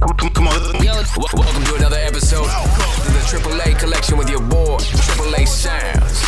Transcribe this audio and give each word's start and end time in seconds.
Come 0.00 0.48
on. 0.48 0.82
Yo, 0.82 0.94
welcome 1.36 1.64
to 1.64 1.74
another 1.74 1.98
episode 1.98 2.48
of 2.48 2.64
the 3.04 3.20
AAA 3.20 3.78
collection 3.78 4.16
with 4.16 4.30
your 4.30 4.40
boy, 4.40 4.78
AAA 4.78 5.46
Sounds. 5.46 6.24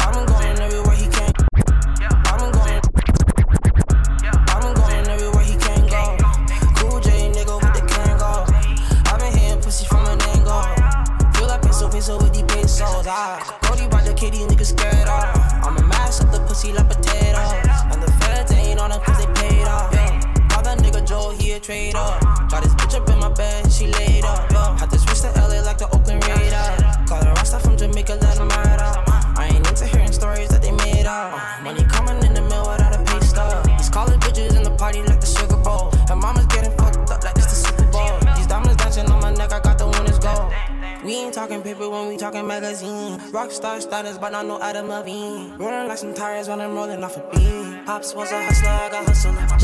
I'm 0.00 0.26
going 0.26 0.58
everywhere 0.58 0.96
he 0.96 1.06
can. 1.06 1.32
I'm 2.26 2.50
going. 2.50 2.82
I'm 4.48 4.74
going 4.74 5.08
everywhere 5.08 5.44
he 5.44 5.56
can 5.56 5.86
go. 5.86 6.16
Cool 6.78 6.98
J 6.98 7.30
nigga 7.30 7.54
with 7.54 7.96
the. 7.96 8.44
I've 9.06 9.20
been 9.20 9.38
hitting 9.38 9.62
pussy 9.62 9.86
from 9.86 10.04
angle. 10.20 10.62
Feel 11.34 11.46
like 11.46 11.62
with. 11.62 13.06
I 13.06 13.53
Joe, 21.64 21.72
up. 21.96 22.20
Got 22.50 22.62
this 22.62 22.74
bitch 22.74 22.94
up 22.94 23.08
in 23.08 23.18
my 23.18 23.32
bed, 23.32 23.72
she 23.72 23.86
laid 23.86 24.22
up. 24.22 24.50
Yeah. 24.50 24.78
Had 24.78 24.90
this 24.90 25.02
wrist 25.08 25.22
to 25.24 25.30
LA 25.32 25.64
like 25.64 25.78
the 25.78 25.88
Oakland 25.96 26.22
Raiders. 26.28 27.08
Call 27.08 27.24
her 27.24 27.32
Rasta 27.32 27.58
from 27.58 27.78
Jamaica, 27.78 28.18
let 28.20 28.36
him 28.36 28.48
ride 28.48 28.80
out. 28.80 29.08
I 29.08 29.48
ain't 29.48 29.66
into 29.66 29.86
hearing 29.86 30.12
stories 30.12 30.50
that 30.50 30.60
they 30.60 30.72
made 30.72 31.06
up. 31.06 31.32
Money 31.62 31.82
coming 31.84 32.22
in 32.22 32.34
the 32.34 32.42
mail 32.42 32.68
without 32.68 32.92
a 32.94 33.02
pay 33.04 33.18
stub. 33.24 33.64
These 33.78 33.88
college 33.88 34.20
bitches 34.20 34.54
in 34.54 34.62
the 34.62 34.76
party 34.76 35.00
like 35.04 35.22
the 35.22 35.26
Sugar 35.26 35.56
Bowl. 35.56 35.88
And 36.10 36.20
mama's 36.20 36.44
getting 36.52 36.70
fucked 36.76 37.10
up 37.10 37.24
like 37.24 37.36
it's 37.38 37.48
the 37.48 37.56
Super 37.56 37.90
Bowl. 37.90 38.12
These 38.36 38.46
diamonds 38.46 38.76
dancing 38.76 39.10
on 39.10 39.22
my 39.22 39.32
neck, 39.32 39.50
I 39.50 39.60
got 39.60 39.78
the 39.78 39.88
winners 39.88 40.18
gold. 40.18 40.52
We 41.02 41.16
ain't 41.16 41.32
talking 41.32 41.62
paper 41.62 41.88
when 41.88 42.08
we 42.08 42.18
talking 42.18 42.46
magazine. 42.46 43.18
Rockstar 43.32 43.80
status, 43.80 44.18
but 44.18 44.32
not 44.32 44.44
no 44.44 44.60
Adam 44.60 44.88
Levine. 44.88 45.56
Rolling 45.56 45.88
like 45.88 45.96
some 45.96 46.12
tires 46.12 46.46
when 46.46 46.60
I'm 46.60 46.74
rolling 46.74 47.02
off 47.02 47.16
a 47.16 47.24
beam. 47.34 47.84
Pops 47.86 48.14
was 48.14 48.32
a 48.32 48.44
hustler, 48.44 48.68
I 48.68 48.90
got 48.90 49.06
hustle 49.06 49.30
in 49.30 49.46
my 49.48 49.56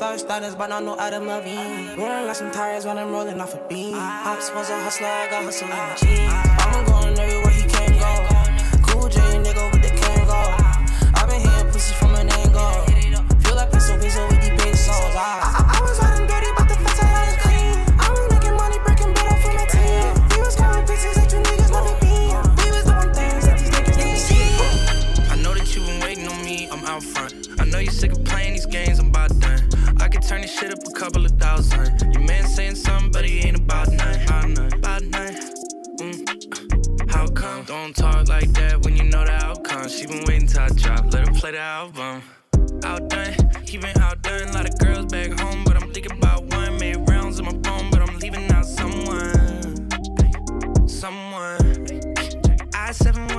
Rockstar 0.00 0.18
status, 0.18 0.54
but 0.54 0.68
not 0.68 0.82
no 0.82 0.96
Adam 0.98 1.26
Levine. 1.26 1.94
Rolling 1.98 2.26
like 2.26 2.34
some 2.34 2.50
tires 2.50 2.86
when 2.86 2.96
I'm 2.96 3.10
rolling 3.10 3.38
off 3.38 3.52
a 3.52 3.68
beam. 3.68 3.92
Pops 3.92 4.50
was 4.54 4.70
a 4.70 4.80
hustler, 4.80 5.06
I 5.06 5.28
got 5.28 5.44
hustle 5.44 5.68
in 5.68 5.76
my 5.76 5.94
jeans. 5.96 6.32
I'm 6.32 6.84
going 6.86 7.18
everywhere 7.18 7.50
he 7.50 7.68
can 7.68 7.92
go. 8.00 8.12
Cool 8.88 9.08
J 9.10 9.20
nigga 9.20 9.70
with 9.70 9.82
the 9.82 9.90
can 9.90 10.26
go. 10.26 10.40
I've 11.20 11.28
been 11.28 11.40
hitting 11.42 11.70
pussy 11.70 11.92
from 11.96 12.14
an 12.14 12.30
angle. 12.30 13.40
Feel 13.40 13.56
like 13.56 13.70
peso 13.72 13.98
peso 14.00 14.26
with 14.28 14.40
these 14.40 14.62
pesos. 14.62 14.88
I, 14.88 15.20
ah. 15.20 15.68
I, 15.68 15.78
I 15.78 15.82
was 15.82 15.98
riding 16.00 16.09
couple 31.00 31.24
of 31.24 31.32
thousand. 31.32 32.12
Your 32.12 32.22
man 32.24 32.46
saying 32.46 32.74
something, 32.74 33.10
but 33.10 33.24
he 33.24 33.38
ain't 33.38 33.56
about 33.56 33.88
none. 33.88 34.22
About 34.22 34.48
none. 34.50 34.72
About 34.74 35.02
none. 35.04 35.34
Mm. 35.96 37.10
How 37.10 37.26
come? 37.28 37.64
Don't 37.64 37.96
talk 37.96 38.28
like 38.28 38.52
that 38.52 38.84
when 38.84 38.98
you 38.98 39.04
know 39.04 39.24
the 39.24 39.32
outcome. 39.32 39.88
She 39.88 40.06
been 40.06 40.24
waiting 40.26 40.46
till 40.46 40.60
I 40.60 40.68
drop, 40.68 41.10
let 41.10 41.26
her 41.26 41.32
play 41.32 41.52
the 41.52 41.58
album. 41.58 42.22
Outdone, 42.84 43.34
he 43.66 43.78
been 43.78 43.96
outdone. 43.98 44.52
lot 44.52 44.68
of 44.68 44.78
girls 44.78 45.06
back 45.06 45.30
home, 45.40 45.64
but 45.64 45.82
I'm 45.82 45.90
thinking 45.90 46.18
about 46.18 46.44
one. 46.54 46.78
Made 46.78 47.08
rounds 47.08 47.38
in 47.38 47.46
my 47.46 47.56
phone, 47.64 47.90
but 47.90 48.02
I'm 48.06 48.18
leaving 48.18 48.52
out 48.52 48.66
someone. 48.66 49.88
Someone. 50.86 51.86
I 52.74 52.90
7-1 52.92 53.29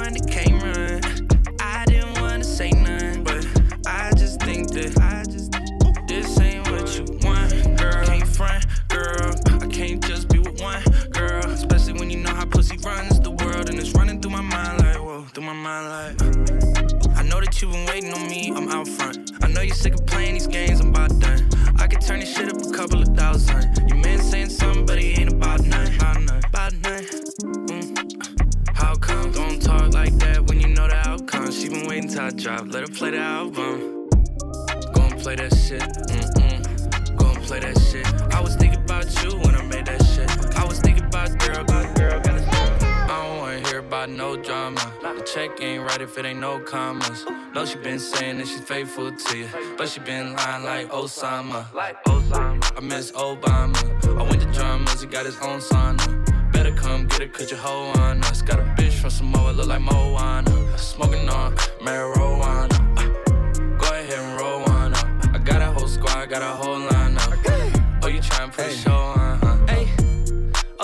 check 46.14 46.26
ain't 46.26 46.26
right 46.26 46.26
if 46.26 46.26
it 46.26 46.26
ain't 46.26 46.40
no 46.40 46.60
commas. 46.60 47.26
No, 47.54 47.66
she 47.66 47.78
been 47.78 48.00
saying 48.00 48.38
that 48.38 48.48
she's 48.48 48.62
faithful 48.62 49.12
to 49.12 49.38
you, 49.38 49.48
but 49.78 49.90
she 49.90 50.00
been 50.00 50.34
lying 50.34 50.64
like 50.64 50.90
Osama. 50.90 51.66
I 51.76 52.80
miss 52.82 53.12
Obama. 53.12 53.78
I 54.20 54.24
went 54.24 54.42
to 54.42 54.52
drummers, 54.52 55.02
he 55.02 55.08
got 55.08 55.26
his 55.26 55.38
own 55.40 55.60
sauna. 55.60 56.52
Better 56.52 56.74
come 56.74 57.08
get 57.08 57.22
it, 57.22 57.34
cause 57.34 57.50
your 57.52 57.60
hoe 57.60 57.92
on 58.02 58.24
us. 58.26 58.42
Got 58.42 58.60
a 58.60 58.64
bitch 58.78 58.94
from 58.94 59.10
Samoa, 59.10 59.52
look 59.52 59.68
like 59.68 59.82
Moana. 59.82 60.78
Smoking 60.78 61.30
on 61.30 61.56
marijuana. 61.80 62.78
Uh, 62.98 63.78
Go 63.78 63.88
ahead 63.94 64.20
and 64.20 64.40
roll 64.40 64.62
one 64.62 64.94
up. 64.94 65.36
I 65.36 65.38
got 65.38 65.62
a 65.62 65.72
whole 65.72 65.88
squad, 65.88 66.30
got 66.30 66.42
a 66.42 66.56
whole 66.62 66.80
lineup. 66.90 68.02
Oh, 68.04 68.08
you 68.08 68.20
tryna 68.20 68.52
put 68.54 68.66
a 68.66 68.72
show 68.72 69.01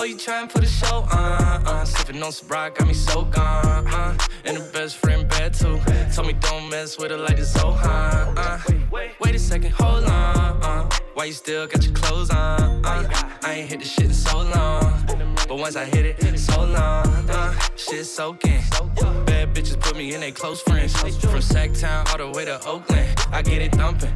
you 0.08 0.16
tryna 0.16 0.50
put 0.50 0.64
a 0.64 0.66
show 0.66 1.06
on? 1.12 1.66
Uh, 1.66 1.84
sipping 1.84 2.22
on 2.22 2.30
Ciroc, 2.30 2.76
got 2.76 2.88
me 2.88 2.94
so 2.94 3.24
gone. 3.24 3.86
Uh, 3.86 4.16
and 4.44 4.56
the 4.56 4.70
best 4.72 4.96
friend 4.96 5.28
bad 5.28 5.52
too. 5.52 5.78
Told 6.14 6.26
me 6.26 6.32
don't 6.40 6.70
mess 6.70 6.98
with 6.98 7.10
her 7.10 7.18
like 7.18 7.36
the 7.36 7.42
Zohan. 7.42 8.34
Uh, 8.36 8.58
wait 9.20 9.34
a 9.34 9.38
second, 9.38 9.72
hold 9.72 10.04
on. 10.04 10.62
Uh, 10.62 10.88
why 11.14 11.24
you 11.24 11.32
still 11.32 11.66
got 11.66 11.84
your 11.84 11.94
clothes 11.94 12.30
on? 12.30 12.84
Uh, 12.86 13.08
I 13.42 13.52
ain't 13.52 13.68
hit 13.68 13.80
the 13.80 13.86
shit 13.86 14.06
in 14.06 14.14
so 14.14 14.38
long. 14.38 15.34
But 15.46 15.58
once 15.58 15.76
I 15.76 15.84
hit 15.84 16.06
it, 16.06 16.16
it's 16.24 16.44
so 16.44 16.64
long. 16.64 17.28
Uh, 17.28 17.54
shit 17.76 18.06
soaking. 18.06 18.62
Bad 19.38 19.54
bitches 19.54 19.78
put 19.78 19.96
me 19.96 20.14
in 20.14 20.20
they 20.20 20.32
close 20.32 20.60
friends. 20.62 20.92
From 20.98 21.38
Sacktown 21.38 22.10
all 22.10 22.18
the 22.18 22.36
way 22.36 22.44
to 22.44 22.58
Oakland. 22.66 23.06
I 23.30 23.40
get 23.40 23.62
it 23.62 23.72
thumping. 23.72 24.12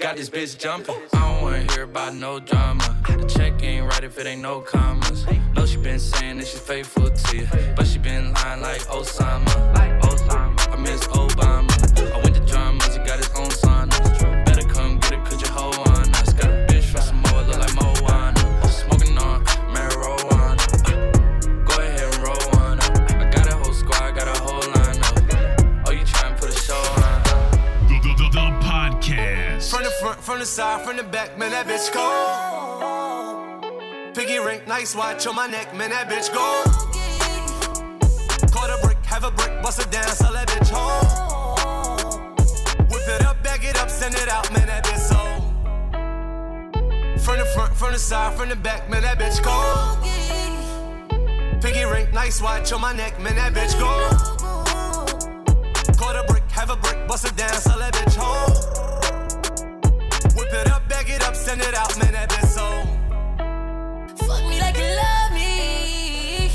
Got 0.00 0.16
this 0.16 0.30
bitch 0.30 0.56
jumping. 0.58 0.94
I 1.12 1.20
don't 1.20 1.42
wanna 1.42 1.70
hear 1.70 1.82
about 1.82 2.14
no 2.14 2.40
drama. 2.40 2.96
The 3.06 3.26
check 3.26 3.62
ain't 3.62 3.84
right 3.84 4.02
if 4.02 4.16
it 4.16 4.26
ain't 4.26 4.40
no 4.40 4.60
commas. 4.60 5.26
No, 5.54 5.66
she 5.66 5.76
been 5.76 5.98
saying 5.98 6.38
that 6.38 6.46
she's 6.46 6.58
faithful 6.58 7.10
to 7.10 7.36
you, 7.36 7.46
but 7.76 7.86
she 7.86 7.98
been 7.98 8.32
lying 8.32 8.62
like 8.62 8.80
Osama. 8.88 9.52
I 9.76 10.76
miss 10.80 11.06
Obama. 11.08 11.70
I 12.14 12.22
went 12.22 12.36
to 12.36 12.44
drummers, 12.46 12.96
From 30.26 30.40
the 30.40 30.44
side, 30.44 30.84
from 30.84 30.96
the 30.96 31.04
back, 31.04 31.38
man, 31.38 31.52
that 31.52 31.68
bitch 31.68 31.92
go. 31.94 32.02
Piggy 34.12 34.40
ring, 34.40 34.60
nice 34.66 34.92
watch 34.96 35.24
on 35.24 35.36
my 35.36 35.46
neck, 35.46 35.72
man, 35.72 35.90
that 35.90 36.08
bitch 36.08 36.34
go. 36.34 36.64
Caught 38.50 38.70
a 38.70 38.78
brick, 38.84 38.96
have 39.04 39.22
a 39.22 39.30
brick, 39.30 39.62
bust 39.62 39.80
it 39.80 39.88
down, 39.92 40.08
sell 40.08 40.32
that 40.32 40.48
bitch 40.48 40.68
home. 40.68 42.34
Whip 42.90 43.06
it 43.06 43.24
up, 43.24 43.40
bag 43.44 43.62
it 43.62 43.78
up, 43.78 43.88
send 43.88 44.16
it 44.16 44.28
out, 44.28 44.52
man, 44.52 44.66
that 44.66 44.84
bitch 44.84 44.98
so. 44.98 45.16
From 47.22 47.38
the 47.38 47.44
front, 47.54 47.76
from 47.76 47.92
the 47.92 47.98
side, 48.00 48.36
from 48.36 48.48
the 48.48 48.56
back, 48.56 48.90
man, 48.90 49.02
that 49.02 49.20
bitch 49.20 49.40
go. 49.44 49.54
Piggy 51.60 51.84
ring. 51.84 52.08
nice 52.12 52.42
watch 52.42 52.72
on 52.72 52.80
my 52.80 52.92
neck, 52.92 53.20
man, 53.20 53.36
that 53.36 53.54
bitch 53.54 53.78
go. 53.78 54.10
Caught 55.96 56.16
a 56.16 56.24
brick, 56.26 56.42
have 56.50 56.70
a 56.70 56.76
brick, 56.76 57.06
bust 57.06 57.26
it 57.26 57.36
down, 57.36 57.54
sell 57.54 57.78
that 57.78 57.94
bitch 57.94 58.16
home. 58.16 58.55
Send 61.46 61.62
it 61.62 61.76
out, 61.76 61.96
man, 61.98 62.12
that 62.12 62.28
bitch 62.28 62.50
so. 62.58 62.66
Fuck 64.26 64.42
me 64.50 64.58
like 64.58 64.74
you 64.74 64.90
love 64.98 65.30
me. 65.30 66.50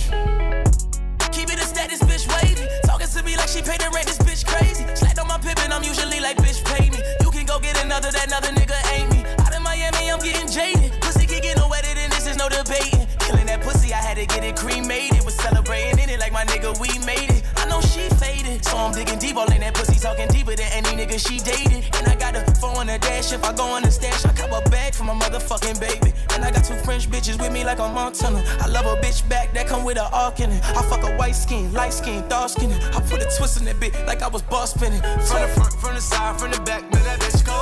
Keep 1.31 1.47
it 1.53 1.63
a 1.63 1.65
status, 1.65 2.03
bitch 2.03 2.27
wavy. 2.27 2.67
Talking 2.83 3.07
to 3.07 3.23
me 3.23 3.37
like 3.37 3.47
she 3.47 3.61
paid 3.61 3.79
the 3.79 3.89
rent, 3.95 4.07
this 4.07 4.19
bitch 4.19 4.43
crazy. 4.45 4.83
Slapped 4.93 5.17
on 5.17 5.29
my 5.29 5.37
pippin', 5.37 5.71
I'm 5.71 5.83
usually 5.83 6.19
like, 6.19 6.35
bitch, 6.43 6.59
pay 6.65 6.89
me. 6.89 6.99
You 7.23 7.31
can 7.31 7.45
go 7.45 7.57
get 7.57 7.81
another, 7.81 8.11
that 8.11 8.27
another 8.27 8.51
nigga 8.51 8.75
ain't 8.91 9.09
me. 9.15 9.23
Out 9.39 9.55
in 9.55 9.63
Miami, 9.63 10.11
I'm 10.11 10.19
getting 10.19 10.51
jaded. 10.51 10.91
Pussy 10.99 11.25
can 11.25 11.39
get 11.41 11.55
no 11.55 11.69
wetter 11.69 11.93
than 11.95 12.09
this, 12.09 12.27
is 12.27 12.35
no 12.35 12.49
debating. 12.49 13.07
Killing 13.19 13.45
that 13.45 13.61
pussy, 13.61 13.93
I 13.93 14.01
had 14.07 14.17
to 14.17 14.25
get 14.25 14.43
it 14.43 14.57
cremated. 14.57 15.23
Was 15.23 15.35
celebrating 15.35 15.99
in 16.03 16.09
it 16.09 16.19
like 16.19 16.33
my 16.33 16.43
nigga, 16.43 16.77
we 16.81 16.89
made 17.05 17.29
it. 17.29 17.30
I 17.61 17.65
know 17.69 17.79
she 17.81 18.09
faded, 18.17 18.65
so 18.65 18.75
I'm 18.75 18.91
digging 18.91 19.19
deep, 19.19 19.37
all 19.37 19.51
in 19.51 19.61
that 19.61 19.75
pussy, 19.75 19.99
talking 19.99 20.27
deeper 20.29 20.55
than 20.55 20.65
any 20.73 20.89
nigga 20.97 21.19
she 21.21 21.37
dated. 21.37 21.85
And 21.97 22.07
I 22.07 22.15
got 22.15 22.35
a 22.35 22.41
phone 22.59 22.77
on 22.77 22.87
the 22.87 22.97
dash, 22.97 23.31
if 23.31 23.43
I 23.43 23.53
go 23.53 23.65
on 23.65 23.83
the 23.83 23.91
stash, 23.91 24.25
I 24.25 24.33
cop 24.33 24.49
a 24.49 24.67
bag 24.71 24.95
for 24.95 25.03
my 25.03 25.13
motherfucking 25.13 25.79
baby. 25.79 26.11
And 26.33 26.43
I 26.43 26.49
got 26.49 26.65
two 26.65 26.73
French 26.81 27.07
bitches 27.07 27.39
with 27.39 27.51
me 27.53 27.63
like 27.63 27.79
I'm 27.79 27.93
Montana. 27.93 28.43
I 28.59 28.67
love 28.67 28.87
a 28.87 28.99
bitch 28.99 29.27
back 29.29 29.53
that 29.53 29.67
come 29.67 29.83
with 29.83 29.97
a 29.97 30.09
arc 30.11 30.39
in 30.39 30.49
it. 30.49 30.63
I 30.63 30.81
fuck 30.89 31.03
a 31.03 31.15
white 31.17 31.35
skin, 31.35 31.71
light 31.71 31.93
skin, 31.93 32.27
dark 32.27 32.49
skin. 32.49 32.71
I 32.71 32.99
put 33.01 33.21
a 33.21 33.29
twist 33.37 33.59
in 33.59 33.65
that 33.65 33.79
bit 33.79 33.93
like 34.07 34.23
I 34.23 34.27
was 34.27 34.41
boss 34.41 34.73
spinning. 34.73 35.01
From 35.01 35.41
the 35.41 35.49
front, 35.53 35.73
from 35.73 35.93
the 35.93 36.01
side, 36.01 36.39
from 36.39 36.49
the 36.49 36.59
back, 36.61 36.81
man, 36.91 37.03
that 37.03 37.19
bitch 37.19 37.45
go. 37.45 37.59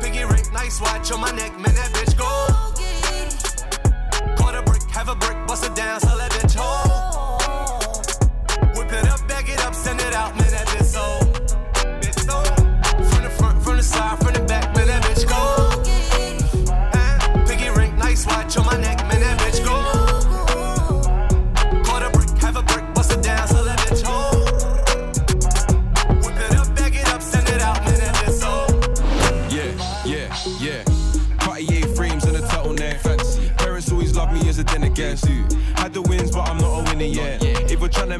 Piggy 0.00 0.24
ring, 0.24 0.44
nice 0.52 0.80
watch 0.80 1.10
on 1.10 1.20
my 1.20 1.32
neck, 1.32 1.52
man, 1.58 1.74
that 1.74 1.90
bitch 1.96 2.16
go. 2.16 2.28
Caught 4.36 4.54
a 4.54 4.62
brick, 4.62 4.82
have 4.90 5.08
a 5.08 5.16
brick, 5.16 5.36
bust 5.48 5.64
it 5.64 5.74
down, 5.74 5.98
sell 5.98 6.16
that 6.16 6.30
bitch 6.30 6.47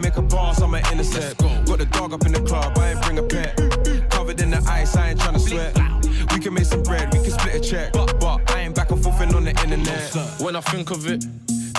If 0.08 0.16
we're 0.16 0.26
trying 0.26 0.30
to 0.30 0.32
make 0.32 0.32
a 0.32 0.36
pass, 0.36 0.62
I'm 0.62 0.74
an 0.74 0.92
intercept. 0.92 1.38
Got 1.66 1.78
the 1.78 1.84
dog 1.84 2.12
up 2.14 2.24
in 2.24 2.32
the 2.32 2.40
club, 2.40 2.78
I 2.78 2.92
ain't 2.92 3.02
bring 3.02 3.18
a 3.18 3.22
pet. 3.22 4.10
Covered 4.10 4.40
in 4.40 4.50
the 4.50 4.64
ice, 4.66 4.96
I 4.96 5.10
ain't 5.10 5.20
trying 5.20 5.34
to 5.34 5.40
sweat. 5.40 5.76
We 6.32 6.40
can 6.40 6.54
make 6.54 6.64
some 6.64 6.82
bread, 6.82 7.12
we 7.12 7.20
can 7.20 7.30
split 7.30 7.54
a 7.56 7.60
check. 7.60 7.92
But, 7.92 8.18
but 8.18 8.50
I 8.52 8.60
ain't 8.60 8.74
back 8.74 8.90
and 8.90 9.02
forth 9.02 9.20
on 9.20 9.44
the 9.44 9.50
internet. 9.50 10.40
When 10.40 10.56
I 10.56 10.60
think 10.62 10.90
of 10.90 11.06
it, 11.06 11.24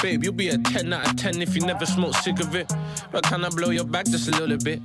babe, 0.04 0.24
you'll 0.24 0.34
be 0.34 0.50
a 0.50 0.58
10 0.60 0.94
out 0.94 1.10
of 1.10 1.16
10 1.16 1.42
if 1.42 1.56
you 1.56 1.62
never 1.62 1.88
smoke 1.88 2.14
sick 2.16 2.40
of 2.40 2.56
it. 2.56 2.72
But 3.12 3.24
can 3.24 3.44
I 3.44 3.50
blow 3.50 3.72
your 3.72 3.86
back 3.86 4.06
just 4.06 4.28
a 4.28 4.32
little 4.32 4.58
bit? 4.58 4.80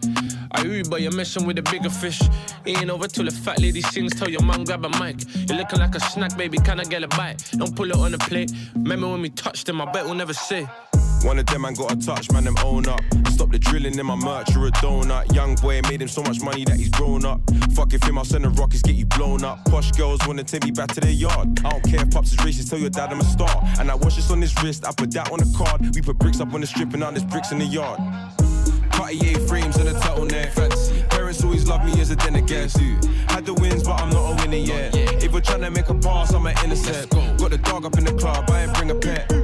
I 0.52 0.62
Uber, 0.62 0.98
you're 0.98 1.12
messing 1.12 1.46
with 1.46 1.58
a 1.58 1.62
bigger 1.62 1.90
fish. 1.90 2.22
Ain't 2.64 2.88
over 2.88 3.08
till 3.08 3.26
the 3.26 3.30
fat 3.30 3.60
lady 3.60 3.82
sings. 3.82 4.14
Tell 4.14 4.30
your 4.30 4.42
mom 4.42 4.64
grab 4.64 4.86
a 4.86 4.88
mic. 5.00 5.16
You're 5.48 5.58
looking 5.58 5.80
like 5.80 5.94
a 5.94 6.00
snack, 6.00 6.34
baby. 6.38 6.56
Can 6.58 6.80
I 6.80 6.84
get 6.84 7.02
a 7.02 7.08
bite? 7.08 7.50
Don't 7.52 7.76
pull 7.76 7.90
it 7.90 7.96
on 7.96 8.12
the 8.12 8.18
plate. 8.18 8.52
Remember 8.74 9.08
when 9.08 9.20
we 9.20 9.28
touched 9.28 9.66
them? 9.66 9.82
I 9.82 9.90
bet 9.92 10.06
we'll 10.06 10.14
never 10.14 10.32
say. 10.32 10.66
One 11.24 11.38
of 11.38 11.46
them 11.46 11.62
man 11.62 11.72
got 11.72 11.90
a 11.90 11.96
touch, 11.96 12.30
man, 12.32 12.44
them 12.44 12.56
own 12.62 12.86
up. 12.86 13.00
Stop 13.28 13.50
the 13.50 13.58
drilling 13.58 13.98
in 13.98 14.06
my 14.06 14.14
merch, 14.14 14.54
you're 14.54 14.66
a 14.66 14.70
donut. 14.72 15.34
Young 15.34 15.54
boy 15.56 15.80
made 15.88 16.02
him 16.02 16.08
so 16.08 16.22
much 16.22 16.42
money 16.42 16.64
that 16.66 16.76
he's 16.76 16.90
grown 16.90 17.24
up. 17.24 17.40
Fuck 17.74 17.94
if 17.94 18.02
him, 18.04 18.18
I'll 18.18 18.26
send 18.26 18.44
the 18.44 18.50
rockets, 18.50 18.82
get 18.82 18.94
you 18.94 19.06
blown 19.06 19.42
up. 19.42 19.64
Posh 19.64 19.90
girls 19.92 20.20
wanna 20.26 20.44
take 20.44 20.64
me 20.64 20.70
back 20.70 20.88
to 20.88 21.00
their 21.00 21.10
yard. 21.10 21.60
I 21.64 21.70
don't 21.70 21.82
care 21.82 22.02
if 22.02 22.10
pops 22.10 22.32
is 22.32 22.38
racist, 22.38 22.68
tell 22.68 22.78
your 22.78 22.90
dad 22.90 23.10
I'm 23.10 23.20
a 23.20 23.24
star. 23.24 23.62
And 23.80 23.90
I 23.90 23.94
watch 23.94 24.16
this 24.16 24.30
on 24.30 24.40
his 24.42 24.54
wrist, 24.62 24.86
I 24.86 24.92
put 24.92 25.10
that 25.12 25.32
on 25.32 25.38
the 25.38 25.50
card. 25.56 25.94
We 25.94 26.02
put 26.02 26.18
bricks 26.18 26.40
up 26.40 26.52
on 26.52 26.60
the 26.60 26.66
strip 26.66 26.90
and 26.90 27.00
now 27.00 27.10
there's 27.10 27.24
bricks 27.24 27.52
in 27.52 27.58
the 27.58 27.64
yard. 27.64 28.00
Cartier 28.92 29.38
frames 29.48 29.76
and 29.76 29.88
a 29.88 29.94
turtleneck. 29.94 30.52
Fancy. 30.52 31.02
Parents 31.10 31.42
always 31.42 31.66
love 31.66 31.84
me 31.84 32.00
as 32.00 32.10
a 32.10 32.16
dinner 32.16 32.42
guest. 32.42 32.78
Had 33.28 33.46
the 33.46 33.54
wins, 33.54 33.82
but 33.82 34.00
I'm 34.00 34.10
not 34.10 34.32
a 34.32 34.42
winner 34.42 34.56
yet. 34.56 34.94
If 34.94 35.32
we're 35.32 35.40
trying 35.40 35.62
to 35.62 35.70
make 35.70 35.88
a 35.88 35.94
pass, 35.94 36.32
I'm 36.32 36.46
an 36.46 36.54
intercept. 36.62 37.10
Got 37.10 37.50
the 37.50 37.58
dog 37.58 37.86
up 37.86 37.98
in 37.98 38.04
the 38.04 38.12
club, 38.12 38.48
I 38.50 38.62
ain't 38.62 38.74
bring 38.74 38.90
a 38.90 38.94
pet. 38.94 39.43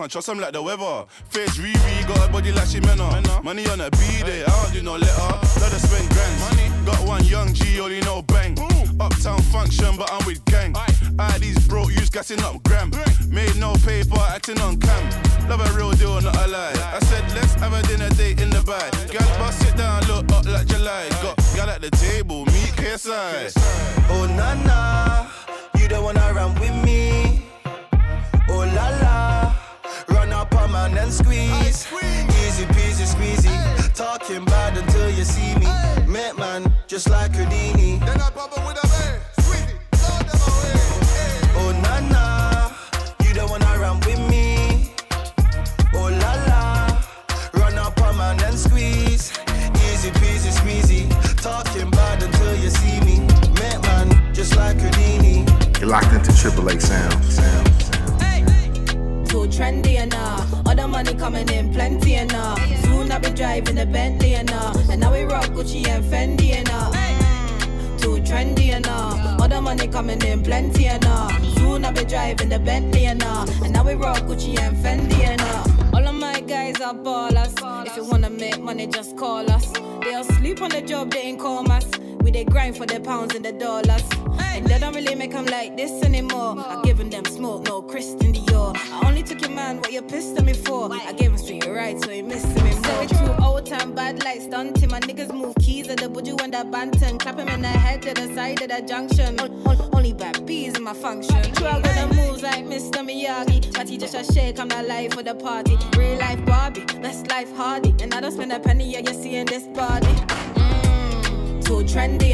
Can't 0.00 0.12
trust 0.12 0.28
them 0.28 0.40
like 0.40 0.52
the 0.54 0.62
weather. 0.62 1.04
Face 1.28 1.58
Riri, 1.58 2.08
got 2.08 2.26
a 2.26 2.32
body 2.32 2.52
like 2.52 2.68
she 2.68 2.80
menna. 2.80 3.44
Money 3.44 3.66
on 3.68 3.82
a 3.82 3.90
B 3.90 3.98
day, 4.24 4.42
I 4.42 4.48
don't 4.48 4.72
do 4.72 4.82
no 4.82 4.96
letter. 4.96 5.30
Let 5.60 5.72
her 5.72 5.78
spend 5.78 6.08
grand. 6.08 6.40
Money. 6.40 6.86
Got 6.86 7.06
one 7.06 7.22
young 7.24 7.52
G, 7.52 7.78
only 7.80 8.00
know 8.00 8.22
bang. 8.22 8.56
Uptown 8.98 9.42
function, 9.52 9.96
but 9.98 10.10
I'm 10.10 10.24
with 10.24 10.42
gang. 10.46 10.74
I 11.18 11.36
these 11.36 11.68
broke 11.68 11.90
use 11.90 12.08
gassing 12.08 12.40
up 12.40 12.62
gram. 12.62 12.90
Made 13.28 13.54
no 13.56 13.74
paper, 13.84 14.18
acting 14.20 14.58
on 14.62 14.80
cam. 14.80 15.48
Love 15.50 15.60
a 15.60 15.70
real 15.76 15.92
deal, 15.92 16.18
not 16.22 16.34
a 16.34 16.48
lie. 16.48 16.72
I 16.96 16.98
said, 17.00 17.24
let's 17.34 17.52
have 17.60 17.74
a 17.74 17.82
dinner 17.82 18.08
date 18.16 18.40
in 18.40 18.48
the 18.48 18.62
bag. 18.62 18.90
Gal, 19.10 19.28
bust 19.38 19.60
sit 19.60 19.76
down, 19.76 20.02
look 20.08 20.32
up 20.32 20.46
like 20.46 20.66
July. 20.66 21.10
Got 21.20 21.36
gal 21.54 21.68
at 21.68 21.82
the 21.82 21.90
table, 21.90 22.46
meet 22.46 22.72
KSI. 22.80 23.52
Oh 24.08 24.24
na 24.34 24.54
na, 24.64 25.26
you 25.78 25.88
don't 25.88 26.04
wanna 26.04 26.32
run 26.32 26.58
with 26.58 26.74
me. 26.86 27.44
Oh 28.48 28.64
la 28.74 28.88
la, 29.02 29.54
run 30.10 30.32
up 30.32 30.54
on 30.54 30.72
man 30.72 30.96
and 30.98 31.12
squeeze. 31.12 31.86
Easy 32.42 32.64
peasy 32.76 33.06
squeezy, 33.06 33.94
talking 33.94 34.44
bad 34.44 34.76
until 34.76 35.10
you 35.10 35.24
see 35.24 35.54
me. 35.56 35.66
Make 36.06 36.36
man 36.38 36.72
just 36.86 37.08
like 37.10 37.32
Houdini. 37.34 37.98
Then 38.04 38.20
I 38.20 38.30
bubble 38.30 38.62
with 38.66 38.82
a 38.82 38.86
bear. 38.88 39.20
Sweetie, 39.40 39.78
blow 39.92 40.18
them 40.28 40.40
away. 40.50 40.80
Oh 41.60 41.70
na 41.84 41.94
na, 42.14 43.26
you 43.26 43.34
don't 43.34 43.50
wanna 43.50 43.78
run 43.78 44.00
with 44.00 44.20
me. 44.30 44.92
Oh 45.94 46.08
la 46.22 46.32
la, 46.50 46.62
run 47.60 47.78
up 47.78 48.00
on 48.02 48.16
man 48.16 48.42
and 48.44 48.58
squeeze. 48.58 49.32
Easy 49.86 50.10
peasy 50.20 50.50
squeezy, 50.60 51.42
talking 51.42 51.90
bad 51.90 52.22
until 52.22 52.56
you 52.56 52.70
see 52.70 53.00
me. 53.00 53.20
Make 53.60 53.80
man 53.82 54.34
just 54.34 54.56
like 54.56 54.78
Houdini. 54.80 55.44
You're 55.78 55.88
locked 55.90 56.12
into 56.12 56.36
Triple 56.36 56.68
A 56.68 56.80
sound. 56.80 57.12
sound, 57.12 57.24
sound. 57.24 57.69
Trendy 59.50 59.96
and 59.96 60.14
uh, 60.14 60.46
other 60.66 60.86
money 60.86 61.12
coming 61.14 61.48
in 61.48 61.72
plenty 61.72 62.14
and 62.14 62.32
uh. 62.32 62.54
Soon 62.82 63.10
I'll 63.10 63.20
be 63.20 63.30
driving 63.30 63.78
a 63.78 63.84
Bentley 63.86 64.34
and 64.34 64.50
uh, 64.52 64.72
and 64.90 65.00
now 65.00 65.12
we 65.12 65.22
rock 65.22 65.46
Gucci 65.46 65.86
and 65.88 66.04
Fendi 66.04 66.52
and 66.52 66.68
uh. 66.70 66.90
Too 67.98 68.22
trendy 68.22 68.68
and 68.70 68.86
uh, 68.86 69.36
other 69.42 69.60
money 69.60 69.88
coming 69.88 70.22
in 70.22 70.42
plenty 70.42 70.86
and 70.86 71.04
uh. 71.04 71.28
Soon 71.56 71.84
I'll 71.84 71.92
be 71.92 72.04
driving 72.04 72.48
the 72.48 72.60
Bentley 72.60 73.06
and 73.06 73.22
uh, 73.24 73.44
and 73.64 73.72
now 73.72 73.84
we 73.84 73.94
rock 73.94 74.18
Gucci 74.18 74.58
and 74.58 74.76
Fendi 74.76 75.24
and 75.24 75.40
uh. 75.40 75.79
All 75.92 76.06
of 76.06 76.14
my 76.14 76.40
guys 76.40 76.80
are 76.80 76.94
ballers. 76.94 77.54
If 77.86 77.96
you 77.96 78.04
wanna 78.04 78.30
make 78.30 78.60
money, 78.60 78.86
just 78.86 79.16
call 79.16 79.50
us. 79.50 79.70
They'll 80.02 80.24
sleep 80.24 80.62
on 80.62 80.70
the 80.70 80.80
job, 80.82 81.10
they 81.12 81.20
ain't 81.20 81.40
call 81.40 81.70
us. 81.70 81.86
We 82.22 82.30
they 82.30 82.44
grind 82.44 82.76
for 82.76 82.86
the 82.86 83.00
pounds 83.00 83.34
and 83.34 83.44
the 83.44 83.52
dollars. 83.52 84.02
And 84.54 84.66
they 84.66 84.78
don't 84.78 84.94
really 84.94 85.14
make 85.14 85.32
them 85.32 85.46
like 85.46 85.76
this 85.76 86.02
anymore. 86.04 86.56
I 86.58 86.82
given 86.82 87.08
them 87.10 87.24
smoke, 87.24 87.64
no 87.64 87.80
Christian 87.82 88.32
Dior. 88.32 88.76
I 88.76 89.08
only 89.08 89.22
took 89.22 89.40
your 89.40 89.50
man 89.50 89.78
what 89.78 89.92
you 89.92 90.02
pissed 90.02 90.36
at 90.38 90.44
me 90.44 90.52
for. 90.52 90.92
I 90.92 91.12
gave 91.12 91.30
him 91.30 91.38
straight 91.38 91.66
right, 91.66 91.98
so 92.02 92.10
he 92.10 92.20
missed 92.22 92.48
me 92.56 92.62
more. 92.74 93.02
It 93.02 93.08
true, 93.10 93.34
old 93.42 93.64
time 93.66 93.92
bad 93.94 94.22
like 94.24 94.40
stunting. 94.42 94.90
My 94.90 95.00
niggas 95.00 95.32
move 95.32 95.54
keys 95.60 95.88
at 95.88 95.98
the 95.98 96.08
buju 96.08 96.40
and 96.42 96.52
the 96.52 96.58
banton. 96.58 97.18
Clap 97.18 97.38
him 97.38 97.48
in 97.48 97.62
the 97.62 97.68
head 97.68 98.02
to 98.02 98.12
the 98.14 98.34
side 98.34 98.60
of 98.62 98.68
the 98.68 98.82
junction. 98.82 99.38
On- 99.40 99.66
on- 99.66 99.90
Only 99.94 100.12
bad 100.12 100.44
bees 100.46 100.76
in 100.76 100.82
my 100.84 100.94
function. 100.94 101.40
True, 101.54 101.66
I 101.66 101.80
got 101.80 102.10
the 102.10 102.16
moves 102.16 102.42
like 102.42 102.64
Mr. 102.64 103.00
Miyagi. 103.08 103.72
But 103.74 103.88
he 103.88 103.96
just 103.98 104.14
a 104.14 104.24
shake, 104.32 104.58
I'm 104.58 104.68
not 104.68 104.86
live 104.86 105.12
for 105.14 105.22
the 105.22 105.34
party. 105.34 105.76
Real 105.96 106.18
life 106.18 106.44
Barbie, 106.44 106.84
best 107.00 107.28
life 107.28 107.54
Hardy. 107.56 107.94
And 108.02 108.14
I 108.14 108.20
don't 108.20 108.32
spend 108.32 108.52
a 108.52 108.60
penny, 108.60 108.90
yeah, 108.92 109.00
you're 109.00 109.14
seeing 109.14 109.46
this 109.46 109.66
body. 109.66 110.06
Mm, 110.06 111.64
too 111.64 111.82
trendy. 111.84 112.30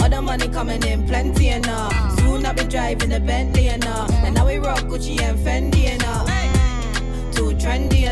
All 0.00 0.08
the 0.08 0.22
money 0.22 0.48
coming 0.48 0.82
in 0.84 1.06
plenty 1.06 1.48
and 1.48 1.66
uh. 1.68 1.90
Soon 2.16 2.46
I'll 2.46 2.54
be 2.54 2.64
driving 2.64 3.12
a 3.12 3.20
Bentley 3.20 3.68
and 3.68 3.84
uh. 3.84 4.06
And 4.24 4.34
now 4.34 4.46
we 4.46 4.58
rock 4.58 4.80
Gucci 4.80 5.20
and 5.20 5.38
Fendi 5.38 5.86
and 5.86 6.02
uh. 6.04 6.24
Too 7.32 7.54
trendy. 7.56 8.08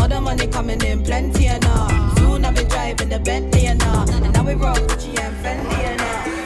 All 0.00 0.08
the 0.08 0.20
money 0.20 0.46
coming 0.46 0.80
in 0.82 1.02
plenty 1.02 1.46
and 1.46 1.64
uh. 1.66 2.14
Soon 2.16 2.44
I'll 2.44 2.52
be 2.52 2.64
driving 2.64 3.08
the 3.08 3.18
Bentley 3.18 3.66
and 3.66 3.82
uh. 3.82 4.06
And 4.10 4.32
now 4.32 4.44
we 4.44 4.54
rock 4.54 4.78
Gucci 4.78 5.18
and 5.18 5.36
Fendi 5.44 5.78
and 5.78 6.43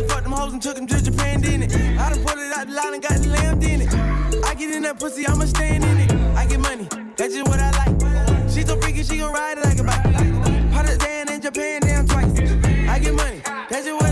it. 0.00 0.08
Fucked 0.08 0.24
them 0.24 0.32
hoes 0.32 0.52
and 0.52 0.62
took 0.62 0.76
them 0.76 0.86
to 0.86 1.02
Japan, 1.02 1.40
didn't 1.40 1.64
it? 1.64 1.98
I 1.98 2.10
done 2.10 2.24
pulled 2.24 2.38
it 2.38 2.56
out 2.56 2.66
the 2.66 2.72
line 2.72 2.94
and 2.94 3.02
got 3.02 3.18
the 3.18 3.28
lamb 3.28 3.62
in 3.62 3.82
it. 3.82 3.94
I 4.44 4.54
get 4.54 4.74
in 4.74 4.82
that 4.82 4.98
pussy, 4.98 5.26
I'ma 5.26 5.44
stand 5.46 5.84
in 5.84 5.98
it. 5.98 6.12
I 6.36 6.46
get 6.46 6.60
money, 6.60 6.86
that's 7.16 7.34
just 7.34 7.48
what 7.48 7.58
I 7.58 7.70
like. 7.72 8.50
She 8.50 8.62
so 8.62 8.76
freaky, 8.80 9.02
she 9.02 9.18
gon' 9.18 9.32
ride 9.32 9.58
it 9.58 9.64
like 9.64 9.78
a 9.78 9.84
bike. 9.84 10.02
Put 10.72 10.88
it 10.90 11.00
down 11.00 11.28
in 11.32 11.40
Japan, 11.40 11.80
down 11.80 12.06
twice. 12.06 12.26
I 12.88 12.98
get 12.98 13.14
money, 13.14 13.40
that's 13.70 13.86
just 13.86 14.00
what 14.00 14.07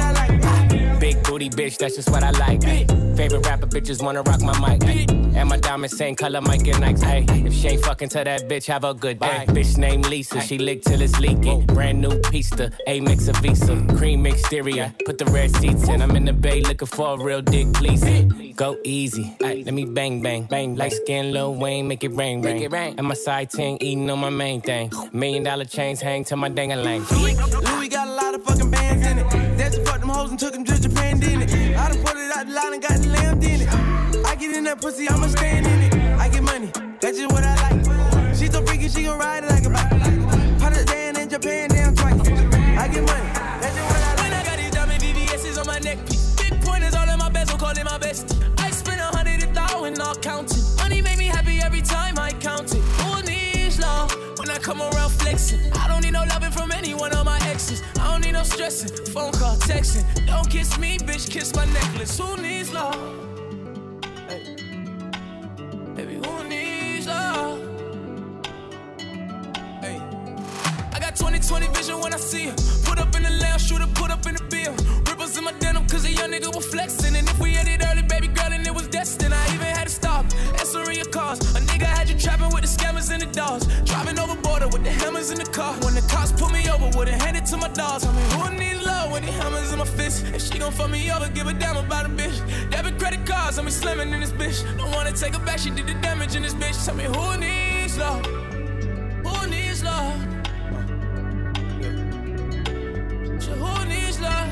booty 1.36 1.50
bitch, 1.50 1.76
that's 1.76 1.96
just 1.96 2.10
what 2.10 2.22
I 2.22 2.30
like. 2.30 2.64
Ay. 2.64 2.86
Favorite 3.14 3.44
rapper 3.44 3.66
bitches 3.66 4.02
wanna 4.02 4.22
rock 4.22 4.40
my 4.40 4.58
mic. 4.58 4.82
Ay. 4.84 5.06
And 5.36 5.48
my 5.50 5.58
diamonds 5.58 5.96
same 5.96 6.14
color, 6.14 6.40
Mike 6.40 6.66
and 6.66 6.82
Nikes. 6.82 7.02
Hey, 7.02 7.26
if 7.44 7.52
she 7.52 7.68
ain't 7.68 7.84
fucking 7.84 8.08
to 8.10 8.24
that 8.24 8.48
bitch, 8.48 8.66
have 8.66 8.84
a 8.84 8.94
good 8.94 9.20
day. 9.20 9.44
Bitch 9.48 9.76
named 9.76 10.06
Lisa, 10.06 10.40
she 10.40 10.56
lick 10.56 10.82
till 10.82 11.02
it's 11.02 11.18
leaking. 11.20 11.66
Brand 11.66 12.00
new 12.00 12.18
pista, 12.30 12.72
A 12.86 13.00
mix 13.00 13.28
of 13.28 13.36
Visa, 13.36 13.76
cream 13.98 14.24
exterior. 14.26 14.94
Put 15.04 15.18
the 15.18 15.26
red 15.26 15.54
seats 15.56 15.88
in. 15.88 16.00
I'm 16.00 16.16
in 16.16 16.24
the 16.24 16.32
bay 16.32 16.62
looking 16.62 16.88
for 16.88 17.14
a 17.14 17.22
real 17.22 17.42
dick, 17.42 17.70
please. 17.74 18.02
Go 18.54 18.78
easy, 18.82 19.36
let 19.40 19.74
me 19.74 19.84
bang 19.84 20.22
bang 20.22 20.44
bang. 20.44 20.74
Light 20.76 20.92
skin, 20.92 21.32
Lil 21.32 21.54
Wayne, 21.54 21.86
make 21.86 22.02
it 22.02 22.12
rain 22.12 22.40
rain. 22.40 22.94
And 22.96 23.06
my 23.06 23.14
side 23.14 23.50
ting 23.50 23.76
eating 23.82 24.08
on 24.08 24.20
my 24.20 24.30
main 24.30 24.62
thing. 24.62 24.90
Million 25.12 25.42
dollar 25.42 25.66
chains 25.66 26.00
hang 26.00 26.24
to 26.24 26.36
my 26.36 26.48
dang 26.48 26.72
a 26.72 26.76
lang. 26.76 27.04
Louis 27.10 27.88
got 27.90 28.08
a 28.08 28.14
lot 28.14 28.34
of 28.34 28.42
fucking 28.42 28.70
bands 28.70 29.06
in 29.06 29.18
it. 29.18 29.58
That's 29.58 29.76
fucked 29.78 30.00
them 30.00 30.08
hoes 30.08 30.30
and 30.30 30.38
took 30.38 30.54
them 30.54 30.64
that 34.76 34.82
pussy, 34.82 35.08
I'ma 35.08 35.26
stand 35.28 35.66
in 35.66 35.82
it. 35.82 35.94
I 36.18 36.28
get 36.28 36.42
money, 36.42 36.70
that's 37.00 37.18
just 37.18 37.32
what 37.32 37.44
I 37.44 37.54
like. 37.70 38.34
She 38.34 38.46
so 38.46 38.64
freaky, 38.64 38.88
she 38.88 39.04
gon' 39.04 39.18
ride 39.18 39.44
it 39.44 39.50
like 39.50 39.64
a 39.64 39.70
bike. 39.70 39.92
It 40.78 40.86
down 40.86 41.16
in 41.16 41.28
Japan, 41.28 41.70
down 41.70 41.94
twice. 41.94 42.20
I 42.20 42.88
get 42.88 43.04
money, 43.06 43.30
that's 43.60 43.74
just 43.74 43.88
what 43.88 44.02
I 44.02 44.14
like. 44.14 44.18
When 44.18 44.32
I 44.32 44.44
got 44.44 44.56
these 44.58 44.70
diamond 44.70 45.02
VVS's 45.02 45.58
on 45.58 45.66
my 45.66 45.78
neck. 45.78 45.98
Big 46.36 46.60
pointers 46.62 46.94
all 46.94 47.08
in 47.08 47.18
my 47.18 47.30
bezel, 47.30 47.58
call 47.58 47.70
it 47.70 47.84
my 47.84 47.98
bestie. 47.98 48.36
I 48.58 48.70
spend 48.70 49.00
a 49.00 49.04
hundred 49.04 49.42
a 49.42 49.46
thousand, 49.54 49.94
not 49.96 50.20
counting. 50.22 50.62
Money 50.76 51.00
make 51.00 51.18
me 51.18 51.26
happy 51.26 51.60
every 51.60 51.82
time 51.82 52.18
I 52.18 52.32
count 52.32 52.74
it. 52.74 52.82
Who 53.00 53.22
needs 53.22 53.78
love 53.78 54.12
when 54.38 54.50
I 54.50 54.58
come 54.58 54.82
around 54.82 55.10
flexing? 55.12 55.60
I 55.72 55.88
don't 55.88 56.02
need 56.02 56.12
no 56.12 56.24
loving 56.24 56.50
from 56.50 56.72
any 56.72 56.94
one 56.94 57.14
of 57.14 57.24
my 57.24 57.38
exes. 57.48 57.82
I 57.98 58.10
don't 58.10 58.24
need 58.24 58.32
no 58.32 58.42
stressing, 58.42 59.06
phone 59.06 59.32
call, 59.32 59.56
texting. 59.56 60.04
Don't 60.26 60.50
kiss 60.50 60.76
me, 60.78 60.98
bitch, 60.98 61.30
kiss 61.30 61.54
my 61.54 61.64
necklace. 61.66 62.18
Who 62.18 62.36
needs 62.36 62.72
love? 62.72 63.35
Baby? 66.20 67.04
Uh. 67.08 67.56
Hey. 69.80 70.00
I 70.92 70.98
got 70.98 71.16
2020 71.16 71.66
vision 71.68 72.00
when 72.00 72.14
I 72.14 72.16
see 72.16 72.46
her. 72.46 72.54
Put 72.84 72.98
up 72.98 73.14
in 73.16 73.22
the 73.22 73.30
lounge, 73.42 73.62
shooter, 73.62 73.86
put 73.94 74.10
up 74.10 74.26
in 74.26 74.34
the 74.34 74.44
bill. 74.44 74.72
Ripples 75.08 75.36
in 75.36 75.44
my 75.44 75.52
denim, 75.52 75.86
cause 75.86 76.04
a 76.04 76.10
young 76.10 76.30
nigga 76.30 76.54
was 76.54 76.66
flexing. 76.66 77.14
And 77.16 77.28
if 77.28 77.38
we 77.38 77.54
had 77.54 77.68
it 77.68 77.84
early, 77.86 77.95
Answering 80.66 80.96
your 80.96 81.06
calls. 81.06 81.38
A 81.54 81.60
nigga 81.60 81.86
had 81.86 82.08
you 82.08 82.18
trapping 82.18 82.52
with 82.52 82.62
the 82.62 82.66
scammers 82.66 83.12
and 83.12 83.22
the 83.22 83.26
dogs. 83.26 83.66
Driving 83.84 84.18
over 84.18 84.34
border 84.34 84.66
with 84.66 84.82
the 84.82 84.90
hammers 84.90 85.30
in 85.30 85.38
the 85.38 85.44
car. 85.44 85.72
When 85.84 85.94
the 85.94 86.00
cops 86.10 86.32
pull 86.32 86.48
me 86.48 86.68
over, 86.68 86.90
would've 86.98 87.14
handed 87.14 87.46
to 87.46 87.56
my 87.56 87.68
dogs. 87.68 88.04
I 88.04 88.12
mean, 88.12 88.30
who 88.30 88.50
needs 88.58 88.84
love 88.84 89.12
with 89.12 89.24
the 89.24 89.30
hammers 89.30 89.72
in 89.72 89.78
my 89.78 89.84
fist? 89.84 90.26
If 90.34 90.42
she 90.42 90.58
gon' 90.58 90.72
fuck 90.72 90.90
me 90.90 91.08
over, 91.12 91.28
give 91.28 91.46
a 91.46 91.52
damn 91.52 91.76
about 91.76 92.06
a 92.06 92.08
bitch. 92.08 92.36
Debit 92.68 92.98
credit 92.98 93.24
cards, 93.24 93.58
I'm 93.58 93.70
slamming 93.70 94.12
in 94.12 94.18
this 94.18 94.32
bitch. 94.32 94.66
Don't 94.76 94.90
wanna 94.90 95.12
take 95.12 95.36
her 95.36 95.44
back, 95.44 95.60
she 95.60 95.70
did 95.70 95.86
the 95.86 95.94
damage 95.94 96.34
in 96.34 96.42
this 96.42 96.54
bitch. 96.54 96.84
Tell 96.84 96.96
me 96.96 97.04
who 97.04 97.38
needs 97.38 97.96
love? 97.96 98.26
Who 98.26 99.46
needs 99.48 99.84
love? 99.84 100.14
So 103.40 103.52
who 103.52 103.84
needs 103.86 104.18
love? 104.20 104.48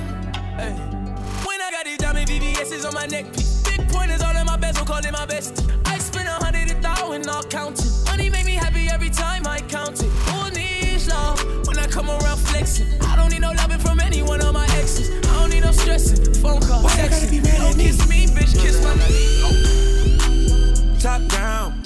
Hey. 0.60 1.03
When 1.84 1.92
I 1.92 1.96
got 1.96 2.14
these 2.14 2.28
diamond 2.28 2.28
VVS's 2.28 2.84
on 2.86 2.94
my 2.94 3.06
neck 3.06 3.32
piece. 3.32 3.62
Big 3.62 3.86
pointers 3.88 4.22
all 4.22 4.34
in 4.36 4.46
my 4.46 4.56
bezel, 4.56 4.86
call 4.86 4.98
it 4.98 5.12
my 5.12 5.26
bestie. 5.26 5.60
I 5.86 5.98
spend 5.98 6.28
a 6.28 6.32
hundred 6.32 6.70
a 6.70 6.74
thousand, 6.80 7.26
not 7.26 7.50
counting. 7.50 7.90
Money 8.06 8.30
make 8.30 8.46
me 8.46 8.54
happy 8.54 8.88
every 8.88 9.10
time 9.10 9.46
I 9.46 9.60
count 9.60 10.02
it. 10.02 10.08
Who 10.30 10.50
needs 10.52 11.08
love 11.08 11.44
when 11.66 11.78
I 11.78 11.86
come 11.86 12.08
around 12.08 12.38
flexing? 12.38 12.86
I 13.02 13.16
don't 13.16 13.30
need 13.30 13.42
no 13.42 13.52
loving 13.52 13.78
from 13.78 14.00
any 14.00 14.22
one 14.22 14.40
of 14.40 14.54
my 14.54 14.64
exes. 14.76 15.10
I 15.10 15.40
don't 15.40 15.50
need 15.50 15.64
no 15.64 15.72
stressing. 15.72 16.34
Phone 16.34 16.60
call, 16.60 16.84
texting. 16.84 17.42
Don't 17.58 17.76
kiss 17.76 18.08
me, 18.08 18.26
bitch, 18.28 18.54
kiss 18.58 18.82
my 18.82 18.94
neck. 18.94 19.12
Top 21.00 21.20
down, 21.30 21.82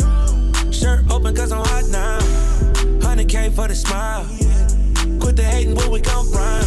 shirt 0.73 1.11
open 1.11 1.35
cause 1.35 1.50
I'm 1.50 1.64
hot 1.64 1.88
now. 1.90 2.21
100k 3.00 3.52
for 3.52 3.67
the 3.67 3.75
smile. 3.75 4.25
Quit 5.19 5.35
the 5.35 5.43
hating 5.43 5.75
when 5.75 5.90
we 5.90 6.00
come 6.00 6.31
round. 6.31 6.67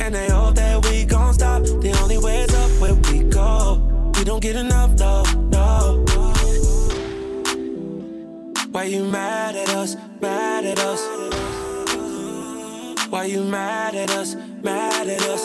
And 0.00 0.14
they 0.14 0.28
hope 0.28 0.54
that 0.56 0.63
get 4.44 4.56
enough, 4.56 4.92
no, 4.98 5.22
no. 5.56 6.04
Why 8.72 8.84
you 8.84 9.04
mad 9.06 9.56
at 9.56 9.70
us, 9.70 9.96
mad 10.20 10.66
at 10.66 10.78
us? 10.80 11.00
Why 13.08 13.24
you 13.24 13.42
mad 13.44 13.94
at 13.94 14.10
us, 14.10 14.36
mad 14.62 15.08
at 15.08 15.22
us? 15.22 15.44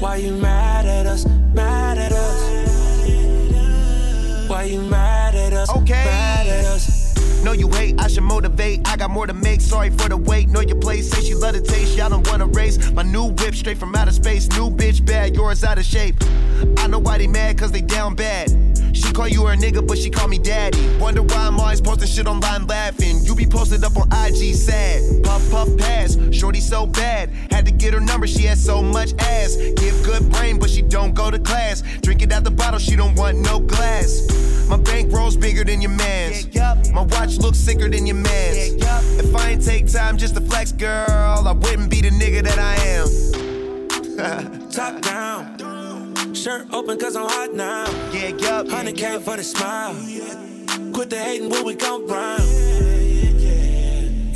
Why 0.00 0.16
you 0.16 0.34
mad 0.36 0.86
at 0.86 1.04
us, 1.04 1.26
mad 1.52 1.98
at 1.98 2.12
us? 2.12 2.40
Why 4.48 4.62
you 4.62 4.80
mad 4.80 5.34
at 5.34 5.52
us, 5.52 5.68
Okay. 5.68 5.92
mad 5.92 6.46
at 6.46 6.64
us? 6.64 7.44
Know 7.44 7.52
you 7.52 7.68
hate, 7.68 8.00
I 8.00 8.08
should 8.08 8.22
motivate. 8.22 8.47
I 8.60 8.96
got 8.96 9.10
more 9.10 9.26
to 9.26 9.32
make, 9.32 9.60
sorry 9.60 9.90
for 9.90 10.08
the 10.08 10.16
wait. 10.16 10.48
Know 10.48 10.60
your 10.60 10.80
place, 10.80 11.10
say 11.10 11.22
she 11.22 11.34
love 11.34 11.54
the 11.54 11.60
taste, 11.60 11.96
y'all 11.96 12.10
don't 12.10 12.28
wanna 12.28 12.46
race. 12.46 12.90
My 12.90 13.02
new 13.04 13.26
whip 13.26 13.54
straight 13.54 13.78
from 13.78 13.94
outer 13.94 14.10
space, 14.10 14.48
new 14.48 14.68
bitch 14.68 15.04
bad, 15.06 15.36
yours 15.36 15.62
out 15.62 15.78
of 15.78 15.84
shape. 15.84 16.16
I 16.78 16.88
know 16.88 16.98
why 16.98 17.18
they 17.18 17.28
mad, 17.28 17.56
cause 17.56 17.70
they 17.70 17.82
down 17.82 18.16
bad. 18.16 18.50
She 18.92 19.12
call 19.12 19.28
you 19.28 19.46
her 19.46 19.54
nigga, 19.54 19.86
but 19.86 19.96
she 19.96 20.10
call 20.10 20.26
me 20.26 20.38
daddy. 20.38 20.98
Wonder 20.98 21.22
why 21.22 21.46
I'm 21.46 21.60
always 21.60 21.80
posting 21.80 22.08
shit 22.08 22.26
online 22.26 22.66
laughing. 22.66 23.20
You 23.22 23.36
be 23.36 23.46
posted 23.46 23.84
up 23.84 23.96
on 23.96 24.08
IG 24.08 24.54
sad. 24.54 25.22
Puff, 25.22 25.48
puff, 25.52 25.68
pass. 25.76 26.16
Shorty 26.32 26.60
so 26.60 26.84
bad. 26.84 27.30
Had 27.52 27.64
to 27.66 27.70
get 27.70 27.94
her 27.94 28.00
number, 28.00 28.26
she 28.26 28.42
has 28.46 28.62
so 28.62 28.82
much 28.82 29.12
ass. 29.20 29.54
Give 29.54 30.02
good 30.04 30.28
brain, 30.32 30.58
but 30.58 30.68
she 30.68 30.82
don't 30.82 31.14
go 31.14 31.30
to 31.30 31.38
class. 31.38 31.82
Drink 32.02 32.22
it 32.22 32.32
out 32.32 32.42
the 32.42 32.50
bottle, 32.50 32.80
she 32.80 32.96
don't 32.96 33.14
want 33.14 33.38
no 33.38 33.60
glass. 33.60 34.26
My 34.68 34.76
bank 34.76 35.12
rolls 35.12 35.36
bigger 35.36 35.64
than 35.64 35.80
your 35.80 35.92
man's. 35.92 36.48
My 36.92 37.02
watch 37.02 37.38
looks 37.38 37.58
sicker 37.58 37.88
than 37.88 38.06
your 38.06 38.16
man's. 38.16 38.47
If 38.56 39.34
I 39.34 39.50
ain't 39.50 39.64
take 39.64 39.90
time 39.90 40.16
just 40.16 40.34
to 40.34 40.40
flex, 40.40 40.72
girl, 40.72 41.06
I 41.08 41.52
wouldn't 41.52 41.90
be 41.90 42.00
the 42.00 42.10
nigga 42.10 42.42
that 42.42 42.58
I 42.58 42.74
am. 42.96 44.70
Top 44.70 45.00
down. 45.02 46.34
Shirt 46.34 46.66
open 46.72 46.98
cause 46.98 47.16
I'm 47.16 47.28
hot 47.28 47.54
now. 47.54 47.84
Yeah, 48.12 48.28
yup. 48.28 48.66
100k 48.66 49.20
for 49.20 49.36
the 49.36 49.44
smile. 49.44 49.94
Quit 50.92 51.10
the 51.10 51.16
hating 51.16 51.50
when 51.50 51.64
we 51.64 51.74
come 51.74 52.06
round. 52.06 52.42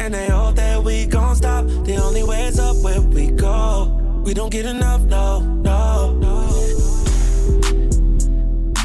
And 0.00 0.12
they 0.12 0.28
hope 0.28 0.56
that 0.56 0.82
we 0.82 1.06
gon' 1.06 1.36
stop. 1.36 1.66
The 1.66 1.96
only 1.96 2.24
way's 2.24 2.58
up 2.58 2.76
where 2.82 3.00
we 3.00 3.30
go. 3.30 4.22
We 4.24 4.34
don't 4.34 4.50
get 4.50 4.66
enough, 4.66 5.02
no, 5.02 5.40
no. 5.40 6.18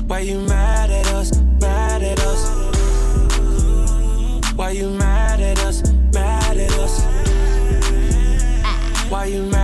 Why 0.08 0.20
you 0.20 0.40
mad 0.40 0.90
at 0.90 1.07
Why 9.10 9.24
you 9.28 9.44
mad 9.44 9.57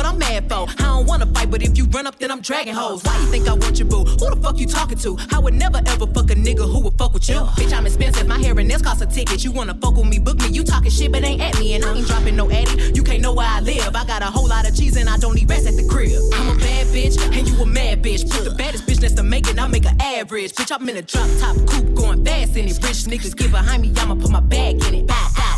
what 0.00 0.08
I'm 0.08 0.18
mad 0.18 0.48
for? 0.48 0.66
I 0.82 0.86
don't 0.96 1.06
wanna 1.06 1.26
fight, 1.26 1.50
but 1.50 1.62
if 1.62 1.76
you 1.76 1.84
run 1.86 2.06
up, 2.06 2.18
then 2.18 2.30
I'm 2.30 2.40
dragging 2.40 2.74
hoes. 2.74 3.04
Why 3.04 3.18
you 3.18 3.26
think 3.26 3.46
I 3.46 3.52
want 3.52 3.78
your 3.78 3.86
boo? 3.86 4.04
Who 4.04 4.30
the 4.30 4.38
fuck 4.42 4.58
you 4.58 4.66
talking 4.66 4.96
to? 4.98 5.18
I 5.30 5.38
would 5.38 5.52
never 5.52 5.80
ever 5.86 6.06
fuck 6.06 6.30
a 6.30 6.34
nigga 6.34 6.64
who 6.72 6.80
would 6.84 6.94
fuck 6.94 7.12
with 7.12 7.28
you. 7.28 7.40
Bitch, 7.60 7.72
I'm 7.76 7.84
expensive, 7.84 8.26
my 8.26 8.38
hair 8.38 8.58
and 8.58 8.66
nails 8.66 8.82
cost 8.82 9.02
a 9.02 9.06
ticket. 9.06 9.44
You 9.44 9.52
wanna 9.52 9.74
fuck 9.74 9.96
with 9.96 10.06
me, 10.06 10.18
book 10.18 10.38
me. 10.38 10.48
You 10.48 10.64
talking 10.64 10.90
shit, 10.90 11.12
but 11.12 11.22
ain't 11.22 11.42
at 11.42 11.58
me, 11.58 11.74
and 11.74 11.84
I 11.84 11.92
ain't 11.92 12.06
dropping 12.06 12.36
no 12.36 12.50
addy. 12.50 12.92
You 12.94 13.02
can't 13.02 13.20
know 13.20 13.34
where 13.34 13.46
I 13.46 13.60
live. 13.60 13.94
I 13.94 14.06
got 14.06 14.22
a 14.22 14.30
whole 14.36 14.48
lot 14.48 14.66
of 14.66 14.74
cheese, 14.74 14.96
and 14.96 15.08
I 15.08 15.18
don't 15.18 15.34
need 15.34 15.50
rest 15.50 15.66
at 15.66 15.76
the 15.76 15.86
crib. 15.86 16.18
I'm 16.32 16.56
a 16.56 16.58
bad 16.58 16.86
bitch, 16.86 17.20
and 17.36 17.46
you 17.46 17.54
a 17.62 17.66
mad 17.66 18.02
bitch. 18.02 18.30
Put 18.30 18.44
the 18.44 18.54
baddest 18.54 18.86
bitch 18.86 19.00
that's 19.00 19.14
to 19.14 19.22
make 19.22 19.48
it, 19.48 19.58
I 19.60 19.66
make 19.66 19.84
an 19.84 20.00
average. 20.00 20.52
Bitch, 20.52 20.72
I'm 20.74 20.88
in 20.88 20.96
a 20.96 21.02
drop 21.02 21.28
top 21.40 21.56
coupe 21.68 21.94
going 21.94 22.24
fast 22.24 22.56
in 22.56 22.68
it. 22.68 22.78
Rich 22.82 23.04
niggas 23.04 23.36
get 23.36 23.50
behind 23.50 23.82
me, 23.82 23.92
I'ma 23.96 24.14
put 24.14 24.30
my 24.30 24.40
bag 24.40 24.82
in 24.86 24.94
it. 24.94 25.06
Bah, 25.06 25.30
bah, 25.36 25.49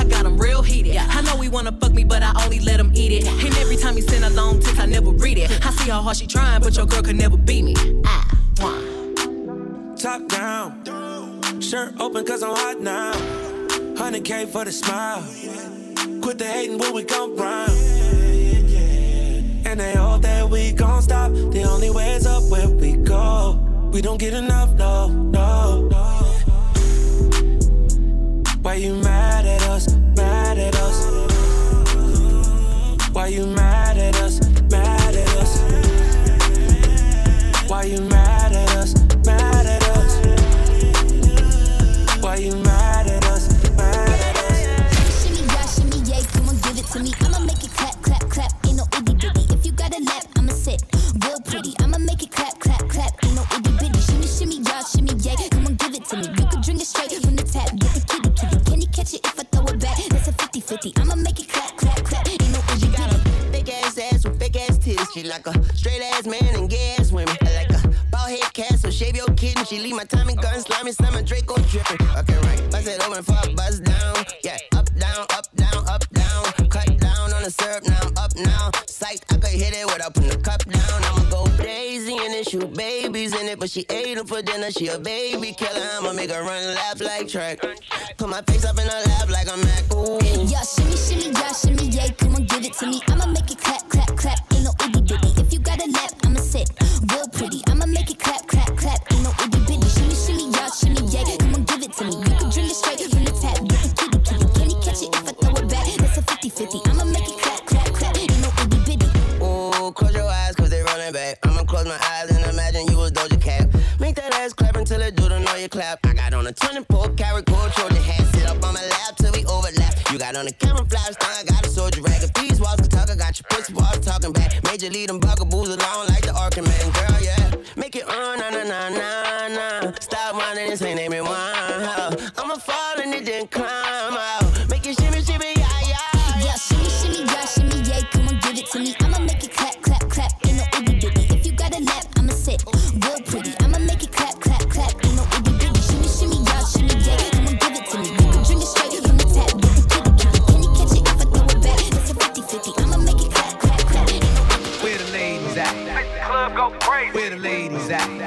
I 0.00 0.04
got 0.04 0.24
him 0.24 0.38
real 0.38 0.62
heated. 0.62 0.96
I 0.96 1.20
know 1.20 1.36
he 1.42 1.50
wanna 1.50 1.72
fuck 1.72 1.92
me, 1.92 2.04
but 2.04 2.22
I 2.22 2.32
only 2.42 2.58
let 2.60 2.80
him 2.80 2.90
eat 2.94 3.12
it. 3.12 3.26
And 3.44 3.54
every 3.58 3.76
time 3.76 3.96
he 3.96 4.00
send 4.00 4.24
a 4.24 4.30
long 4.30 4.58
text, 4.58 4.80
I 4.80 4.86
never 4.86 5.10
read 5.10 5.36
it. 5.36 5.50
I 5.66 5.70
see 5.72 5.90
how 5.90 6.00
hard 6.00 6.16
she 6.16 6.26
trying, 6.26 6.62
but 6.62 6.74
your 6.74 6.86
girl 6.86 7.02
could 7.02 7.16
never 7.16 7.36
beat 7.36 7.64
me. 7.64 7.74
I 8.06 8.24
want. 8.60 9.98
Top 10.00 10.26
down, 10.28 11.60
shirt 11.60 12.00
open 12.00 12.24
cause 12.24 12.42
I'm 12.42 12.56
hot 12.56 12.80
now. 12.80 13.12
100k 13.96 14.48
for 14.48 14.64
the 14.64 14.72
smile. 14.72 15.22
Quit 16.22 16.38
the 16.38 16.46
hating 16.46 16.78
where 16.78 16.92
we 16.94 17.04
come 17.04 17.36
from? 17.36 17.68
And 19.66 19.78
they 19.78 19.92
hope 19.92 20.22
that 20.22 20.48
we 20.48 20.72
gon' 20.72 21.02
stop. 21.02 21.30
The 21.32 21.64
only 21.64 21.90
way 21.90 22.12
is 22.12 22.26
up 22.26 22.42
where 22.44 22.70
we 22.70 22.96
go. 22.96 23.60
We 23.92 24.00
don't 24.00 24.18
get 24.18 24.32
enough, 24.32 24.72
no, 24.76 25.08
no. 25.08 25.90
Why 28.62 28.74
you 28.76 28.94
mad? 28.94 29.09
slamming, 70.30 70.36
gun 70.36 70.60
slamming, 70.60 70.92
slamming, 70.92 71.24
Draco 71.24 71.56
dripping. 71.56 72.06
Okay, 72.16 72.38
right, 72.46 72.70
bust 72.70 72.88
it 72.88 73.06
open 73.06 73.22
for 73.22 73.36
a 73.44 73.54
buzz 73.54 73.80
down. 73.80 74.16
Yeah, 74.42 74.58
up, 74.76 74.92
down, 74.94 75.26
up, 75.30 75.46
down, 75.54 75.88
up, 75.88 76.08
down. 76.10 76.44
Cut 76.68 76.98
down 76.98 77.32
on 77.32 77.42
the 77.42 77.50
syrup, 77.50 77.84
now 77.86 77.98
I'm 78.02 78.18
up 78.18 78.36
now. 78.36 78.70
Psyched, 78.86 79.24
I 79.30 79.36
could 79.36 79.50
hit 79.50 79.74
it 79.74 79.86
without 79.86 80.14
putting 80.14 80.30
the 80.30 80.38
cup 80.38 80.64
down. 80.64 81.04
I'ma 81.04 81.30
go 81.30 81.44
crazy 81.56 82.12
in 82.12 82.32
it, 82.32 82.48
shoot 82.48 82.72
babies 82.74 83.34
in 83.38 83.48
it, 83.48 83.58
but 83.58 83.70
she 83.70 83.86
ate 83.90 84.16
them 84.16 84.26
for 84.26 84.42
dinner. 84.42 84.70
She 84.70 84.88
a 84.88 84.98
baby 84.98 85.52
killer, 85.52 85.88
I'ma 85.98 86.12
make 86.12 86.30
her 86.30 86.42
run 86.42 86.74
laugh 86.74 87.00
like 87.00 87.28
track. 87.28 87.60
Put 88.16 88.28
my 88.28 88.42
face 88.42 88.64
up 88.64 88.78
in 88.78 88.86
her 88.86 89.02
lap 89.06 89.30
like 89.30 89.48
a 89.48 89.56
Mac, 89.56 89.94
ooh. 89.94 90.19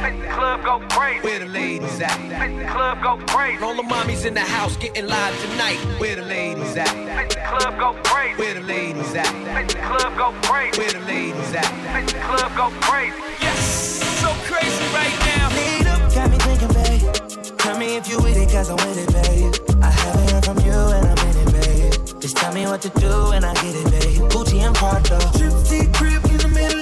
Club 0.04 0.66
go 0.66 0.80
crazy. 0.90 1.22
Where 1.22 1.40
the 1.40 1.46
ladies 1.46 2.02
at? 2.02 2.18
Club 2.70 3.02
go 3.02 3.18
crazy. 3.26 3.64
All 3.64 3.74
the 3.74 3.84
mommies 3.84 4.26
in 4.26 4.34
the 4.34 4.42
house 4.42 4.76
getting 4.76 5.08
live 5.08 5.40
tonight. 5.42 5.78
Where 5.98 6.18
the 6.18 6.24
ladies 6.24 6.76
at? 6.76 6.90
Club 7.48 7.80
go 7.80 7.94
crazy. 8.04 8.36
Where 8.36 8.54
the 8.54 8.62
ladies 8.62 9.16
at? 9.16 9.26
Club 9.70 10.18
go 10.18 10.34
crazy. 10.44 10.78
Where 10.78 10.92
the 10.92 11.00
ladies 11.08 11.56
at? 11.56 11.72
Club 12.28 12.52
go 12.58 12.70
crazy. 12.82 13.16
Yes, 13.40 14.04
so 14.20 14.28
crazy 14.44 14.84
right 14.92 15.18
now. 15.32 15.48
Lead 15.56 15.88
up, 15.88 16.14
got 16.14 16.30
me 16.30 16.38
thinking, 16.38 16.74
babe. 16.74 17.58
Tell 17.58 17.78
me 17.80 17.96
if 17.96 18.10
you 18.10 18.18
with 18.18 18.36
it, 18.36 18.52
cause 18.52 18.70
I'm 18.70 18.76
with 18.86 19.00
it, 19.00 19.08
babe. 19.14 19.80
I 19.82 19.90
haven't 19.90 20.32
heard 20.32 20.44
from 20.44 20.60
you 20.66 20.74
and 20.74 21.08
I'm 21.08 21.28
in 21.30 21.48
it, 21.48 21.54
babe. 21.54 22.20
Just 22.20 22.36
tell 22.36 22.54
me 22.54 22.66
what 22.66 22.82
to 22.82 22.90
do 23.00 23.32
and 23.32 23.46
I 23.46 23.54
get 23.54 23.74
it, 23.74 23.90
babe. 23.90 24.30
Gucci 24.32 24.60
and 24.60 24.76
Prada. 24.76 25.18
Trip, 25.38 25.54
deep, 25.70 25.94
crib 25.94 26.26
in 26.26 26.38
the 26.40 26.50
middle. 26.50 26.73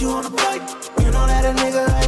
you 0.00 0.08
on 0.08 0.24
a 0.24 0.30
bike. 0.30 0.62
You 1.00 1.10
know 1.10 1.26
that 1.26 1.44
a 1.44 1.52
nigga 1.60 1.86
like 1.88 1.99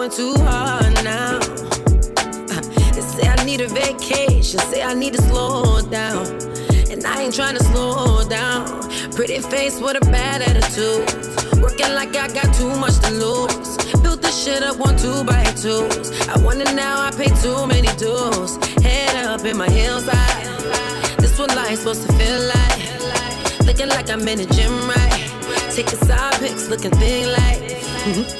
going 0.00 0.10
too 0.12 0.34
hard 0.44 1.04
now. 1.04 1.36
Uh, 1.36 2.60
they 2.94 3.02
say 3.02 3.28
I 3.28 3.44
need 3.44 3.60
a 3.60 3.68
vacation, 3.68 4.58
say 4.58 4.82
I 4.82 4.94
need 4.94 5.12
to 5.12 5.20
slow 5.20 5.82
down. 5.90 6.24
And 6.90 7.04
I 7.04 7.20
ain't 7.22 7.34
trying 7.34 7.58
to 7.58 7.64
slow 7.64 8.26
down. 8.26 8.64
Pretty 9.12 9.38
face 9.40 9.78
with 9.78 9.98
a 10.00 10.10
bad 10.10 10.40
attitude. 10.40 11.04
Working 11.60 11.92
like 11.92 12.16
I 12.16 12.28
got 12.28 12.54
too 12.54 12.74
much 12.76 12.98
to 13.00 13.10
lose. 13.10 13.76
Built 14.00 14.22
this 14.22 14.42
shit 14.42 14.62
up 14.62 14.78
one, 14.78 14.96
two 14.96 15.22
by 15.24 15.44
twos. 15.60 16.28
I 16.28 16.38
wonder 16.42 16.64
now 16.72 17.02
I 17.02 17.10
pay 17.10 17.28
too 17.42 17.66
many 17.66 17.88
dues. 17.98 18.56
Head 18.82 19.26
up 19.26 19.44
in 19.44 19.58
my 19.58 19.68
heels 19.68 20.06
high. 20.06 21.16
This 21.18 21.38
what 21.38 21.54
life's 21.54 21.80
supposed 21.80 22.06
to 22.06 22.12
feel 22.14 22.40
like. 22.56 23.66
Looking 23.66 23.88
like 23.88 24.08
I'm 24.08 24.26
in 24.26 24.38
the 24.38 24.46
gym, 24.46 24.72
right? 24.88 25.74
Taking 25.74 25.98
side 26.08 26.40
pics, 26.40 26.68
looking 26.70 26.92
thin 26.92 27.32
like. 27.32 27.60
Mm-hmm. 28.08 28.39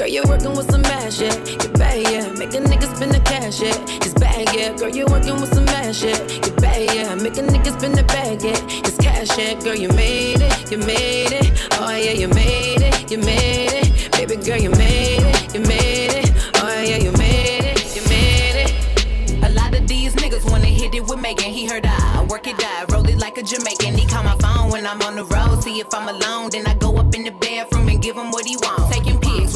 Girl, 0.00 0.08
you're 0.08 0.26
working 0.26 0.56
with 0.56 0.70
some 0.70 0.82
ass, 0.86 1.20
yeah. 1.20 1.36
You're 1.44 1.72
bad, 1.74 2.00
yeah. 2.10 2.32
Make 2.32 2.54
a 2.54 2.60
nigga 2.64 2.96
spend 2.96 3.12
the 3.12 3.20
cash, 3.20 3.60
yeah. 3.60 3.76
It's 4.00 4.14
bad, 4.14 4.48
yeah. 4.56 4.74
Girl, 4.74 4.88
you're 4.88 5.06
working 5.06 5.38
with 5.38 5.52
some 5.52 5.68
ass, 5.68 6.02
yeah. 6.02 6.16
You're 6.16 6.56
bad, 6.56 6.94
yeah. 6.94 7.14
Make 7.16 7.36
a 7.36 7.42
nigga 7.42 7.78
spend 7.78 7.96
the 7.96 8.04
bag, 8.04 8.42
yeah. 8.42 8.56
It's 8.80 8.96
cash, 8.96 9.36
yeah. 9.36 9.60
Girl, 9.60 9.74
you 9.74 9.88
made 9.88 10.40
it, 10.40 10.70
you 10.72 10.78
made 10.78 11.32
it. 11.32 11.68
Oh, 11.72 11.90
yeah, 11.90 12.12
you 12.12 12.28
made 12.28 12.80
it, 12.80 13.10
you 13.10 13.18
made 13.18 13.74
it. 13.74 14.10
Baby 14.12 14.36
girl, 14.36 14.56
you 14.56 14.70
made 14.70 15.20
it, 15.20 15.54
you 15.54 15.60
made 15.60 16.12
it. 16.16 16.32
Oh, 16.54 16.80
yeah, 16.80 16.96
you 16.96 17.12
made 17.20 17.68
it, 17.68 17.94
you 17.94 18.00
made 18.08 18.56
it. 18.56 19.44
A 19.44 19.52
lot 19.52 19.78
of 19.78 19.86
these 19.86 20.14
niggas 20.14 20.50
wanna 20.50 20.64
hit 20.64 20.94
it 20.94 21.06
with 21.06 21.20
Megan. 21.20 21.52
He 21.52 21.66
heard 21.66 21.84
I 21.84 22.24
work 22.24 22.46
it 22.46 22.56
out, 22.64 22.90
roll 22.90 23.06
it 23.06 23.18
like 23.18 23.36
a 23.36 23.42
Jamaican. 23.42 23.98
He 23.98 24.06
call 24.06 24.22
my 24.22 24.36
phone 24.38 24.70
when 24.70 24.86
I'm 24.86 25.02
on 25.02 25.16
the 25.16 25.24
road. 25.24 25.62
See 25.62 25.78
if 25.78 25.92
I'm 25.92 26.08
alone, 26.08 26.48
then 26.48 26.66
I 26.66 26.72
go 26.72 26.96
up 26.96 27.14
in 27.14 27.24
the 27.24 27.32
bathroom 27.32 27.88
and 27.88 28.00
give 28.00 28.16
him 28.16 28.30
what 28.30 28.46
he 28.46 28.56
wants. 28.56 28.89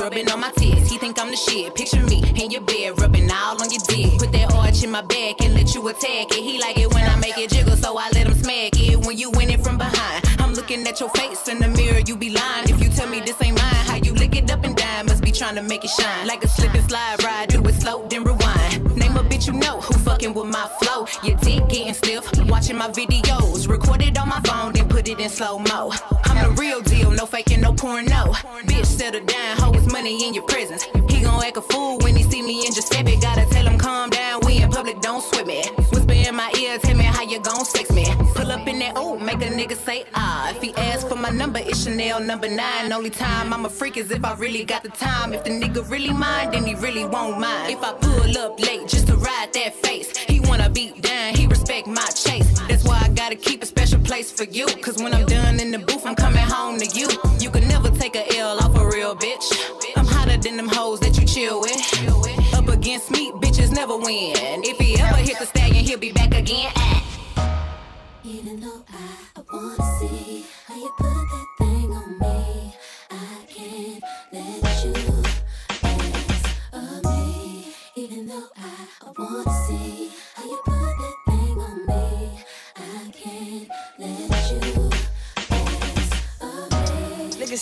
Rubbing 0.04 0.30
on 0.30 0.38
my 0.38 0.50
tits. 0.50 0.90
He 0.90 0.98
think 0.98 1.18
I'm 1.18 1.30
the 1.30 1.36
shit. 1.36 1.74
Picture 1.74 2.04
me 2.04 2.22
in 2.36 2.50
your 2.50 2.60
bed, 2.60 3.00
rubbing 3.00 3.30
all 3.30 3.56
on 3.62 3.70
your 3.70 3.80
dick. 3.88 4.18
Put 4.18 4.32
that 4.32 4.52
arch 4.52 4.84
in 4.84 4.90
my 4.90 5.00
back 5.00 5.40
and 5.40 5.54
let 5.54 5.74
you 5.74 5.88
attack 5.88 6.30
it. 6.30 6.44
He 6.44 6.60
like 6.60 6.76
it 6.76 6.92
when 6.92 7.04
I 7.04 7.16
make 7.20 7.38
it 7.38 7.48
jiggle, 7.48 7.74
so 7.74 7.96
I 7.96 8.10
let 8.12 8.26
him 8.26 8.34
smack 8.34 8.72
it. 8.78 8.98
When 9.06 9.16
you 9.16 9.30
win 9.30 9.48
it 9.48 9.64
from 9.64 9.78
behind, 9.78 10.26
I'm 10.40 10.52
looking 10.52 10.86
at 10.86 11.00
your 11.00 11.08
face 11.08 11.48
in 11.48 11.58
the 11.58 11.68
mirror. 11.68 12.00
You 12.06 12.16
be 12.16 12.28
lying 12.28 12.68
if 12.68 12.82
you 12.82 12.90
tell 12.90 13.08
me 13.08 13.20
this 13.20 13.40
ain't 13.40 13.56
mine. 13.56 13.84
How 13.88 13.96
you 13.96 14.12
lick 14.12 14.36
it 14.36 14.50
up 14.50 14.62
and 14.62 14.76
down? 14.76 15.06
Must 15.06 15.24
be 15.24 15.32
trying 15.32 15.54
to 15.54 15.62
make 15.62 15.84
it 15.86 15.90
shine 15.90 16.26
like 16.26 16.44
a 16.44 16.48
slip 16.48 16.74
and 16.74 16.86
slide 16.86 17.24
ride. 17.24 17.48
Do 17.48 17.62
it 17.62 17.74
slow, 17.80 18.06
then 18.06 18.24
rewind. 18.24 18.84
Name 18.94 19.16
a 19.16 19.22
bitch 19.22 19.46
you 19.46 19.54
know 19.54 19.80
who 19.80 19.94
fucking 20.00 20.34
with 20.34 20.48
my 20.48 20.68
flow. 20.82 21.06
Your 21.22 21.38
dick 21.38 21.66
getting 21.70 21.94
stiff, 21.94 22.24
watching 22.46 22.76
my 22.76 22.88
videos. 22.88 23.66
Record 23.68 24.02
it 24.02 24.18
on 24.18 24.28
my 24.28 24.40
phone, 24.40 24.74
then 24.74 24.86
put 24.86 25.08
it 25.08 25.18
in 25.18 25.30
slow 25.30 25.58
mo. 25.60 25.92
I'm 26.24 26.36
the 26.44 26.60
real 26.60 26.82
deal, 26.82 27.10
no 27.10 27.24
faking, 27.24 27.62
no 27.62 27.72
porno. 27.72 28.34
Bitch, 28.68 28.84
settle 28.84 29.24
down, 29.24 29.72
his 29.72 29.73
money 30.04 30.26
in 30.26 30.34
your 30.34 30.44
presence. 30.44 30.82
He 31.08 31.22
gon' 31.22 31.42
act 31.42 31.56
a 31.56 31.62
fool 31.62 31.96
when 32.00 32.14
he 32.14 32.22
see 32.24 32.42
me 32.42 32.66
in 32.66 32.74
Giuseppe. 32.74 33.16
Gotta 33.20 33.46
tell 33.46 33.66
him 33.66 33.78
calm 33.78 34.10
down, 34.10 34.40
we 34.44 34.60
in 34.62 34.70
public, 34.70 35.00
don't 35.00 35.22
sweat 35.22 35.46
me. 35.46 35.62
Whisper 35.92 36.12
in 36.12 36.36
my 36.36 36.52
ear, 36.60 36.76
tell 36.78 36.94
me 36.94 37.04
how 37.04 37.22
you 37.22 37.40
gon' 37.40 37.64
sex 37.64 37.90
me. 37.90 38.04
Pull 38.34 38.52
up 38.52 38.66
in 38.68 38.80
that 38.80 38.98
ooh, 38.98 39.18
make 39.18 39.40
a 39.40 39.48
nigga 39.58 39.76
say 39.76 40.04
ah. 40.14 40.50
If 40.50 40.60
he 40.60 40.74
asks 40.74 41.08
for 41.08 41.16
my 41.16 41.30
number, 41.30 41.58
it's 41.58 41.84
Chanel 41.84 42.20
number 42.20 42.48
nine. 42.48 42.92
Only 42.92 43.08
time 43.08 43.54
I'm 43.54 43.64
a 43.64 43.70
freak 43.70 43.96
is 43.96 44.10
if 44.10 44.22
I 44.24 44.34
really 44.34 44.64
got 44.64 44.82
the 44.82 44.90
time. 44.90 45.32
If 45.32 45.42
the 45.44 45.50
nigga 45.50 45.88
really 45.90 46.12
mind, 46.12 46.52
then 46.52 46.66
he 46.66 46.74
really 46.74 47.06
won't 47.06 47.40
mind. 47.40 47.72
If 47.72 47.82
I 47.82 47.94
pull 47.94 48.36
up 48.36 48.60
late 48.60 48.86
just 48.86 49.06
to 49.06 49.16
ride 49.16 49.54
that 49.54 49.72
face, 49.74 50.14
he 50.18 50.40
wanna 50.40 50.68
beat 50.68 51.00
down, 51.00 51.34
he 51.34 51.46
respect 51.46 51.86
my 51.86 52.08
chase. 52.24 52.50
That's 52.68 52.84
why 52.84 53.00
I 53.02 53.08
gotta 53.08 53.36
keep 53.36 53.62
a 53.62 53.66
special 53.66 54.00
place 54.00 54.30
for 54.30 54.44
you. 54.44 54.66
Cause 54.84 55.02
when 55.02 55.14
I'm 55.14 55.24
done 55.24 55.60
in 55.60 55.70
the 55.70 55.78
booth, 55.78 56.04
I'm 56.04 56.14
coming 56.14 56.46
home 56.56 56.78
to 56.78 56.86
you. 56.98 57.08
You 57.40 57.50
can 57.50 57.66
never 57.68 57.88
take 57.88 58.16
a 58.16 58.24
L 58.36 58.58
off 58.58 58.76
a 58.76 58.86
real 58.86 59.16
bitch. 59.16 59.84
Than 60.54 60.66
them 60.66 60.76
hoes 60.76 61.00
that 61.00 61.18
you 61.18 61.26
chill 61.26 61.60
with. 61.60 62.54
Up 62.54 62.68
against 62.68 63.10
me, 63.10 63.32
bitches 63.32 63.72
never 63.72 63.96
win. 63.96 64.62
If 64.62 64.78
he 64.78 64.96
ever 65.00 65.16
hit 65.16 65.36
the 65.40 65.46
stallion, 65.46 65.84
he'll 65.84 65.98
be 65.98 66.12
back 66.12 66.32
again. 66.32 66.70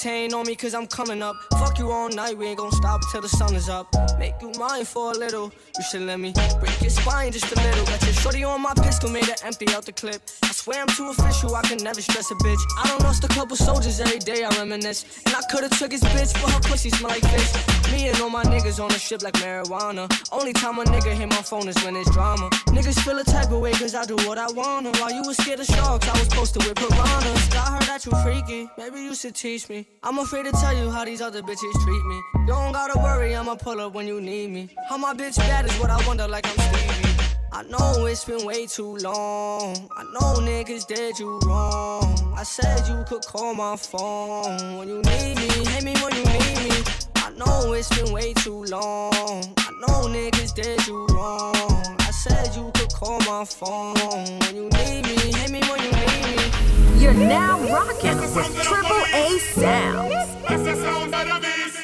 Niggas 0.02 0.10
hating 0.10 0.34
on 0.34 0.46
me 0.46 0.56
cause 0.56 0.74
I'm 0.74 0.86
coming 0.86 1.22
up. 1.22 1.36
Fuck 1.52 1.78
you 1.78 1.90
all 1.92 2.08
night, 2.08 2.36
we 2.36 2.46
ain't 2.46 2.58
gon' 2.58 2.72
stop 2.72 3.00
till 3.12 3.20
the 3.20 3.28
sun 3.28 3.54
is 3.54 3.68
up. 3.68 3.86
Make 4.18 4.34
you 4.40 4.50
mine 4.58 4.84
for 4.84 5.12
a 5.12 5.14
little. 5.14 5.52
You 5.76 5.84
should 5.90 6.02
let 6.02 6.18
me 6.18 6.32
break 6.58 6.80
your 6.80 6.90
spine 6.90 7.30
just 7.30 7.52
a 7.52 7.54
little. 7.54 7.84
Got 7.86 8.02
your 8.02 8.12
shorty 8.14 8.42
on 8.42 8.60
my 8.62 8.74
pistol, 8.74 9.10
made 9.10 9.26
her 9.26 9.36
empty 9.44 9.68
out 9.68 9.86
the 9.86 9.92
clip. 9.92 10.20
I 10.42 10.50
swear 10.52 10.82
I'm 10.82 10.88
too 10.88 11.08
official, 11.10 11.54
I 11.54 11.62
can 11.62 11.78
never 11.78 12.00
stress 12.00 12.30
a 12.32 12.34
bitch. 12.34 12.58
I 12.82 12.88
don't 12.88 13.02
lost 13.02 13.22
a 13.22 13.28
couple 13.28 13.56
soldiers 13.56 14.00
every 14.00 14.18
day, 14.18 14.42
I 14.42 14.48
reminisce. 14.58 15.22
And 15.26 15.36
I 15.36 15.40
could've 15.50 15.70
took 15.78 15.92
his 15.92 16.02
bitch, 16.02 16.32
but 16.42 16.50
her 16.50 16.60
pussy 16.60 16.90
smell 16.90 17.10
like 17.10 17.22
fish. 17.22 17.92
Me 17.92 18.08
and 18.08 18.20
all 18.20 18.30
my 18.30 18.42
niggas 18.44 18.82
on 18.82 18.88
the 18.88 18.98
ship 18.98 19.22
like 19.22 19.34
marijuana. 19.34 20.10
Only 20.32 20.52
time 20.52 20.78
a 20.78 20.84
nigga 20.84 21.12
hit 21.12 21.28
my 21.28 21.42
phone 21.42 21.68
is 21.68 21.76
when 21.84 21.94
it's 21.94 22.10
drama. 22.10 22.50
Niggas 22.74 22.98
feel 23.04 23.18
a 23.18 23.24
type 23.24 23.52
of 23.52 23.60
way 23.60 23.72
cause 23.72 23.94
I 23.94 24.04
do 24.04 24.16
what 24.26 24.38
I 24.38 24.50
want. 24.50 24.86
And 24.86 24.96
while 24.96 25.12
you 25.12 25.22
was 25.24 25.36
scared 25.36 25.60
of 25.60 25.66
sharks, 25.66 26.08
I 26.08 26.18
was 26.18 26.28
posted 26.28 26.64
with 26.64 26.74
piranhas. 26.74 27.54
I 27.54 27.70
heard 27.74 27.82
that 27.82 28.04
you 28.04 28.12
freaky, 28.24 28.68
maybe 28.76 29.00
you 29.00 29.14
should 29.14 29.34
teach 29.34 29.68
me. 29.68 29.91
I'm 30.02 30.18
afraid 30.18 30.44
to 30.46 30.52
tell 30.52 30.76
you 30.76 30.90
how 30.90 31.04
these 31.04 31.20
other 31.20 31.42
bitches 31.42 31.84
treat 31.84 32.04
me. 32.06 32.20
Don't 32.46 32.72
gotta 32.72 32.98
worry, 32.98 33.34
I'ma 33.34 33.54
pull 33.54 33.80
up 33.80 33.94
when 33.94 34.06
you 34.06 34.20
need 34.20 34.50
me. 34.50 34.68
How 34.88 34.96
my 34.96 35.14
bitch 35.14 35.36
bad 35.36 35.66
is 35.66 35.72
what 35.78 35.90
I 35.90 36.06
wonder, 36.06 36.26
like 36.26 36.46
I'm 36.46 36.56
Stevie. 36.58 37.32
I 37.52 37.62
know 37.64 38.06
it's 38.06 38.24
been 38.24 38.44
way 38.46 38.66
too 38.66 38.96
long. 38.96 39.88
I 39.96 40.02
know 40.14 40.40
niggas 40.40 40.86
did 40.86 41.18
you 41.18 41.38
wrong. 41.44 42.34
I 42.36 42.42
said 42.42 42.88
you 42.88 43.04
could 43.06 43.24
call 43.26 43.54
my 43.54 43.76
phone 43.76 44.78
when 44.78 44.88
you 44.88 45.02
need 45.02 45.36
me. 45.36 45.48
Hit 45.70 45.84
me 45.84 45.94
when 46.02 46.14
you 46.16 46.24
need 46.24 46.70
me. 46.70 46.84
I 47.16 47.30
know 47.36 47.72
it's 47.72 47.88
been 47.96 48.12
way 48.12 48.32
too 48.32 48.64
long. 48.64 49.12
I 49.58 49.70
know 49.80 50.08
niggas 50.08 50.54
did 50.54 50.86
you 50.86 51.06
wrong. 51.10 51.54
I 52.00 52.10
said 52.10 52.56
you 52.56 52.70
could 52.74 52.92
call 52.92 53.20
my 53.20 53.44
phone 53.44 53.94
when 54.40 54.56
you 54.56 54.68
need 54.70 55.02
me. 55.04 55.32
Hit 55.32 55.50
me 55.50 55.60
when 55.68 55.82
you 55.82 55.92
need 55.92 56.36
me. 56.36 56.61
You're 57.02 57.14
now 57.14 57.58
rocking 57.68 58.16
with 58.20 58.62
Triple 58.62 59.04
A 59.12 59.36
Sounds. 59.40 60.14
That's 60.48 60.62
the 60.62 60.76
sound 60.76 61.12
of 61.12 61.26
the 61.26 61.38
beast. 61.42 61.76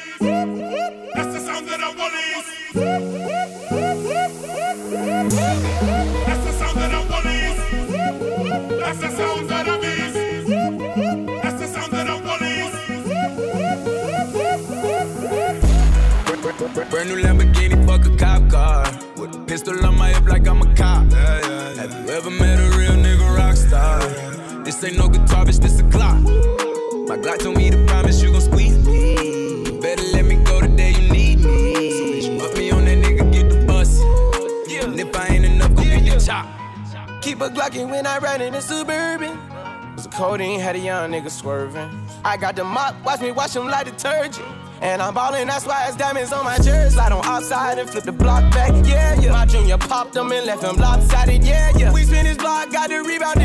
That's 1.13 1.33
the 1.33 1.39
sound 1.41 1.67
of 1.67 1.75
the 1.77 1.89
police. 1.99 2.47
That's 6.25 6.43
the 6.45 6.51
sound 6.53 6.79
of 6.79 6.89
the 6.93 7.01
police. 7.11 7.59
That's 8.79 8.99
the 8.99 9.09
sound 9.11 9.51
of 9.51 9.57
the 9.65 9.75
beast. 9.81 10.15
That's 11.43 11.57
the 11.59 11.67
sound 11.67 11.93
of 11.93 12.03
the 12.07 12.15
police. 12.23 12.75
Brand 16.89 17.07
new 17.09 17.17
Lamborghini, 17.21 17.75
fuck 17.85 18.05
a 18.05 18.09
cop 18.15 18.49
car. 18.49 18.85
With 19.17 19.35
a 19.35 19.39
pistol 19.45 19.85
on 19.85 19.97
my 19.97 20.13
hip 20.13 20.25
like 20.29 20.47
I'm 20.47 20.61
a 20.61 20.75
cop. 20.75 21.11
Have 21.11 21.91
you 21.91 22.09
ever 22.09 22.29
met 22.29 22.57
a 22.57 22.69
real 22.77 22.93
nigga 22.93 23.35
rock 23.35 23.57
star? 23.57 23.99
This 24.69 24.83
ain't 24.83 24.99
no 24.99 25.09
guitar, 25.09 25.45
bitch, 25.45 25.59
this 25.59 25.79
a 25.79 25.83
clock. 25.89 26.21
My 26.21 27.17
Glock 27.17 27.39
told 27.39 27.57
me 27.57 27.71
to 27.71 27.85
promise 27.87 28.21
you 28.21 28.31
gon' 28.31 28.39
squeeze 28.39 28.77
me. 28.85 29.63
You 29.65 29.81
better 29.81 30.03
let 30.13 30.25
me 30.25 30.35
go 30.43 30.61
the 30.61 30.67
day 30.67 30.91
you 30.91 31.11
need 31.11 31.39
me. 31.39 31.89
So 31.89 32.03
bitch, 32.03 32.39
put 32.39 32.55
me 32.55 32.69
on 32.69 32.85
that 32.85 32.99
nigga, 33.03 33.33
get 33.33 33.49
the 33.49 33.65
bus. 33.65 33.99
And 33.99 34.99
if 34.99 35.15
I 35.15 35.25
ain't 35.25 35.45
enough, 35.45 35.73
go 35.73 35.81
get 35.81 36.05
the 36.05 36.23
chop. 36.23 36.45
Keep 37.23 37.41
a 37.41 37.49
Glockin' 37.49 37.89
when 37.89 38.05
I 38.05 38.19
ride 38.19 38.41
in 38.41 38.53
the 38.53 38.61
Suburban. 38.61 39.39
Was 39.95 40.05
a 40.05 40.09
codeine, 40.09 40.59
had 40.59 40.75
a 40.75 40.79
young 40.79 41.13
nigga 41.13 41.31
swerving. 41.31 41.89
I 42.23 42.37
got 42.37 42.55
the 42.55 42.63
mop, 42.63 42.93
watch 43.03 43.21
me 43.21 43.31
wash 43.31 43.55
him 43.55 43.65
like 43.65 43.85
detergent. 43.85 44.45
And 44.81 45.01
I'm 45.01 45.15
ballin', 45.15 45.47
that's 45.47 45.65
why 45.65 45.87
it's 45.87 45.97
diamonds 45.97 46.31
on 46.31 46.45
my 46.45 46.57
jersey. 46.57 46.93
Slide 46.93 47.11
on 47.11 47.25
outside 47.25 47.79
and 47.79 47.89
flip 47.89 48.03
the 48.03 48.11
block 48.11 48.49
back, 48.53 48.71
yeah, 48.85 49.19
yeah. 49.19 49.31
My 49.31 49.47
junior 49.47 49.79
popped 49.79 50.15
him 50.15 50.31
and 50.31 50.45
left 50.45 50.63
him 50.63 50.75
lopsided, 50.75 51.43
yeah, 51.43 51.71
yeah. 51.75 51.91
We 51.91 52.03
spin 52.03 52.27
his 52.27 52.37
block, 52.37 52.71
got 52.71 52.89
the 52.89 53.01
rebound, 53.01 53.38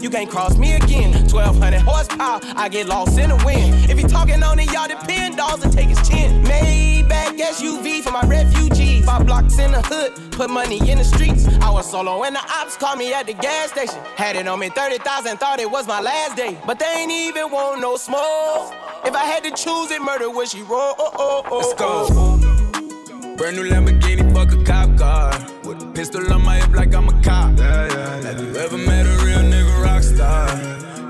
you 0.00 0.10
can't 0.10 0.30
cross 0.30 0.56
me 0.56 0.74
again. 0.74 1.12
1200 1.12 1.80
horsepower. 1.80 2.40
I 2.56 2.68
get 2.68 2.86
lost 2.86 3.18
in 3.18 3.30
the 3.30 3.42
wind. 3.44 3.90
If 3.90 3.98
he 3.98 4.04
talking 4.04 4.42
on 4.42 4.58
it, 4.58 4.72
y'all 4.72 4.88
depend, 4.88 5.36
dolls 5.36 5.64
and 5.64 5.72
take 5.72 5.88
his 5.88 6.08
chin. 6.08 6.44
Maybach 6.44 7.38
SUV 7.38 8.02
for 8.02 8.12
my 8.12 8.22
refugees. 8.22 9.04
Five 9.04 9.26
blocks 9.26 9.58
in 9.58 9.72
the 9.72 9.82
hood, 9.82 10.32
put 10.32 10.50
money 10.50 10.78
in 10.90 10.98
the 10.98 11.04
streets. 11.04 11.46
I 11.60 11.70
was 11.70 11.90
solo 11.90 12.20
when 12.20 12.32
the 12.34 12.40
ops 12.40 12.76
called 12.76 12.98
me 12.98 13.12
at 13.12 13.26
the 13.26 13.34
gas 13.34 13.70
station. 13.70 14.00
Had 14.16 14.36
it 14.36 14.46
on 14.46 14.58
me 14.58 14.68
30,000, 14.70 15.36
thought 15.38 15.60
it 15.60 15.70
was 15.70 15.86
my 15.86 16.00
last 16.00 16.36
day. 16.36 16.58
But 16.66 16.78
they 16.78 16.86
ain't 16.86 17.12
even 17.12 17.50
want 17.50 17.80
no 17.80 17.96
smoke. 17.96 18.74
If 19.04 19.14
I 19.14 19.24
had 19.24 19.44
to 19.44 19.50
choose 19.50 19.90
it, 19.90 20.00
murder 20.00 20.30
would 20.30 20.48
she 20.48 20.62
roll? 20.62 20.94
Oh, 20.98 21.10
oh, 21.14 21.42
oh, 21.50 21.58
Let's 21.58 21.74
go. 21.74 23.36
Brand 23.36 23.56
new 23.56 23.64
Lamborghini, 23.64 24.32
fuck 24.32 24.52
a 24.52 24.64
cop 24.64 24.96
car. 24.96 25.53
Pistol 25.94 26.32
on 26.32 26.44
my 26.44 26.56
hip 26.56 26.74
like 26.74 26.92
I'm 26.92 27.06
a 27.06 27.12
cop. 27.22 27.56
Yeah, 27.56 27.86
yeah, 27.86 28.20
yeah. 28.20 28.22
Have 28.22 28.40
you 28.40 28.56
ever 28.56 28.76
met 28.76 29.06
a 29.06 29.24
real 29.24 29.38
nigga 29.38 29.84
rock 29.84 30.02
star? 30.02 30.48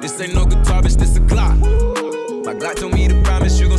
This 0.01 0.21
ain't 0.21 0.35
no 0.35 0.45
guitar, 0.45 0.83
bitch, 0.83 0.99
this 0.99 1.17
a 1.17 1.21
clock. 1.21 1.57
My 2.45 2.53
Glock 2.53 2.77
told 2.77 2.93
me 2.93 3.09
to 3.09 3.19
promise 3.23 3.59
you 3.59 3.71
gon' 3.71 3.79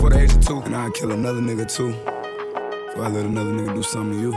before 0.00 0.16
the 0.16 0.22
age 0.22 0.32
of 0.32 0.46
two. 0.46 0.60
And 0.60 0.74
I'd 0.74 0.94
kill 0.94 1.12
another 1.12 1.42
nigga 1.42 1.70
too. 1.70 1.92
Before 1.92 3.04
I 3.04 3.08
let 3.08 3.26
another 3.26 3.52
nigga 3.52 3.74
do 3.74 3.82
something 3.82 4.16
to 4.16 4.22
you. 4.22 4.32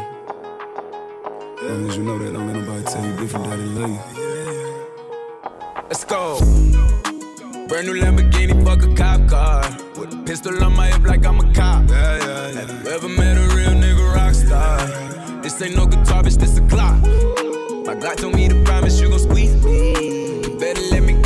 As 1.55 1.71
long 1.71 1.89
as 1.89 1.97
you 1.97 2.03
know 2.03 2.19
that, 2.19 2.33
don't 2.33 2.47
let 2.47 2.55
nobody 2.57 2.83
tell 2.83 3.05
you 3.05 3.15
different, 3.15 3.45
daddy 3.45 3.63
love 3.63 3.89
you. 3.89 3.99
Let's 5.83 6.03
go. 6.03 6.37
Brand 7.69 7.87
new 7.87 7.93
Lamborghini, 7.93 8.61
fuck 8.65 8.83
a 8.83 8.93
cop 8.93 9.29
car. 9.29 9.61
With 9.97 10.13
a 10.13 10.23
pistol 10.25 10.61
on 10.61 10.75
my 10.75 10.87
hip 10.87 11.03
like 11.03 11.25
I'm 11.25 11.39
a 11.39 11.53
cop. 11.53 11.89
Yeah, 11.89 12.17
yeah, 12.17 12.49
yeah. 12.49 12.59
Have 12.59 12.83
you 12.83 12.91
ever 12.91 13.07
met 13.07 13.37
a 13.37 13.55
real 13.55 13.71
nigga 13.71 14.15
rock 14.15 14.33
star? 14.33 15.41
This 15.41 15.61
ain't 15.61 15.77
no 15.77 15.85
guitar, 15.85 16.23
bitch, 16.23 16.37
this 16.37 16.57
a 16.57 16.61
clock. 16.67 16.99
My 17.87 17.95
Glock 17.95 18.17
told 18.17 18.35
me 18.35 18.49
to 18.49 18.63
promise 18.63 18.99
you 18.99 19.07
gon' 19.07 19.19
squeeze 19.19 19.55
me. 19.63 20.41
You 20.41 20.57
better 20.59 20.81
let 20.91 21.03
me 21.03 21.22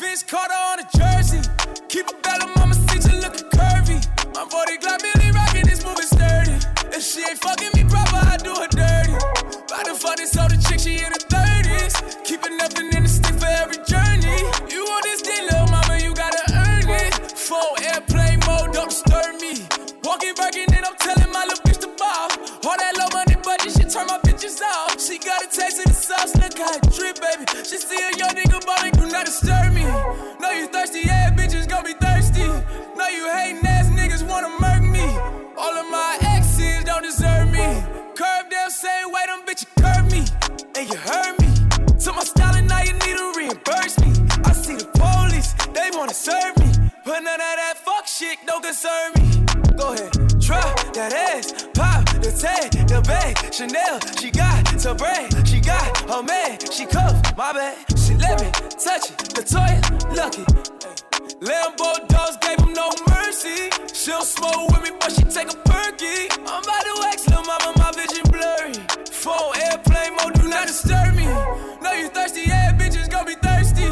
Vince 0.00 0.22
Carter 0.22 0.54
on 0.54 0.80
a 0.80 0.86
jersey. 0.96 1.44
Keep 1.88 2.08
a 2.08 2.14
bell 2.22 2.40
on 2.40 2.50
mama 2.56 2.74
seat, 2.74 3.04
you 3.04 3.20
looking 3.20 3.44
curvy. 3.52 4.00
I'm 4.32 4.48
40 4.48 4.78
Glock 4.78 4.96
Billy 5.04 5.30
rockin', 5.30 5.66
this 5.68 5.84
movie 5.84 6.08
sturdy. 6.08 6.56
If 6.96 7.04
she 7.04 7.20
ain't 7.20 7.36
fucking 7.36 7.68
me 7.76 7.84
proper, 7.84 8.16
I 8.16 8.38
do 8.40 8.56
her 8.56 8.68
dirty. 8.72 9.12
About 9.12 9.84
the 9.84 10.14
this 10.16 10.38
older 10.40 10.56
chick, 10.56 10.80
she 10.80 11.04
in 11.04 11.12
her 11.12 11.24
30s. 11.28 12.24
Keeping 12.24 12.56
nothing 12.56 12.88
in 12.96 13.02
the 13.04 13.12
stick 13.12 13.36
for 13.36 13.52
every 13.60 13.76
journey. 13.84 14.40
You 14.72 14.88
want 14.88 15.04
this 15.04 15.20
thing, 15.20 15.44
little 15.44 15.68
mama, 15.68 16.00
you 16.00 16.16
gotta 16.16 16.48
earn 16.48 16.88
it. 16.88 17.12
Full 17.36 17.76
airplane 17.84 18.40
mode, 18.48 18.72
don't 18.72 18.88
disturb 18.88 19.36
me. 19.36 19.68
Walking 20.00 20.32
Birkin, 20.32 20.72
and 20.80 20.88
I'm 20.88 20.96
telling 20.96 21.28
my 21.28 21.44
little 21.44 21.60
bitch 21.60 21.84
to 21.84 21.92
bob. 22.00 22.32
All 22.64 22.72
that 22.80 22.96
low 22.96 23.12
money 23.12 23.36
budget, 23.44 23.76
she 23.76 23.84
turn 23.84 24.08
my 24.08 24.16
bitches 24.24 24.64
off. 24.64 24.96
She 24.96 25.20
got 25.20 25.44
a 25.44 25.48
taste 25.52 25.84
of 25.84 25.92
the 25.92 25.98
sauce, 25.98 26.32
look 26.40 26.56
how 26.56 26.72
it 26.72 26.88
drip, 26.88 27.20
baby. 27.20 27.44
She 27.68 27.76
see 27.76 27.99
do 29.24 29.24
not 29.24 29.26
disturb 29.26 29.72
me. 29.74 29.84
Know 30.40 30.50
you 30.50 30.66
thirsty, 30.66 31.00
yeah, 31.00 31.30
bitches 31.34 31.68
gon' 31.68 31.84
be 31.84 31.92
thirsty. 31.94 32.46
Know 32.96 33.08
you 33.08 33.30
hating 33.30 33.66
ass 33.66 33.88
niggas 33.88 34.26
wanna 34.26 34.48
murk 34.60 34.82
me. 34.82 35.06
All 35.58 35.74
of 35.76 35.86
my 35.90 36.18
exes 36.22 36.84
don't 36.84 37.02
deserve 37.02 37.50
me. 37.50 37.82
Curve 38.14 38.50
them 38.50 38.70
same 38.70 39.12
way 39.12 39.24
them 39.26 39.42
bitches 39.46 39.68
curve 39.80 40.10
me. 40.10 40.24
And 40.76 40.88
you 40.88 40.96
heard 40.96 41.38
me. 41.40 41.48
To 42.04 42.12
my 42.12 42.24
style 42.24 42.56
and 42.56 42.68
now 42.68 42.82
you 42.82 42.92
need 42.92 43.16
to 43.16 43.32
reimburse 43.36 43.98
me. 44.00 44.10
I 44.44 44.52
see 44.52 44.76
the 44.76 44.88
police, 44.94 45.52
they 45.74 45.90
wanna 45.92 46.14
serve 46.14 46.56
me. 46.58 46.70
But 47.04 47.20
none 47.20 47.40
of 47.40 47.56
that 47.60 47.74
fuck 47.84 48.06
shit 48.06 48.38
don't 48.46 48.62
concern 48.62 49.12
me. 49.16 49.44
Go 49.76 49.92
ahead, 49.92 50.12
try 50.40 50.64
that 50.94 51.12
ass, 51.12 51.68
pop 51.74 52.04
the 52.20 52.32
tag, 52.32 52.70
the 52.88 53.00
bag, 53.02 53.52
Chanel. 53.52 54.00
She 54.18 54.30
got 54.30 54.64
to 54.66 54.94
brag, 54.94 55.46
she 55.46 55.60
got 55.60 56.10
her 56.10 56.22
man, 56.22 56.58
she 56.70 56.86
cuff 56.86 57.36
my 57.36 57.52
bag. 57.52 57.99
Let 58.30 58.70
touch 58.78 59.10
it, 59.10 59.18
the 59.34 59.42
toilet, 59.42 59.82
lucky. 60.14 60.44
Lambo 61.42 62.06
dogs 62.06 62.36
gave 62.40 62.60
him 62.60 62.72
no 62.72 62.90
mercy. 63.08 63.70
She'll 63.92 64.22
smoke 64.22 64.70
with 64.70 64.82
me, 64.84 64.90
but 65.00 65.10
she 65.10 65.22
take 65.22 65.52
a 65.52 65.56
perky. 65.66 66.30
I'm 66.46 66.62
about 66.62 66.84
to 66.86 66.94
wax 67.00 67.26
little 67.28 67.44
mama, 67.44 67.72
my 67.76 67.90
vision 67.90 68.22
blurry. 68.30 68.74
Full 69.10 69.54
airplane 69.56 70.14
mode, 70.16 70.34
do 70.34 70.48
not 70.48 70.68
disturb 70.68 71.14
me. 71.16 71.26
Know 71.82 71.92
you 71.92 72.08
thirsty, 72.08 72.42
yeah, 72.46 72.72
bitches 72.78 73.10
gon' 73.10 73.26
be 73.26 73.34
thirsty. 73.34 73.88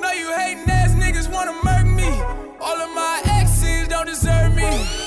Know 0.00 0.12
you 0.12 0.32
hating 0.32 0.68
ass 0.70 0.92
niggas 0.92 1.30
wanna 1.30 1.52
murk 1.62 1.86
me. 1.86 2.10
All 2.60 2.80
of 2.80 2.90
my 2.94 3.20
exes 3.26 3.88
don't 3.88 4.06
deserve 4.06 4.54
me. 4.54 5.01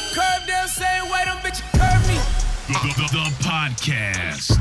The, 3.15 3.21
podcast. 3.39 4.51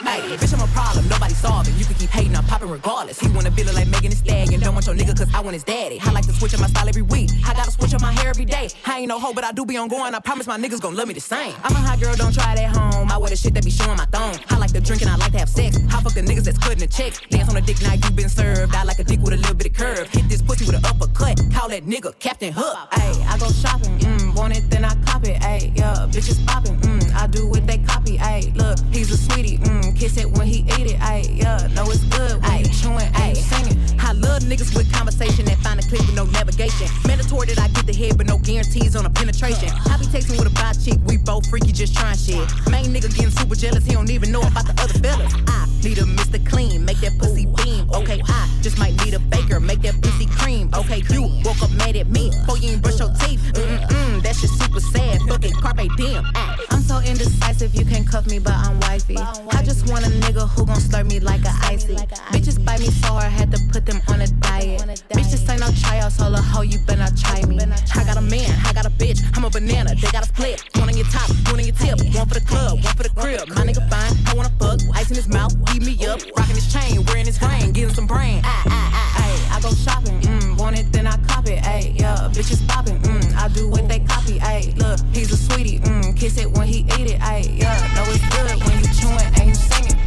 Hey, 0.00 0.36
bitch, 0.36 0.54
I'm 0.54 0.60
a 0.60 0.72
problem, 0.72 1.06
nobody 1.08 1.34
solving. 1.34 1.76
You 1.76 1.84
can 1.84 1.94
keep 1.94 2.08
hating, 2.08 2.34
I'm 2.34 2.44
popping 2.44 2.70
regardless. 2.70 3.20
He 3.20 3.28
wanna 3.28 3.50
it 3.50 3.74
like 3.74 3.88
Megan 3.88 4.10
Thee 4.10 4.16
Stallion. 4.16 4.60
Don't 4.60 4.72
want 4.72 4.86
your 4.86 4.94
nigga, 4.94 5.16
cause 5.18 5.28
I 5.34 5.40
want 5.40 5.52
his 5.52 5.64
daddy. 5.64 5.98
I 6.00 6.10
like 6.12 6.24
to 6.26 6.32
switch 6.32 6.54
up 6.54 6.60
my 6.60 6.68
style 6.68 6.88
every 6.88 7.02
week. 7.02 7.30
I 7.44 7.52
gotta 7.52 7.70
switch 7.70 7.92
up 7.92 8.00
my 8.00 8.12
hair 8.12 8.30
every 8.30 8.46
day. 8.46 8.70
I 8.86 9.00
ain't 9.00 9.08
no 9.08 9.18
hoe, 9.18 9.34
but 9.34 9.44
I 9.44 9.52
do 9.52 9.66
be 9.66 9.76
on 9.76 9.88
going. 9.88 10.14
I 10.14 10.20
promise 10.20 10.46
my 10.46 10.56
niggas 10.56 10.80
gon' 10.80 10.96
love 10.96 11.06
me 11.08 11.12
the 11.12 11.20
same. 11.20 11.54
I'm 11.64 11.72
a 11.72 11.80
hot 11.80 12.00
girl, 12.00 12.14
don't 12.14 12.32
try 12.32 12.54
it 12.54 12.60
at 12.60 12.74
home. 12.74 13.10
I 13.10 13.18
wear 13.18 13.28
the 13.28 13.36
shit 13.36 13.52
that 13.52 13.64
be 13.64 13.70
showing 13.70 13.98
my 13.98 14.06
thong. 14.06 14.38
I 14.48 14.56
like 14.56 14.72
to 14.72 14.80
drink 14.80 15.02
and 15.02 15.10
I 15.10 15.16
like 15.16 15.32
to 15.32 15.38
have 15.38 15.50
sex. 15.50 15.76
I 15.76 16.00
fuck 16.00 16.14
the 16.14 16.22
niggas 16.22 16.44
that's 16.44 16.58
cutting 16.58 16.78
the 16.78 16.86
check. 16.86 17.12
Dance 17.28 17.50
on 17.50 17.56
a 17.56 17.60
dick, 17.60 17.82
now 17.82 17.92
you 17.92 18.10
been 18.12 18.30
served. 18.30 18.74
I 18.74 18.84
like 18.84 18.98
a 18.98 19.04
dick 19.04 19.20
with 19.20 19.34
a 19.34 19.36
little 19.36 19.54
bit 19.54 19.66
of 19.66 19.74
curve. 19.74 20.08
Hit 20.08 20.30
this 20.30 20.40
pussy 20.40 20.64
with 20.64 20.76
an 20.76 20.84
uppercut. 20.86 21.40
Call 21.52 21.68
that 21.68 21.84
nigga 21.84 22.18
Captain 22.20 22.52
Hook. 22.54 22.76
Hey, 22.92 23.22
I 23.28 23.36
go 23.38 23.50
shopping, 23.50 23.98
mm, 23.98 24.34
want 24.34 24.56
it, 24.56 24.70
then 24.70 24.86
I 24.86 24.94
cop 25.04 25.24
it. 25.24 25.36
Ayy, 25.42 25.76
yeah, 25.76 26.06
bitches 26.22 26.46
popping, 26.46 26.76
mm, 26.80 27.14
I 27.14 27.26
do 27.26 27.48
what 27.48 27.66
they 27.66 27.78
copy. 27.78 28.18
Ayy, 28.18 28.54
look, 28.56 28.78
he's 28.92 29.10
a 29.10 29.16
sweetie, 29.16 29.58
mm, 29.58 29.96
kiss 29.98 30.16
it 30.16 30.30
when 30.30 30.46
he 30.46 30.60
eat 30.78 30.92
it. 30.92 30.98
Ayy, 31.00 31.38
yeah, 31.38 31.66
know 31.74 31.90
it's 31.90 32.04
good 32.04 32.40
when 32.42 32.60
you 32.60 32.70
chewing, 32.70 33.10
ayy, 33.18 33.36
singing. 33.36 33.78
I 34.00 34.12
love 34.12 34.42
niggas 34.42 34.74
with 34.76 34.92
conversation 34.92 35.44
that 35.46 35.58
find 35.58 35.80
a 35.80 35.82
clip 35.82 36.00
with 36.06 36.14
no 36.14 36.24
navigation. 36.26 36.86
Mandatory 37.06 37.48
that 37.48 37.60
I 37.60 37.68
get 37.68 37.86
the 37.86 37.94
head, 37.94 38.16
but 38.16 38.26
no 38.26 38.38
guarantees 38.38 38.94
on 38.94 39.06
a 39.06 39.10
penetration. 39.10 39.68
I 39.90 39.98
be 39.98 40.06
texting 40.06 40.38
with 40.38 40.46
a 40.46 40.54
bi 40.54 40.72
chick, 40.72 40.98
we 41.06 41.16
both 41.16 41.48
freaky, 41.48 41.72
just 41.72 41.94
trying 41.96 42.16
shit. 42.16 42.46
Main 42.70 42.94
nigga 42.94 43.10
getting 43.14 43.30
super 43.30 43.56
jealous, 43.56 43.84
he 43.84 43.92
don't 43.92 44.10
even 44.10 44.30
know 44.30 44.42
about 44.42 44.66
the 44.66 44.74
other 44.82 44.98
fellas. 44.98 45.32
I 45.48 45.66
need 45.82 45.98
a 45.98 46.02
Mr. 46.02 46.38
Clean, 46.46 46.84
make 46.84 46.98
that 47.00 47.18
pussy 47.18 47.46
beam. 47.46 47.90
Okay, 47.90 48.22
I 48.26 48.48
just 48.62 48.78
might 48.78 48.94
need 49.04 49.14
a 49.14 49.18
baker, 49.18 49.58
make 49.58 49.82
that 49.82 50.00
pussy 50.02 50.26
cream. 50.26 50.70
Okay, 50.74 51.02
you 51.10 51.22
woke 51.44 51.62
up 51.62 51.70
mad 51.72 51.96
at 51.96 52.08
me, 52.08 52.30
before 52.30 52.58
you 52.58 52.70
ain't 52.70 52.82
brush 52.82 52.98
your 53.00 53.12
teeth. 53.20 53.40
Mm-mm-mm, 53.54 54.22
that 54.22 54.36
shit 54.36 54.50
super 54.50 54.80
sad, 54.80 55.20
fucking 55.22 55.54
carpe 55.60 55.88
diem. 55.96 56.01
Ah. 56.34 56.56
I'm 56.70 56.80
so 56.82 56.98
indecisive, 56.98 57.74
you 57.74 57.84
can 57.84 58.04
cuff 58.04 58.26
me, 58.26 58.38
but 58.38 58.54
I'm 58.54 58.80
wifey. 58.80 59.16
I 59.18 59.62
just 59.62 59.88
want 59.90 60.04
a 60.04 60.08
nigga 60.08 60.48
who 60.48 60.66
gon' 60.66 60.76
slurp 60.76 61.08
me 61.08 61.20
like 61.20 61.42
a 61.44 61.52
icy. 61.62 61.94
Bitches 62.32 62.62
bite 62.64 62.80
me 62.80 62.86
so 62.86 63.08
hard, 63.08 63.30
had 63.30 63.52
to 63.52 63.60
put 63.70 63.86
them 63.86 64.00
on 64.08 64.20
a 64.20 64.26
diet. 64.26 64.80
Bitch, 65.10 65.30
this 65.30 65.48
ain't 65.48 65.60
no 65.60 65.70
tryouts, 65.80 66.18
hold 66.18 66.34
a 66.34 66.42
hoe, 66.42 66.62
you 66.62 66.78
better 66.86 66.98
not 66.98 67.16
try 67.16 67.44
me. 67.44 67.58
I 67.60 68.04
got 68.04 68.16
a 68.16 68.20
man, 68.20 68.50
I 68.66 68.72
got 68.72 68.86
a 68.86 68.90
bitch, 68.90 69.20
I'm 69.36 69.44
a 69.44 69.50
banana, 69.50 69.94
they 69.94 70.10
got 70.10 70.24
a 70.24 70.26
split. 70.26 70.62
One 70.76 70.88
on 70.88 70.96
your 70.96 71.06
top, 71.06 71.30
one 71.46 71.60
on 71.60 71.66
your 71.66 71.76
tip, 71.76 71.98
one 72.16 72.26
for 72.26 72.34
the 72.34 72.44
club, 72.46 72.82
one 72.82 72.94
for 72.96 73.04
the 73.04 73.10
crib. 73.10 73.48
My 73.50 73.62
nigga 73.62 73.86
fine, 73.88 74.12
I 74.26 74.34
wanna 74.34 74.52
fuck, 74.58 74.80
ice 74.94 75.10
in 75.10 75.16
his 75.16 75.28
mouth, 75.28 75.54
eat 75.74 75.82
me 75.82 75.94
up, 76.06 76.20
rocking 76.36 76.56
his 76.56 76.72
chain, 76.72 77.04
wearing 77.06 77.26
his 77.26 77.40
ring, 77.40 77.72
getting 77.72 77.94
some 77.94 78.06
brain. 78.06 78.40
Ah, 78.44 78.64
ah, 78.66 78.90
ah, 78.94 79.22
ayy, 79.22 79.56
I 79.56 79.60
go 79.60 79.70
shopping, 79.74 80.20
mm, 80.22 80.58
want 80.58 80.78
it, 80.78 80.90
then 80.92 81.06
I 81.06 81.16
cop 81.28 81.46
it, 81.46 81.62
ayy, 81.62 82.00
yeah, 82.00 82.28
bitches 82.32 82.66
popping, 82.66 82.98
mm, 83.02 83.36
I 83.36 83.48
do 83.48 83.68
what 83.68 83.86
they 83.88 84.00
copy, 84.00 84.38
ayy, 84.40 84.76
look, 84.78 84.98
he's 85.14 85.30
a 85.32 85.36
sweetie, 85.36 85.78
mm, 85.80 85.91
Mm, 85.92 86.16
kiss 86.16 86.38
it 86.38 86.50
when 86.56 86.66
he 86.66 86.88
eat 86.96 87.12
it. 87.12 87.20
I 87.20 87.44
yeah, 87.52 87.76
know 87.92 88.08
it's 88.08 88.24
good 88.32 88.48
when 88.64 88.80
you 88.80 88.88
chewing, 88.96 89.28
ain't 89.36 89.52
you 89.52 89.60
singing. 89.60 90.00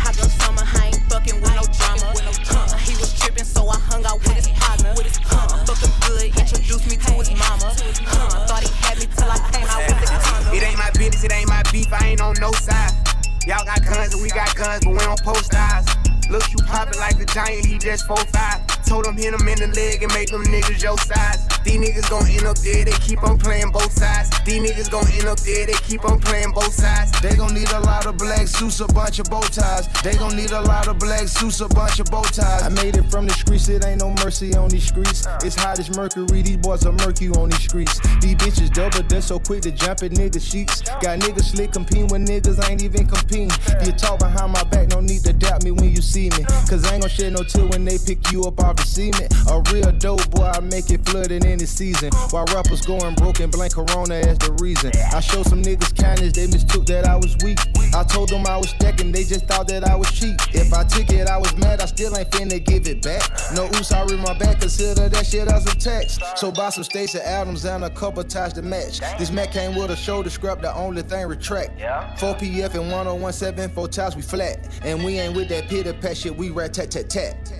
Hot 0.00 0.16
girl 0.16 0.32
summer, 0.40 0.64
I 0.64 0.96
ain't 0.96 1.02
fucking 1.12 1.36
with 1.44 1.52
no 1.52 1.64
drama. 1.76 2.08
Uh, 2.16 2.76
he 2.80 2.96
was 2.96 3.12
tripping, 3.20 3.44
so 3.44 3.68
I 3.68 3.76
hung 3.76 4.00
out 4.08 4.16
with 4.24 4.32
his 4.32 4.48
partner. 4.48 4.96
Uh-uh, 4.96 5.36
uh, 5.36 5.64
fucking 5.68 5.92
good, 6.08 6.32
introduced 6.40 6.88
me 6.88 6.96
to 6.96 7.12
his 7.20 7.36
mama. 7.36 7.68
Uh, 7.68 8.48
thought 8.48 8.64
he 8.64 8.72
had 8.80 8.96
me 8.96 9.06
till 9.12 9.28
I 9.28 9.36
came 9.52 9.68
out 9.68 9.84
with 9.84 10.00
the 10.00 10.08
condom. 10.24 10.56
It 10.56 10.62
ain't 10.64 10.78
my 10.80 10.90
business, 10.96 11.24
it 11.24 11.32
ain't 11.36 11.48
my 11.52 11.62
beef. 11.68 11.92
I 11.92 12.16
ain't 12.16 12.22
on 12.24 12.40
no 12.40 12.52
side. 12.56 12.96
Y'all 13.44 13.64
got 13.68 13.84
guns 13.84 14.16
and 14.16 14.22
we 14.24 14.30
got 14.32 14.56
guns, 14.56 14.88
but 14.88 14.92
we 14.96 15.04
don't 15.04 15.20
post 15.20 15.52
eyes. 15.52 15.84
Look, 16.32 16.48
you 16.48 16.64
poppin' 16.64 16.96
like 16.96 17.20
a 17.20 17.26
giant, 17.26 17.66
he 17.66 17.76
just 17.76 18.08
4'5. 18.08 18.88
Told 18.88 19.04
him 19.04 19.20
hit 19.20 19.36
him 19.36 19.44
in 19.44 19.58
the 19.60 19.68
leg 19.76 20.00
and 20.02 20.12
make 20.14 20.30
them 20.30 20.44
niggas 20.48 20.80
your 20.80 20.96
size. 20.96 21.49
These 21.64 21.76
niggas 21.76 22.08
gon' 22.08 22.26
end 22.26 22.46
up 22.46 22.56
dead, 22.62 22.86
they 22.86 22.98
keep 23.04 23.22
on 23.22 23.38
playing 23.38 23.70
both 23.70 23.92
sides. 23.92 24.30
These 24.44 24.70
niggas 24.70 24.90
gon' 24.90 25.06
end 25.12 25.26
up 25.28 25.38
dead, 25.40 25.68
they 25.68 25.78
keep 25.84 26.04
on 26.04 26.18
playing 26.20 26.52
both 26.52 26.72
sides. 26.72 27.12
They 27.20 27.36
gon' 27.36 27.54
need 27.54 27.70
a 27.70 27.80
lot 27.80 28.06
of 28.06 28.16
black 28.16 28.48
suits, 28.48 28.80
a 28.80 28.86
bunch 28.86 29.18
of 29.18 29.28
bow 29.28 29.42
ties. 29.42 29.86
They 30.02 30.16
gon' 30.16 30.36
need 30.36 30.52
a 30.52 30.60
lot 30.62 30.88
of 30.88 30.98
black 30.98 31.28
suits, 31.28 31.60
a 31.60 31.68
bunch 31.68 32.00
of 32.00 32.06
bow 32.10 32.22
ties. 32.22 32.62
I 32.62 32.68
made 32.70 32.96
it 32.96 33.10
from 33.10 33.26
the 33.26 33.34
streets, 33.34 33.68
it 33.68 33.84
ain't 33.84 34.00
no 34.00 34.10
mercy 34.24 34.54
on 34.54 34.68
these 34.68 34.86
streets. 34.86 35.26
It's 35.44 35.54
hot 35.54 35.78
as 35.78 35.94
mercury, 35.96 36.42
these 36.42 36.56
boys 36.56 36.86
are 36.86 36.92
murky 36.92 37.28
on 37.28 37.50
these 37.50 37.62
streets. 37.62 38.00
These 38.20 38.36
bitches 38.36 38.72
double, 38.72 39.06
they're 39.06 39.20
so 39.20 39.38
quick 39.38 39.62
to 39.62 39.70
jump 39.70 40.02
at 40.02 40.12
niggas' 40.12 40.50
sheets. 40.50 40.80
Got 40.80 41.20
niggas 41.20 41.52
slick 41.52 41.72
competing 41.72 42.08
when 42.08 42.26
niggas 42.26 42.62
I 42.62 42.72
ain't 42.72 42.82
even 42.82 43.06
competing. 43.06 43.50
You 43.84 43.92
talk 43.92 44.18
behind 44.18 44.52
my 44.52 44.64
back, 44.64 44.88
no 44.88 45.00
need 45.00 45.24
to 45.24 45.32
doubt 45.32 45.62
me 45.64 45.70
when 45.70 45.90
you 45.90 46.02
see 46.02 46.30
me. 46.30 46.44
Cause 46.68 46.84
I 46.86 46.94
ain't 46.94 47.02
gon' 47.02 47.10
shed 47.10 47.32
no 47.34 47.42
tear 47.42 47.66
when 47.66 47.84
they 47.84 47.98
pick 47.98 48.32
you 48.32 48.44
up 48.44 48.58
off 48.60 48.76
the 48.76 48.82
cement. 48.82 49.32
A 49.48 49.62
real 49.72 49.92
dope 49.92 50.28
boy, 50.30 50.46
I 50.46 50.60
make 50.60 50.90
it 50.90 51.04
flooded 51.04 51.44
in 51.44 51.59
the 51.60 51.66
season. 51.66 52.10
While 52.30 52.46
rappers 52.46 52.80
going 52.80 53.14
broke 53.14 53.40
and 53.40 53.52
blame 53.52 53.70
Corona 53.70 54.14
as 54.14 54.38
the 54.38 54.52
reason. 54.60 54.90
I 55.12 55.20
showed 55.20 55.46
some 55.46 55.62
niggas 55.62 55.94
kindness, 55.94 56.32
they 56.32 56.46
mistook 56.46 56.86
that 56.86 57.06
I 57.06 57.16
was 57.16 57.36
weak. 57.44 57.58
I 57.94 58.02
told 58.02 58.30
them 58.30 58.46
I 58.46 58.56
was 58.56 58.70
stacking, 58.70 59.12
they 59.12 59.24
just 59.24 59.46
thought 59.46 59.68
that 59.68 59.84
I 59.84 59.94
was 59.94 60.10
cheap. 60.10 60.36
If 60.54 60.72
I 60.72 60.84
took 60.84 61.10
it, 61.10 61.28
I 61.28 61.36
was 61.36 61.54
mad, 61.58 61.80
I 61.80 61.86
still 61.86 62.16
ain't 62.16 62.30
finna 62.30 62.64
give 62.64 62.88
it 62.88 63.02
back. 63.02 63.22
No 63.54 63.66
oops, 63.66 63.92
I 63.92 64.04
read 64.04 64.20
my 64.20 64.36
back, 64.38 64.60
consider 64.60 65.08
that 65.08 65.26
shit 65.26 65.48
as 65.48 65.66
a 65.66 65.76
text. 65.76 66.22
So 66.36 66.50
buy 66.50 66.70
some 66.70 66.84
Stacy 66.84 67.18
Adams 67.18 67.64
and 67.64 67.84
a 67.84 67.90
couple 67.90 68.24
ties 68.24 68.54
to 68.54 68.62
match. 68.62 69.00
This 69.18 69.30
Mac 69.30 69.52
came 69.52 69.76
with 69.76 69.90
a 69.90 69.96
shoulder 69.96 70.30
scrap, 70.30 70.62
the 70.62 70.74
only 70.74 71.02
thing 71.02 71.26
retract. 71.26 71.78
4 72.18 72.34
PF 72.36 72.74
and 72.74 72.90
1017, 72.90 73.74
four 73.74 73.88
times 73.88 74.16
we 74.16 74.22
flat. 74.22 74.66
And 74.82 75.04
we 75.04 75.18
ain't 75.18 75.36
with 75.36 75.50
that 75.50 75.68
pitter 75.68 75.92
pat 75.92 76.16
shit, 76.16 76.34
we 76.34 76.48
rat 76.48 76.72
tat 76.72 76.90
tat 76.90 77.10
tat. 77.10 77.52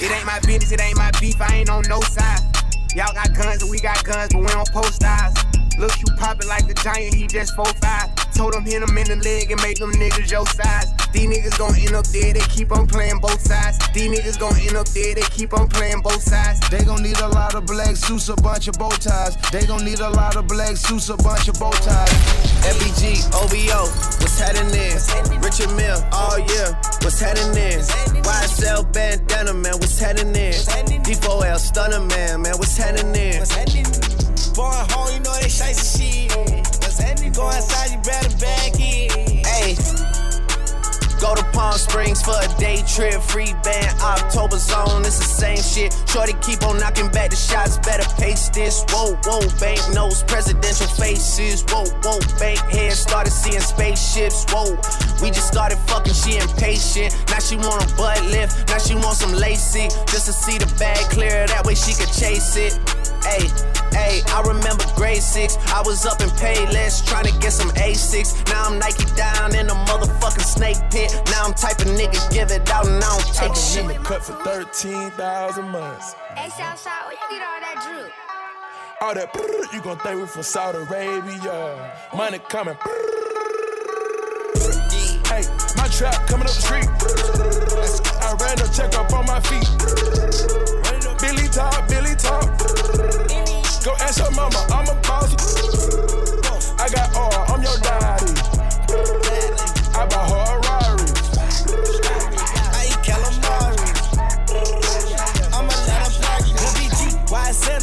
It 0.00 0.10
ain't 0.10 0.24
my 0.24 0.40
business, 0.40 0.72
it 0.72 0.80
ain't 0.80 0.96
my 0.96 1.10
beef, 1.20 1.38
I 1.38 1.56
ain't 1.56 1.68
on 1.68 1.82
no 1.86 2.00
side. 2.00 2.51
Y'all 2.94 3.14
got 3.14 3.32
guns 3.32 3.62
and 3.62 3.70
we 3.70 3.78
got 3.80 4.04
guns, 4.04 4.32
but 4.32 4.40
we 4.40 4.48
don't 4.48 4.70
post 4.70 5.02
eyes. 5.02 5.34
Look, 5.78 5.92
you 5.98 6.14
poppin' 6.18 6.46
like 6.46 6.68
a 6.68 6.74
giant, 6.74 7.14
he 7.14 7.26
just 7.26 7.56
4'5. 7.56 8.21
Told 8.34 8.54
him 8.54 8.64
hit 8.64 8.82
him 8.82 8.96
in 8.96 9.06
the 9.06 9.16
leg 9.22 9.50
and 9.50 9.60
make 9.62 9.78
them 9.78 9.92
niggas 9.92 10.30
your 10.30 10.46
size. 10.46 10.92
These 11.12 11.28
niggas 11.28 11.58
gon' 11.58 11.76
end 11.76 11.94
up 11.94 12.08
dead, 12.08 12.36
they 12.36 12.46
keep 12.48 12.72
on 12.72 12.86
playing 12.86 13.20
both 13.20 13.40
sides. 13.40 13.78
These 13.92 14.08
niggas 14.08 14.38
gon' 14.40 14.56
end 14.56 14.76
up 14.76 14.88
dead, 14.92 15.16
they 15.16 15.28
keep 15.28 15.52
on 15.52 15.68
playing 15.68 16.00
both 16.00 16.22
sides. 16.22 16.58
They 16.70 16.84
gon' 16.84 17.02
need 17.02 17.20
a 17.20 17.28
lot 17.28 17.54
of 17.54 17.66
black 17.66 17.96
suits, 17.96 18.28
a 18.30 18.36
bunch 18.36 18.68
of 18.68 18.78
bow 18.78 18.88
ties. 18.90 19.36
They 19.52 19.66
gon' 19.66 19.84
need 19.84 20.00
a 20.00 20.08
lot 20.08 20.36
of 20.36 20.46
black 20.48 20.76
suits, 20.76 21.10
a 21.10 21.16
bunch 21.16 21.48
of 21.48 21.60
bow 21.60 21.70
ties. 21.84 22.10
FBG, 22.64 23.28
OVO, 23.36 23.92
what's 24.24 24.38
happening? 24.40 24.96
Richard 25.42 25.70
Mille, 25.76 26.02
all 26.12 26.38
year, 26.38 26.72
what's 27.04 27.20
happening? 27.20 27.84
YSL 28.24 28.90
bandana, 28.92 29.52
man, 29.52 29.74
what's 29.74 29.98
happening? 29.98 30.52
D4L 31.04 31.58
stunner, 31.58 32.00
man, 32.00 32.40
man, 32.40 32.56
what's 32.56 32.76
happening? 32.76 33.42
Born 34.54 34.74
home, 34.90 35.12
you 35.12 35.20
know 35.20 35.34
they 35.40 35.48
shiesty 35.48 36.30
shit. 36.30 36.61
What's 37.02 37.10
happening? 37.10 37.32
Go 37.32 37.46
outside, 37.46 37.90
you 37.90 37.98
better 37.98 38.36
back 38.38 38.78
in. 38.78 39.31
Go 41.22 41.36
to 41.36 41.44
Palm 41.54 41.74
Springs 41.74 42.20
for 42.20 42.34
a 42.34 42.48
day 42.58 42.82
trip, 42.82 43.22
free 43.22 43.54
band, 43.62 43.94
October 44.00 44.58
zone, 44.58 45.06
it's 45.06 45.18
the 45.18 45.30
same 45.30 45.62
shit. 45.62 45.94
Shorty 46.10 46.34
keep 46.42 46.66
on 46.66 46.80
knocking 46.80 47.08
back 47.10 47.30
the 47.30 47.36
shots, 47.36 47.78
better 47.78 48.02
pace 48.20 48.48
this. 48.48 48.82
Whoa, 48.90 49.14
whoa, 49.22 49.38
bank 49.60 49.78
notes, 49.94 50.24
presidential 50.24 50.88
faces. 50.88 51.62
Whoa, 51.70 51.86
whoa, 52.02 52.18
bank 52.40 52.58
head 52.74 52.94
started 52.94 53.30
seeing 53.30 53.60
spaceships. 53.60 54.44
Whoa, 54.50 54.74
we 55.22 55.30
just 55.30 55.46
started 55.46 55.78
fucking, 55.86 56.12
she 56.12 56.38
impatient. 56.38 57.14
Now 57.30 57.38
she 57.38 57.54
want 57.54 57.86
a 57.86 57.94
butt 57.94 58.20
lift, 58.26 58.66
now 58.66 58.78
she 58.78 58.96
want 58.96 59.14
some 59.14 59.32
lacy, 59.32 59.94
just 60.10 60.26
to 60.26 60.32
see 60.32 60.58
the 60.58 60.66
bag 60.76 60.98
clear, 61.14 61.46
that 61.46 61.64
way 61.64 61.76
she 61.76 61.94
could 61.94 62.10
chase 62.10 62.56
it. 62.56 62.74
Hey, 63.22 63.46
hey, 63.94 64.22
I 64.34 64.42
remember 64.42 64.82
grade 64.96 65.22
six. 65.22 65.56
I 65.70 65.80
was 65.86 66.04
up 66.04 66.20
in 66.20 66.28
Payless 66.42 67.06
trying 67.06 67.26
to 67.26 67.38
get 67.38 67.52
some 67.52 67.70
A6. 67.78 68.50
Now 68.50 68.66
I'm 68.66 68.78
Nike 68.80 69.06
down 69.14 69.54
in 69.54 69.70
a 69.70 69.74
motherfucking 69.86 70.42
snake 70.42 70.78
pit. 70.90 71.11
Now 71.30 71.44
I'm 71.44 71.54
type 71.54 71.80
of 71.80 71.88
nigga 71.88 72.32
give 72.32 72.50
it 72.50 72.68
out 72.70 72.86
and 72.86 73.02
I 73.02 73.08
don't 73.08 73.34
take 73.34 73.54
shit. 73.54 73.96
cut 74.04 74.22
for 74.24 74.34
13,000 74.44 75.68
months. 75.68 76.14
Hey, 76.36 76.48
Southside, 76.50 76.92
where 77.06 77.12
you 77.12 77.18
get 77.30 77.42
all 77.42 77.60
that 77.60 77.82
drip? 77.86 78.12
All 79.00 79.14
that 79.14 79.32
brrr, 79.32 79.72
you 79.74 79.82
gon' 79.82 79.98
think 79.98 80.20
we 80.20 80.26
from 80.26 80.42
Saudi 80.42 80.78
Arabia. 80.78 81.92
Money 82.14 82.38
coming. 82.48 82.76
Hey, 85.26 85.42
my 85.76 85.88
trap 85.88 86.26
coming 86.28 86.46
up 86.46 86.54
the 86.54 86.62
street. 86.62 86.88
I 88.22 88.34
ran 88.38 88.60
a 88.60 88.68
check 88.72 88.94
up 88.98 89.12
on 89.12 89.26
my 89.26 89.40
feet. 89.40 89.66
Billy 91.20 91.48
talk, 91.48 91.88
Billy 91.88 92.14
talk. 92.14 92.46
Go 93.82 93.92
ask 93.98 94.18
your 94.18 94.30
mama, 94.32 94.64
I'm 94.70 94.88
a 94.88 94.94
boss. 95.02 95.34
I 96.78 96.88
got 96.88 97.16
all, 97.16 97.54
I'm 97.54 97.62
your 97.62 97.78
daddy. 97.78 98.21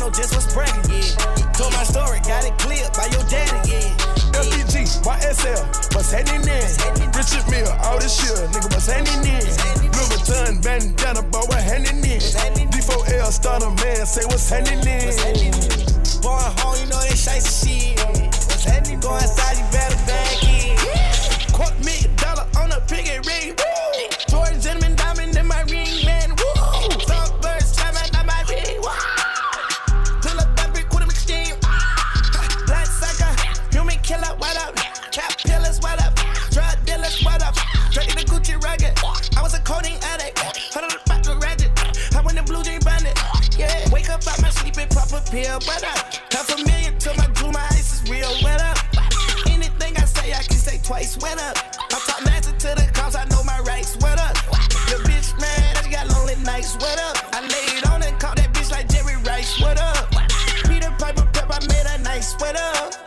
YSL, 0.10 0.16
just 0.16 0.36
was 0.36 0.54
bragging, 0.54 0.92
yeah. 0.92 1.52
Told 1.54 1.74
my 1.74 1.84
story, 1.84 2.20
got 2.22 2.46
it 2.46 2.58
cleared 2.58 2.92
by 2.94 3.06
your 3.08 3.24
daddy, 3.30 3.70
yeah. 3.70 3.96
LPG, 4.34 5.04
YSL, 5.04 5.96
what's 5.96 6.12
happening 6.12 6.42
in? 6.42 7.12
Richard 7.14 7.46
Mille, 7.50 7.72
all 7.84 8.00
this 8.00 8.16
shit, 8.20 8.50
nigga, 8.52 8.70
what's 8.72 8.88
happening 8.88 9.34
in? 9.34 9.46
Louis 9.92 10.10
Vuitton, 10.10 10.64
bandana, 10.64 11.22
boy, 11.24 11.42
what 11.48 11.62
happening 11.62 12.04
in? 12.04 12.20
D4L, 12.20 13.32
starter 13.32 13.70
man, 13.70 14.06
say 14.06 14.26
what's 14.26 14.50
happening 14.50 14.80
in? 14.80 15.14
Born 16.22 16.42
home, 16.60 16.76
you 16.80 16.86
know 16.90 17.02
they 17.02 17.16
shiesty 17.16 17.98
shit. 17.98 18.00
What's 18.50 18.64
happening? 18.64 19.00
Go 19.00 19.10
outside, 19.12 19.58
you 19.58 19.66
better 19.72 19.96
back 20.06 20.44
in. 20.44 20.78
Quarter 21.54 21.84
million 21.84 22.16
dollar 22.16 22.46
on 22.58 22.72
a 22.72 22.80
piggy 22.82 23.20
ring. 23.28 23.56
Jordan 24.28 24.60
Gentleman 24.62 24.96
diamond 24.96 25.36
in 25.38 25.48
my 25.48 25.62
ring, 25.64 25.99
pop 45.60 45.68
what 45.68 45.84
up? 45.84 46.34
Half 46.34 46.54
a 46.54 46.66
million 46.66 46.98
to 47.00 47.14
my 47.18 47.28
jewel, 47.34 47.52
my 47.52 47.66
ice 47.72 48.02
is 48.02 48.10
real, 48.10 48.30
what 48.42 48.62
up? 48.62 48.78
Anything 49.48 49.96
I 49.98 50.06
say, 50.06 50.34
I 50.34 50.44
can 50.44 50.58
say 50.58 50.80
twice, 50.84 51.18
what 51.18 51.40
up? 51.40 51.58
I 51.78 52.00
talk 52.06 52.24
master 52.26 52.52
to 52.52 52.82
the 52.82 52.90
cops, 52.94 53.16
I 53.16 53.26
know 53.26 53.44
my 53.44 53.60
rights, 53.60 53.96
what 53.98 54.20
up? 54.20 54.36
Your 54.90 55.00
bitch 55.00 55.38
mad, 55.40 55.84
she 55.84 55.92
got 55.92 56.08
lonely 56.10 56.36
nights, 56.44 56.76
what 56.76 57.00
up? 57.00 57.18
I 57.34 57.42
laid 57.42 57.88
on 57.88 58.04
and 58.04 58.20
caught 58.20 58.38
that 58.38 58.54
bitch 58.54 58.72
like 58.72 58.90
Jerry 58.90 59.16
Rice, 59.24 59.60
what 59.60 59.80
up? 59.80 60.10
Peter 60.68 60.94
Piper 60.98 61.28
Pep, 61.34 61.50
I 61.50 61.60
made 61.68 61.86
a 61.88 62.02
nice, 62.04 62.34
what 62.40 62.56
up? 62.56 62.99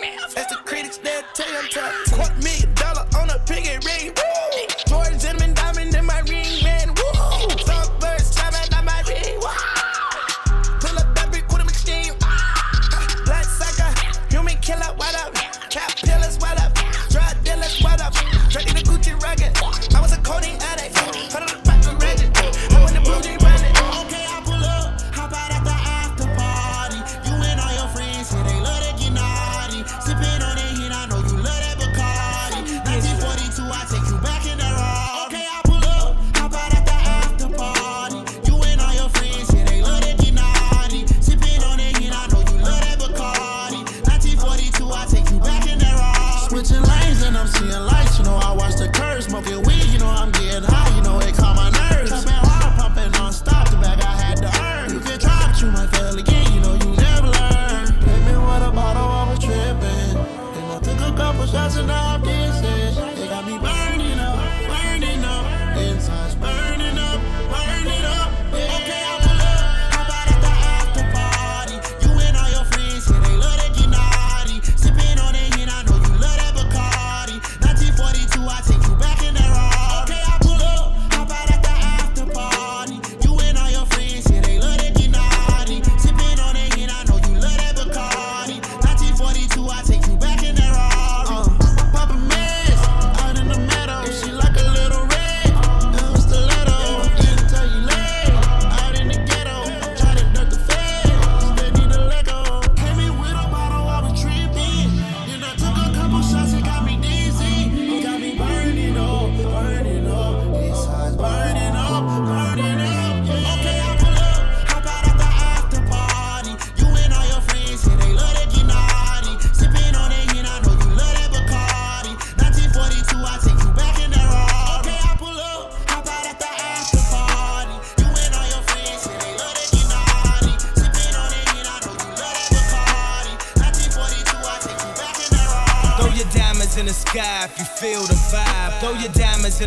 That's 0.00 0.46
the 0.50 0.58
critics 0.64 0.98
that 0.98 1.34
tell 1.34 1.48
you 1.50 1.58
I'm 1.58 1.68
tough. 1.68 2.12
Quarter 2.12 2.34
million 2.42 2.74
dollar 2.74 3.06
on 3.18 3.30
a 3.30 3.38
piggy 3.46 3.78
ring. 3.86 4.23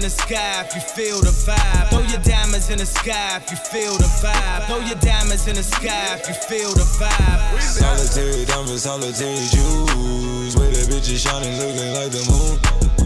The 0.07 0.23
sky 0.23 0.63
if 0.63 0.73
you 0.73 0.79
feel 0.79 1.19
the 1.19 1.35
vibe. 1.43 1.89
Throw 1.89 1.99
your 1.99 2.23
diamonds 2.23 2.69
in 2.69 2.77
the 2.77 2.85
sky 2.85 3.41
if 3.43 3.51
you 3.51 3.57
feel 3.57 3.91
the 3.97 4.07
vibe. 4.23 4.63
Throw 4.67 4.79
your 4.79 4.95
diamonds 5.03 5.47
in 5.47 5.55
the 5.55 5.63
sky 5.63 6.15
if 6.15 6.27
you 6.29 6.33
feel 6.47 6.71
the 6.71 6.87
vibe. 6.95 7.59
Solitary 7.59 8.45
diamonds, 8.45 8.83
solitary 8.83 9.35
jewels. 9.51 10.55
Where 10.55 10.71
the 10.71 10.87
bitches 10.87 11.27
shining, 11.27 11.59
looking 11.59 11.91
like 11.91 12.11
the 12.15 12.23
moon. 12.31 12.55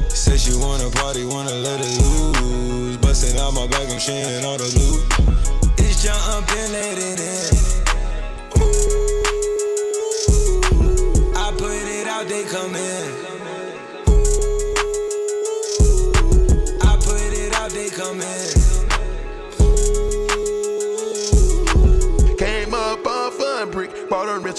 Say 0.10 0.38
she 0.38 0.54
wanna 0.54 0.92
party, 0.92 1.26
wanna 1.26 1.56
let 1.66 1.82
it 1.82 1.90
loose. 2.02 2.98
Busting 2.98 3.40
out 3.40 3.56
my 3.56 3.66
bag, 3.66 3.90
I'm 3.90 3.98
sharing 3.98 4.46
all 4.46 4.58
the 4.58 4.70
loot. 4.78 5.02
It's 5.80 6.04
jump 6.04 6.52
and 6.54 6.72
let 6.72 6.98
it 7.00 7.20
in. 7.20 7.61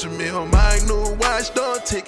Richard 0.03 0.19
Mille, 0.19 0.47
my 0.47 0.81
new 0.89 1.15
watch 1.21 1.55
don't 1.55 1.87
tick. 1.87 2.07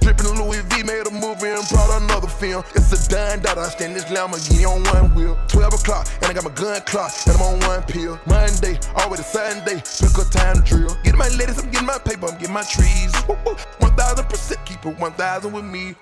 Drippin' 0.00 0.34
Louis 0.34 0.60
V 0.62 0.82
made 0.82 1.06
a 1.06 1.10
movie 1.12 1.46
and 1.46 1.62
brought 1.68 2.02
another 2.02 2.26
film. 2.26 2.64
It's 2.74 2.90
a 2.90 3.08
dime 3.08 3.42
that 3.42 3.58
I 3.58 3.68
stand 3.68 3.94
this 3.94 4.06
Lamborghini 4.06 4.66
on 4.66 4.82
one 4.82 5.14
wheel. 5.14 5.38
12 5.46 5.74
o'clock, 5.74 6.08
and 6.16 6.24
I 6.24 6.32
got 6.32 6.42
my 6.42 6.50
gun 6.50 6.80
clock, 6.82 7.12
and 7.26 7.36
I'm 7.36 7.42
on 7.42 7.60
one 7.60 7.82
pill. 7.84 8.18
Monday, 8.26 8.80
always 8.96 9.24
Sunday, 9.24 9.76
pick 9.76 10.18
a 10.18 10.24
time 10.32 10.56
to 10.56 10.62
drill. 10.62 10.96
Get 11.04 11.14
my 11.14 11.28
ladies, 11.28 11.62
I'm 11.62 11.70
getting 11.70 11.86
my 11.86 11.98
paper, 11.98 12.26
I'm 12.26 12.38
getting 12.38 12.54
my 12.54 12.64
trees. 12.64 13.14
Woo, 13.28 13.38
woo. 13.46 13.54
1000% 13.78 14.66
keep 14.66 14.84
it 14.84 14.98
1000 14.98 15.52
with 15.52 15.64
me. 15.64 15.94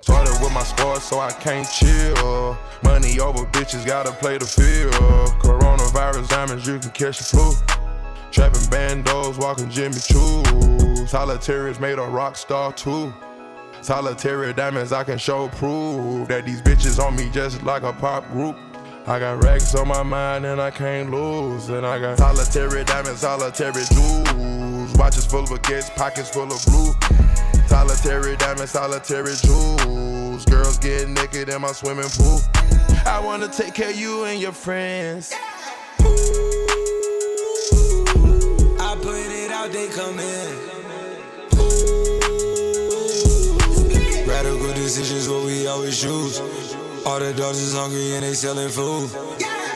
Started 0.00 0.40
with 0.40 0.54
my 0.54 0.62
scars, 0.62 1.02
so 1.02 1.20
I 1.20 1.32
can't 1.32 1.68
chill. 1.68 2.56
Money 2.82 3.20
over 3.20 3.44
bitches, 3.52 3.84
gotta 3.84 4.12
play 4.12 4.38
the 4.38 4.46
field. 4.46 4.94
Coronavirus 5.44 6.30
diamonds, 6.30 6.66
you 6.66 6.78
can 6.78 6.92
catch 6.92 7.18
the 7.18 7.24
flu. 7.24 7.83
Trapping 8.34 8.62
bandos, 8.62 9.38
walking 9.38 9.70
Jimmy 9.70 9.94
Choo. 9.94 11.06
Solitaries 11.06 11.78
made 11.78 12.00
a 12.00 12.02
rock 12.02 12.36
star 12.36 12.72
too. 12.72 13.14
Solitary 13.80 14.52
diamonds, 14.52 14.90
I 14.90 15.04
can 15.04 15.18
show 15.18 15.46
proof 15.50 16.26
that 16.26 16.44
these 16.44 16.60
bitches 16.60 16.98
on 16.98 17.14
me 17.14 17.30
just 17.30 17.62
like 17.62 17.84
a 17.84 17.92
pop 17.92 18.28
group. 18.32 18.56
I 19.06 19.20
got 19.20 19.44
racks 19.44 19.72
on 19.76 19.86
my 19.86 20.02
mind 20.02 20.46
and 20.46 20.60
I 20.60 20.72
can't 20.72 21.12
lose. 21.12 21.68
And 21.68 21.86
I 21.86 22.00
got 22.00 22.18
solitary 22.18 22.82
diamonds, 22.82 23.20
solitary 23.20 23.84
jewels. 23.92 24.92
Watches 24.96 25.26
full 25.26 25.44
of 25.44 25.50
baguettes, 25.50 25.94
pockets 25.94 26.30
full 26.30 26.50
of 26.50 26.60
blue. 26.66 26.92
Solitary 27.68 28.36
diamonds, 28.36 28.72
solitary 28.72 29.36
jewels. 29.36 30.44
Girls 30.46 30.78
get 30.78 31.08
naked 31.08 31.50
in 31.50 31.60
my 31.60 31.70
swimming 31.70 32.10
pool. 32.10 32.40
I 33.06 33.22
wanna 33.24 33.46
take 33.46 33.74
care 33.74 33.90
of 33.90 33.96
you 33.96 34.24
and 34.24 34.40
your 34.40 34.50
friends. 34.50 35.32
Out, 39.64 39.72
they 39.72 39.88
come 39.88 40.18
in. 40.18 40.74
Radical 44.28 44.72
decisions, 44.74 45.28
what 45.28 45.44
we 45.44 45.66
always 45.66 46.00
choose. 46.00 46.40
All 47.06 47.18
the 47.20 47.32
dogs 47.36 47.58
is 47.58 47.74
hungry 47.74 48.14
and 48.14 48.24
they 48.24 48.34
selling 48.34 48.68
food. 48.68 49.10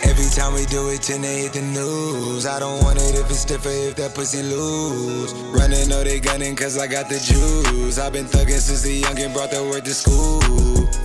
Every 0.05 0.29
time 0.31 0.55
we 0.55 0.67
do 0.67 0.89
it, 0.91 1.03
then 1.03 1.23
they 1.23 1.43
hit 1.43 1.53
the 1.53 1.63
news. 1.63 2.47
I 2.47 2.59
don't 2.59 2.83
want 2.83 2.99
it 2.99 3.15
if 3.15 3.31
it's 3.31 3.41
stiffer, 3.41 3.69
if 3.69 3.97
that 3.97 4.15
pussy 4.15 4.43
loose. 4.43 5.33
Running, 5.55 5.89
know 5.89 6.05
they 6.05 6.21
gunning, 6.21 6.55
cause 6.57 6.79
I 6.79 6.87
got 6.87 7.09
the 7.09 7.19
juice. 7.19 7.99
I've 7.99 8.13
been 8.13 8.27
thugging 8.27 8.61
since 8.61 8.83
the 8.83 9.03
youngin' 9.03 9.33
brought 9.33 9.51
the 9.51 9.63
word 9.65 9.85
to 9.85 9.95
school. 9.95 10.41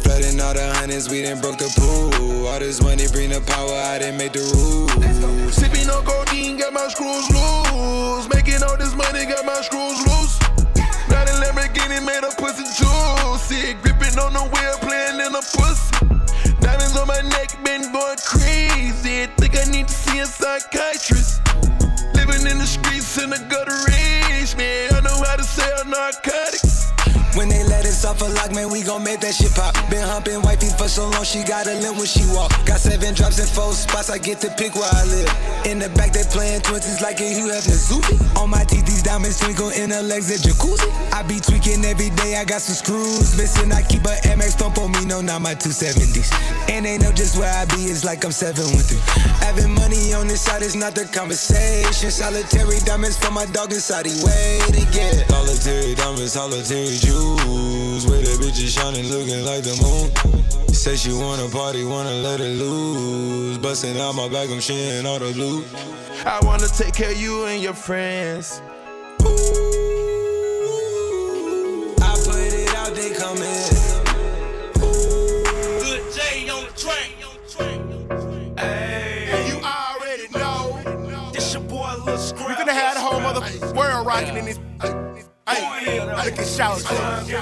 Flooding 0.04 0.40
all 0.42 0.54
the 0.54 0.74
hundreds, 0.76 1.10
we 1.10 1.24
done 1.24 1.42
broke 1.42 1.58
the 1.58 1.72
pool. 1.80 2.48
All 2.48 2.60
this 2.60 2.82
money 2.82 3.08
bring 3.12 3.30
the 3.30 3.42
power, 3.42 3.74
I 3.74 4.00
didn't 4.00 4.18
make 4.18 4.34
the 4.34 4.44
rules. 4.54 5.56
Sipping 5.56 5.90
on 5.90 6.06
codeine, 6.06 6.58
got 6.58 6.74
my 6.74 6.88
screws 6.88 7.30
loose. 7.32 8.30
Making 8.30 8.64
all 8.64 8.78
this 8.78 8.96
money, 8.96 9.26
got 9.26 9.46
my 9.46 9.62
screws 9.62 10.00
loose. 10.06 10.40
Got 11.10 11.30
a 11.30 11.34
Lamborghini 11.42 12.04
made 12.06 12.24
of 12.24 12.38
pussy 12.38 12.64
it 13.54 13.82
gripping 13.82 14.18
on 14.20 14.34
the 14.34 14.42
wheel, 14.42 14.78
playing 14.82 15.20
in 15.20 15.36
a 15.36 15.42
pussy. 15.42 16.13
Diamonds 16.74 16.98
on 16.98 17.08
my 17.08 17.22
neck, 17.22 17.50
been 17.64 17.94
going 17.94 18.18
crazy. 18.26 19.28
Think 19.38 19.56
I 19.56 19.70
need 19.70 19.88
to 19.88 19.94
see 19.94 20.18
a 20.18 20.26
psychiatrist. 20.26 21.40
Living 22.16 22.48
in 22.50 22.58
the 22.58 22.66
streets 22.66 23.22
in 23.22 23.30
the 23.30 23.38
gutter 23.48 23.78
rage, 23.86 24.58
man. 24.58 24.92
I 24.92 25.02
know 25.02 25.22
how 25.22 25.36
to 25.36 25.44
sell 25.44 25.86
narcotics. 25.86 26.73
When 27.36 27.50
they 27.50 27.64
let 27.66 27.86
us 27.86 28.06
off 28.06 28.22
a 28.22 28.26
lock, 28.26 28.52
man, 28.54 28.70
we 28.70 28.84
gon' 28.84 29.04
make 29.04 29.20
that 29.22 29.34
shit 29.34 29.50
pop. 29.58 29.74
Been 29.90 30.06
humping 30.06 30.42
wifey 30.46 30.70
for 30.78 30.88
so 30.88 31.10
long, 31.10 31.26
she 31.26 31.42
got 31.42 31.66
a 31.66 31.74
limp 31.82 31.98
when 31.98 32.06
she 32.06 32.22
walk. 32.30 32.54
Got 32.66 32.78
seven 32.78 33.16
drops 33.16 33.40
in 33.42 33.50
four 33.50 33.74
spots, 33.74 34.12
I 34.12 34.20
get 34.20 34.40
to 34.42 34.54
pick 34.54 34.76
where 34.76 34.86
I 34.86 35.04
live. 35.10 35.30
In 35.66 35.80
the 35.80 35.90
back, 35.98 36.14
they 36.14 36.22
playing 36.30 36.62
twenties 36.62 37.02
like 37.02 37.20
a 37.22 37.26
Hugh 37.26 37.50
Hefner 37.50 37.74
Zuby. 37.74 38.22
On 38.38 38.50
my 38.50 38.64
teeth, 38.66 38.86
these 38.86 39.02
diamonds 39.02 39.40
twinkle 39.40 39.74
in 39.74 39.90
her 39.90 40.04
legs 40.06 40.30
at 40.30 40.46
jacuzzi. 40.46 40.86
I 41.10 41.26
be 41.26 41.40
tweaking 41.40 41.82
every 41.86 42.14
day, 42.22 42.38
I 42.38 42.46
got 42.46 42.62
some 42.62 42.78
screws 42.78 43.34
missing. 43.34 43.72
I 43.74 43.82
keep 43.82 44.06
a 44.06 44.14
MX 44.30 44.62
thump 44.62 44.78
on 44.78 44.92
me, 44.94 45.06
no, 45.06 45.22
not 45.22 45.42
my 45.42 45.56
270s. 45.56 46.30
And 46.70 46.86
they 46.86 47.00
know 47.00 47.12
just 47.12 47.38
where 47.38 47.50
I 47.50 47.66
be, 47.74 47.90
it's 47.90 48.06
like 48.06 48.22
I'm 48.26 48.32
713. 48.32 49.02
Having 49.42 49.74
money 49.74 50.14
on 50.14 50.28
this 50.30 50.46
side 50.46 50.62
is 50.62 50.76
not 50.76 50.94
the 50.94 51.10
conversation. 51.10 52.12
Solitary 52.12 52.78
diamonds 52.86 53.18
for 53.18 53.32
my 53.32 53.46
dog 53.50 53.74
inside, 53.74 54.06
he 54.06 54.14
wait 54.22 54.70
to 54.70 54.86
get. 54.94 55.26
Solitary 55.34 55.96
diamonds, 55.96 56.34
solitary 56.34 57.02
jewels. 57.24 58.06
Where 58.08 58.22
the 58.22 58.36
bitches 58.42 58.78
shining, 58.78 59.08
looking 59.08 59.44
like 59.46 59.64
the 59.64 59.76
moon. 59.84 60.12
Say 60.74 60.96
she 60.96 61.14
wanna 61.14 61.48
party, 61.50 61.84
wanna 61.86 62.14
let 62.28 62.40
it 62.42 62.58
loose. 62.58 63.58
Busting 63.58 64.00
out 64.00 64.16
my 64.16 64.28
bag, 64.28 64.50
I'm 64.50 64.60
sharing 64.60 65.06
all 65.06 65.20
the 65.20 65.32
loot. 65.32 65.66
I 66.26 66.40
wanna 66.44 66.68
take 66.68 66.94
care 66.94 67.12
of 67.12 67.18
you 67.18 67.46
and 67.46 67.62
your 67.62 67.74
friends. 67.74 68.62
I 72.02 72.12
put 72.26 72.40
it 72.62 72.76
out, 72.76 72.94
they 72.96 73.12
come 73.14 73.38
in. 73.38 73.70
Good 75.84 76.04
J 76.16 76.50
on 76.50 76.66
the 76.66 76.72
track. 76.76 77.10
Hey, 78.60 79.48
you 79.50 79.58
already 79.64 80.28
know. 80.34 81.32
This 81.32 81.54
your 81.54 81.64
boy 81.64 81.94
Lil 82.06 82.18
Scrap. 82.18 82.48
We 82.48 82.54
finna 82.56 82.74
have 82.74 82.96
the 82.96 83.02
whole 83.02 83.22
mother 83.22 83.42
world 83.74 84.06
rocking 84.06 84.38
in 84.38 84.46
this. 84.46 84.60
Hey, 85.54 86.00
look 86.00 86.40
at 86.40 86.48
shout. 86.48 86.80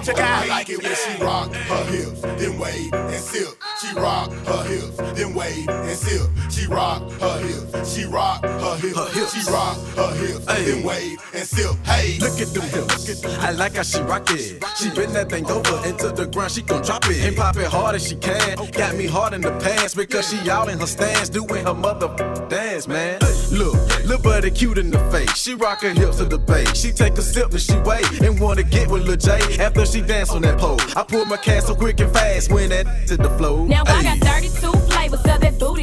Check 0.03 0.19
out. 0.19 0.43
I 0.43 0.47
like 0.47 0.69
it 0.69 0.81
when 0.81 0.95
she 0.95 1.23
rock 1.23 1.53
her 1.53 1.85
hips, 1.85 2.21
then 2.21 2.59
wave 2.59 2.93
and 2.93 3.23
sip. 3.23 3.49
She 3.81 3.93
rock 3.95 4.31
her 4.31 4.63
hips, 4.63 4.97
then 4.97 5.33
wave 5.33 5.69
and 5.69 5.97
sip. 5.97 6.27
She 6.49 6.67
rock 6.67 7.09
her 7.19 7.39
hips, 7.39 7.93
she 7.93 8.05
rock 8.05 8.43
her 8.43 8.77
hips, 8.77 9.33
she 9.33 9.51
rock 9.51 9.77
her 9.95 10.13
hips, 10.15 10.45
then 10.45 10.83
wave 10.83 11.19
and 11.33 11.47
sip. 11.47 11.75
Hey, 11.85 12.17
Look 12.19 12.39
at 12.39 12.47
them 12.53 12.63
hips. 12.63 13.25
I 13.39 13.51
like 13.51 13.75
how 13.75 13.83
she 13.83 14.01
rock 14.01 14.29
it. 14.31 14.63
She 14.77 14.89
bend 14.89 15.13
that 15.15 15.29
thing 15.29 15.49
over 15.49 15.87
into 15.87 16.09
the 16.09 16.27
ground. 16.27 16.51
She 16.51 16.61
gon' 16.61 16.83
drop 16.83 17.05
it 17.07 17.25
and 17.25 17.35
pop 17.35 17.57
it 17.57 17.67
hard 17.67 17.95
as 17.95 18.07
she 18.07 18.15
can. 18.15 18.57
Got 18.71 18.95
me 18.95 19.07
hard 19.07 19.33
in 19.33 19.41
the 19.41 19.51
pants 19.59 19.95
because 19.95 20.29
she 20.29 20.49
out 20.49 20.69
in 20.69 20.79
her 20.79 20.87
stance 20.87 21.29
doing 21.29 21.65
her 21.65 21.73
mother 21.73 22.07
dance, 22.49 22.87
man. 22.87 23.19
Look, 23.51 23.75
look 24.05 24.23
buddy 24.23 24.51
cute 24.51 24.77
in 24.77 24.91
the 24.91 24.99
face. 25.11 25.35
She 25.35 25.55
rock 25.55 25.81
her 25.81 25.93
hips 25.93 26.17
to 26.17 26.25
the 26.25 26.37
bass. 26.37 26.77
She 26.77 26.91
take 26.91 27.13
a 27.17 27.21
sip 27.21 27.51
and 27.51 27.61
she 27.61 27.75
and 28.21 28.39
wanna 28.39 28.63
get 28.63 28.89
with 28.89 29.03
Lil 29.03 29.17
J 29.17 29.31
after 29.59 29.85
she 29.85 30.01
dance 30.01 30.31
on 30.31 30.41
that 30.43 30.59
pole. 30.59 30.79
I 30.95 31.03
pull 31.03 31.25
my 31.25 31.37
so 31.61 31.75
quick 31.75 31.99
and 31.99 32.11
fast 32.11 32.51
when 32.51 32.69
that 32.69 33.07
to 33.07 33.17
the 33.17 33.29
flow. 33.37 33.65
Now 33.65 33.83
I 33.85 34.03
got 34.03 34.17
32 34.19 34.71
flavors 34.89 35.19
of 35.19 35.39
that 35.41 35.53
bootylicious 35.59 35.80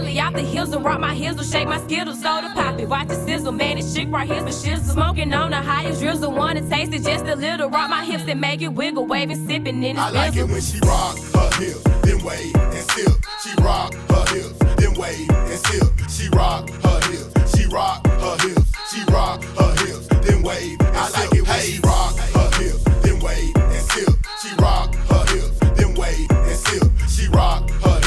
On 0.00 0.06
the 0.06 0.12
daily, 0.12 0.20
out 0.20 0.32
the 0.34 0.42
hills 0.42 0.72
and 0.72 0.84
rock 0.84 1.00
my 1.00 1.14
heels, 1.14 1.36
will 1.36 1.44
shake 1.44 1.68
my 1.68 1.78
skittles, 1.78 2.20
soda 2.22 2.50
pop 2.54 2.78
it. 2.78 2.88
Watch 2.88 3.08
the 3.08 3.14
sizzle, 3.14 3.52
man, 3.52 3.78
it's 3.78 3.94
chick 3.94 4.08
right 4.10 4.28
here's 4.28 4.44
the 4.44 4.68
shizzle. 4.68 4.92
Smoking 4.92 5.32
on 5.32 5.50
the 5.50 5.56
highest 5.56 6.00
drizzle, 6.00 6.32
wanna 6.32 6.68
taste 6.68 6.92
it 6.92 7.02
just 7.02 7.24
a 7.26 7.36
little. 7.36 7.70
Rock 7.70 7.90
my 7.90 8.04
hips 8.04 8.24
and 8.28 8.40
make 8.40 8.62
it 8.62 8.68
wiggle, 8.68 9.06
waving, 9.06 9.46
sipping 9.46 9.82
in 9.82 9.96
the 9.96 10.02
I 10.02 10.10
like 10.10 10.36
it 10.36 10.44
when 10.44 10.60
she 10.60 10.78
rock 10.80 11.18
her 11.18 11.50
hips, 11.60 11.82
then 12.02 12.22
wave 12.24 12.54
and 12.56 12.90
sip. 12.90 13.12
She 13.42 13.62
rock 13.62 13.94
her 13.94 14.24
hips, 14.34 14.58
then 14.76 14.94
wave 14.94 15.30
and 15.30 15.58
sip. 15.58 16.10
She 16.10 16.28
rock 16.30 16.68
her 16.70 17.00
hips, 17.10 17.56
she 17.56 17.66
rock 17.66 18.06
her 18.06 18.36
hips, 18.48 18.72
she 18.92 19.04
rock 19.12 19.42
her 19.42 19.74
hips, 19.84 20.06
then 20.08 20.42
wave 20.42 20.80
and 20.80 20.96
I 20.96 21.08
like 21.10 21.34
it 21.34 21.46
when 21.46 21.60
she 21.60 21.80
rock 21.80 22.16
her 22.16 22.50
hips, 22.62 22.84
then 23.02 23.20
wave 23.20 23.56
and 23.56 23.84
sip. 23.90 24.14
She 24.42 24.54
rock 24.56 24.94
her 24.94 25.24
hips, 25.34 25.58
then 25.76 25.94
wave 25.94 26.30
and 26.30 26.56
sip. 26.56 26.84
She 27.08 27.28
rock 27.28 27.68
her 27.70 27.99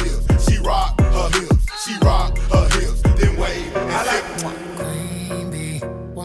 she 1.85 1.97
rock 1.97 2.37
her 2.37 2.69
hips, 2.79 3.01
then 3.01 3.35
wave 3.35 3.75
and 3.75 4.07
sip. 4.07 4.23
Queen 4.39 4.55
bee, 4.55 4.72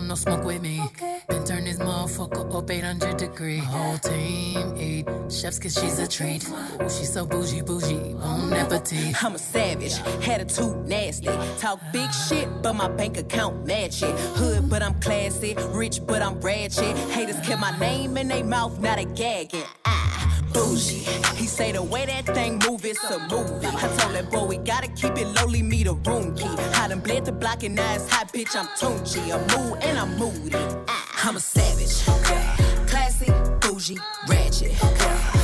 wanna 0.08 0.16
smoke 0.16 0.44
with 0.44 0.62
me. 0.62 0.80
Been 1.28 1.44
turn 1.44 1.64
this 1.64 1.78
motherfucker 1.78 2.54
up 2.54 2.70
800 2.70 3.18
degrees. 3.18 3.62
Whole 3.64 3.98
team 3.98 4.74
eat 4.78 5.06
chefs 5.30 5.58
cause 5.58 5.74
she's 5.74 5.98
a 5.98 6.08
treat. 6.08 6.48
Ooh, 6.48 6.88
she's 6.88 7.12
so 7.12 7.26
bougie, 7.26 7.60
bougie, 7.60 8.14
bon 8.14 8.52
appetit. 8.54 9.22
I'm 9.22 9.34
a 9.34 9.38
savage, 9.38 9.98
attitude 10.26 10.88
nasty. 10.88 11.28
Talk 11.58 11.80
big 11.92 12.10
shit, 12.12 12.48
but 12.62 12.72
my 12.72 12.88
bank 12.88 13.18
account 13.18 13.66
match 13.66 14.02
it. 14.02 14.18
Hood, 14.36 14.70
but 14.70 14.82
I'm 14.82 14.94
classy. 15.00 15.54
Rich, 15.72 16.06
but 16.06 16.22
I'm 16.22 16.40
ratchet. 16.40 16.96
Haters 17.10 17.40
kept 17.46 17.60
my 17.60 17.78
name 17.78 18.16
in 18.16 18.28
their 18.28 18.44
mouth, 18.44 18.80
not 18.80 18.98
a 18.98 19.04
gagging. 19.04 19.64
Ah, 19.84 20.42
bougie. 20.54 21.04
He 21.38 21.46
say 21.46 21.70
the 21.72 21.82
way 21.82 22.06
that 22.06 22.26
thing 22.34 22.58
move, 22.66 22.84
it's 22.84 23.04
a 23.04 23.18
movie. 23.28 23.66
I 23.66 23.88
told 23.98 24.14
that 24.14 24.30
boy 24.30 24.46
we 24.46 24.56
gotta 24.56 24.88
keep 24.88 25.16
it 25.16 25.28
lowly, 25.36 25.62
me 25.62 25.84
the 25.84 25.94
room 25.94 26.34
key. 26.34 26.48
I 26.74 26.88
done 26.88 27.00
bled 27.00 27.24
the 27.26 27.32
block 27.32 27.62
and 27.62 27.76
now 27.76 27.94
it's 27.94 28.10
hot, 28.10 28.32
bitch. 28.32 28.56
I'm 28.56 28.66
Tunchi. 28.78 29.22
I'm 29.32 29.42
mood 29.52 29.78
and 29.82 29.98
I'm 29.98 30.07
moody. 30.16 30.54
Ah, 30.88 31.28
I'm 31.28 31.36
a 31.36 31.40
savage. 31.40 32.04
Classy, 32.86 33.30
bougie, 33.60 33.98
ratchet. 34.28 34.72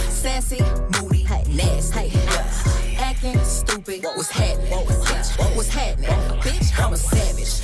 Sassy, 0.09 0.61
moody, 1.01 1.25
nasty. 1.49 2.13
Acting 2.99 3.39
stupid, 3.45 4.05
what's 4.05 4.31
happening? 4.31 4.73
What's 5.57 5.69
happening? 5.69 6.11
Bitch, 6.41 6.85
I'm 6.85 6.93
a 6.93 6.97
savage. 6.97 7.64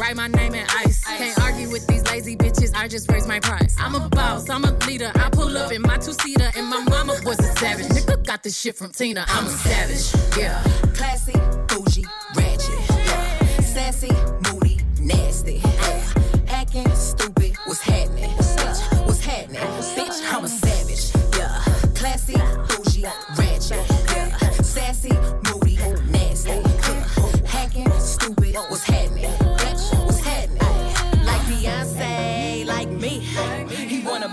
Write 0.00 0.16
my 0.16 0.28
name 0.28 0.54
in 0.54 0.64
ice. 0.70 1.04
Can't 1.04 1.38
argue 1.42 1.68
with 1.68 1.86
these 1.86 2.02
lazy 2.10 2.34
bitches. 2.34 2.74
I 2.74 2.88
just 2.88 3.10
raise 3.12 3.26
my 3.26 3.38
price. 3.38 3.76
I'm 3.78 3.94
a 3.94 4.08
boss. 4.08 4.48
I'm 4.48 4.64
a 4.64 4.72
leader. 4.86 5.12
I 5.14 5.28
pull 5.28 5.54
up 5.58 5.72
in 5.72 5.82
my 5.82 5.98
two 5.98 6.14
seater, 6.14 6.50
and 6.56 6.66
my 6.68 6.82
mama 6.84 7.16
was 7.22 7.38
a 7.38 7.52
savage. 7.58 7.86
Nigga 7.88 8.24
got 8.24 8.42
this 8.42 8.58
shit 8.58 8.78
from 8.78 8.92
Tina. 8.92 9.26
I'm 9.28 9.44
a 9.44 9.50
savage. 9.50 10.38
Yeah. 10.38 10.62
Classy, 10.94 11.34
bougie, 11.68 12.06
ratchet. 12.34 12.88
Yeah. 12.88 13.60
Sassy, 13.60 14.10
moody, 14.50 14.80
nasty. 14.98 15.60
Yeah. 15.62 16.12
Acting 16.48 16.90
stupid, 16.94 17.54
what's 17.66 17.82
happening? 17.82 18.30
Bitch, 18.30 19.06
what's 19.06 19.20
happening? 19.22 19.60
Bitch, 19.60 20.32
I'm 20.32 20.44
a 20.44 20.48
savage. 20.48 21.12
Yeah. 21.36 21.62
Classy, 21.94 22.36
bougie, 22.68 23.04
ratchet. 23.36 23.84
Yeah. 24.16 24.38
Sassy, 24.62 25.12
moody, 25.44 25.76
nasty. 26.10 26.50
Yeah. 26.52 27.46
Hacking, 27.46 27.90
stupid, 28.00 28.54
what's 28.70 28.82
happening? 28.84 28.89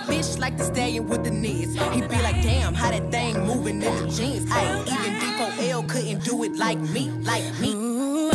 Bitch 0.05 0.39
like 0.39 0.57
the 0.57 0.63
stallion 0.63 1.07
with 1.07 1.23
the 1.23 1.31
knees. 1.31 1.73
He 1.93 2.01
be 2.01 2.21
like, 2.21 2.41
damn, 2.41 2.73
how 2.73 2.91
that 2.91 3.11
thing 3.11 3.39
moving 3.45 3.81
in 3.81 3.95
the 3.95 4.07
jeans. 4.07 4.49
Ay, 4.51 4.83
even 4.87 5.13
D4L 5.19 5.87
couldn't 5.89 6.23
do 6.23 6.43
it 6.43 6.55
like 6.55 6.79
me, 6.79 7.09
like 7.23 7.43
me. 7.59 8.31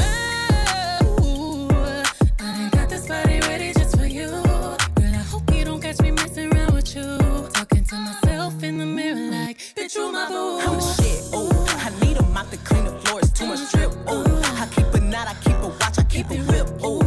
I 2.40 2.68
got 2.72 2.88
this 2.88 3.06
body 3.08 3.40
ready 3.40 3.72
just 3.72 3.96
for 3.98 4.06
you. 4.06 4.28
Girl, 4.28 5.14
I 5.14 5.24
hope 5.32 5.54
you 5.54 5.64
don't 5.64 5.80
catch 5.80 6.00
me 6.00 6.10
messing 6.10 6.52
around 6.52 6.74
with 6.74 6.94
you. 6.94 7.18
Talking 7.52 7.84
to 7.84 7.94
myself 7.96 8.62
in 8.62 8.78
the 8.78 8.86
mirror 8.86 9.30
like, 9.30 9.58
bitch, 9.76 9.94
you 9.94 10.12
my 10.12 10.28
boo. 10.28 10.60
I'm 10.60 10.76
the 10.78 11.02
shit, 11.02 11.24
oh. 11.32 11.66
I 11.84 11.90
need 12.04 12.16
a 12.16 12.22
mop 12.22 12.50
to 12.50 12.56
clean 12.58 12.84
the 12.84 12.92
floors, 13.00 13.30
too 13.32 13.46
much 13.46 13.70
drip, 13.72 13.92
oh. 14.06 14.24
I 14.60 14.66
keep 14.74 14.92
a 14.94 15.00
knot, 15.00 15.28
I 15.28 15.34
keep 15.42 15.56
a 15.56 15.68
watch, 15.68 15.98
I 15.98 16.04
keep 16.04 16.30
a 16.30 16.36
whip, 16.36 16.68
oh. 16.82 17.01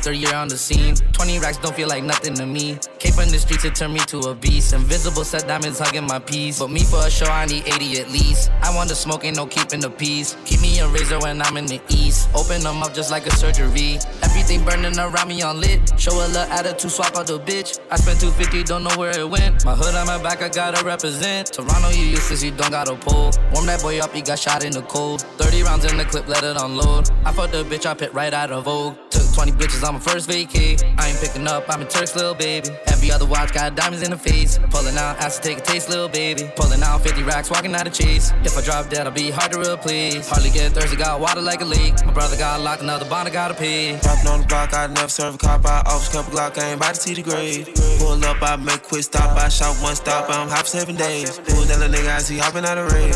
Third 0.00 0.16
year 0.16 0.34
on 0.34 0.48
the 0.48 0.56
scene. 0.56 0.94
20 1.12 1.38
racks 1.38 1.58
don't 1.58 1.74
feel 1.74 1.88
like 1.88 2.02
nothing 2.02 2.34
to 2.34 2.46
me. 2.46 2.78
Came 2.98 3.12
from 3.12 3.28
the 3.28 3.38
streets, 3.38 3.64
it 3.64 3.74
turned 3.74 3.94
me 3.94 4.00
to 4.00 4.18
a 4.30 4.34
beast. 4.34 4.72
Invisible 4.72 5.24
set 5.24 5.46
diamonds 5.46 5.78
hugging 5.78 6.06
my 6.06 6.18
piece. 6.18 6.58
But 6.58 6.70
me 6.70 6.80
for 6.80 7.04
a 7.06 7.10
show, 7.10 7.26
I 7.26 7.46
need 7.46 7.66
80 7.66 8.00
at 8.00 8.10
least. 8.10 8.50
I 8.62 8.74
want 8.74 8.88
the 8.88 8.94
smoke, 8.94 9.24
ain't 9.24 9.36
no 9.36 9.46
keeping 9.46 9.80
the 9.80 9.90
peace. 9.90 10.36
Keep 10.44 10.60
me 10.60 10.78
a 10.80 10.88
razor 10.88 11.18
when 11.20 11.40
I'm 11.42 11.56
in 11.56 11.66
the 11.66 11.80
east. 11.88 12.28
Open 12.34 12.62
them 12.62 12.82
up 12.82 12.94
just 12.94 13.10
like 13.10 13.26
a 13.26 13.30
surgery. 13.36 13.98
Everything 14.22 14.64
burning 14.64 14.98
around 14.98 15.28
me 15.28 15.42
on 15.42 15.60
lit. 15.60 15.80
Show 15.98 16.12
a 16.12 16.26
little 16.28 16.42
attitude, 16.52 16.90
swap 16.90 17.16
out 17.16 17.26
the 17.26 17.38
bitch. 17.38 17.78
I 17.90 17.96
spent 17.96 18.20
250, 18.20 18.64
don't 18.64 18.84
know 18.84 18.96
where 18.96 19.18
it 19.18 19.28
went. 19.28 19.64
My 19.64 19.74
hood 19.74 19.94
on 19.94 20.06
my 20.06 20.22
back, 20.22 20.42
I 20.42 20.48
gotta 20.48 20.84
represent. 20.84 21.52
Toronto, 21.52 21.90
you 21.90 22.06
useless, 22.06 22.42
you 22.42 22.50
don't 22.50 22.70
got 22.70 22.88
a 22.88 22.96
pull. 22.96 23.30
Warm 23.52 23.66
that 23.66 23.82
boy 23.82 23.98
up, 24.00 24.12
he 24.14 24.22
got 24.22 24.38
shot 24.38 24.64
in 24.64 24.72
the 24.72 24.82
cold. 24.82 25.22
30 25.38 25.62
rounds 25.62 25.84
in 25.84 25.96
the 25.96 26.04
clip, 26.04 26.28
let 26.28 26.44
it 26.44 26.56
unload. 26.56 27.10
I 27.24 27.32
fucked 27.32 27.52
the 27.52 27.64
bitch, 27.64 27.86
I 27.86 27.94
pit 27.94 28.12
right 28.14 28.32
out 28.32 28.50
of 28.50 28.64
Vogue. 28.64 28.96
Took 29.30 29.46
20 29.46 29.52
bitches 29.52 29.86
on 29.86 29.94
my 29.94 30.00
first 30.00 30.28
vacay. 30.28 30.80
I 30.98 31.08
ain't 31.08 31.20
picking 31.20 31.46
up, 31.46 31.64
I'm 31.68 31.82
a 31.82 31.84
Turk's 31.84 32.16
little 32.16 32.34
baby. 32.34 32.68
Every 32.86 33.10
other 33.10 33.26
watch 33.26 33.52
got 33.52 33.74
diamonds 33.74 34.02
in 34.02 34.10
the 34.10 34.18
face. 34.18 34.58
Pulling 34.70 34.96
out, 34.96 35.20
asked 35.20 35.42
to 35.42 35.48
take 35.48 35.58
a 35.58 35.60
taste, 35.60 35.88
little 35.88 36.08
baby. 36.08 36.50
Pulling 36.56 36.82
out 36.82 37.02
50 37.02 37.22
racks, 37.22 37.50
walking 37.50 37.74
out 37.74 37.86
of 37.86 37.92
cheese. 37.92 38.32
If 38.44 38.56
I 38.56 38.62
drop 38.62 38.88
dead, 38.88 39.06
I'll 39.06 39.12
be 39.12 39.30
hard 39.30 39.52
to 39.52 39.60
replace. 39.60 40.28
Hardly 40.28 40.50
get 40.50 40.72
thirsty, 40.72 40.96
got 40.96 41.20
water 41.20 41.40
like 41.40 41.60
a 41.60 41.64
leak. 41.64 42.04
My 42.04 42.12
brother 42.12 42.36
got 42.36 42.60
locked, 42.60 42.82
another 42.82 43.08
bond, 43.08 43.28
I 43.28 43.30
gotta 43.30 43.54
pay. 43.54 43.98
Dropping 44.00 44.26
on 44.28 44.40
the 44.40 44.46
block, 44.46 44.74
I 44.74 44.86
never 44.88 45.08
serve 45.08 45.34
a 45.36 45.38
cop. 45.38 45.64
I 45.66 45.80
office 45.86 46.08
couple 46.08 46.32
Glock, 46.32 46.58
I 46.58 46.70
ain't 46.70 46.76
about 46.76 46.94
to 46.94 47.00
see 47.00 47.14
the 47.14 47.22
grave. 47.22 47.68
Pull 47.98 48.24
up, 48.24 48.42
I 48.42 48.56
make 48.56 48.82
quick 48.82 49.04
stop. 49.04 49.36
I 49.36 49.48
shot 49.48 49.76
one 49.82 49.94
stop, 49.94 50.28
I'm 50.28 50.48
hop 50.48 50.66
seven 50.66 50.96
days. 50.96 51.38
Pull 51.38 51.64
that 51.64 51.78
little 51.78 51.94
nigga, 51.94 52.16
I 52.16 52.18
see 52.18 52.38
hopping 52.38 52.64
out 52.64 52.78
of 52.78 52.92
raid. 52.92 53.14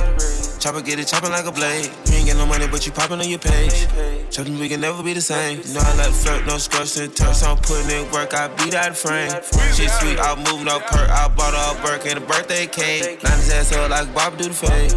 Chopper 0.61 0.81
get 0.81 0.99
it 0.99 1.07
chopping 1.07 1.31
like 1.31 1.47
a 1.47 1.53
blade. 1.53 1.91
Ain't 2.25 2.33
get 2.33 2.39
no 2.39 2.47
money, 2.47 2.66
but 2.66 2.87
you 2.87 2.93
popping 2.93 3.20
on 3.20 3.29
your 3.29 3.39
page. 3.39 3.87
Chopping, 4.31 4.59
we 4.59 4.66
can 4.66 4.81
never 4.81 5.03
be 5.03 5.12
the 5.12 5.20
same. 5.20 5.61
You 5.61 5.75
know 5.75 5.81
I 5.85 5.95
like 5.97 6.14
flirt, 6.14 6.47
no 6.47 6.57
skirts 6.57 6.97
and 6.97 7.14
turks. 7.14 7.43
I'm 7.43 7.59
putting 7.59 7.91
in 7.91 8.11
work, 8.12 8.33
I 8.33 8.49
beat 8.49 8.72
out 8.72 8.89
the 8.89 8.95
frame. 8.95 9.29
Shit 9.75 9.91
sweet, 9.91 10.18
I'm 10.18 10.39
moving 10.39 10.66
up 10.68 10.87
perk. 10.87 11.11
I 11.11 11.29
bought 11.29 11.53
a 11.53 11.83
Burke 11.83 12.07
and 12.07 12.16
a 12.16 12.22
birthday 12.22 12.66
cake. 12.66 13.22
Line 13.22 13.37
his 13.37 13.53
ass 13.53 13.72
up 13.75 13.91
like 13.91 14.14
Bob 14.14 14.39
do 14.39 14.45
the 14.45 14.55
fade. 14.55 14.93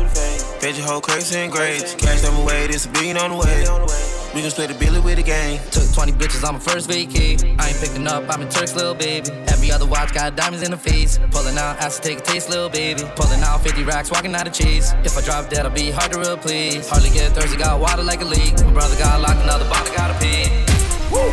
Fed 0.61 0.77
your 0.77 0.87
whole 0.87 1.01
crazy 1.01 1.37
and 1.37 1.51
grades. 1.51 1.95
Cash 1.95 2.21
them 2.21 2.37
away, 2.37 2.67
this 2.67 2.85
a 2.85 3.17
on 3.19 3.31
the 3.31 3.35
way. 3.35 4.16
We 4.33 4.41
gon' 4.41 4.51
split 4.51 4.69
the 4.69 4.75
billy 4.75 4.99
with 4.99 5.17
the 5.17 5.23
gang. 5.23 5.59
Took 5.71 5.91
20 5.93 6.11
bitches 6.13 6.47
on 6.47 6.55
my 6.55 6.59
first 6.59 6.89
vacay. 6.89 7.41
I 7.59 7.69
ain't 7.69 7.79
picking 7.79 8.07
up, 8.07 8.23
I'm 8.29 8.41
a 8.41 8.49
Turk's 8.49 8.75
little 8.75 8.93
baby. 8.93 9.29
Every 9.47 9.71
other 9.71 9.85
watch 9.85 10.13
got 10.13 10.35
diamonds 10.35 10.63
in 10.63 10.71
the 10.71 10.77
face. 10.77 11.19
Pulling 11.31 11.57
out, 11.57 11.81
asked 11.81 12.03
to 12.03 12.09
take 12.09 12.19
a 12.19 12.21
taste, 12.21 12.49
little 12.49 12.69
baby. 12.69 13.03
Pulling 13.15 13.41
out 13.41 13.61
50 13.61 13.83
racks, 13.83 14.11
walking 14.11 14.35
out 14.35 14.47
of 14.47 14.53
chase. 14.53 14.93
If 15.03 15.17
I 15.17 15.21
drop 15.21 15.49
dead, 15.49 15.65
I'll 15.65 15.71
be 15.71 15.91
hard 15.91 16.11
to 16.11 16.19
replace. 16.19 16.89
Hardly 16.89 17.09
get 17.09 17.31
thirsty, 17.31 17.57
got 17.57 17.79
water 17.79 18.03
like 18.03 18.21
a 18.21 18.25
leak. 18.25 18.53
My 18.63 18.73
brother 18.73 18.97
got 18.97 19.21
locked, 19.21 19.41
another 19.43 19.67
bond, 19.69 19.87
I 19.89 19.95
gotta 19.95 20.19
pay. 20.19 20.65
Woo! 21.11 21.31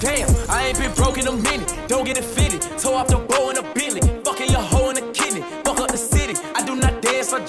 Damn, 0.00 0.28
I 0.50 0.66
ain't 0.66 0.78
been 0.78 0.92
broke 0.92 1.18
in 1.18 1.26
a 1.28 1.32
minute. 1.32 1.72
Don't 1.88 2.04
get 2.04 2.18
it 2.18 2.24
fitted. 2.24 2.60
Toe 2.78 2.94
off 2.94 3.06
the 3.06 3.16
bow 3.16 3.50
in 3.50 3.56
a 3.56 3.62
billy. 3.74 4.02
Fucking 4.24 4.50
your 4.50 4.60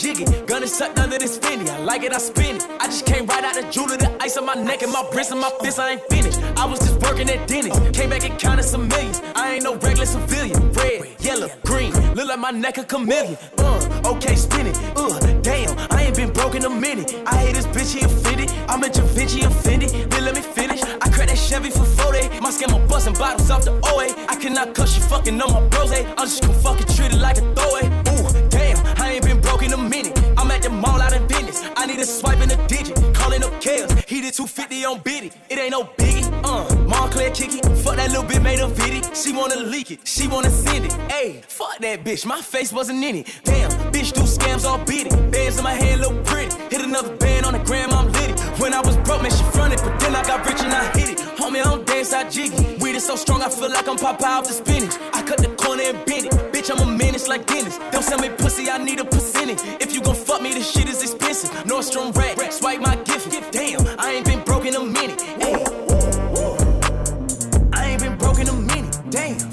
jiggy. 0.05 0.25
Gunna 0.45 0.67
sucked 0.67 0.99
under 0.99 1.17
this 1.17 1.37
finny. 1.37 1.67
I 1.69 1.79
like 1.79 2.03
it, 2.03 2.13
I 2.13 2.19
spin 2.19 2.57
it. 2.57 2.67
I 2.79 2.85
just 2.85 3.05
came 3.05 3.25
right 3.25 3.43
out 3.43 3.55
the 3.55 3.63
jeweler. 3.71 3.97
The 3.97 4.09
ice 4.21 4.37
on 4.37 4.45
my 4.45 4.53
neck 4.53 4.83
and 4.83 4.91
my 4.91 5.03
wrist 5.13 5.31
and 5.31 5.41
my 5.41 5.51
fist. 5.61 5.79
I 5.79 5.93
ain't 5.93 6.03
finished. 6.09 6.39
I 6.57 6.65
was 6.65 6.79
just 6.79 7.01
working 7.01 7.27
at 7.29 7.47
Denny's. 7.47 7.77
Came 7.97 8.09
back 8.11 8.23
and 8.23 8.37
counted 8.39 8.63
some 8.63 8.87
millions. 8.87 9.21
I 9.35 9.53
ain't 9.53 9.63
no 9.63 9.75
regular 9.75 10.05
civilian. 10.05 10.71
Red, 10.73 11.07
yellow, 11.19 11.49
green. 11.65 11.91
Look 12.13 12.27
like 12.27 12.39
my 12.39 12.51
neck 12.51 12.77
a 12.77 12.83
chameleon. 12.83 13.37
Uh, 13.57 14.11
okay, 14.11 14.35
spin 14.35 14.67
it. 14.67 14.77
Uh, 14.95 15.17
damn, 15.41 15.75
I 15.89 16.03
ain't 16.03 16.15
been 16.15 16.31
broke 16.31 16.53
in 16.53 16.65
a 16.65 16.69
minute. 16.69 17.15
I 17.25 17.37
hate 17.37 17.55
this 17.55 17.67
bitch, 17.67 17.95
he 17.97 18.05
offended. 18.05 18.51
I'm 18.69 18.83
a 18.83 18.89
Da 18.89 19.01
Vinci 19.15 19.41
offended. 19.41 19.89
Then 20.11 20.23
let 20.23 20.35
me 20.35 20.41
finish. 20.41 20.83
I 20.83 21.09
cracked 21.09 21.29
that 21.31 21.37
Chevy 21.37 21.71
for 21.71 21.85
40. 21.85 22.41
My 22.41 22.51
my 22.69 22.85
busting 22.87 23.13
bottles 23.13 23.49
off 23.49 23.65
the 23.65 23.73
OA. 23.89 24.07
I 24.29 24.35
cannot 24.35 24.75
cuss 24.75 24.95
you 24.97 25.03
fucking 25.03 25.41
on 25.41 25.51
my 25.51 25.67
bros. 25.69 25.91
eh? 25.91 26.05
I'm 26.17 26.27
just 26.27 26.41
gonna 26.43 26.53
fucking 26.59 26.87
treat 26.95 27.11
it 27.11 27.19
like 27.19 27.37
a 27.37 27.55
throwaway. 27.55 28.14
I 29.15 29.19
ain't 29.19 29.27
been 29.27 29.39
broke 29.39 29.63
in 29.63 29.71
a 29.71 29.77
minute. 29.77 30.11
I'm 30.35 30.51
at 30.51 30.61
the 30.61 30.69
mall 30.69 31.01
out 31.01 31.13
in 31.13 31.25
business. 31.25 31.63
I 31.77 31.85
need 31.85 31.99
a 31.99 32.05
swipe 32.05 32.41
in 32.41 32.51
a 32.51 32.67
digit. 32.67 32.97
Calling 33.13 33.45
up 33.45 33.51
Kales. 33.61 34.03
He 34.09 34.19
did 34.19 34.33
250 34.33 34.75
we 34.75 34.85
on 34.85 34.99
biddy. 34.99 35.31
It 35.49 35.57
ain't 35.57 35.71
no 35.71 35.85
biggie. 35.85 36.25
Uh, 36.43 36.75
Montclair 36.83 37.31
kick. 37.31 37.51
Fuck 37.77 37.95
that 37.95 38.09
little 38.09 38.23
bit 38.23 38.41
made 38.41 38.59
a 38.59 38.67
viddy. 38.67 39.01
She 39.15 39.31
wanna 39.31 39.55
leak 39.55 39.91
it. 39.91 39.99
She 40.05 40.27
wanna 40.27 40.49
send 40.49 40.85
it. 40.85 40.91
Ayy, 41.09 41.43
fuck 41.45 41.79
that 41.79 42.03
bitch. 42.03 42.25
My 42.25 42.41
face 42.41 42.73
wasn't 42.73 43.03
in 43.03 43.15
it. 43.15 43.39
Damn, 43.45 43.71
bitch 43.95 44.11
do 44.11 44.21
scams 44.21 44.65
all 44.65 44.77
biddy. 44.79 45.09
Bands 45.31 45.57
in 45.57 45.63
my 45.63 45.73
hand 45.73 46.01
look 46.01 46.25
pretty. 46.25 46.53
Hit 46.69 46.81
another 46.83 47.15
band 47.15 47.45
on 47.45 47.53
the 47.53 47.59
gram, 47.59 47.91
I'm 47.91 48.11
litty. 48.11 48.33
When 48.61 48.73
I 48.73 48.81
was 48.81 48.97
broke, 48.97 49.21
man, 49.21 49.31
she 49.31 49.43
fronted. 49.55 49.79
But 49.79 49.99
then 49.99 50.15
I 50.15 50.23
got 50.23 50.45
rich 50.45 50.61
and 50.61 50.73
I 50.73 50.83
hit 50.97 51.09
it. 51.11 51.17
Homie, 51.39 51.61
I 51.61 51.63
don't 51.63 51.85
dance, 51.87 52.11
I 52.11 52.27
jiggy. 52.29 52.77
Weed 52.81 52.95
is 52.95 53.05
so 53.05 53.15
strong, 53.15 53.41
I 53.41 53.49
feel 53.49 53.71
like 53.71 53.87
I'm 53.87 53.97
Popeye 53.97 54.37
off 54.39 54.47
the 54.47 54.53
spinach. 54.53 54.95
I 55.13 55.21
cut 55.23 55.39
the 55.39 55.49
corner 55.55 55.83
and 55.83 56.05
bend 56.05 56.25
it. 56.25 56.33
Bitch, 56.53 56.69
I'm 56.71 56.81
a 56.85 56.97
menace 56.97 57.27
like 57.27 57.45
Dennis. 57.45 57.79
Don't 57.91 58.03
sell 58.03 58.19
me 58.19 58.29
pussy, 58.29 58.69
I 58.69 58.77
need 58.77 58.99
a 58.99 59.05
percentage. 59.05 59.61
If 59.79 59.93
you 59.93 60.01
gon' 60.01 60.15
fuck 60.15 60.41
me, 60.41 60.53
this 60.53 60.69
shit 60.69 60.89
is 60.89 61.01
expensive. 61.01 61.51
Nordstrom 61.63 62.13
rack, 62.15 62.51
swipe 62.51 62.81
my 62.81 62.95
gift. 63.07 63.25
Damn, 63.51 63.81
I 63.97 64.11
ain't 64.11 64.25
been 64.25 64.43
broke 64.43 64.65
in 64.65 64.75
a 64.75 64.83
minute. 64.83 65.19
Ayy. 65.39 65.63
I 67.73 67.85
ain't 67.91 68.01
been 68.01 68.17
broke 68.17 68.39
in 68.39 68.49
a 68.49 68.53
minute. 68.53 68.99
Damn. 69.09 69.44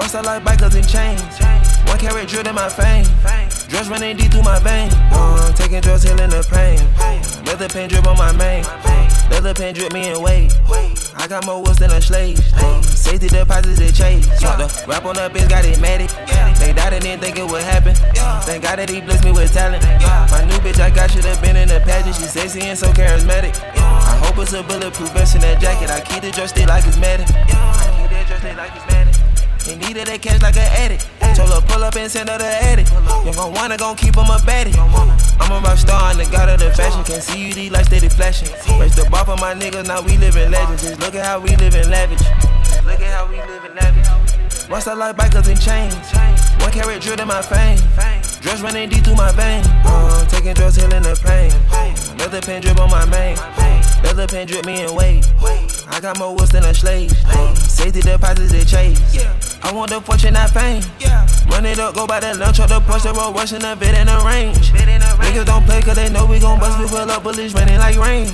Once 0.00 0.14
I 0.14 0.22
like 0.22 0.42
bikers 0.42 0.74
and 0.74 0.88
chains. 0.88 1.20
One 1.84 1.98
carrot 1.98 2.26
drilled 2.26 2.46
in 2.48 2.54
my 2.54 2.70
fame. 2.70 3.04
Drugs 3.68 3.90
running 3.90 4.16
deep 4.16 4.32
through 4.32 4.42
my 4.42 4.58
veins. 4.58 4.94
Uh, 5.12 5.52
taking 5.52 5.82
drugs, 5.82 6.04
healing 6.04 6.30
the 6.30 6.40
pain. 6.48 6.80
Leather 7.44 7.68
paint 7.68 7.92
drip 7.92 8.06
on 8.08 8.16
my 8.16 8.32
main. 8.32 8.64
Leather 9.28 9.52
paint 9.52 9.76
drip 9.76 9.92
me 9.92 10.08
and 10.08 10.22
weight. 10.24 10.56
I 11.20 11.28
got 11.28 11.44
more 11.44 11.60
woods 11.60 11.78
than 11.78 11.90
a 11.90 12.00
slave. 12.00 12.40
Uh, 12.56 12.80
safety 12.80 13.28
deposits 13.28 13.78
they 13.78 13.92
chase. 13.92 14.24
Talk 14.40 14.56
the 14.56 14.72
rap 14.88 15.04
on 15.04 15.16
the 15.16 15.28
bitch, 15.28 15.50
got 15.50 15.66
it 15.66 15.76
matic. 15.76 16.08
They 16.58 16.72
died 16.72 16.94
and 16.94 17.02
didn't 17.02 17.20
think 17.20 17.38
it 17.38 17.44
would 17.46 17.60
happen. 17.60 17.94
Thank 18.48 18.64
God 18.64 18.78
that 18.78 18.88
he 18.88 19.02
blessed 19.02 19.24
me 19.24 19.32
with 19.32 19.52
talent. 19.52 19.84
My 20.32 20.42
new 20.48 20.56
bitch 20.64 20.80
I 20.80 20.88
got 20.88 21.10
should 21.10 21.26
have 21.26 21.42
been 21.42 21.56
in 21.56 21.68
the 21.68 21.78
pageant. 21.84 22.16
She 22.16 22.24
sexy 22.24 22.62
and 22.62 22.78
so 22.78 22.90
charismatic. 22.92 23.52
I 23.76 24.16
hope 24.24 24.38
it's 24.38 24.54
a 24.54 24.62
bulletproof 24.62 25.12
vest 25.12 25.34
in 25.34 25.42
that 25.42 25.60
jacket. 25.60 25.90
I 25.90 26.00
keep 26.00 26.22
the 26.22 26.30
drug 26.30 26.48
like 26.66 26.86
it's 26.88 26.96
medic. 26.96 27.28
I 27.28 28.08
keep 28.08 28.38
stick 28.38 28.56
like 28.56 28.72
it's 28.74 28.86
medic. 28.86 28.99
He 29.64 29.76
needed 29.76 30.06
that 30.08 30.22
cash 30.22 30.40
like 30.42 30.56
an 30.56 30.68
addict. 30.80 31.06
Told 31.36 31.50
her 31.50 31.60
pull 31.60 31.84
up 31.84 31.94
and 31.96 32.10
send 32.10 32.28
her 32.28 32.38
the 32.38 32.50
edit. 32.64 32.88
You 33.24 33.32
gon' 33.32 33.52
wanna 33.52 33.76
gon' 33.76 33.96
keep 33.96 34.16
him 34.16 34.26
a 34.26 34.38
baddie. 34.42 34.74
I'm 35.40 35.52
a 35.52 35.60
rock 35.60 35.78
star 35.78 36.10
and 36.10 36.20
the 36.20 36.24
god 36.30 36.48
of 36.48 36.60
the 36.60 36.70
fashion. 36.72 37.04
Can't 37.04 37.22
see 37.22 37.48
you 37.48 37.52
these 37.52 37.70
like 37.70 37.86
steady 37.86 38.08
flashing. 38.08 38.48
Raise 38.80 38.96
the 38.96 39.08
bar 39.10 39.24
for 39.24 39.36
my 39.36 39.54
niggas, 39.54 39.86
now 39.86 40.00
we 40.00 40.16
living 40.16 40.50
legends. 40.50 40.82
Just 40.82 41.00
look 41.00 41.14
at 41.14 41.24
how 41.24 41.40
we 41.40 41.54
living 41.56 41.88
lavish. 41.88 42.20
Look 42.84 43.00
at 43.00 43.12
how 43.12 43.26
we 43.28 43.36
living 43.36 43.74
lavish. 43.74 44.68
Once 44.70 44.86
I 44.86 44.94
like 44.94 45.16
bikers 45.16 45.48
and 45.48 45.60
chains. 45.60 45.94
One 46.62 46.72
carrot 46.72 47.02
drilled 47.02 47.20
in 47.20 47.28
my 47.28 47.42
fame. 47.42 47.78
Drugs 48.40 48.62
running 48.62 48.88
deep 48.88 49.04
through 49.04 49.16
my 49.16 49.32
veins. 49.32 49.66
Uh, 49.84 50.24
taking 50.28 50.54
drugs, 50.54 50.76
healing 50.76 51.02
the 51.02 51.14
pain. 51.22 51.52
Leather 52.18 52.40
pen 52.40 52.62
drip 52.62 52.80
on 52.80 52.90
my 52.90 53.04
main. 53.06 53.36
Leather 54.02 54.26
pen 54.26 54.46
drip 54.46 54.64
me 54.64 54.82
and 54.82 54.96
weight. 54.96 55.24
I 55.88 56.00
got 56.00 56.18
more 56.18 56.34
woods 56.34 56.50
than 56.50 56.64
a 56.64 56.72
slave. 56.72 57.12
Uh, 57.26 57.54
safety 57.54 58.00
deposits 58.00 58.52
they 58.52 58.64
chase. 58.64 58.98
I 59.62 59.72
want 59.72 59.90
the 59.90 60.00
fortune, 60.00 60.34
not 60.34 60.50
fame. 60.50 60.82
Run 61.50 61.66
it 61.66 61.78
up, 61.78 61.94
go 61.94 62.06
by 62.06 62.20
that 62.20 62.38
lunch, 62.38 62.60
or 62.60 62.66
the 62.66 62.80
push, 62.80 63.02
the 63.02 63.12
road, 63.12 63.34
rushing 63.34 63.58
the 63.58 63.74
vid 63.76 63.94
in 63.98 64.06
the 64.06 64.18
range. 64.24 64.72
Niggas 64.72 65.44
don't 65.44 65.64
play 65.66 65.82
cause 65.82 65.96
they 65.96 66.08
know 66.08 66.24
we 66.24 66.38
gon' 66.38 66.58
bust, 66.58 66.78
we 66.78 66.86
pull 66.86 66.98
up 67.10 67.22
bullets 67.22 67.52
raining 67.54 67.78
like 67.78 67.98
rain. 67.98 68.26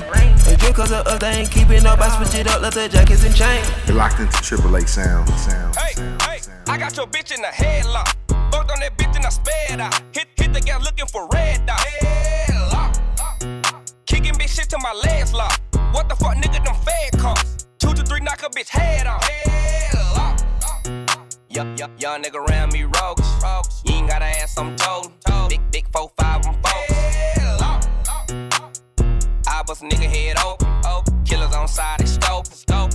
They 0.44 0.54
drip 0.56 0.74
cause 0.74 0.92
of 0.92 1.06
us, 1.06 1.18
they 1.18 1.42
ain't 1.42 1.50
keeping 1.50 1.84
up. 1.86 1.98
I 1.98 2.14
switch 2.16 2.38
it 2.40 2.46
up, 2.46 2.62
let 2.62 2.74
the 2.74 2.88
jackets 2.88 3.24
and 3.24 3.34
chain. 3.34 3.64
You're 3.86 3.96
locked 3.96 4.20
into 4.20 4.36
Triple 4.42 4.76
A 4.76 4.86
sound. 4.86 5.28
sound. 5.30 5.74
Hey, 5.76 5.92
hey, 6.22 6.40
I 6.68 6.78
got 6.78 6.96
your 6.96 7.06
bitch 7.06 7.34
in 7.34 7.40
the 7.40 7.48
headlock. 7.48 8.25
I 9.26 9.28
sped 9.28 9.80
out. 9.80 9.92
Hit, 10.12 10.28
hit 10.36 10.54
the 10.54 10.60
gas 10.60 10.84
looking 10.84 11.06
for 11.06 11.26
red 11.32 11.66
dot. 11.66 11.78
Headlock. 11.78 12.94
Kicking 14.06 14.34
bitch 14.34 14.54
shit 14.54 14.68
to 14.70 14.78
my 14.78 14.92
legs 15.04 15.34
lock. 15.34 15.60
What 15.92 16.08
the 16.08 16.14
fuck, 16.14 16.36
nigga, 16.36 16.64
them 16.64 16.76
fed 16.76 17.20
costs. 17.20 17.66
Two 17.80 17.92
to 17.92 18.04
three, 18.04 18.20
knock 18.20 18.42
a 18.44 18.48
bitch 18.50 18.68
head 18.68 19.08
off. 19.08 19.22
Headlock. 19.22 20.44
Yup, 21.48 21.76
yup, 21.76 21.90
young 22.00 22.22
nigga 22.22 22.36
around 22.36 22.72
me 22.72 22.84
rogues. 22.84 23.28
You 23.84 23.96
ain't 23.96 24.08
gotta 24.08 24.26
ask, 24.26 24.60
I'm 24.60 24.76
told. 24.76 25.10
Big, 25.48 25.60
big 25.72 25.86
four, 25.92 26.12
five, 26.16 26.46
I'm 26.46 26.54
folks. 26.62 26.92
I 29.48 29.62
bust 29.66 29.82
a 29.82 29.86
nigga 29.86 30.06
head 30.06 30.36
open. 30.38 31.24
Killers 31.24 31.52
on 31.52 31.66
side, 31.66 31.98
they 31.98 32.06
stove. 32.06 32.46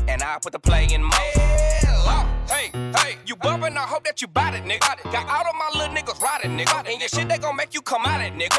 And 0.08 0.24
I 0.24 0.38
put 0.42 0.54
the 0.54 0.60
play 0.60 0.88
in 0.94 1.04
motion. 1.04 2.41
Hey, 2.52 2.70
hey, 2.74 3.16
you 3.26 3.38
bumpin', 3.38 3.78
I 3.78 3.88
hope 3.88 4.04
that 4.04 4.22
you 4.22 4.28
bought 4.28 4.54
it, 4.54 4.66
nigga. 4.66 5.10
Got 5.10 5.30
all 5.30 5.50
of 5.50 5.56
my 5.56 5.70
little 5.74 5.96
niggas 5.96 6.20
riding, 6.20 6.58
nigga. 6.58 6.86
And 6.86 7.00
your 7.00 7.08
shit, 7.08 7.30
they 7.30 7.38
gon' 7.38 7.56
make 7.56 7.74
you 7.74 7.82
come 7.82 8.02
out 8.04 8.20
it, 8.20 8.34
nigga. 8.34 8.52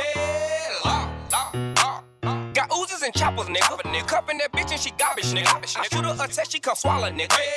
Got 2.22 2.70
oozes 2.72 3.02
and 3.02 3.12
choppers, 3.12 3.46
nigga. 3.46 3.82
nigga. 3.82 4.06
Cupping 4.06 4.38
that 4.38 4.52
bitch 4.52 4.70
and 4.70 4.80
she 4.80 4.90
garbage, 4.92 5.32
nigga. 5.34 5.48
I 5.76 5.88
shoot 5.88 6.04
her 6.04 6.14
a 6.14 6.28
test, 6.28 6.52
she 6.52 6.60
come 6.60 6.76
swallow, 6.76 7.10
nigga. 7.10 7.32
Hey, 7.32 7.50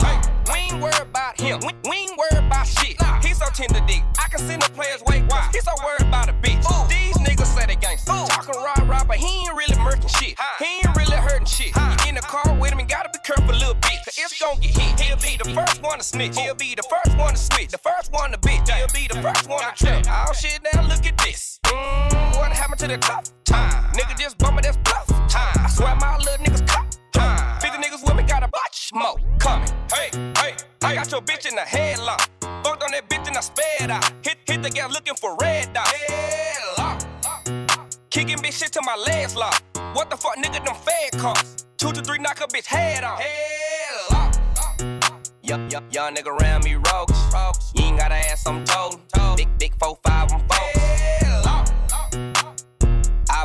hey, 0.00 0.20
we 0.48 0.58
ain't 0.58 0.82
worried 0.82 1.02
about 1.02 1.38
him. 1.38 1.60
We, 1.60 1.74
we 1.88 1.96
ain't 1.96 2.16
worried 2.16 2.46
about 2.46 2.66
shit. 2.66 2.96
He 3.22 3.34
so 3.34 3.44
tender 3.52 3.80
dick. 3.86 4.02
I 4.18 4.28
can 4.28 4.38
send 4.38 4.62
the 4.62 4.70
players 4.70 5.02
wait. 5.06 5.24
Why? 5.28 5.50
He 5.52 5.60
so 5.60 5.72
worried 5.84 6.08
about 6.08 6.30
a 6.30 6.32
bitch. 6.32 6.64
These 6.88 7.18
niggas 7.18 7.46
say 7.46 7.66
they 7.66 7.76
gangsta. 7.76 8.26
Talking 8.28 8.54
rah 8.56 8.88
rah, 8.88 9.04
but 9.04 9.18
he 9.18 9.26
ain't 9.26 9.54
really 9.54 9.76
murking 9.76 10.08
shit. 10.08 10.38
He 10.58 10.64
ain't 10.64 10.96
really 10.96 11.16
hurting 11.16 11.46
shit. 11.46 11.76
You 11.76 12.08
in 12.08 12.14
the 12.14 12.22
car 12.22 12.54
with 12.58 12.72
him 12.72 12.78
and 12.78 12.88
gotta 12.88 13.10
be 13.10 13.18
careful, 13.22 13.52
little 13.52 13.74
bitch. 13.74 14.02
Cause 14.04 14.16
it's 14.16 14.40
gon' 14.40 14.58
get 14.60 14.76
hit. 14.76 15.00
He'll 15.00 15.16
be 15.16 15.36
the 15.36 15.50
first 15.52 15.82
one 15.82 15.98
to 15.98 16.04
snitch. 16.04 16.38
He'll 16.38 16.54
be 16.54 16.74
the 16.74 16.84
first 16.88 17.18
one 17.18 17.34
to 17.34 17.38
switch. 17.38 17.68
The 17.68 17.78
first 17.78 18.12
one 18.12 18.30
to 18.32 18.38
bitch. 18.38 18.66
He'll 18.70 18.88
be 18.94 19.08
the 19.12 19.20
first 19.20 19.46
one 19.46 19.60
to 19.60 19.76
trip. 19.76 20.06
Oh 20.08 20.32
shit, 20.32 20.58
now 20.72 20.88
look 20.88 21.04
at 21.04 21.18
this. 21.18 21.59
Mm, 21.70 22.36
what 22.36 22.52
happened 22.52 22.80
to 22.80 22.88
the 22.88 22.98
top? 22.98 23.24
Time. 23.44 23.92
Nigga 23.92 24.18
just 24.18 24.38
bumming, 24.38 24.62
that's 24.62 24.76
bluff. 24.78 25.06
Time. 25.28 25.56
I 25.64 25.68
swear 25.68 25.94
my 25.96 26.16
little 26.18 26.44
niggas 26.44 26.66
cop. 26.66 26.86
Time. 27.12 27.60
50 27.60 27.78
niggas 27.78 28.04
with 28.06 28.16
me, 28.16 28.22
got 28.24 28.42
a 28.42 28.48
bunch 28.48 28.90
more 28.92 29.16
coming. 29.38 29.68
Hey, 29.92 30.10
hey, 30.38 30.56
I 30.82 30.94
got 30.94 31.10
your 31.10 31.22
bitch 31.22 31.48
in 31.48 31.54
the 31.54 31.62
headlock. 31.62 32.28
Fucked 32.64 32.82
on 32.82 32.90
that 32.92 33.08
bitch 33.08 33.26
and 33.28 33.36
I 33.36 33.40
sped 33.40 33.90
out. 33.90 34.04
Hit, 34.22 34.38
hit 34.46 34.62
the 34.62 34.70
gas 34.70 34.92
looking 34.92 35.14
for 35.14 35.36
red 35.40 35.72
dot. 35.72 35.86
Headlock. 35.86 37.06
Kicking 38.10 38.38
bitch 38.38 38.58
shit 38.58 38.72
to 38.72 38.82
my 38.82 38.96
legs 39.06 39.36
lock. 39.36 39.62
What 39.94 40.10
the 40.10 40.16
fuck, 40.16 40.36
nigga, 40.36 40.64
them 40.64 40.74
fed 40.74 41.20
costs. 41.20 41.66
Two 41.76 41.92
to 41.92 42.02
three, 42.02 42.18
knock 42.18 42.40
a 42.40 42.46
bitch 42.46 42.66
head 42.66 43.04
off. 43.04 43.20
Headlock. 43.20 44.40
Yup, 45.42 45.72
yup, 45.72 45.84
young 45.92 46.14
nigga 46.14 46.28
around 46.28 46.64
me 46.64 46.74
rogues. 46.74 47.18
You 47.74 47.84
ain't 47.84 47.98
gotta 47.98 48.14
ask, 48.14 48.48
I'm 48.48 48.64
told. 48.64 49.00
Big, 49.36 49.48
big 49.58 49.72
four, 49.80 49.98
five, 50.04 50.19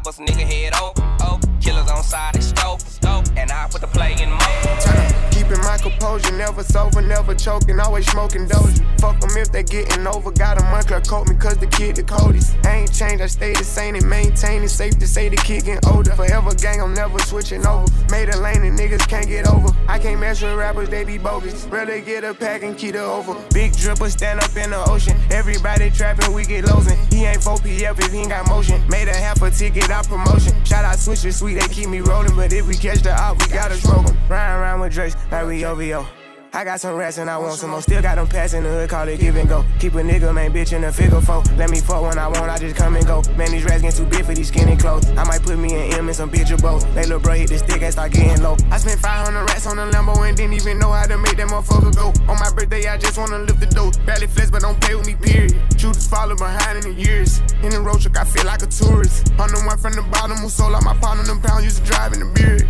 bust 0.05 0.19
a 0.19 0.23
nigga 0.23 0.45
head 0.45 0.73
open. 0.75 1.03
Oh, 1.21 1.39
killers 1.59 1.89
on 1.89 2.03
side, 2.03 2.35
they 2.35 2.41
stove. 2.41 2.94
And 3.37 3.51
I 3.51 3.67
put 3.69 3.81
the 3.81 3.87
play 3.87 4.13
in 4.21 4.29
motion. 4.31 5.25
Keeping 5.31 5.59
my 5.59 5.77
composure, 5.77 6.31
never 6.31 6.63
sober, 6.63 7.01
never 7.01 7.35
choking, 7.35 7.79
always 7.79 8.07
smoking 8.07 8.47
dozy. 8.47 8.83
Fuck 8.99 9.19
them 9.19 9.35
if 9.35 9.51
they 9.51 9.63
getting 9.63 10.07
over. 10.07 10.31
Got 10.31 10.61
a 10.61 10.63
monkey 10.71 10.95
coat 11.07 11.27
me 11.29 11.35
cause 11.35 11.57
the 11.57 11.67
kid 11.67 11.97
the 11.97 12.03
coldest. 12.03 12.55
I 12.63 12.77
ain't 12.77 12.93
changed, 12.93 13.21
I 13.21 13.27
stay 13.27 13.53
the 13.53 13.63
same 13.63 13.95
and 13.95 14.09
maintain 14.09 14.63
it. 14.63 14.69
Safe 14.69 14.97
to 14.97 15.07
say 15.07 15.29
the 15.29 15.35
kid 15.35 15.65
getting 15.65 15.89
older. 15.91 16.11
Forever 16.11 16.55
gang, 16.55 16.81
I'm 16.81 16.93
never 16.93 17.19
switching 17.19 17.65
over. 17.67 17.85
Made 18.09 18.29
a 18.29 18.37
lane 18.39 18.63
and 18.63 18.79
niggas 18.79 19.07
can't 19.07 19.27
get 19.27 19.47
over. 19.47 19.69
I 19.87 19.99
can't 19.99 20.19
mess 20.19 20.41
with 20.41 20.55
rappers, 20.55 20.89
they 20.89 21.03
be 21.03 21.17
bogus. 21.17 21.65
Rather 21.65 21.99
get 21.99 22.23
a 22.23 22.33
pack 22.33 22.63
and 22.63 22.77
keep 22.77 22.95
it 22.95 23.01
over. 23.01 23.33
Big 23.53 23.73
dripper 23.73 24.09
stand 24.09 24.39
up 24.39 24.55
in 24.55 24.71
the 24.71 24.83
ocean. 24.89 25.17
Everybody 25.31 25.89
trapping, 25.89 26.33
we 26.33 26.45
get 26.45 26.65
losing. 26.65 26.97
He 27.11 27.25
ain't 27.25 27.41
4PF 27.41 27.99
if 27.99 28.11
he 28.11 28.19
ain't 28.19 28.29
got 28.29 28.47
motion. 28.47 28.81
Made 28.87 29.09
a 29.09 29.13
half 29.13 29.41
a 29.41 29.51
ticket 29.51 29.89
out 29.89 30.07
promotion. 30.07 30.53
Shout 30.63 30.85
out 30.85 30.97
switches, 30.97 31.37
sweet, 31.37 31.59
they 31.59 31.67
keep 31.67 31.89
me 31.89 31.99
rolling. 31.99 32.35
But 32.35 32.53
if 32.53 32.65
we 32.67 32.75
catch 32.75 33.01
the 33.01 33.11
op, 33.29 33.41
we 33.41 33.47
gotta 33.49 33.75
smoke 33.75 34.07
'em. 34.07 34.17
Ride 34.29 34.55
around 34.55 34.81
with 34.81 34.93
Drakes 34.93 35.15
like 35.31 35.45
we 35.45 35.65
OVO. 35.65 36.24
I 36.55 36.63
got 36.63 36.79
some 36.79 36.95
rats 36.95 37.17
and 37.17 37.29
I 37.29 37.37
want 37.37 37.59
some 37.59 37.71
more. 37.71 37.81
Still 37.81 38.01
got 38.01 38.15
them 38.15 38.27
pass 38.27 38.53
in 38.53 38.63
the 38.63 38.69
hood, 38.69 38.89
call 38.89 39.05
it 39.09 39.19
give 39.19 39.35
and 39.35 39.49
go. 39.49 39.65
Keep 39.77 39.95
a 39.95 39.97
nigga, 39.97 40.33
man, 40.33 40.53
bitch 40.53 40.71
in 40.71 40.83
the 40.83 40.91
figure 40.91 41.19
four. 41.19 41.43
Let 41.57 41.69
me 41.69 41.81
fuck 41.81 42.01
when 42.01 42.17
I 42.17 42.29
want, 42.29 42.49
I 42.49 42.57
just 42.57 42.77
come 42.77 42.95
and 42.95 43.05
go. 43.05 43.21
Man, 43.35 43.51
these 43.51 43.65
rats 43.65 43.81
getting 43.81 44.05
too 44.05 44.09
big 44.09 44.23
for 44.23 44.33
these 44.33 44.47
skinny 44.47 44.77
clothes. 44.77 45.05
I 45.17 45.25
might 45.25 45.43
put 45.43 45.59
me 45.59 45.75
an 45.75 45.99
M 45.99 46.07
and 46.07 46.15
some 46.15 46.31
bitch 46.31 46.55
or 46.55 46.57
both. 46.63 46.87
They 46.95 47.03
little 47.03 47.19
bro 47.19 47.33
hit 47.33 47.49
the 47.49 47.57
stick 47.57 47.81
and 47.81 47.91
start 47.91 48.13
getting 48.13 48.41
low. 48.41 48.55
I 48.71 48.77
spent 48.77 49.01
500 49.01 49.37
rats 49.51 49.67
on 49.67 49.79
a 49.79 49.91
Lambo 49.91 50.15
and 50.25 50.37
didn't 50.37 50.53
even 50.53 50.79
know 50.79 50.93
how 50.93 51.05
to 51.05 51.17
make 51.17 51.35
that 51.35 51.49
motherfucker 51.49 51.93
go. 51.93 52.13
On 52.31 52.39
my 52.39 52.49
birthday, 52.55 52.87
I 52.87 52.97
just 52.99 53.17
wanna 53.17 53.39
lift 53.39 53.59
the 53.59 53.67
dough. 53.67 53.91
Barely 54.05 54.27
flex, 54.27 54.49
but 54.49 54.61
don't 54.61 54.79
play 54.79 54.95
with 54.95 55.07
me, 55.07 55.15
period. 55.15 55.59
Shooters 55.75 56.07
follow 56.07 56.37
behind 56.37 56.85
in 56.85 56.95
the 56.95 57.01
years. 57.01 57.39
In 57.63 57.71
the 57.71 57.81
road 57.81 57.99
truck, 57.99 58.17
I 58.17 58.23
feel 58.23 58.45
like 58.45 58.61
a 58.61 58.67
tourist. 58.67 59.27
I'm 59.37 59.51
the 59.51 59.61
one 59.67 59.77
from 59.77 59.91
the 59.91 60.03
bottom 60.03 60.37
who 60.37 60.47
sold 60.47 60.73
out 60.73 60.85
my 60.85 60.95
on 61.03 61.25
them 61.25 61.41
pounds, 61.41 61.65
used 61.65 61.83
to 61.83 61.91
drive 61.91 62.13
in 62.13 62.19
the 62.19 62.31
beard. 62.31 62.63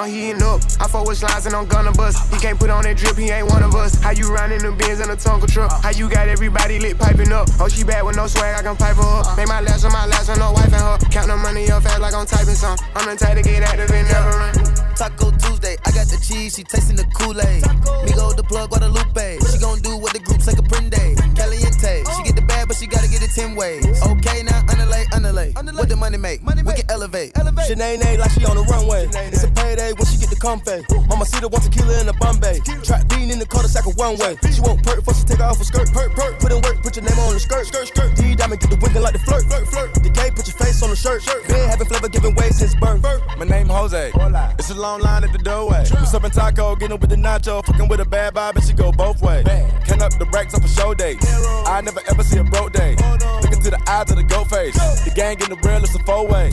Oh, 0.00 0.04
I'm 0.04 0.10
heating 0.10 0.42
up. 0.42 0.64
I 0.80 0.88
fuck 0.88 1.04
with 1.06 1.18
slides 1.18 1.44
and 1.44 1.54
I'm 1.54 1.66
gonna 1.68 1.92
bust. 1.92 2.32
He 2.32 2.40
can't 2.40 2.58
put 2.58 2.70
on 2.70 2.84
that 2.84 2.96
drip, 2.96 3.18
he 3.18 3.28
ain't 3.28 3.48
one 3.48 3.62
of 3.62 3.74
us. 3.74 4.00
How 4.00 4.12
you 4.12 4.32
riding 4.32 4.64
the 4.64 4.72
Benz 4.72 4.98
in 4.98 5.10
a 5.10 5.16
Tonka 5.16 5.46
truck? 5.46 5.70
How 5.82 5.90
you 5.90 6.08
got 6.08 6.26
everybody 6.26 6.80
lit 6.80 6.98
piping 6.98 7.30
up? 7.32 7.48
Oh, 7.60 7.68
she 7.68 7.84
bad 7.84 8.06
with 8.06 8.16
no 8.16 8.26
swag, 8.26 8.56
I 8.56 8.62
can 8.62 8.76
pipe 8.76 8.96
her 8.96 9.20
up. 9.20 9.36
Make 9.36 9.48
my 9.48 9.60
last 9.60 9.84
on 9.84 9.92
my 9.92 10.06
last 10.06 10.30
on 10.30 10.38
no 10.38 10.52
wife 10.52 10.72
and 10.72 10.80
her. 10.80 10.96
Count 11.12 11.28
the 11.28 11.36
money 11.36 11.70
up 11.70 11.82
fast 11.82 12.00
like 12.00 12.14
I'm 12.14 12.24
typing 12.24 12.54
some. 12.54 12.78
I'm 12.96 13.12
the 13.12 13.16
type 13.16 13.36
to 13.36 13.42
get 13.42 13.62
active 13.62 13.90
and 13.92 14.08
never 14.08 14.40
run. 14.40 14.54
Taco 14.96 15.32
Tuesday, 15.36 15.76
I 15.84 15.92
got 15.92 16.08
the 16.08 16.16
cheese, 16.16 16.56
she 16.56 16.64
tasting 16.64 16.96
the 16.96 17.04
Kool-Aid. 17.20 17.60
Migo 18.08 18.34
the 18.34 18.42
plug, 18.42 18.70
Guadalupe. 18.70 19.36
She 19.52 19.58
gon' 19.60 19.80
do 19.80 19.98
what 20.00 20.14
the 20.14 20.20
group's 20.20 20.48
group 20.48 20.56
say 20.56 20.56
Caprende. 20.56 21.12
Caliente, 21.36 22.04
she 22.16 22.22
get 22.24 22.36
the 22.36 22.39
but 22.70 22.78
she 22.78 22.86
gotta 22.86 23.10
get 23.10 23.20
it 23.20 23.34
10 23.34 23.56
ways. 23.56 23.82
Okay, 24.06 24.44
now 24.44 24.62
underlay, 24.70 25.04
underlay. 25.12 25.50
What 25.50 25.88
the 25.88 25.96
money 25.96 26.16
make? 26.16 26.40
Money 26.44 26.62
We 26.62 26.74
can 26.74 26.86
elevate. 26.88 27.34
Sinead 27.34 28.18
like 28.18 28.30
she 28.30 28.46
on 28.46 28.54
the 28.54 28.62
runway. 28.62 29.10
It's 29.10 29.42
a 29.42 29.50
payday 29.50 29.90
when 29.98 30.06
she 30.06 30.22
get 30.22 30.30
the 30.30 30.38
comfy. 30.38 30.86
Mama 31.10 31.26
see 31.26 31.40
the 31.40 31.48
one 31.48 31.60
tequila 31.60 31.98
in 31.98 32.06
the 32.06 32.14
Bombay. 32.22 32.62
Trap 32.86 33.08
bean 33.10 33.30
in 33.30 33.40
the 33.40 33.46
cul-de-sac 33.46 33.86
a 33.86 33.90
one 33.98 34.14
way. 34.22 34.38
She 34.54 34.62
won't 34.62 34.86
perk 34.86 35.02
before 35.02 35.14
she 35.14 35.24
take 35.26 35.42
her 35.42 35.50
off 35.50 35.58
her 35.58 35.64
skirt. 35.64 35.90
Perk, 35.90 36.14
perk. 36.14 36.38
Put 36.38 36.52
in 36.54 36.62
work, 36.62 36.78
put 36.82 36.94
your 36.94 37.02
name 37.10 37.18
on 37.18 37.34
the 37.34 37.40
skirt. 37.40 37.66
Skirt, 37.66 37.88
skirt. 37.90 38.14
D 38.14 38.36
diamond 38.38 38.60
get 38.60 38.70
the 38.70 38.78
winking 38.78 39.02
like 39.02 39.18
the 39.18 39.22
flirt. 39.26 39.42
Flirt, 39.50 39.66
flirt. 39.66 39.90
The 39.94 40.10
gay, 40.10 40.30
put 40.30 40.46
your 40.46 40.54
face 40.54 40.78
on 40.82 40.90
the 40.90 40.96
shirt. 40.96 41.26
Shirt. 41.26 41.42
Been 41.50 41.68
having 41.68 41.90
flavor 41.90 42.08
giving 42.08 42.38
way 42.38 42.50
since 42.50 42.78
birth. 42.78 43.02
My 43.34 43.46
name 43.50 43.66
Jose. 43.66 44.14
It's 44.62 44.70
a 44.70 44.78
long 44.78 45.02
line 45.02 45.24
at 45.24 45.32
the 45.32 45.42
doorway. 45.42 45.82
What's 45.90 46.14
up 46.14 46.22
in 46.22 46.30
taco? 46.30 46.76
Getting 46.76 47.00
with 47.02 47.10
the 47.10 47.16
nacho. 47.18 47.66
Fucking 47.66 47.88
with 47.88 47.98
a 47.98 48.06
bad 48.06 48.34
vibe 48.34 48.54
and 48.54 48.64
she 48.64 48.74
go 48.74 48.92
both 48.92 49.20
ways. 49.22 49.42
Can 49.90 50.02
up 50.02 50.14
the 50.22 50.26
racks 50.30 50.54
off 50.54 50.64
a 50.64 50.68
show 50.68 50.94
day. 50.94 51.18
I 51.66 51.80
never 51.80 52.00
ever 52.06 52.22
see 52.22 52.38
a 52.38 52.44
broke 52.60 52.72
day. 52.72 52.96
Looking 53.42 53.62
to 53.62 53.70
the 53.70 53.82
eyes 53.88 54.10
of 54.10 54.16
the 54.16 54.24
goat 54.24 54.48
face. 54.48 54.74
The 55.04 55.12
gang 55.14 55.40
in 55.40 55.48
the 55.48 55.56
real, 55.64 55.82
it's 55.82 55.94
a 55.94 55.98
four 56.04 56.26
way. 56.26 56.50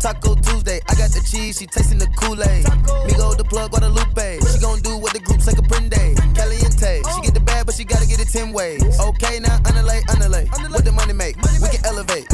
Taco 0.00 0.34
Tuesday, 0.34 0.80
I 0.88 0.94
got 0.94 1.10
the 1.10 1.24
cheese, 1.24 1.58
she 1.58 1.66
tasting 1.66 1.98
the 1.98 2.06
Kool-Aid. 2.20 2.66
Migo 3.08 3.36
the 3.36 3.44
plug, 3.44 3.70
Guadalupe. 3.70 4.40
She 4.52 4.58
gon' 4.60 4.80
do 4.80 4.98
what 4.98 5.12
the 5.12 5.20
group 5.20 5.40
say 5.40 5.52
Caprende. 5.52 6.14
Caliente, 6.36 7.00
she 7.14 7.20
get 7.22 7.34
the 7.34 7.40
bag, 7.40 7.64
but 7.66 7.74
she 7.74 7.84
gotta 7.84 8.06
get 8.06 8.20
it 8.20 8.28
10 8.28 8.52
ways. 8.52 8.82
Okay, 9.00 9.40
now 9.40 9.56
underlay, 9.64 10.02
underlay. 10.10 10.46
What 10.68 10.84
the 10.84 10.92
money 10.92 11.14
make? 11.14 11.36
We 11.62 11.68
can 11.72 11.84
elevate. 11.86 12.28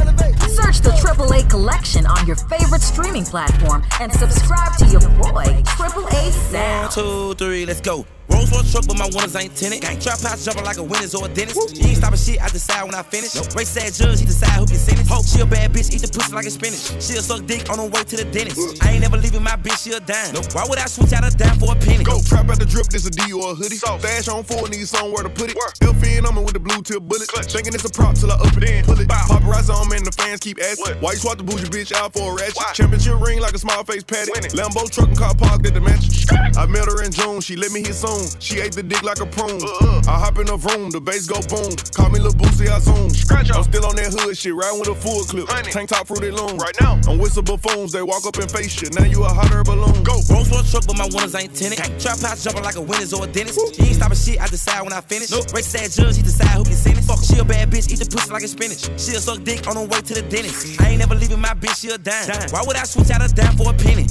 Search 0.51 0.81
the 0.81 0.91
AAA 0.91 1.49
collection 1.49 2.07
on 2.07 2.27
your 2.27 2.37
favorite 2.37 2.83
streaming 2.83 3.25
platform 3.25 3.85
and 4.01 4.13
subscribe 4.13 4.77
to 4.79 4.87
your 4.87 5.05
boy, 5.23 5.63
AAA 5.79 6.33
Sound. 6.51 6.83
One, 6.83 6.91
two, 6.91 7.35
three, 7.35 7.67
let's 7.67 7.81
go. 7.81 8.05
Rolls 8.41 8.53
Royce 8.57 8.73
truck, 8.73 8.87
but 8.89 8.97
my 8.97 9.09
winners 9.13 9.37
ain't 9.37 9.53
tenant. 9.53 9.85
Trap 10.01 10.21
house 10.25 10.45
jumping 10.45 10.65
like 10.65 10.79
a 10.79 10.83
winner's 10.83 11.15
or 11.15 11.27
a 11.27 11.29
dentist. 11.29 11.77
He 11.77 11.93
ain't 11.93 11.99
stopping 12.01 12.17
shit, 12.17 12.41
I 12.41 12.49
decide 12.49 12.85
when 12.89 12.95
I 12.95 13.03
finish. 13.03 13.37
Race 13.53 13.75
that 13.77 13.93
judge, 13.93 14.21
he 14.21 14.25
decide 14.25 14.57
who 14.57 14.65
can 14.65 14.81
sentence. 14.81 15.09
Hope 15.09 15.27
she 15.29 15.41
a 15.41 15.47
bad 15.47 15.73
bitch, 15.73 15.93
eat 15.93 16.01
the 16.01 16.09
pussy 16.09 16.33
like 16.33 16.47
a 16.47 16.51
spinach. 16.51 16.81
She'll 17.05 17.21
suck 17.21 17.45
dick 17.45 17.69
on 17.69 17.77
her 17.77 17.85
way 17.85 18.01
to 18.01 18.17
the 18.17 18.25
dentist. 18.25 18.81
I 18.81 18.97
ain't 18.97 19.03
never 19.05 19.19
leaving 19.21 19.43
my 19.43 19.61
bitch, 19.61 19.85
she 19.85 19.93
a 19.93 20.01
dime. 20.01 20.33
Why 20.57 20.65
would 20.65 20.81
I 20.81 20.89
switch 20.89 21.13
out 21.13 21.29
a 21.29 21.37
dime 21.37 21.61
for 21.61 21.73
a 21.73 21.77
penny? 21.77 22.05
Go 22.05 22.17
trap 22.25 22.49
out 22.49 22.59
the 22.59 22.65
drip, 22.65 22.89
this 22.89 23.05
a 23.05 23.13
D 23.13 23.33
or 23.33 23.53
a 23.53 23.55
hoodie. 23.55 23.77
Stash 23.77 24.29
on 24.29 24.45
four, 24.45 24.69
need 24.73 24.89
somewhere 24.89 25.23
to 25.23 25.29
put 25.29 25.53
it. 25.53 25.57
Still 25.77 25.93
in 26.01 26.25
on 26.25 26.35
me 26.35 26.41
with 26.41 26.55
the 26.57 26.65
blue 26.65 26.81
tip 26.81 27.05
bullet. 27.05 27.29
Thinking 27.29 27.75
it's 27.75 27.85
a 27.85 27.93
prop 27.93 28.17
till 28.17 28.33
I 28.33 28.41
up 28.41 28.57
it 28.57 28.65
in. 28.65 28.85
Pull 28.85 29.01
it. 29.01 29.09
Paparazzi 29.09 29.75
on 29.75 29.89
me 29.93 30.01
and 30.01 30.07
the 30.07 30.13
fans 30.17 30.41
keep 30.41 30.57
asking. 30.61 30.97
Why 31.05 31.13
you 31.13 31.21
swap 31.21 31.37
the 31.37 31.45
bougie 31.45 31.69
bitch 31.69 31.93
out 31.93 32.13
for 32.13 32.33
a 32.33 32.35
ratchet? 32.35 32.57
Championship 32.73 33.21
ring 33.21 33.41
like 33.41 33.53
a 33.53 33.59
small 33.59 33.85
face 33.85 34.05
patty. 34.05 34.33
Lambo 34.57 34.89
truck 34.89 35.09
and 35.09 35.19
car 35.19 35.35
parked 35.35 35.67
at 35.67 35.75
the 35.75 35.81
mansion. 35.81 36.09
I 36.57 36.65
met 36.67 36.87
her 36.87 37.03
in 37.03 37.13
June, 37.13 37.41
she 37.41 37.57
let 37.57 37.73
me 37.73 37.81
hit 37.81 37.95
soon. 37.95 38.30
She 38.39 38.61
ate 38.61 38.73
the 38.73 38.83
dick 38.83 39.03
like 39.03 39.21
a 39.21 39.27
prune. 39.27 39.61
I 40.07 40.17
hop 40.21 40.39
in 40.39 40.47
the 40.47 40.57
room, 40.57 40.91
the 40.91 41.01
bass 41.01 41.27
go 41.27 41.41
boom. 41.49 41.75
Call 41.93 42.11
me 42.11 42.21
Lil 42.21 42.33
Boosie, 42.33 42.69
I 42.69 42.79
zoom. 42.79 43.11
Scratch 43.11 43.51
I'm 43.51 43.65
still 43.65 43.85
on 43.87 43.97
that 43.97 44.13
hood 44.13 44.37
shit, 44.37 44.55
riding 44.55 44.79
with 44.81 44.89
a 44.89 44.95
full 44.95 45.25
clip. 45.25 45.49
Tank 45.71 45.91
top 45.91 46.07
fruity 46.07 46.31
loom. 46.31 46.57
Right 46.59 46.75
now, 46.81 47.01
I'm 47.09 47.19
whistle 47.19 47.43
buffoons, 47.43 47.93
they 47.93 48.03
walk 48.03 48.27
up 48.27 48.37
and 48.37 48.51
face 48.51 48.73
shit. 48.73 48.95
Now 48.95 49.05
you 49.05 49.25
a 49.25 49.29
hot 49.29 49.51
air 49.53 49.65
balloon. 49.65 50.03
Go. 50.03 50.21
Rolls 50.31 50.51
Royce 50.51 50.71
truck, 50.71 50.87
but 50.87 50.97
my 50.97 51.09
winners 51.13 51.35
ain't 51.35 51.55
tenant. 51.55 51.81
Trap 52.01 52.21
house 52.21 52.45
jumping 52.45 52.63
like 52.63 52.77
a 52.77 52.83
winner's 52.83 53.13
or 53.13 53.25
a 53.25 53.27
dentist. 53.27 53.59
He 53.77 53.89
ain't 53.89 53.97
stopping 53.97 54.17
shit, 54.17 54.41
I 54.41 54.47
decide 54.47 54.83
when 54.83 54.93
I 54.93 55.01
finish. 55.01 55.31
Race 55.53 55.73
that 55.73 55.91
judge, 55.91 56.17
he 56.17 56.23
decide 56.23 56.55
who 56.57 56.65
can 56.65 56.75
sentence. 56.75 57.07
Fuck, 57.07 57.23
she 57.25 57.39
a 57.39 57.45
bad 57.45 57.71
bitch, 57.71 57.91
eat 57.91 57.99
the 57.99 58.07
pussy 58.07 58.31
like 58.31 58.43
a 58.43 58.49
spinach. 58.49 58.87
She'll 59.01 59.21
suck 59.21 59.43
dick 59.43 59.67
on 59.67 59.77
her 59.77 59.87
way 59.87 60.01
to 60.01 60.15
the 60.15 60.23
dentist. 60.23 60.81
I 60.81 60.91
ain't 60.91 61.01
never 61.01 61.15
leaving 61.15 61.41
my 61.41 61.55
bitch, 61.55 61.81
she 61.81 61.89
a 61.91 61.99
dime. 61.99 62.29
Why 62.51 62.63
would 62.67 62.77
I 62.77 62.85
switch 62.85 63.11
out 63.11 63.23
a 63.23 63.33
dime 63.33 63.57
for 63.57 63.71
a 63.71 63.75
penny? 63.75 64.07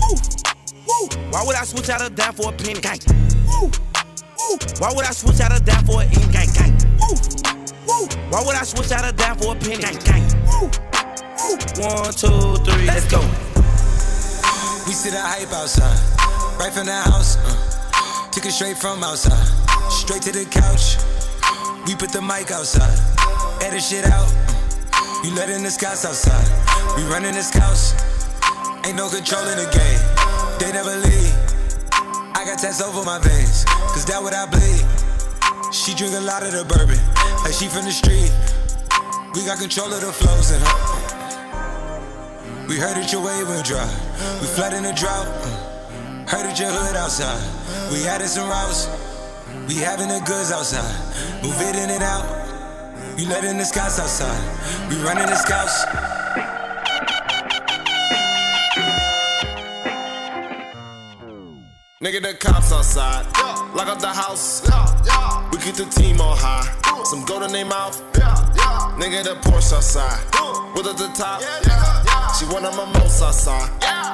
Woo, 0.00 0.14
Why 1.30 1.44
would 1.44 1.56
I 1.56 1.64
switch 1.64 1.88
out 1.90 2.00
a 2.00 2.10
dime 2.10 2.32
for 2.32 2.48
a 2.48 2.52
penny? 2.52 2.80
Gang. 2.80 2.98
Why 4.78 4.92
would 4.94 5.04
I 5.04 5.10
switch 5.12 5.40
out 5.40 5.52
a 5.56 5.62
dime 5.62 5.84
for 5.84 6.00
a 6.00 6.04
in 6.04 6.30
gang 6.32 6.48
gang? 6.54 6.72
Why 8.30 8.42
would 8.44 8.56
I 8.56 8.62
switch 8.64 8.90
out 8.92 9.04
a 9.04 9.12
dime 9.12 9.36
for 9.36 9.52
a 9.52 9.58
penny? 9.58 9.82
Gang 9.82 9.98
gang. 10.04 10.24
One, 11.78 12.12
two, 12.12 12.56
three, 12.64 12.86
let's 12.86 13.06
go. 13.10 13.20
We 14.86 14.92
see 14.94 15.10
the 15.10 15.20
hype 15.20 15.52
outside, 15.52 15.98
right 16.58 16.72
from 16.72 16.86
the 16.86 16.92
house. 16.92 17.36
Uh, 17.36 18.30
took 18.30 18.46
it 18.46 18.52
straight 18.52 18.78
from 18.78 19.04
outside, 19.04 19.46
straight 19.90 20.22
to 20.22 20.32
the 20.32 20.44
couch. 20.46 20.96
We 21.86 21.94
put 21.94 22.10
the 22.10 22.22
mic 22.22 22.50
outside, 22.50 22.98
edit 23.62 23.82
shit 23.82 24.06
out. 24.06 24.26
Uh, 24.92 25.22
you 25.24 25.34
letting 25.34 25.62
the 25.62 25.70
scouts 25.70 26.04
outside, 26.04 26.48
we 26.96 27.02
running 27.04 27.34
the 27.34 27.42
scouts. 27.42 27.94
Ain't 28.84 28.96
no 28.96 29.08
control 29.08 29.46
in 29.48 29.58
the 29.58 29.68
game, 29.70 30.00
they 30.58 30.72
never 30.72 30.94
leave. 30.96 31.34
I 32.34 32.44
got 32.44 32.58
tats 32.58 32.82
over 32.82 33.04
my 33.04 33.18
veins, 33.18 33.64
cause 33.94 34.04
that 34.06 34.22
what 34.22 34.34
I 34.34 34.46
bleed. 34.46 34.82
She 35.72 35.94
drink 35.94 36.14
a 36.14 36.20
lot 36.20 36.42
of 36.42 36.52
the 36.52 36.64
bourbon, 36.64 36.98
like 37.44 37.54
she 37.54 37.68
from 37.68 37.84
the 37.84 37.92
street. 37.92 38.30
We 39.34 39.44
got 39.44 39.58
control 39.58 39.92
of 39.92 40.00
the 40.00 40.12
flows 40.12 40.50
in 40.50 40.60
her. 40.60 40.98
We 42.66 42.76
heard 42.76 42.96
that 42.96 43.12
your 43.12 43.24
wave 43.24 43.48
went 43.48 43.66
dry. 43.66 43.86
We 44.40 44.46
flood 44.46 44.74
in 44.74 44.82
the 44.82 44.92
drought. 44.92 45.26
Heard 46.28 46.44
that 46.44 46.58
your 46.58 46.70
hood 46.70 46.96
outside. 46.96 47.40
We 47.92 48.06
added 48.06 48.28
some 48.28 48.48
routes. 48.48 48.88
We 49.66 49.76
having 49.76 50.08
the 50.08 50.20
goods 50.26 50.52
outside. 50.52 50.84
Move 51.42 51.60
it 51.60 51.76
in 51.76 51.90
and 51.90 52.02
out. 52.02 52.26
You 53.18 53.28
letting 53.28 53.58
the 53.58 53.64
scouts 53.64 53.98
outside. 53.98 54.40
We 54.90 54.96
running 55.02 55.26
the 55.26 55.36
scouts. 55.36 56.17
Nigga, 62.00 62.22
the 62.22 62.34
cops 62.34 62.70
outside. 62.70 63.26
Lock 63.74 63.88
up 63.88 63.98
the 63.98 64.06
house. 64.06 64.62
We 65.50 65.58
keep 65.58 65.74
the 65.74 65.84
team 65.90 66.20
on 66.20 66.38
high. 66.38 66.62
Some 67.02 67.24
gold 67.24 67.42
in 67.42 67.50
their 67.50 67.64
mouth. 67.64 67.98
Nigga, 69.02 69.24
the 69.24 69.34
Porsche 69.42 69.74
outside. 69.74 70.22
With 70.76 70.86
at 70.86 70.94
the 70.94 71.10
top. 71.18 71.42
She 72.38 72.46
one 72.54 72.64
of 72.64 72.76
my 72.76 72.86
most 73.00 73.20
outside. 73.20 73.66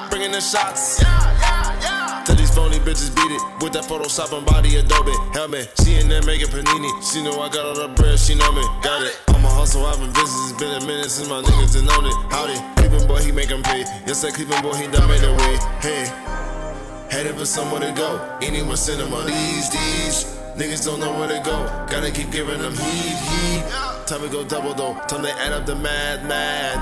Bringing 0.09 0.33
the 0.33 0.41
shots. 0.41 1.05
Tell 2.25 2.37
these 2.37 2.49
phony 2.57 2.79
bitches 2.79 3.15
beat 3.15 3.37
it 3.37 3.43
with 3.61 3.75
that 3.75 3.85
Photoshop 3.85 4.33
and 4.33 4.47
body 4.47 4.77
Adobe 4.77 5.13
helmet. 5.35 5.69
She 5.85 6.01
in 6.01 6.09
there 6.09 6.23
making 6.23 6.49
panini. 6.49 6.89
She 7.05 7.23
know 7.23 7.39
I 7.43 7.51
got 7.51 7.67
all 7.67 7.77
the 7.77 7.93
bread. 8.01 8.19
She 8.19 8.35
know 8.35 8.51
me. 8.53 8.65
Got 8.81 9.03
it. 9.03 9.21
I'm 9.29 9.45
a 9.45 9.49
hustle. 9.49 9.85
I've 9.85 10.01
been 10.01 10.09
busy. 10.09 10.25
It's 10.49 10.57
been 10.57 10.73
a 10.73 10.87
minute 10.87 11.11
since 11.11 11.29
my 11.29 11.43
niggas 11.43 11.75
done 11.75 11.85
known 11.85 12.07
it. 12.07 12.17
Howdy, 12.33 12.57
Cleveland 12.81 13.09
boy, 13.09 13.21
he 13.21 13.31
make 13.31 13.51
'em 13.51 13.63
pay. 13.63 13.85
Yes, 14.09 14.23
that 14.23 14.33
Cleveland 14.33 14.63
boy, 14.63 14.73
he 14.73 14.87
done 14.87 15.07
made 15.07 15.23
a 15.23 15.35
way. 15.37 15.59
Hey. 15.85 16.44
Headed 17.15 17.37
for 17.39 17.47
somewhere 17.47 17.79
to 17.79 17.93
go. 17.93 18.39
Anywhere 18.43 18.75
cinema. 18.75 19.23
These, 19.25 19.71
these 19.71 20.25
niggas 20.59 20.85
don't 20.85 20.99
know 20.99 21.17
where 21.17 21.29
to 21.29 21.41
go. 21.45 21.63
Gotta 21.89 22.11
keep 22.11 22.33
giving 22.33 22.59
them 22.59 22.73
heat, 22.73 23.15
heat. 23.31 23.63
Time 24.05 24.23
to 24.23 24.29
go 24.29 24.43
double 24.43 24.75
though. 24.75 24.95
Time 25.07 25.23
to 25.23 25.31
add 25.31 25.53
up 25.53 25.65
the 25.65 25.77
mad, 25.77 26.27
mad. 26.27 26.77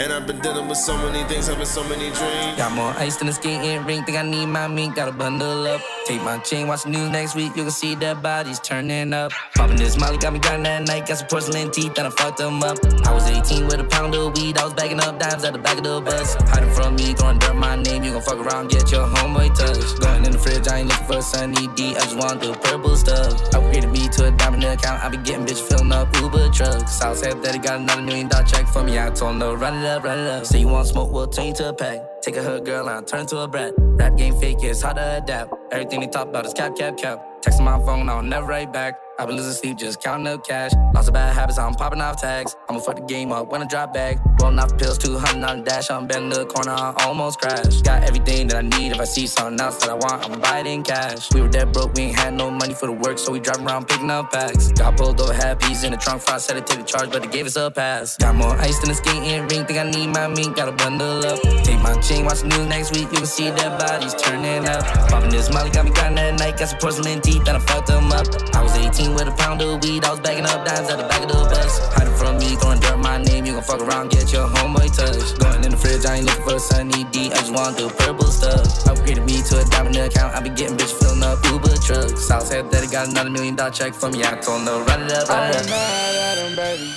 And 0.00 0.12
I've 0.12 0.26
been 0.26 0.40
dealing 0.40 0.66
with 0.66 0.78
so 0.78 0.96
many 0.96 1.22
things, 1.28 1.46
having 1.46 1.66
so 1.66 1.84
many 1.84 2.10
dreams. 2.10 2.58
Got 2.58 2.72
more 2.72 2.90
ice 2.98 3.14
than 3.14 3.28
a 3.28 3.32
skating 3.32 3.86
rink. 3.86 4.06
Think 4.06 4.18
I 4.18 4.22
need 4.22 4.46
my 4.46 4.66
mink. 4.66 4.96
Gotta 4.96 5.12
bundle 5.12 5.68
up. 5.68 5.80
Take 6.06 6.22
my 6.22 6.36
chain, 6.38 6.66
watch 6.68 6.82
the 6.82 6.90
news 6.90 7.10
next 7.10 7.34
week. 7.34 7.56
You 7.56 7.62
can 7.62 7.70
see 7.70 7.94
their 7.94 8.14
bodies 8.14 8.60
turning 8.60 9.14
up. 9.14 9.32
Popping 9.54 9.76
this 9.76 9.98
molly, 9.98 10.18
got 10.18 10.34
me 10.34 10.38
grinding 10.38 10.64
that 10.64 10.86
night. 10.86 11.06
Got 11.06 11.18
some 11.18 11.28
porcelain 11.28 11.70
teeth, 11.70 11.96
and 11.96 12.06
I 12.06 12.10
fucked 12.10 12.36
them 12.36 12.62
up. 12.62 12.76
I 13.06 13.14
was 13.14 13.26
18 13.26 13.64
with 13.64 13.80
a 13.80 13.84
pound 13.84 14.14
of 14.14 14.36
weed. 14.36 14.58
I 14.58 14.64
was 14.64 14.74
bagging 14.74 15.00
up 15.00 15.18
dimes 15.18 15.44
at 15.44 15.54
the 15.54 15.58
back 15.58 15.78
of 15.78 15.84
the 15.84 16.02
bus. 16.02 16.34
Hiding 16.50 16.70
from 16.74 16.96
me, 16.96 17.14
throwing 17.14 17.38
dirt 17.38 17.56
my 17.56 17.76
name. 17.76 18.04
You 18.04 18.12
gon' 18.12 18.22
fuck 18.22 18.36
around, 18.36 18.68
get 18.68 18.92
your 18.92 19.06
homeboy 19.06 19.54
touch. 19.56 19.98
Going 20.00 20.26
in 20.26 20.32
the 20.32 20.38
fridge, 20.38 20.68
I 20.68 20.80
ain't 20.80 20.88
looking 20.88 21.06
for 21.06 21.18
a 21.18 21.22
sunny 21.22 21.68
D. 21.68 21.96
I 21.96 22.00
just 22.00 22.18
want 22.18 22.42
the 22.42 22.52
purple 22.52 22.96
stuff. 22.96 23.32
Upgraded 23.52 23.90
me 23.90 24.06
to 24.08 24.28
a 24.28 24.30
diamond 24.30 24.64
account. 24.64 25.02
I 25.02 25.08
be 25.08 25.16
getting 25.16 25.46
bitch 25.46 25.60
filling 25.66 25.90
up 25.90 26.14
Uber 26.16 26.50
trucks. 26.50 26.98
Southside 26.98 27.42
that 27.42 27.54
he 27.54 27.58
got 27.58 27.80
another 27.80 28.02
million 28.02 28.28
dollar 28.28 28.44
check 28.44 28.66
for 28.68 28.82
me. 28.84 28.98
I 28.98 29.08
told 29.08 29.36
him 29.36 29.40
to 29.40 29.56
run 29.56 29.78
it 29.78 29.86
up, 29.86 30.04
run 30.04 30.18
it 30.18 30.28
up. 30.28 30.44
Say 30.44 30.60
you 30.60 30.68
want 30.68 30.86
smoke, 30.86 31.10
we'll 31.10 31.28
turn 31.28 31.46
you 31.46 31.54
to 31.54 31.70
a 31.70 31.72
pack. 31.72 32.13
Take 32.24 32.36
a 32.36 32.42
hood 32.42 32.64
girl 32.64 32.88
and 32.88 33.04
I 33.04 33.06
turn 33.06 33.26
to 33.26 33.40
a 33.40 33.46
brat. 33.46 33.74
Rap 33.76 34.16
game 34.16 34.34
fake, 34.40 34.56
it's 34.62 34.80
hard 34.80 34.96
to 34.96 35.18
adapt. 35.18 35.52
Everything 35.70 36.00
they 36.00 36.06
talk 36.06 36.26
about 36.26 36.46
is 36.46 36.54
cap, 36.54 36.74
cap, 36.74 36.96
cap. 36.96 37.33
Texting 37.44 37.64
my 37.64 37.78
phone, 37.84 38.08
I'll 38.08 38.22
never 38.22 38.46
write 38.46 38.72
back. 38.72 38.98
I've 39.18 39.28
been 39.28 39.36
losing 39.36 39.52
sleep, 39.52 39.76
just 39.76 40.02
counting 40.02 40.26
up 40.26 40.44
cash. 40.44 40.72
Lots 40.92 41.06
of 41.08 41.14
bad 41.14 41.34
habits, 41.34 41.58
I'm 41.58 41.74
popping 41.74 42.00
off 42.00 42.20
tags. 42.20 42.56
I'ma 42.68 42.80
fuck 42.80 42.96
the 42.96 43.02
game 43.02 43.30
up 43.30 43.52
when 43.52 43.62
I 43.62 43.66
drop 43.66 43.94
back. 43.94 44.18
Rolling 44.40 44.58
off 44.58 44.76
pills, 44.76 44.98
200 44.98 45.44
on 45.44 45.62
dash. 45.62 45.88
I'm 45.90 46.08
betting 46.08 46.30
the 46.30 46.46
corner, 46.46 46.72
I 46.72 46.94
almost 47.04 47.40
crash. 47.40 47.82
Got 47.82 48.02
everything 48.04 48.48
that 48.48 48.56
I 48.56 48.62
need. 48.62 48.92
If 48.92 48.98
I 48.98 49.04
see 49.04 49.26
something 49.26 49.60
else 49.60 49.76
that 49.80 49.90
I 49.90 49.94
want, 49.94 50.24
I'ma 50.24 50.38
buy 50.38 50.60
it 50.60 50.66
in 50.66 50.82
cash. 50.82 51.32
We 51.32 51.42
were 51.42 51.48
dead 51.48 51.72
broke, 51.72 51.94
we 51.94 52.04
ain't 52.04 52.18
had 52.18 52.34
no 52.34 52.50
money 52.50 52.74
for 52.74 52.86
the 52.86 52.92
work, 52.92 53.18
so 53.18 53.30
we 53.30 53.38
driving 53.38 53.66
around 53.66 53.86
picking 53.86 54.10
up 54.10 54.32
packs. 54.32 54.72
Got 54.72 54.96
pulled 54.96 55.20
over, 55.20 55.32
had 55.32 55.60
peas 55.60 55.84
in 55.84 55.92
the 55.92 55.98
trunk, 55.98 56.28
I 56.28 56.38
said 56.38 56.54
to 56.54 56.62
take 56.62 56.84
the 56.84 56.90
charge, 56.90 57.12
but 57.12 57.22
they 57.22 57.28
gave 57.28 57.46
us 57.46 57.56
a 57.56 57.70
pass. 57.70 58.16
Got 58.16 58.34
more 58.34 58.56
ice 58.56 58.80
than 58.80 58.90
a 58.90 58.94
skating 58.94 59.46
rink, 59.46 59.68
think 59.68 59.78
I 59.78 59.88
need 59.88 60.08
my 60.08 60.26
mink, 60.26 60.56
gotta 60.56 60.72
bundle 60.72 61.24
up. 61.24 61.40
Take 61.62 61.80
my 61.82 61.94
chain 62.00 62.24
watch 62.24 62.40
the 62.40 62.48
news 62.48 62.66
next 62.66 62.92
week, 62.92 63.12
you 63.12 63.18
can 63.18 63.26
see 63.26 63.50
their 63.50 63.70
bodies 63.78 64.14
turning 64.14 64.66
up. 64.66 64.82
Popping 65.08 65.30
this 65.30 65.52
molly, 65.52 65.70
got 65.70 65.84
me 65.84 65.92
grinding 65.92 66.16
that 66.16 66.38
night, 66.40 66.58
got 66.58 66.70
some 66.70 66.80
porcelain 66.80 67.20
teeth, 67.34 67.48
and 67.48 67.56
I 67.56 67.60
fucked 67.60 67.88
them 67.88 68.12
up. 68.12 68.26
I 68.54 68.62
was 68.62 68.74
18 68.76 69.14
with 69.14 69.28
a 69.28 69.32
pound 69.32 69.60
of 69.62 69.82
weed, 69.82 70.04
I 70.04 70.10
was 70.10 70.20
bagging 70.20 70.46
up 70.46 70.64
dimes 70.64 70.88
at 70.90 70.98
the 70.98 71.06
back 71.08 71.22
of 71.22 71.28
the 71.28 71.34
bus. 71.34 71.72
Hiding 71.94 72.14
from 72.14 72.38
me, 72.38 72.56
throwing 72.56 72.80
dirt 72.80 72.98
my 72.98 73.18
name, 73.18 73.46
you 73.46 73.52
gon' 73.54 73.62
fuck 73.62 73.80
around, 73.80 74.10
get 74.10 74.32
your 74.32 74.46
homeboy 74.48 74.88
touch. 74.94 75.38
Going 75.38 75.64
in 75.64 75.70
the 75.70 75.76
fridge, 75.76 76.04
I 76.06 76.16
ain't 76.16 76.26
looking 76.26 76.44
for 76.44 76.56
a 76.56 76.60
sunny 76.60 77.04
D, 77.10 77.32
I 77.32 77.36
just 77.42 77.52
want 77.52 77.76
the 77.76 77.88
purple 77.88 78.30
stuff. 78.30 78.62
Upgraded 78.86 79.26
me 79.26 79.42
to 79.50 79.60
a 79.60 79.64
diamond 79.70 79.96
account, 79.96 80.34
I 80.34 80.40
be 80.40 80.50
getting 80.50 80.76
bitch 80.76 80.94
filling 80.98 81.22
up 81.22 81.44
Uber 81.46 81.76
trucks. 81.82 82.22
Southside 82.22 82.70
daddy 82.70 82.86
got 82.86 83.08
another 83.08 83.30
million 83.30 83.56
dollar 83.56 83.70
check 83.70 83.94
from 83.94 84.12
me, 84.12 84.22
I 84.22 84.36
told 84.38 84.60
him 84.60 84.66
to 84.66 84.84
run 84.86 85.02
it 85.02 85.12
up, 85.12 85.28
run 85.28 85.50
it 85.50 85.56
up. 85.56 86.38
Him, 86.38 86.56
baby. 86.56 86.90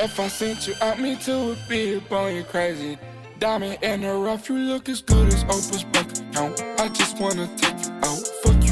If 0.00 0.20
I 0.20 0.28
sent 0.28 0.68
you 0.68 0.74
out, 0.80 1.00
me 1.00 1.18
would 1.26 1.58
be 1.68 1.96
up 1.96 2.12
on 2.12 2.34
you 2.34 2.44
crazy. 2.44 2.98
Diamond 3.40 3.78
in 3.82 4.00
the 4.02 4.14
rough, 4.14 4.48
you 4.48 4.56
look 4.56 4.88
as 4.88 5.00
good 5.00 5.28
as 5.28 5.44
Oprah's 5.44 5.84
bank 5.84 6.10
account. 6.18 6.60
I 6.78 6.88
just 6.88 7.20
wanna 7.20 7.46
take 7.56 7.78
you 7.86 7.92
out, 8.02 8.18
fuck 8.42 8.64
you 8.64 8.67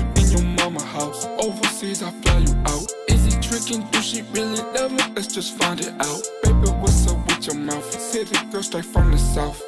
house. 0.96 1.26
Overseas, 1.38 2.02
I 2.02 2.10
fly 2.22 2.38
you 2.38 2.54
out. 2.72 2.88
Is 3.08 3.22
he 3.26 3.32
tricking? 3.40 3.86
Do 3.90 4.00
she 4.00 4.22
really 4.32 4.62
love 4.76 4.92
me? 4.92 5.02
Let's 5.14 5.32
just 5.32 5.56
find 5.58 5.78
it 5.80 5.92
out. 6.00 6.22
Baby, 6.42 6.68
what's 6.80 7.06
up 7.06 7.18
with 7.26 7.46
your 7.46 7.56
mouth? 7.56 7.88
City 7.92 8.36
girl 8.50 8.62
straight 8.62 8.84
from 8.84 9.10
the 9.12 9.18
south. 9.18 9.62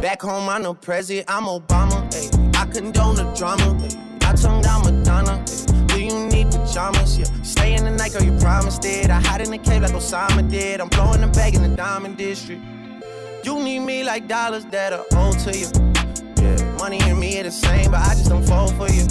Back 0.00 0.22
home, 0.22 0.48
I'm 0.48 0.62
no 0.62 0.74
president, 0.74 1.26
I'm 1.28 1.44
Obama. 1.44 1.98
Ay. 2.14 2.28
I 2.60 2.64
condone 2.66 3.16
the 3.16 3.24
drama. 3.34 3.68
Ay. 3.84 4.28
I 4.28 4.34
tongue 4.34 4.62
down 4.62 4.82
Madonna. 4.84 5.44
Ay. 5.46 5.86
Do 5.88 6.00
you 6.00 6.26
need 6.28 6.46
pajamas? 6.52 7.18
Yeah. 7.18 7.42
Stay 7.42 7.74
in 7.74 7.84
the 7.84 7.90
night, 7.90 8.12
girl, 8.12 8.22
you 8.22 8.36
promised 8.38 8.84
it. 8.84 9.10
I 9.10 9.20
hide 9.20 9.40
in 9.40 9.50
the 9.50 9.58
cave 9.58 9.82
like 9.82 9.92
Osama 9.92 10.48
did. 10.48 10.80
I'm 10.80 10.88
blowing 10.88 11.20
the 11.20 11.26
bag 11.26 11.56
in 11.56 11.62
the 11.62 11.76
diamond 11.76 12.16
district. 12.16 12.62
You 13.44 13.58
need 13.58 13.80
me 13.80 14.04
like 14.04 14.28
dollars 14.28 14.64
that 14.66 14.92
are 14.92 15.04
owed 15.12 15.38
to 15.40 15.52
you. 15.58 15.68
Yeah, 16.36 16.76
money 16.78 17.00
and 17.02 17.18
me 17.18 17.40
are 17.40 17.42
the 17.42 17.50
same, 17.50 17.90
but 17.90 18.00
I 18.00 18.14
just 18.14 18.28
don't 18.30 18.46
fall 18.46 18.68
for 18.68 18.88
you. 18.88 19.06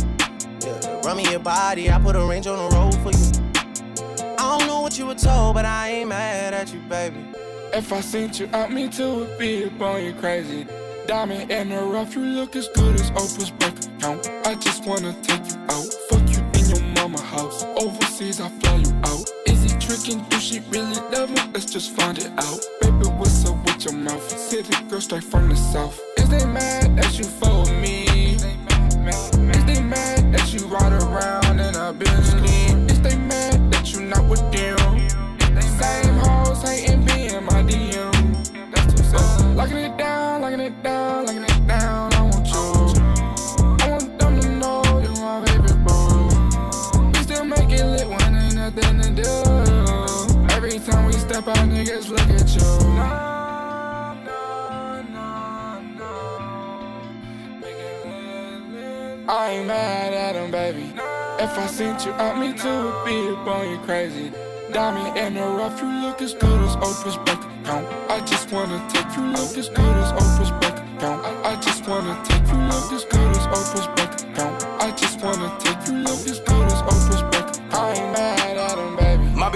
Run 1.10 1.18
me 1.18 1.32
your 1.32 1.40
body, 1.40 1.90
I 1.90 1.98
put 1.98 2.16
a 2.16 2.24
range 2.24 2.46
on 2.46 2.58
the 2.58 2.76
road 2.76 2.94
for 3.02 3.10
you. 3.10 4.36
I 4.38 4.60
don't 4.60 4.68
know 4.68 4.82
what 4.82 4.96
you 5.00 5.08
were 5.08 5.16
told, 5.16 5.56
but 5.56 5.66
I 5.66 5.90
ain't 5.90 6.10
mad 6.10 6.54
at 6.54 6.72
you, 6.72 6.82
baby. 6.82 7.26
If 7.74 7.92
I 7.92 8.00
sent 8.00 8.40
you 8.40 8.48
out, 8.54 8.72
me 8.72 8.90
too 8.90 9.16
would 9.16 9.40
be 9.40 9.66
up 9.66 9.82
on 9.82 10.04
you 10.04 10.14
crazy. 10.14 10.68
Diamond 11.08 11.50
in 11.50 11.70
the 11.70 11.82
rough, 11.82 12.14
you 12.14 12.22
look 12.22 12.56
as 12.56 12.68
good 12.68 12.94
as 12.94 13.10
Oprah's 13.10 13.50
bank 13.50 13.84
account. 13.86 14.30
I 14.46 14.54
just 14.54 14.86
wanna 14.86 15.14
take 15.24 15.44
you 15.50 15.58
out, 15.70 15.92
fuck 16.10 16.30
you 16.30 16.44
in 16.60 16.70
your 16.70 16.84
mama 16.94 17.20
house. 17.20 17.64
Overseas, 17.64 18.40
I 18.40 18.50
fly 18.60 18.76
you 18.76 18.94
out. 19.06 19.28
Is 19.48 19.64
he 19.64 19.80
tricking? 19.80 20.24
Do 20.30 20.40
she 20.40 20.60
really 20.70 21.02
love 21.10 21.32
me? 21.32 21.42
Let's 21.52 21.74
just 21.74 21.90
find 21.96 22.20
it 22.20 22.30
out. 22.38 22.60
Baby, 22.82 23.08
what's 23.18 23.44
up 23.50 23.58
with 23.66 23.84
your 23.84 23.96
mouth? 23.96 24.30
City 24.30 24.76
girl 24.88 25.02
straight 25.02 25.24
from 25.24 25.50
the 25.50 25.56
south. 25.56 26.00
Is 26.18 26.30
they 26.30 26.46
mad 26.46 26.96
that 26.98 27.18
you 27.18 27.24
follow 27.24 27.66
me? 27.82 28.04
Is 28.36 28.44
they 28.44 28.56
mad 29.00 29.39
that 30.32 30.54
you 30.54 30.68
ride 30.68 30.94
around 30.94 31.60
in 31.60 31.76
a 31.76 31.94
Bentley? 31.94 32.50
Is 32.92 33.02
they 33.02 33.16
mad 33.18 33.72
that 33.72 33.92
you 33.94 34.02
not 34.02 34.26
with 34.28 34.42
them? 34.52 35.10
Same 35.80 36.16
hoes 36.16 36.62
hating 36.62 37.06
be 37.06 37.28
in 37.28 37.44
my 37.46 37.64
DM. 37.64 38.72
That's 38.72 38.94
too 38.94 39.04
sad. 39.04 39.56
Locking 39.56 39.78
it 39.78 39.98
down, 39.98 40.42
locking 40.42 40.60
it 40.60 40.84
down, 40.84 41.26
locking 41.26 41.44
it 41.44 41.68
down. 41.68 42.14
I 42.14 42.22
want 42.22 42.48
you. 42.48 42.60
I 43.82 43.90
want 43.90 44.20
them 44.20 44.42
to 44.42 44.50
know 44.50 44.82
you 45.00 45.12
my 45.22 45.42
baby 45.46 45.74
boo. 45.86 47.10
We 47.12 47.24
still 47.24 47.46
make 47.46 47.70
it 47.72 47.86
lit 47.86 48.08
when 48.08 48.36
ain't 48.36 48.56
nothing 48.56 49.02
to 49.02 49.10
do. 49.24 50.54
Every 50.56 50.80
time 50.80 51.06
we 51.06 51.14
step 51.14 51.48
out, 51.48 51.58
niggas 51.58 52.10
look 52.10 52.30
at 52.30 52.50
you. 52.56 52.89
I 59.50 59.54
ain't 59.54 59.66
mad 59.66 60.14
at 60.14 60.36
him, 60.36 60.52
baby. 60.52 60.94
If 61.42 61.58
I 61.58 61.66
sent 61.66 62.06
you 62.06 62.12
out, 62.12 62.38
me 62.38 62.54
too 62.54 62.70
would 62.70 63.04
be 63.04 63.18
up 63.34 63.48
on 63.48 63.68
you 63.72 63.80
crazy. 63.80 64.32
Diamond 64.72 65.18
in 65.18 65.34
the 65.34 65.42
rough, 65.42 65.82
you 65.82 65.90
look 66.06 66.22
as 66.22 66.36
good 66.36 66.62
as 66.62 66.76
Oprah's 66.76 67.18
bank 67.26 67.42
account. 67.62 67.88
I 68.12 68.22
just 68.28 68.52
wanna 68.52 68.78
take 68.94 69.10
you 69.18 69.24
look 69.24 69.58
as 69.58 69.68
good 69.70 69.96
as 70.04 70.12
Oprah's 70.14 70.52
bank 70.62 70.78
account. 70.78 71.26
I 71.44 71.56
just 71.62 71.88
wanna 71.88 72.14
take 72.30 72.46
you 72.46 72.60
look 72.70 72.94
as 72.94 73.06
good 73.06 73.30
as 73.38 73.48
Oprah's 73.48 73.88
bank 73.98 74.14
account. 74.22 74.68
I 74.86 74.92
just 74.92 75.20
wanna 75.24 75.50
take 75.58 75.82
you 75.88 75.96
look 75.98 76.22
as 76.30 76.40
good 76.42 76.66
as 76.70 76.82
Oprah's 76.84 77.19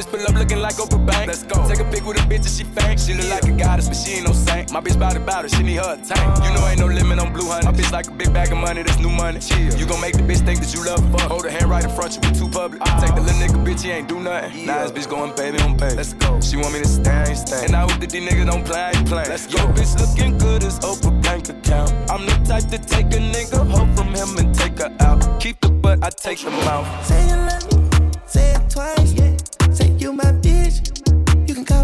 bitch 0.03 0.11
pull 0.11 0.27
up 0.27 0.35
looking 0.39 0.59
like 0.59 0.75
Oprah 0.75 1.05
Bank. 1.05 1.27
Let's 1.27 1.43
go. 1.43 1.67
Take 1.67 1.79
a 1.79 1.85
pic 1.85 2.05
with 2.05 2.17
a 2.17 2.21
bitch 2.21 2.45
and 2.45 2.47
she 2.47 2.63
faint. 2.63 2.99
She 2.99 3.13
look 3.13 3.29
like 3.29 3.43
a 3.45 3.51
goddess, 3.51 3.87
but 3.87 3.97
she 3.97 4.17
ain't 4.17 4.27
no 4.27 4.33
saint. 4.33 4.71
My 4.71 4.79
bitch 4.79 4.99
bout 4.99 5.15
it, 5.15 5.25
bout 5.25 5.45
it, 5.45 5.51
she 5.51 5.63
need 5.63 5.77
her 5.77 5.93
a 5.93 5.97
tank. 5.97 6.43
You 6.43 6.53
know 6.53 6.67
ain't 6.67 6.79
no 6.79 6.87
limit 6.87 7.19
on 7.19 7.33
blue 7.33 7.47
honey. 7.47 7.65
My 7.65 7.71
bitch 7.71 7.91
like 7.91 8.07
a 8.07 8.11
big 8.11 8.33
bag 8.33 8.51
of 8.51 8.57
money, 8.57 8.83
that's 8.83 8.99
new 8.99 9.09
money. 9.09 9.39
Chill. 9.39 9.73
You 9.75 9.85
gon' 9.85 10.01
make 10.01 10.13
the 10.13 10.23
bitch 10.23 10.45
think 10.45 10.59
that 10.61 10.73
you 10.73 10.85
love 10.85 10.99
her. 10.99 11.17
Fuck. 11.17 11.31
Hold 11.31 11.45
her 11.45 11.51
hand 11.51 11.69
right 11.69 11.83
in 11.83 11.89
front, 11.89 12.15
you 12.15 12.21
we 12.23 12.35
too 12.37 12.49
public. 12.49 12.81
I 12.81 12.99
Take 12.99 13.15
the 13.15 13.21
little 13.21 13.39
nigga 13.39 13.65
bitch, 13.65 13.81
he 13.81 13.91
ain't 13.91 14.07
do 14.07 14.19
nothing. 14.19 14.65
Now 14.65 14.85
this 14.85 14.91
bitch 14.91 15.09
going 15.09 15.35
baby 15.35 15.59
on 15.59 15.77
baby. 15.77 15.95
Let's 15.95 16.13
go. 16.13 16.39
She 16.41 16.57
want 16.57 16.73
me 16.73 16.79
to 16.79 16.87
stay, 16.87 17.11
I 17.11 17.33
stay. 17.33 17.65
And 17.65 17.75
I 17.75 17.81
hope 17.81 17.99
that 17.99 18.09
these 18.09 18.23
niggas 18.23 18.45
don't 18.45 18.65
play, 18.65 18.81
I 18.81 18.91
ain't 18.91 19.07
play. 19.07 19.25
Let's 19.27 19.47
go. 19.47 19.57
Yo, 19.59 19.73
bitch 19.73 19.93
looking 19.99 20.37
good 20.37 20.63
as 20.63 20.79
Oprah 20.79 21.21
bank 21.23 21.49
account. 21.49 21.91
I'm 22.09 22.25
the 22.25 22.35
type 22.45 22.67
to 22.69 22.77
take 22.77 23.07
a 23.07 23.21
nigga 23.33 23.65
hoe 23.67 23.87
from 23.95 24.13
him 24.13 24.37
and 24.37 24.53
take 24.55 24.77
her 24.79 24.95
out. 24.99 25.39
Keep 25.39 25.61
the 25.61 25.69
butt, 25.69 26.03
I 26.03 26.09
take 26.09 26.39
the 26.39 26.51
mouth. 26.51 26.87
Say 27.05 27.21
you 27.27 27.35
love 27.35 27.65
me, 27.73 28.11
say 28.25 28.53
it 28.53 28.69
twice, 28.69 29.13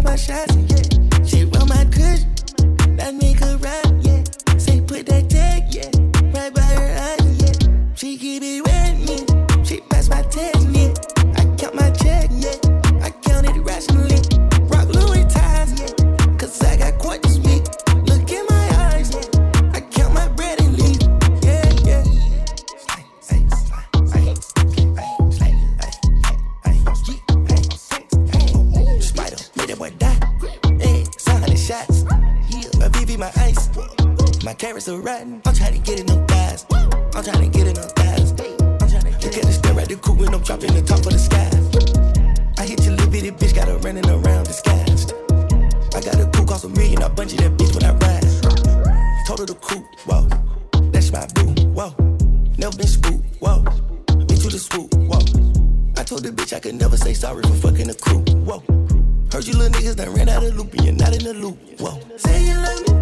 my 0.02 0.16
shots. 0.16 0.54
She 1.28 1.44
run 1.44 1.68
my 1.68 1.84
kush, 1.86 2.22
that 2.96 3.14
make 3.14 3.38
her 3.40 3.56
carrots 34.60 34.90
are 34.90 35.00
rotten. 35.00 35.40
I'm 35.46 35.54
trying 35.54 35.72
to 35.72 35.78
get 35.78 36.00
in 36.00 36.06
them 36.06 36.26
thighs. 36.26 36.66
I'm 36.70 37.24
trying 37.24 37.50
to 37.50 37.58
get 37.58 37.78
thighs. 37.96 38.32
Look 39.24 39.36
at 39.36 39.44
the 39.44 39.52
stare 39.52 39.80
at 39.80 39.88
the 39.88 39.96
coupe 39.96 40.18
when 40.18 40.34
I'm 40.34 40.42
dropping 40.42 40.74
the 40.74 40.82
top 40.82 40.98
of 40.98 41.12
the 41.12 41.18
sky. 41.18 41.48
I 42.58 42.66
hit 42.66 42.84
your 42.84 42.92
little 42.92 43.10
bitty 43.10 43.30
bitch, 43.30 43.54
got 43.54 43.68
her 43.68 43.78
running 43.78 44.06
around 44.06 44.44
disguised. 44.44 45.14
I 45.96 46.00
got 46.04 46.20
a 46.20 46.28
coupe, 46.28 46.46
cost 46.46 46.64
a 46.64 46.68
million. 46.68 47.02
I 47.02 47.08
bungee 47.08 47.38
that 47.38 47.56
bitch 47.56 47.72
when 47.72 47.84
I 47.88 47.94
ride. 48.04 48.24
Her 49.28 49.46
the 49.46 49.54
coupe, 49.54 49.86
whoa. 50.04 50.28
That's 50.92 51.10
my 51.10 51.26
boo, 51.34 51.48
whoa. 51.72 51.94
Never 52.58 52.76
been 52.76 52.86
spooked, 52.86 53.24
whoa. 53.40 53.64
Been 54.28 54.36
to 54.44 54.48
the 54.52 54.58
swoop, 54.60 54.92
whoa. 55.08 55.24
I 55.96 56.04
told 56.04 56.22
the 56.22 56.32
bitch 56.32 56.52
I 56.52 56.60
could 56.60 56.74
never 56.74 56.98
say 56.98 57.14
sorry 57.14 57.42
for 57.44 57.54
fucking 57.64 57.86
the 57.86 57.94
crew. 57.94 58.20
Whoa. 58.44 58.60
Heard 59.32 59.46
you 59.46 59.54
little 59.54 59.72
niggas 59.72 59.96
done 59.96 60.12
ran 60.12 60.28
out 60.28 60.44
of 60.44 60.54
loop 60.54 60.74
and 60.74 60.84
you're 60.84 60.94
not 60.94 61.16
in 61.16 61.24
the 61.24 61.32
loop. 61.32 61.56
Whoa. 61.80 61.98
Say 62.18 62.44
you 62.44 62.56
love 62.56 62.82
me, 62.88 62.99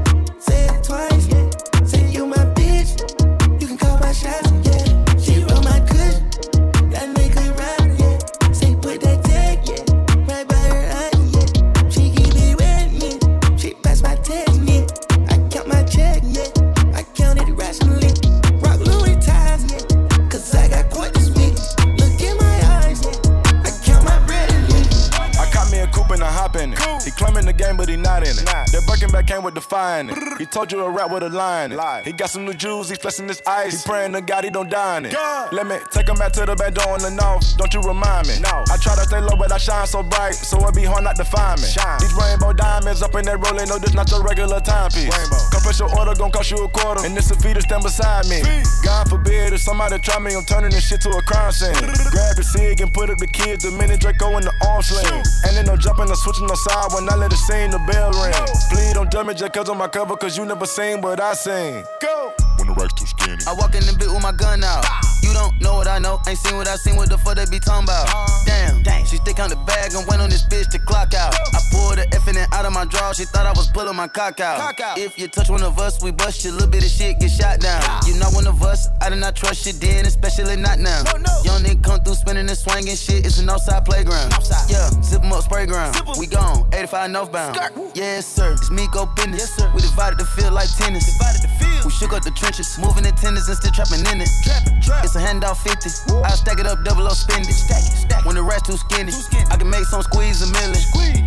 came 30.06 30.27
with 30.38 30.46
the 30.46 30.46
fire 30.46 30.46
in 30.46 30.46
it. 30.46 30.46
He 30.46 30.46
told 30.46 30.72
you 30.72 30.84
a 30.84 30.90
rap 30.90 31.10
with 31.10 31.22
a 31.22 31.28
line 31.28 31.72
in 31.72 31.78
it. 31.78 32.04
He 32.06 32.12
got 32.12 32.30
some 32.30 32.44
new 32.44 32.54
jewels, 32.54 32.90
he 32.90 32.96
flexing 32.96 33.28
his 33.28 33.42
ice. 33.46 33.84
He 33.84 33.88
praying 33.88 34.12
to 34.12 34.20
God 34.20 34.44
he 34.44 34.50
don't 34.50 34.70
die 34.70 34.98
in 34.98 35.06
it. 35.06 35.14
Let 35.52 35.66
me 35.66 35.76
take 35.90 36.08
him 36.08 36.16
back 36.16 36.32
to 36.32 36.46
the 36.46 36.54
back 36.54 36.74
door 36.74 36.96
in 36.96 37.02
the 37.02 37.10
north. 37.10 37.56
Don't 37.56 37.72
you 37.74 37.80
remind 37.80 38.28
me? 38.28 38.38
No. 38.40 38.64
I 38.70 38.76
try 38.78 38.94
to 38.94 39.04
stay 39.04 39.20
low, 39.20 39.36
but 39.36 39.52
I 39.52 39.58
shine 39.58 39.86
so 39.86 40.02
bright, 40.02 40.34
so 40.34 40.58
it 40.66 40.74
be 40.74 40.84
hard 40.84 41.04
not 41.04 41.16
to 41.16 41.24
find 41.24 41.60
me. 41.60 41.68
These 42.00 42.14
rainbow 42.14 42.52
diamonds 42.52 43.02
up 43.02 43.14
in 43.14 43.24
that 43.26 43.38
rolling, 43.38 43.68
no, 43.68 43.78
this 43.78 43.94
not 43.94 44.10
your 44.10 44.22
regular 44.22 44.60
timepiece. 44.60 45.14
Come 45.52 45.62
press 45.62 45.78
your 45.78 45.90
order, 45.98 46.14
gon' 46.14 46.30
cost 46.30 46.50
you 46.50 46.58
a 46.64 46.68
quarter, 46.68 47.04
and 47.04 47.16
this 47.16 47.30
a 47.30 47.36
fee 47.36 47.54
to 47.54 47.62
stand 47.62 47.82
beside 47.82 48.26
me. 48.28 48.42
God 48.84 49.08
forbid 49.08 49.52
if 49.52 49.60
somebody 49.60 49.98
try 49.98 50.18
me, 50.18 50.34
I'm 50.34 50.44
turning 50.44 50.70
this 50.70 50.86
shit 50.88 51.00
to 51.02 51.10
a 51.10 51.22
crime 51.22 51.52
scene. 51.52 51.72
Grab 52.14 52.36
the 52.36 52.44
cig 52.44 52.80
and 52.80 52.92
put 52.92 53.10
up 53.10 53.18
the 53.18 53.26
kids, 53.26 53.64
the 53.64 53.70
minute 53.72 54.00
Draco 54.00 54.36
in 54.36 54.44
the 54.44 54.52
arm 54.66 54.82
sling. 54.82 55.22
And 55.44 55.56
then 55.56 55.66
no 55.66 55.76
jumping 55.76 56.10
or 56.10 56.16
switching 56.16 56.46
no 56.46 56.54
side 56.54 56.92
when 56.94 57.08
I 57.08 57.16
let 57.16 57.32
it 57.32 57.36
sing 57.36 57.70
the 57.70 57.78
bell 57.90 58.12
ring. 58.12 58.34
Please 58.70 58.92
don't 58.92 59.10
judge 59.10 59.26
me, 59.26 59.34
just 59.34 59.52
cause 59.52 59.68
on 59.68 59.78
my 59.78 59.88
cover, 59.88 60.16
cause 60.16 60.27
you 60.36 60.44
never 60.44 60.66
seen 60.66 61.00
what 61.00 61.20
I 61.20 61.34
seen. 61.34 61.84
Go! 62.00 62.27
When 62.68 62.76
the 62.76 62.82
racks 62.82 62.94
too 62.94 63.06
skinny. 63.06 63.40
I 63.46 63.54
walk 63.54 63.74
in 63.74 63.80
the 63.86 63.96
bit 63.96 64.12
with 64.12 64.22
my 64.22 64.32
gun 64.32 64.62
out. 64.62 64.84
You 65.22 65.32
don't 65.32 65.60
know 65.60 65.74
what 65.74 65.88
I 65.88 65.98
know, 65.98 66.20
ain't 66.28 66.38
seen 66.38 66.56
what 66.56 66.68
I 66.68 66.76
seen, 66.76 66.96
what 66.96 67.08
the 67.08 67.18
fuck 67.18 67.36
they 67.36 67.46
be 67.46 67.58
talking 67.58 67.84
about. 67.84 68.08
Damn, 68.44 68.84
she 69.06 69.16
stick 69.16 69.40
on 69.40 69.48
the 69.48 69.56
bag 69.64 69.94
and 69.94 70.06
went 70.06 70.20
on 70.20 70.30
this 70.30 70.44
bitch 70.44 70.68
to 70.72 70.78
clock 70.78 71.14
out. 71.14 71.34
I 71.34 71.60
pulled 71.72 71.96
the 71.98 72.06
effing 72.12 72.36
out 72.52 72.64
of 72.64 72.72
my 72.72 72.84
draw, 72.84 73.12
she 73.12 73.24
thought 73.24 73.46
I 73.46 73.52
was 73.52 73.68
pulling 73.68 73.96
my 73.96 74.08
cock 74.08 74.40
out. 74.40 74.78
If 74.98 75.18
you 75.18 75.28
touch 75.28 75.48
one 75.48 75.62
of 75.62 75.78
us, 75.78 76.02
we 76.02 76.10
bust 76.10 76.44
you, 76.44 76.52
little 76.52 76.68
bit 76.68 76.84
of 76.84 76.90
shit 76.90 77.18
get 77.20 77.30
shot 77.30 77.60
down. 77.60 77.82
You 78.06 78.18
not 78.18 78.34
one 78.34 78.46
of 78.46 78.62
us, 78.62 78.88
I 79.00 79.08
do 79.10 79.16
not 79.16 79.36
trust 79.36 79.66
you 79.66 79.72
then, 79.72 80.06
especially 80.06 80.56
not 80.56 80.78
now. 80.78 81.02
Young 81.44 81.62
nigga 81.62 81.82
come 81.82 82.00
through 82.00 82.14
spinning 82.14 82.48
and 82.48 82.58
swinging 82.58 82.96
shit, 82.96 83.24
it's 83.24 83.38
an 83.38 83.48
outside 83.48 83.84
playground. 83.84 84.32
Yeah, 84.68 84.90
zip 85.02 85.22
'em 85.24 85.32
up, 85.32 85.44
Sprayground. 85.44 86.18
We 86.18 86.26
gone, 86.26 86.68
85 86.72 87.10
northbound. 87.10 87.58
Yes, 87.94 88.26
sir, 88.26 88.52
it's 88.52 88.70
me 88.70 88.88
go 88.92 89.06
business. 89.06 89.40
Yes, 89.40 89.56
sir. 89.56 89.70
We 89.74 89.80
divided 89.80 90.18
the 90.18 90.26
field 90.26 90.52
like 90.52 90.68
tennis. 90.76 91.08
We 91.84 91.90
shook 91.92 92.12
up 92.12 92.22
the 92.22 92.32
trenches, 92.32 92.57
moving 92.78 93.06
in 93.06 93.14
tenders 93.14 93.46
and 93.46 93.56
still 93.56 93.70
trapping 93.70 94.02
in 94.10 94.20
it. 94.20 94.30
It's 95.04 95.14
a 95.14 95.20
handout 95.20 95.58
50. 95.58 96.10
I 96.24 96.30
stack 96.30 96.58
it 96.58 96.66
up, 96.66 96.82
double 96.82 97.06
up, 97.06 97.14
spend 97.14 97.46
it. 97.46 97.52
stack 97.52 97.78
it 97.78 97.98
stack 98.02 98.24
When 98.24 98.34
the 98.34 98.42
rest 98.42 98.66
too 98.66 98.76
skinny, 98.76 99.12
I 99.50 99.56
can 99.56 99.70
make 99.70 99.84
some 99.84 100.02
squeeze 100.02 100.42
a 100.42 100.50
million. 100.50 100.74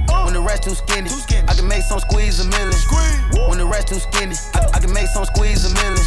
Uh. 0.10 0.24
When 0.26 0.34
the 0.34 0.42
rest 0.42 0.64
too 0.64 0.76
skinny, 0.76 1.10
I 1.48 1.54
can 1.56 1.68
make 1.68 1.84
some 1.84 2.00
squeeze 2.00 2.40
a 2.40 2.46
million. 2.52 2.76
When 3.48 3.58
the 3.58 3.68
rest 3.68 3.88
too 3.88 4.00
skinny, 4.00 4.36
I, 4.54 4.76
I 4.76 4.80
can 4.80 4.92
make 4.94 5.08
some 5.08 5.26
squeeze 5.26 5.64
a 5.64 5.72
million. 5.74 6.04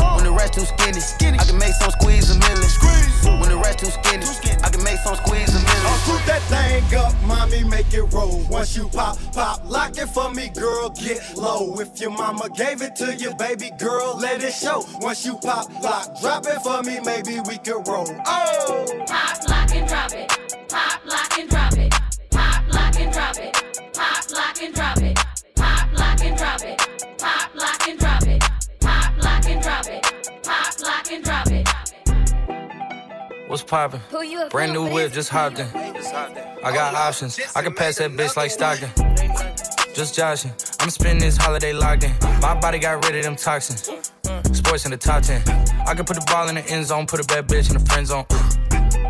Uh. 0.00 0.16
When 0.16 0.24
the 0.24 0.32
rest 0.32 0.54
too 0.54 0.64
skinny, 0.64 1.00
I 1.36 1.44
can 1.44 1.58
make 1.58 1.74
some 1.74 1.90
squeeze 1.92 2.30
a 2.30 2.38
million. 2.40 2.68
When 3.40 3.50
the 3.50 3.60
rest 3.60 3.78
too 3.80 3.92
skinny, 3.92 4.24
I 4.64 4.68
can 4.70 4.82
make 4.84 4.98
some 5.04 5.16
squeeze 5.16 5.52
a 5.52 5.60
million. 5.60 5.84
Oh, 5.84 6.00
shoot 6.06 6.24
that 6.26 6.42
thing 6.48 6.98
up, 6.98 7.12
mommy, 7.26 7.64
make 7.64 7.92
it 7.92 8.04
roll. 8.12 8.40
Once 8.48 8.76
you 8.76 8.88
pop, 8.88 9.18
pop, 9.32 9.62
lock 9.68 9.98
it 9.98 10.08
for 10.08 10.30
me, 10.32 10.48
girl, 10.48 10.90
get 10.90 11.36
low. 11.36 11.78
If 11.80 12.00
your 12.00 12.10
mama 12.10 12.48
gave 12.56 12.82
it 12.82 12.96
to 12.96 13.14
you, 13.14 13.34
baby 13.36 13.70
girl, 13.78 14.16
let 14.18 14.42
it 14.42 14.51
show. 14.52 14.84
Once 15.00 15.24
you 15.24 15.36
pop, 15.38 15.68
lock, 15.82 16.20
drop 16.20 16.46
it 16.46 16.60
for 16.62 16.82
me, 16.82 17.00
maybe 17.04 17.40
we 17.40 17.58
could 17.58 17.86
roll. 17.88 18.08
Oh! 18.26 18.86
Pop, 19.06 19.48
lock, 19.48 19.74
and 19.74 19.88
drop 19.88 20.12
it. 20.12 20.28
Pop, 20.68 21.00
lock, 21.06 21.38
and 21.38 21.48
drop 21.50 21.72
it. 21.74 21.92
Pop, 22.30 22.72
lock, 22.72 23.00
and 23.00 23.12
drop 23.12 23.38
it. 23.38 23.54
Pop, 23.94 24.30
lock, 24.30 24.62
and 24.62 24.74
drop 24.74 24.98
it. 25.00 25.18
Pop, 25.56 25.92
lock, 25.94 26.24
and 26.24 26.36
drop 26.36 26.62
it. 26.62 26.78
Pop, 27.18 27.54
lock, 27.54 27.88
and 27.88 27.98
drop 27.98 28.22
it. 28.26 28.40
Pop, 28.80 29.22
lock, 29.22 29.48
and 29.48 29.62
drop 29.62 29.86
it. 29.88 30.42
Pop, 30.42 30.80
lock, 30.80 31.12
and 31.12 31.24
drop 31.24 31.46
it. 31.50 31.68
What's 33.48 33.62
poppin'? 33.62 34.00
Brand 34.50 34.72
new 34.72 34.90
whip, 34.90 35.12
just 35.12 35.28
hopped 35.28 35.58
in. 35.58 35.66
I 35.76 36.72
got 36.72 36.94
options. 36.94 37.38
I 37.54 37.62
can 37.62 37.74
pass 37.74 37.98
that 37.98 38.12
bitch 38.12 38.36
like 38.36 38.50
Stockton. 38.50 38.90
Just 39.94 40.14
joshing. 40.14 40.52
I'm 40.80 40.88
spending 40.88 41.20
this 41.20 41.36
holiday 41.36 41.74
locked 41.74 42.04
in. 42.04 42.12
My 42.40 42.58
body 42.58 42.78
got 42.78 43.04
rid 43.04 43.16
of 43.16 43.24
them 43.24 43.36
toxins. 43.36 43.90
Sports 44.52 44.84
in 44.84 44.90
the 44.90 44.96
top 44.96 45.22
10. 45.22 45.42
I 45.86 45.94
can 45.94 46.04
put 46.04 46.16
the 46.16 46.24
ball 46.26 46.48
in 46.48 46.54
the 46.54 46.66
end 46.68 46.86
zone, 46.86 47.06
put 47.06 47.20
a 47.20 47.24
bad 47.24 47.48
bitch 47.48 47.70
in 47.70 47.78
the 47.78 47.84
friend 47.88 48.06
zone. 48.06 48.24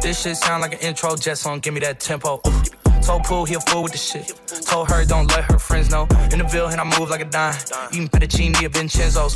This 0.00 0.22
shit 0.22 0.36
sound 0.36 0.62
like 0.62 0.74
an 0.74 0.80
intro 0.80 1.16
jet 1.16 1.38
song, 1.38 1.60
give 1.60 1.74
me 1.74 1.80
that 1.80 2.00
tempo. 2.00 2.40
Told 3.02 3.24
Pool 3.24 3.44
he 3.44 3.54
a 3.54 3.60
fool 3.60 3.82
with 3.82 3.92
the 3.92 3.98
shit. 3.98 4.32
Told 4.66 4.88
her 4.88 5.04
don't 5.04 5.26
let 5.28 5.44
her 5.50 5.58
friends 5.58 5.90
know. 5.90 6.06
In 6.32 6.38
the 6.38 6.46
Ville 6.48 6.68
and 6.68 6.80
I 6.80 6.84
move 6.98 7.10
like 7.10 7.20
a 7.20 7.24
dime. 7.24 7.54
Eating 7.92 8.08
fettuccine 8.08 8.62
at 8.62 8.72
Vincenzo's. 8.72 9.34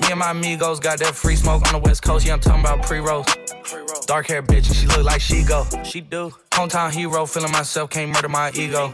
Me 0.00 0.10
and 0.10 0.18
my 0.18 0.30
amigos 0.30 0.80
got 0.80 0.98
that 1.00 1.14
free 1.14 1.36
smoke 1.36 1.66
on 1.66 1.80
the 1.80 1.86
west 1.86 2.02
coast. 2.02 2.26
Yeah, 2.26 2.34
I'm 2.34 2.40
talking 2.40 2.60
about 2.60 2.82
pre-rolls. 2.82 3.26
Dark 4.06 4.28
hair 4.28 4.42
bitch, 4.42 4.66
and 4.68 4.76
she 4.76 4.86
look 4.86 5.04
like 5.04 5.20
she 5.20 5.42
go. 5.42 5.66
She 5.84 6.00
do. 6.00 6.32
Hometown 6.50 6.90
hero, 6.90 7.26
feeling 7.26 7.52
myself, 7.52 7.90
can't 7.90 8.10
murder 8.10 8.28
my 8.28 8.50
ego. 8.54 8.92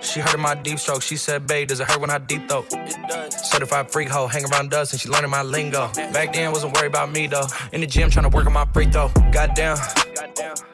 She 0.00 0.20
heard 0.20 0.34
of 0.34 0.40
my 0.40 0.54
deep 0.54 0.78
stroke. 0.78 1.02
She 1.02 1.16
said, 1.16 1.46
babe, 1.46 1.68
does 1.68 1.80
it 1.80 1.88
hurt 1.88 2.00
when 2.00 2.10
I 2.10 2.18
deep 2.18 2.48
throat? 2.48 2.66
Certified 3.32 3.90
freak 3.90 4.08
hoe, 4.08 4.26
hang 4.26 4.44
around 4.46 4.74
us, 4.74 4.92
and 4.92 5.00
she 5.00 5.08
learning 5.08 5.30
my 5.30 5.42
lingo. 5.42 5.88
Back 6.12 6.32
then, 6.32 6.50
wasn't 6.52 6.74
worried 6.74 6.88
about 6.88 7.12
me 7.12 7.26
though. 7.26 7.46
In 7.72 7.80
the 7.80 7.86
gym, 7.86 8.10
trying 8.10 8.28
to 8.28 8.36
work 8.36 8.46
on 8.46 8.52
my 8.52 8.66
free 8.72 8.86
throw. 8.86 9.08
Goddamn. 9.30 9.76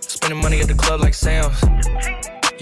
Spending 0.00 0.40
money 0.40 0.60
at 0.60 0.68
the 0.68 0.74
club 0.74 1.00
like 1.00 1.14
Sam's. 1.14 1.60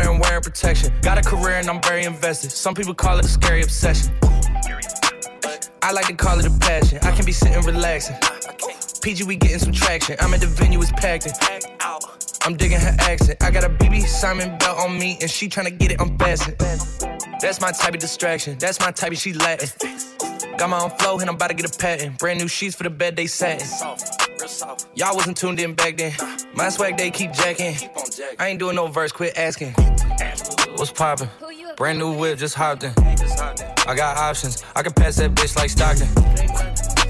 and 0.00 0.20
wearing 0.20 0.42
protection. 0.42 0.92
Got 1.02 1.18
a 1.18 1.22
career 1.22 1.56
and 1.56 1.68
I'm 1.68 1.82
very 1.82 2.04
invested. 2.04 2.52
Some 2.52 2.74
people 2.74 2.94
call 2.94 3.18
it 3.18 3.24
a 3.24 3.28
scary 3.28 3.62
obsession. 3.62 4.12
I 5.82 5.92
like 5.92 6.06
to 6.06 6.14
call 6.14 6.38
it 6.38 6.46
a 6.46 6.50
passion. 6.58 6.98
I 7.02 7.12
can 7.12 7.24
be 7.24 7.32
sitting 7.32 7.62
relaxing. 7.62 8.16
PG, 9.00 9.24
we 9.24 9.36
getting 9.36 9.58
some 9.58 9.72
traction. 9.72 10.16
I'm 10.20 10.34
at 10.34 10.40
the 10.40 10.46
venue, 10.46 10.80
it's 10.80 10.92
packed 10.92 11.26
in. 11.26 11.32
I'm 12.42 12.56
digging 12.56 12.80
her 12.80 12.96
accent. 13.00 13.42
I 13.42 13.50
got 13.50 13.64
a 13.64 13.68
BB 13.68 14.06
Simon 14.06 14.56
belt 14.58 14.78
on 14.78 14.98
me, 14.98 15.18
and 15.20 15.30
she 15.30 15.48
tryna 15.48 15.78
get 15.78 15.92
it 15.92 16.00
unfastened. 16.00 16.56
That's 17.40 17.60
my 17.60 17.72
type 17.72 17.94
of 17.94 18.00
distraction. 18.00 18.58
That's 18.58 18.80
my 18.80 18.90
type 18.90 19.12
of 19.12 19.18
she 19.18 19.32
Latin. 19.32 20.17
Got 20.58 20.70
my 20.70 20.80
own 20.82 20.90
flow, 20.90 21.20
and 21.20 21.30
I'm 21.30 21.36
about 21.36 21.48
to 21.50 21.54
get 21.54 21.72
a 21.72 21.78
patent. 21.78 22.18
Brand 22.18 22.40
new 22.40 22.48
sheets 22.48 22.74
for 22.74 22.82
the 22.82 22.90
bed 22.90 23.14
they 23.14 23.28
satin. 23.28 23.64
Y'all 24.96 25.14
wasn't 25.14 25.36
tuned 25.36 25.60
in 25.60 25.74
back 25.74 25.96
then. 25.96 26.12
My 26.52 26.68
swag 26.68 26.96
they 26.96 27.12
keep 27.12 27.32
jacking. 27.32 27.76
I 28.40 28.48
ain't 28.48 28.58
doing 28.58 28.74
no 28.74 28.88
verse, 28.88 29.12
quit 29.12 29.38
asking. 29.38 29.72
What's 30.74 30.90
poppin'? 30.90 31.28
Brand 31.76 32.00
new 32.00 32.12
whip, 32.12 32.38
just 32.40 32.56
hopped 32.56 32.82
in. 32.82 32.92
I 33.86 33.94
got 33.94 34.16
options. 34.16 34.64
I 34.74 34.82
can 34.82 34.92
pass 34.92 35.14
that 35.16 35.32
bitch 35.32 35.54
like 35.54 35.70
Stockton. 35.70 36.08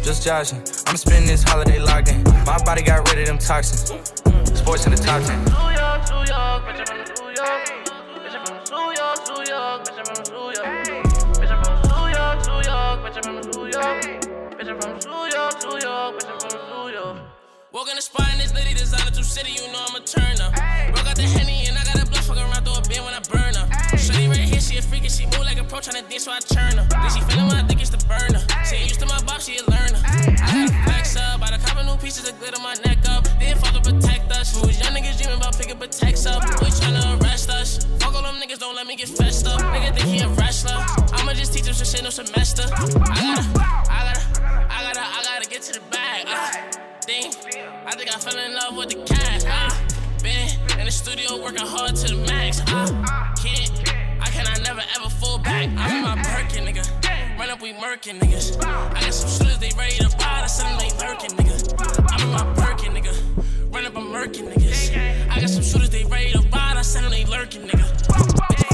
Just 0.03 0.27
joshing. 0.27 0.59
I'm 0.87 0.99
spending 0.99 1.27
this 1.27 1.43
holiday 1.43 1.79
locked 1.79 2.11
in. 2.11 2.23
My 2.45 2.63
body 2.65 2.83
got 2.83 3.09
rid 3.09 3.21
of 3.21 3.27
them 3.29 3.39
toxins. 3.39 3.89
Sports 4.59 4.85
in 4.85 4.93
the 4.93 4.99
top 4.99 5.23
10. 5.23 5.45
New 5.45 5.51
York, 5.51 6.11
New 6.11 6.17
York, 6.17 6.65
bitch, 6.67 6.81
I'm 6.81 7.07
from 7.07 7.27
New 7.27 7.35
York. 7.35 7.78
York. 13.79 14.03
Bitch, 14.59 14.69
I'm 14.69 14.81
from 14.81 14.99
New 15.07 15.23
York, 15.31 15.55
New 15.63 15.79
York, 15.79 16.19
bitch, 16.19 16.27
I'm 16.27 16.39
from 16.43 16.59
New 16.67 16.91
York. 16.91 17.19
Walk 17.71 17.89
in 17.89 17.97
the 17.97 18.03
spot 18.03 18.27
in 18.33 18.39
this 18.39 18.53
litty 18.53 18.75
designer 18.75 19.11
two 19.13 19.23
city, 19.23 19.53
you 19.53 19.71
know 19.71 19.85
I'm 19.87 19.95
a 19.95 20.01
turner. 20.01 20.51
Broke 20.91 21.07
out 21.07 21.15
the 21.15 21.23
henny 21.23 21.69
and 21.69 21.79
I 21.79 21.85
got 21.85 22.03
a 22.03 22.07
blood 22.11 22.25
fuck 22.25 22.39
around 22.39 22.65
through 22.65 22.75
a 22.75 22.83
bin 22.89 23.05
when 23.05 23.15
I 23.15 23.23
burn 23.31 23.55
her. 23.55 23.67
Shorty 23.95 24.27
right 24.27 24.43
here, 24.51 24.59
she 24.59 24.79
a 24.79 24.83
freak 24.83 25.05
and 25.07 25.13
she 25.13 25.27
move 25.27 25.47
like 25.47 25.61
a 25.61 25.65
pro 25.65 25.79
tryna 25.79 26.09
dish, 26.09 26.27
so 26.27 26.33
I 26.33 26.41
churn 26.41 26.75
her. 26.75 26.87
Then 26.91 27.11
she 27.13 27.21
feelin' 27.31 27.47
when 27.47 27.59
I 27.63 27.65
think 27.69 27.81
it's 27.81 27.95
the 27.95 28.03
burner. 28.11 28.43
She 28.67 28.83
ain't 28.83 28.89
used 28.91 29.01
to 29.01 29.07
my 29.07 29.21
box, 29.23 29.47
she 29.47 29.63
a 29.63 29.65
learner. 29.71 30.03
I 30.03 30.27
got 30.27 30.71
a 30.71 30.75
flex 30.83 31.15
up, 31.15 31.39
by 31.39 31.55
the 31.55 31.63
couple 31.63 31.85
new 31.85 31.99
pieces 32.03 32.27
of 32.27 32.35
glitter 32.41 32.59
my 32.59 32.75
neck 32.83 32.99
up. 33.07 33.31
Then 33.39 33.55
fall 33.63 33.71
to 33.79 33.83
protect 33.85 34.33
us. 34.33 34.59
Was 34.59 34.75
young 34.81 34.97
niggas 34.97 35.23
dreaming 35.23 35.39
about 35.39 35.55
picking 35.55 35.79
protects 35.79 36.27
up. 36.27 36.43
We 36.59 36.67
tryna 36.73 37.23
arrest 37.23 37.47
us. 37.51 37.87
Fuck 38.03 38.17
all 38.17 38.27
them 38.27 38.43
niggas, 38.43 38.59
don't 38.59 38.75
let 38.75 38.89
me 38.89 38.97
get 38.97 39.07
fessed 39.07 39.47
up. 39.47 39.61
Nigga 39.61 39.95
think 39.95 40.09
he 40.09 40.19
a 40.19 40.29
teach 41.79 41.89
shit 41.89 42.03
no 42.03 42.11
semester. 42.11 42.63
I 42.63 42.81
gotta, 42.81 42.99
I 43.07 44.03
gotta, 44.07 44.21
I 44.71 44.83
gotta, 44.83 45.01
I 45.01 45.23
gotta 45.25 45.49
get 45.49 45.63
to 45.63 45.73
the 45.75 45.85
bag. 45.91 46.27
Uh, 46.27 46.79
thing. 47.03 47.33
I 47.87 47.95
think 47.95 48.15
I 48.15 48.19
fell 48.19 48.37
in 48.39 48.55
love 48.55 48.77
with 48.77 48.91
the 48.91 49.03
cash. 49.05 49.45
Uh, 49.47 49.71
been 50.23 50.49
in 50.79 50.87
the 50.87 50.91
studio 50.91 51.41
working 51.43 51.67
hard 51.67 51.95
to 51.97 52.15
the 52.15 52.17
max. 52.27 52.61
Uh, 52.67 52.89
can't, 53.41 53.71
I 54.21 54.29
cannot 54.31 54.63
never 54.65 54.83
ever 54.97 55.09
fall 55.09 55.39
back. 55.39 55.69
I'm 55.77 55.97
in 55.97 56.03
my 56.03 56.17
Birkin, 56.23 56.65
nigga. 56.67 57.39
Run 57.39 57.51
up, 57.51 57.63
we 57.63 57.73
murking, 57.75 58.19
niggas. 58.19 58.57
I 58.65 59.01
got 59.01 59.15
some 59.15 59.31
shooters, 59.31 59.59
they 59.59 59.71
ready 59.79 59.97
to 59.97 60.09
buy. 60.17 60.45
I 60.45 60.49
them, 60.49 60.79
they 60.79 60.91
lurking, 61.07 61.31
nigga. 61.37 62.11
I'm 62.13 62.23
in 62.23 62.31
my 62.31 62.45
Birkin, 62.55 62.93
nigga. 62.93 63.15
Run 63.73 63.87
up, 63.87 63.97
I'm 63.97 64.09
murking, 64.09 64.53
niggas. 64.53 65.31
I 65.31 65.41
got 65.41 65.51
some 65.51 65.63
shooters, 65.63 65.91
they 65.91 66.05
ready 66.05 66.33
to 66.33 66.43
buy. 66.49 66.75
I 66.77 66.83
them, 66.83 67.11
they 67.11 67.25
lurking, 67.25 67.69
nigga. 67.69 68.68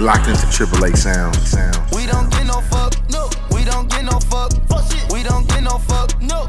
You're 0.00 0.06
locked 0.06 0.28
into 0.28 0.50
Triple 0.50 0.82
A 0.84 0.96
sound. 0.96 1.36
sound. 1.36 1.76
We 1.94 2.06
don't 2.06 2.30
get 2.30 2.46
no 2.46 2.62
fuck, 2.72 2.94
no. 3.10 3.28
We 3.52 3.64
don't 3.64 3.86
get 3.90 4.02
no 4.02 4.18
fuck, 4.18 4.50
fuck 4.66 4.90
shit. 4.90 5.12
We 5.12 5.22
don't 5.22 5.46
get 5.46 5.62
no 5.62 5.76
fuck, 5.76 6.18
no. 6.22 6.46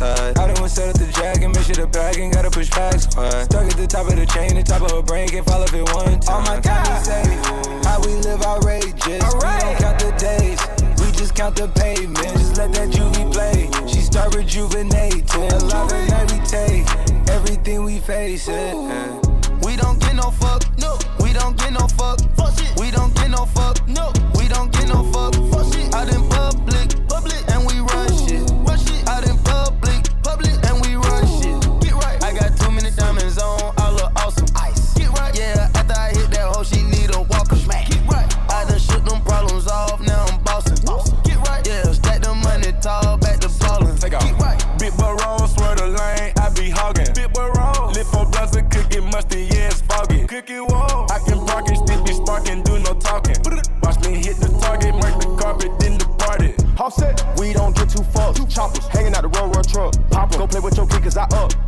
Side. 0.00 0.38
I 0.38 0.46
done 0.48 0.60
went 0.60 0.72
set 0.72 0.88
up 0.88 0.96
the 0.96 1.12
jack 1.12 1.42
and 1.44 1.52
make 1.54 1.64
sure 1.64 1.76
the 1.76 1.86
bag 1.86 2.16
ain't 2.18 2.32
gotta 2.32 2.50
push 2.50 2.70
packs 2.70 3.06
quiet. 3.06 3.44
Stuck 3.44 3.66
at 3.68 3.76
the 3.76 3.86
top 3.86 4.08
of 4.08 4.16
the 4.16 4.26
chain, 4.26 4.56
the 4.56 4.62
top 4.62 4.82
of 4.82 4.90
her 4.90 5.02
brain, 5.02 5.28
can't 5.28 5.44
fall 5.44 5.62
if 5.62 5.74
it 5.74 5.84
one 5.92 6.18
time. 6.20 6.34
All 6.34 6.42
my 6.48 6.56
time 6.60 6.88
is 6.96 7.04
saved. 7.04 7.84
How 7.84 8.00
we 8.00 8.12
live 8.24 8.42
outrageous. 8.42 9.04
We 9.04 9.48
don't 9.60 9.76
count 9.84 9.98
the 10.00 10.12
days. 10.16 10.60
We 11.00 11.06
just 11.12 11.34
count 11.34 11.54
the 11.56 11.68
pavement. 11.68 12.32
Just 12.40 12.56
let 12.56 12.72
that 12.72 12.88
juvie 12.88 13.28
play. 13.32 13.68
She 13.86 14.00
start 14.00 14.34
rejuvenating. 14.34 15.52
Alive 15.60 15.92
and 15.92 16.08
meditate. 16.16 16.88
Everything 17.28 17.84
we 17.84 17.98
face 18.00 18.48
it. 18.48 18.74
We 19.64 19.76
don't 19.76 20.00
get 20.00 20.16
no 20.16 20.30
fuck. 20.42 20.64
No. 20.78 20.96
We 21.20 21.32
don't 21.34 21.56
get 21.60 21.72
no 21.72 21.84
fuck. 22.00 22.18
Fuck 22.36 22.56
shit. 22.58 22.72
We 22.80 22.90
don't 22.90 23.14
get 23.14 23.30
no 23.30 23.44
fuck. 23.44 23.76
No. 23.86 24.12
We 24.38 24.48
don't 24.48 24.72
get 24.72 24.88
no 24.88 25.04
fuck. 25.12 25.34
Fuck 25.52 25.66
shit. 25.72 25.94
Out 25.94 26.08
in. 26.08 26.22
Public. 26.30 26.69
We 57.40 57.54
don't 57.54 57.74
get 57.74 57.88
too 57.88 58.02
fucked. 58.12 58.48
Choppers 58.50 58.86
hanging 58.88 59.14
out 59.14 59.22
the 59.22 59.28
road, 59.28 59.56
road 59.56 59.66
truck. 59.66 59.94
Pop 60.10 60.32
'em. 60.32 60.40
Go 60.40 60.46
play 60.46 60.60
with 60.60 60.76
your 60.76 60.86
kid, 60.86 61.02
cause 61.02 61.16
I 61.16 61.24
up. 61.24 61.59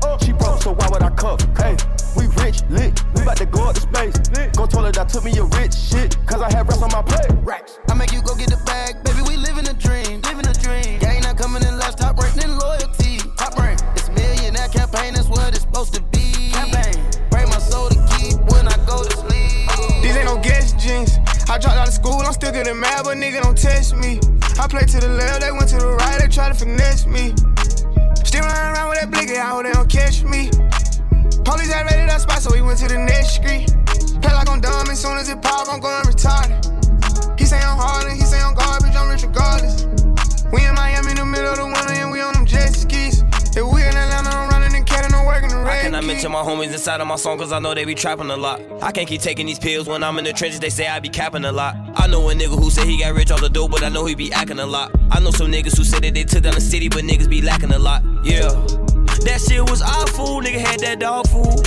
Inside 46.83 47.01
of 47.01 47.07
my 47.07 47.15
song 47.15 47.39
cause 47.39 47.53
I 47.53 47.61
know 47.61 47.75
they 47.75 47.85
be 47.85 47.95
trapping 47.95 48.29
a 48.29 48.37
lot. 48.37 48.61
I 48.83 48.91
can't 48.91 49.07
keep 49.07 49.21
taking 49.21 49.47
these 49.47 49.61
pills 49.61 49.87
when 49.87 50.03
I'm 50.03 50.19
in 50.19 50.25
the 50.25 50.33
trenches, 50.33 50.59
they 50.59 50.69
say 50.69 50.89
I 50.89 50.99
be 50.99 51.09
capping 51.09 51.45
a 51.45 51.53
lot. 51.53 51.77
I 51.95 52.09
know 52.09 52.29
a 52.29 52.35
nigga 52.35 52.61
who 52.61 52.71
said 52.73 52.89
he 52.89 52.99
got 52.99 53.15
rich 53.15 53.31
off 53.31 53.41
the 53.41 53.49
dope, 53.49 53.71
but 53.71 53.85
I 53.85 53.89
know 53.89 54.05
he 54.05 54.17
be 54.17 54.33
acting 54.33 54.59
a 54.59 54.67
lot. 54.67 54.91
I 55.13 55.21
know 55.21 55.31
some 55.31 55.47
niggas 55.47 55.77
who 55.77 55.85
said 55.85 56.03
that 56.03 56.15
they 56.15 56.25
took 56.25 56.43
down 56.43 56.55
the 56.55 56.61
city, 56.61 56.89
but 56.89 57.05
niggas 57.05 57.31
be 57.31 57.41
lacking 57.41 57.71
a 57.71 57.79
lot. 57.79 58.03
Yeah. 58.25 58.49
That 58.49 59.41
shit 59.49 59.63
was 59.71 59.81
awful, 59.81 60.41
nigga 60.41 60.59
had 60.59 60.81
that 60.81 60.99
dog 60.99 61.29
food. 61.29 61.63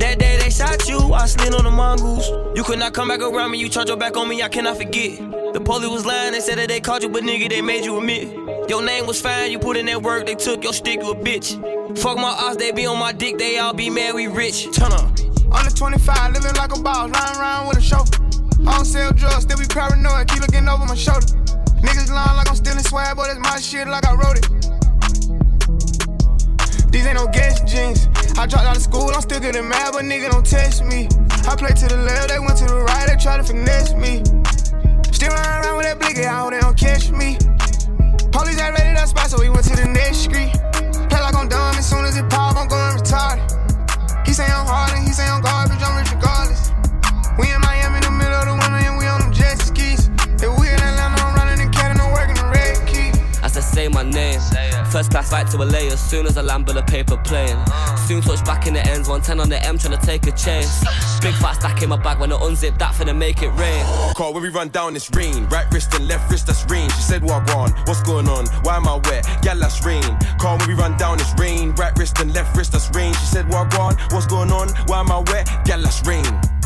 That 0.00 0.18
day 0.18 0.38
they 0.38 0.48
shot 0.48 0.88
you, 0.88 1.12
I 1.12 1.26
slid 1.26 1.52
on 1.52 1.64
the 1.64 1.70
mongoose. 1.70 2.26
You 2.56 2.62
could 2.62 2.78
not 2.78 2.94
come 2.94 3.08
back 3.08 3.20
around 3.20 3.50
me, 3.50 3.58
you 3.58 3.68
charge 3.68 3.88
your 3.88 3.98
back 3.98 4.16
on 4.16 4.26
me, 4.26 4.42
I 4.42 4.48
cannot 4.48 4.78
forget. 4.78 5.18
The 5.52 5.60
police 5.62 5.90
was 5.90 6.06
lying, 6.06 6.32
they 6.32 6.40
said 6.40 6.56
that 6.56 6.68
they 6.68 6.80
caught 6.80 7.02
you, 7.02 7.10
but 7.10 7.24
nigga, 7.24 7.50
they 7.50 7.60
made 7.60 7.84
you 7.84 7.98
admit. 7.98 8.32
Your 8.70 8.82
name 8.82 9.06
was 9.06 9.20
fine, 9.20 9.52
you 9.52 9.58
put 9.58 9.76
in 9.76 9.84
that 9.84 10.00
work, 10.00 10.24
they 10.24 10.34
took 10.34 10.64
your 10.64 10.72
stick, 10.72 11.02
you 11.02 11.10
a 11.10 11.14
bitch. 11.14 11.69
Fuck 12.00 12.16
my 12.16 12.30
ass, 12.30 12.56
they 12.56 12.72
be 12.72 12.86
on 12.86 12.98
my 12.98 13.12
dick, 13.12 13.36
they 13.36 13.58
all 13.58 13.74
be 13.74 13.90
mad, 13.90 14.14
we 14.14 14.26
rich. 14.26 14.72
Turn 14.72 14.90
up. 14.90 15.10
Under 15.52 15.70
25, 15.70 16.32
living 16.32 16.54
like 16.56 16.74
a 16.74 16.80
boss, 16.80 17.10
lying 17.10 17.38
around 17.38 17.68
with 17.68 17.76
a 17.76 17.80
chauffeur. 17.82 18.24
I 18.66 18.76
don't 18.76 18.86
sell 18.86 19.12
drugs, 19.12 19.42
still 19.42 19.58
be 19.58 19.66
paranoid, 19.66 20.26
keep 20.28 20.40
looking 20.40 20.66
over 20.66 20.86
my 20.86 20.94
shoulder. 20.94 21.26
Niggas 21.84 22.08
lying 22.08 22.36
like 22.38 22.48
I'm 22.48 22.56
stealing 22.56 22.82
swag, 22.84 23.16
but 23.16 23.28
it's 23.28 23.38
my 23.40 23.60
shit 23.60 23.86
like 23.86 24.06
I 24.06 24.14
wrote 24.14 24.38
it. 24.38 24.48
These 26.90 27.04
ain't 27.04 27.16
no 27.16 27.26
guess 27.26 27.60
jeans. 27.70 28.08
I 28.38 28.46
dropped 28.46 28.64
out 28.64 28.76
of 28.76 28.82
school, 28.82 29.10
I'm 29.12 29.20
still 29.20 29.40
getting 29.40 29.68
mad, 29.68 29.92
but 29.92 30.04
nigga 30.04 30.30
don't 30.30 30.46
test 30.46 30.82
me. 30.82 31.06
I 31.46 31.54
play 31.54 31.68
to 31.68 31.86
the 31.86 31.98
left, 31.98 32.30
they 32.30 32.38
went 32.38 32.56
to 32.58 32.64
the 32.64 32.80
right, 32.80 33.08
they 33.08 33.16
try 33.22 33.36
to 33.36 33.44
finesse 33.44 33.92
me. 33.92 34.24
Still 35.12 35.34
running 35.36 35.68
around 35.68 35.76
with 35.76 35.84
that 35.84 35.98
blicky, 36.00 36.24
I 36.24 36.40
hope 36.40 36.52
they 36.52 36.60
don't 36.60 36.78
catch 36.78 37.10
me. 37.10 37.36
Police 38.32 38.58
had 38.58 38.72
raided 38.72 38.96
that 38.96 39.08
spot, 39.08 39.28
so 39.28 39.38
we 39.38 39.50
went 39.50 39.66
to 39.66 39.76
the 39.76 39.84
next 39.84 40.20
street. 40.20 40.56
Soon 41.90 42.04
as 42.04 42.16
it 42.16 42.28
pop, 42.30 42.56
I'm 42.56 42.68
going 42.68 42.94
retarded. 42.94 43.42
He 44.24 44.32
say 44.32 44.44
I'm 44.44 44.64
hard 44.64 44.92
and 44.94 45.02
he 45.06 45.12
say 45.12 45.26
I'm 45.26 45.42
garbage, 45.42 45.82
I'm 45.82 45.98
rich 45.98 46.10
regardless. 46.14 46.70
We 47.36 47.50
in 47.50 47.60
Miami 47.60 47.98
in 47.98 48.04
the 48.06 48.14
middle 48.14 48.38
of 48.38 48.46
the 48.46 48.54
winter 48.54 48.80
and 48.86 48.96
we 48.96 49.06
on 49.06 49.20
them 49.20 49.32
jet 49.32 49.58
skis. 49.58 50.08
If 50.38 50.50
we 50.58 50.68
in 50.70 50.78
Atlanta, 50.78 51.18
I'm 51.18 51.34
running 51.34 51.66
in 51.66 51.70
Canada, 51.72 52.06
I'm 52.06 52.12
working 52.14 52.38
the 52.38 52.46
red 52.46 52.78
key. 52.86 53.10
I 53.42 53.48
say 53.48 53.88
my 53.88 54.04
name, 54.04 54.38
first 54.90 55.10
class 55.10 55.28
flight 55.28 55.46
to 55.48 55.56
LA 55.58 55.90
as 55.92 56.00
soon 56.00 56.26
as 56.26 56.36
I 56.36 56.42
land 56.42 56.66
with 56.66 56.76
a 56.76 56.82
paper 56.82 57.16
plane. 57.16 57.56
Soon 58.06 58.20
touch 58.20 58.44
back 58.44 58.66
in 58.66 58.74
the 58.74 58.80
ends, 58.80 59.08
110 59.08 59.40
on 59.40 59.48
the 59.48 59.62
M 59.64 59.78
trying 59.78 59.98
to 59.98 60.06
take 60.06 60.26
a 60.26 60.32
chance. 60.32 60.80
Big 61.20 61.34
fat 61.34 61.54
stack 61.54 61.82
in 61.82 61.88
my 61.88 61.96
bag 61.96 62.18
when 62.18 62.32
I 62.32 62.36
unzip 62.36 62.78
that 62.78 62.94
finna 62.94 63.16
make 63.16 63.42
it 63.42 63.50
rain. 63.50 63.84
Call 64.14 64.34
when 64.34 64.42
we 64.42 64.48
run 64.48 64.68
down 64.68 64.94
this 64.94 65.10
rain. 65.14 65.46
Right 65.46 65.66
wrist 65.72 65.94
and 65.94 66.08
left 66.08 66.30
wrist, 66.30 66.46
that's 66.46 66.68
rain. 66.70 66.88
She 66.90 67.02
said, 67.02 67.22
on? 67.22 67.70
What's 67.86 68.02
going 68.02 68.28
on? 68.28 68.46
Why 68.62 68.76
am 68.76 68.88
I 68.88 68.96
wet? 68.96 69.26
Yeah, 69.44 69.54
that's 69.54 69.84
rain. 69.84 70.02
Call 70.38 70.58
when 70.58 70.68
we 70.68 70.74
run 70.74 70.96
down 70.96 71.18
this 71.18 71.32
rain. 71.38 71.72
Right 71.72 71.96
wrist 71.96 72.18
and 72.20 72.32
left 72.34 72.56
wrist, 72.56 72.72
that's 72.72 72.90
rain. 72.94 73.12
She 73.14 73.26
said, 73.26 73.52
on? 73.54 73.94
What's 74.10 74.26
going 74.26 74.50
on? 74.50 74.68
Why 74.86 75.00
am 75.00 75.12
I 75.12 75.18
wet? 75.20 75.48
Yeah, 75.66 75.76
that's 75.76 76.04
rain. 76.06 76.59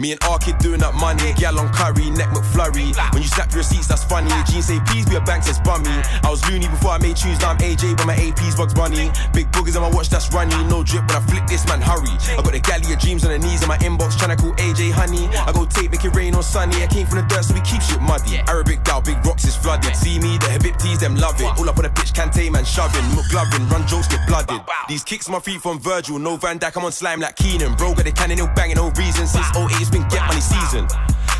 Me 0.00 0.10
and 0.10 0.20
R 0.24 0.38
kid 0.38 0.58
doing 0.58 0.82
up 0.82 0.92
money, 0.96 1.32
gal 1.34 1.56
on 1.56 1.72
curry, 1.72 2.10
neck 2.10 2.26
McFlurry. 2.34 2.90
When 3.14 3.22
you 3.22 3.28
snap 3.28 3.50
your 3.52 3.58
receipts, 3.58 3.86
that's 3.86 4.02
funny. 4.02 4.28
Jeans 4.50 4.66
say 4.66 4.80
please 4.86 5.06
be 5.06 5.14
a 5.14 5.20
bank 5.20 5.44
says 5.44 5.60
bummy. 5.60 5.86
I 5.86 6.30
was 6.30 6.42
loony 6.50 6.66
before 6.66 6.90
I 6.90 6.98
made 6.98 7.16
tunes, 7.16 7.38
now 7.38 7.50
I'm 7.50 7.58
AJ, 7.58 7.96
but 7.96 8.06
my 8.06 8.16
AP's 8.16 8.56
Bugs 8.56 8.74
Bunny. 8.74 9.12
Big 9.32 9.46
boogers 9.52 9.76
on 9.76 9.82
my 9.82 9.90
watch, 9.94 10.08
that's 10.08 10.32
runny. 10.34 10.56
No 10.66 10.82
drip, 10.82 11.06
when 11.06 11.16
I 11.16 11.20
flick 11.20 11.46
this 11.46 11.64
man, 11.68 11.80
hurry. 11.80 12.10
I 12.34 12.42
got 12.42 12.50
the 12.50 12.58
galley 12.58 12.92
of 12.92 12.98
dreams 12.98 13.24
on 13.24 13.30
the 13.30 13.38
knees 13.38 13.62
in 13.62 13.68
my 13.68 13.78
inbox, 13.78 14.18
tryna 14.18 14.36
call 14.36 14.50
AJ 14.58 14.90
honey. 14.90 15.28
I 15.30 15.52
go 15.52 15.64
tape, 15.64 15.92
make 15.92 16.04
it 16.04 16.10
rain 16.10 16.34
on 16.34 16.42
sunny. 16.42 16.82
I 16.82 16.88
came 16.88 17.06
from 17.06 17.22
the 17.22 17.26
dirt, 17.30 17.44
so 17.44 17.54
we 17.54 17.60
keep 17.60 17.80
shit 17.80 18.02
muddy. 18.02 18.42
Arabic 18.50 18.82
gal, 18.82 19.00
big 19.00 19.24
rocks 19.24 19.44
is 19.44 19.54
flooded. 19.54 19.94
See 19.94 20.18
me, 20.18 20.38
the 20.42 20.50
Habibtis, 20.50 20.98
them 20.98 21.14
love 21.14 21.40
it. 21.40 21.46
All 21.54 21.70
up 21.70 21.78
on 21.78 21.84
the 21.84 21.90
pitch, 21.90 22.10
Kante 22.10 22.50
man 22.50 22.64
shoving. 22.64 23.06
McGlovin, 23.14 23.70
run 23.70 23.86
jokes, 23.86 24.08
get 24.08 24.26
blooded. 24.26 24.58
These 24.88 25.04
kicks 25.04 25.28
my 25.28 25.38
feet 25.38 25.62
from 25.62 25.78
Virgil, 25.78 26.18
no 26.18 26.36
Van 26.36 26.58
Dijk, 26.58 26.74
I'm 26.74 26.84
on 26.84 26.90
slime 26.90 27.20
like 27.20 27.36
Keenan. 27.36 27.76
Bro, 27.76 27.94
got 27.94 28.06
the 28.06 28.12
cannon, 28.12 28.38
no 28.38 28.50
banging, 28.58 28.74
no 28.74 28.90
reason. 28.98 29.28
Since 29.28 29.54
08, 29.54 29.83
it's 29.84 29.90
been 29.90 30.08
get 30.08 30.26
money 30.26 30.40
season. 30.40 30.88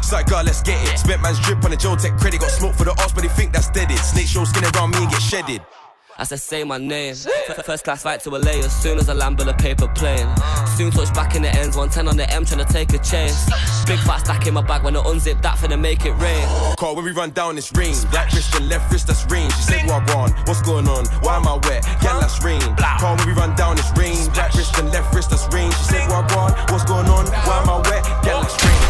Side 0.02 0.26
girl, 0.28 0.44
let's 0.44 0.62
get 0.62 0.76
it. 0.84 0.98
Spent 0.98 1.22
man's 1.22 1.40
drip 1.40 1.64
on 1.64 1.70
the 1.70 1.76
Joe 1.76 1.96
Tech 1.96 2.16
credit. 2.18 2.40
Got 2.40 2.50
smoke 2.50 2.74
for 2.74 2.84
the 2.84 2.92
odds, 2.92 3.12
but 3.14 3.22
they 3.22 3.28
think 3.28 3.52
that's 3.52 3.70
deaded. 3.70 3.96
Snake 3.98 4.26
show 4.26 4.44
skin 4.44 4.64
around 4.64 4.90
me 4.90 4.98
and 4.98 5.10
get 5.10 5.22
shedded. 5.22 5.62
As 6.16 6.30
I 6.30 6.36
say 6.36 6.62
my 6.62 6.78
name, 6.78 7.12
first 7.64 7.82
class 7.82 8.02
flight 8.02 8.20
to 8.20 8.30
LA 8.30 8.62
as 8.62 8.72
soon 8.72 8.98
as 8.98 9.08
I 9.08 9.14
land 9.14 9.36
with 9.36 9.48
a 9.48 9.54
paper 9.54 9.88
plane. 9.88 10.28
Soon 10.76 10.92
touch 10.92 11.12
back 11.12 11.34
in 11.34 11.42
the 11.42 11.48
ends, 11.48 11.76
110 11.76 12.06
on 12.06 12.16
the 12.16 12.30
M 12.30 12.44
trying 12.44 12.64
to 12.64 12.72
take 12.72 12.92
a 12.92 12.98
chance. 12.98 13.44
Big 13.84 13.98
fat 13.98 14.18
stack 14.18 14.46
in 14.46 14.54
my 14.54 14.62
bag 14.62 14.84
when 14.84 14.96
I 14.96 15.00
unzip 15.00 15.42
that 15.42 15.58
for 15.58 15.66
finna 15.66 15.80
make 15.80 16.06
it 16.06 16.12
rain. 16.12 16.46
Call 16.76 16.94
when 16.94 17.04
we 17.04 17.10
run 17.10 17.30
down 17.30 17.56
this 17.56 17.72
rain. 17.74 17.96
Right 18.12 18.32
wrist 18.32 18.54
and 18.54 18.68
left 18.68 18.92
wrist, 18.92 19.08
that's 19.08 19.26
rain. 19.28 19.50
She 19.50 19.62
said, 19.62 19.88
What 19.88 20.08
on? 20.14 20.30
What's 20.46 20.62
going 20.62 20.86
on? 20.86 21.06
Why 21.18 21.34
am 21.36 21.48
I 21.48 21.54
wet? 21.66 21.84
Yeah, 21.84 22.20
that's 22.20 22.42
rain. 22.44 22.62
Call 23.00 23.16
when 23.16 23.26
we 23.26 23.32
run 23.32 23.56
down 23.56 23.74
this 23.74 23.90
rain. 23.96 24.30
Right 24.38 24.54
wrist 24.54 24.78
and 24.78 24.90
left 24.90 25.12
wrist, 25.12 25.30
that's 25.30 25.52
rain. 25.52 25.70
She 25.72 25.98
said, 25.98 26.08
What 26.10 26.30
on? 26.36 26.52
What's 26.70 26.84
going 26.84 27.08
on? 27.08 27.26
Why 27.26 27.58
am 27.58 27.70
I 27.70 27.78
wet? 27.90 28.06
Yeah, 28.22 28.38
that's 28.38 28.54
rain. 28.62 28.82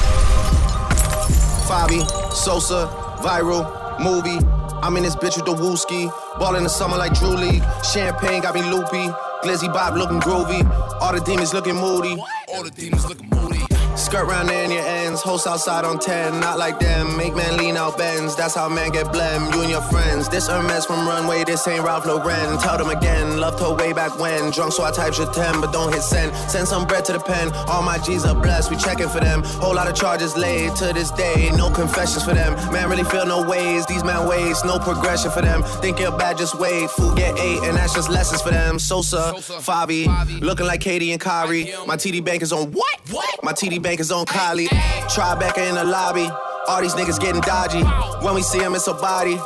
Fabi, 1.64 2.04
Sosa, 2.34 2.86
viral, 3.24 3.64
movie. 3.98 4.63
I'm 4.84 4.98
in 4.98 5.02
this 5.02 5.16
bitch 5.16 5.36
with 5.36 5.46
the 5.46 5.54
wooski. 5.54 6.12
Ball 6.38 6.56
in 6.56 6.62
the 6.62 6.68
summer 6.68 6.98
like 6.98 7.14
Drew 7.14 7.30
League. 7.30 7.62
Champagne 7.90 8.42
got 8.42 8.54
me 8.54 8.60
loopy. 8.60 9.08
Glizzy 9.42 9.72
Bob 9.72 9.96
looking 9.96 10.20
groovy. 10.20 10.62
All 11.00 11.10
the 11.10 11.20
demons 11.20 11.54
looking 11.54 11.74
moody. 11.74 12.18
All 12.48 12.62
the 12.62 12.70
demons 12.70 13.08
looking 13.08 13.30
moody. 13.30 13.73
Skirt 13.96 14.26
round 14.26 14.50
in 14.50 14.72
your 14.72 14.82
ends, 14.82 15.22
host 15.22 15.46
outside 15.46 15.84
on 15.84 16.00
10, 16.00 16.40
not 16.40 16.58
like 16.58 16.80
them. 16.80 17.16
Make 17.16 17.34
man 17.34 17.56
lean 17.56 17.76
out 17.76 17.96
bends, 17.96 18.34
that's 18.34 18.54
how 18.54 18.68
man 18.68 18.90
get 18.90 19.06
blem. 19.06 19.54
You 19.54 19.60
and 19.62 19.70
your 19.70 19.82
friends, 19.82 20.28
this 20.28 20.48
Hermes 20.48 20.84
from 20.84 21.06
Runway, 21.06 21.44
this 21.44 21.66
ain't 21.68 21.84
Ralph 21.84 22.04
Lauren. 22.04 22.58
Tell 22.58 22.76
them 22.76 22.90
again, 22.90 23.38
loved 23.38 23.60
her 23.60 23.72
way 23.72 23.92
back 23.92 24.18
when. 24.18 24.50
Drunk 24.50 24.72
so 24.72 24.82
I 24.82 24.90
type 24.90 25.16
your 25.16 25.32
10, 25.32 25.60
but 25.60 25.72
don't 25.72 25.92
hit 25.92 26.02
send. 26.02 26.34
Send 26.50 26.66
some 26.66 26.86
bread 26.86 27.04
to 27.04 27.12
the 27.12 27.20
pen, 27.20 27.52
all 27.68 27.82
my 27.82 27.98
G's 27.98 28.24
are 28.24 28.34
blessed, 28.34 28.70
we 28.70 28.76
checking 28.76 29.08
for 29.08 29.20
them. 29.20 29.44
Whole 29.44 29.74
lot 29.74 29.88
of 29.88 29.94
charges 29.94 30.36
laid 30.36 30.74
to 30.76 30.92
this 30.92 31.12
day, 31.12 31.50
no 31.56 31.70
confessions 31.70 32.24
for 32.24 32.34
them. 32.34 32.54
Man 32.72 32.90
really 32.90 33.04
feel 33.04 33.26
no 33.26 33.48
ways, 33.48 33.86
these 33.86 34.02
man 34.02 34.28
ways, 34.28 34.64
no 34.64 34.80
progression 34.80 35.30
for 35.30 35.40
them. 35.40 35.62
Think 35.80 36.00
you're 36.00 36.16
bad, 36.18 36.36
just 36.36 36.58
wait. 36.58 36.90
Food 36.90 37.16
get 37.16 37.38
eight, 37.38 37.62
and 37.62 37.76
that's 37.76 37.94
just 37.94 38.10
lessons 38.10 38.42
for 38.42 38.50
them. 38.50 38.80
Sosa, 38.80 39.34
Fabi, 39.38 40.40
looking 40.40 40.66
like 40.66 40.80
KD 40.80 41.12
and 41.12 41.20
Kyrie. 41.20 41.72
My 41.86 41.96
TD 41.96 42.24
bank 42.24 42.42
is 42.42 42.52
on 42.52 42.72
what? 42.72 42.98
what? 43.10 43.42
My 43.44 43.52
TD 43.52 43.82
bank 43.84 44.00
on 44.00 44.24
Kylie. 44.24 44.66
Tribeca 45.12 45.68
in 45.68 45.74
the 45.74 45.84
lobby. 45.84 46.26
All 46.66 46.80
these 46.80 46.94
niggas 46.94 47.20
getting 47.20 47.42
dodgy. 47.42 47.82
When 48.24 48.34
we 48.34 48.40
see 48.40 48.58
them, 48.58 48.74
it's 48.74 48.86
a 48.86 48.94
body. 48.94 49.36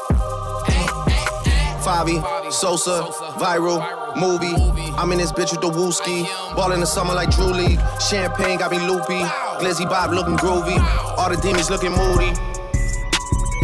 Favi, 1.82 2.22
Sosa, 2.52 3.02
viral, 3.40 3.82
movie. 4.16 4.54
I'm 4.96 5.10
in 5.10 5.18
this 5.18 5.32
bitch 5.32 5.50
with 5.50 5.60
the 5.60 5.70
wooski. 5.70 6.24
Ball 6.54 6.70
in 6.70 6.80
the 6.80 6.86
summer 6.86 7.14
like 7.14 7.30
Drew 7.30 7.46
League. 7.46 7.80
Champagne 8.08 8.58
got 8.58 8.70
me 8.70 8.78
loopy. 8.78 9.20
Glizzy 9.58 9.88
Bob 9.88 10.12
looking 10.12 10.36
groovy. 10.36 10.78
All 11.18 11.28
the 11.28 11.36
demons 11.36 11.68
looking 11.68 11.90
moody. 11.90 12.32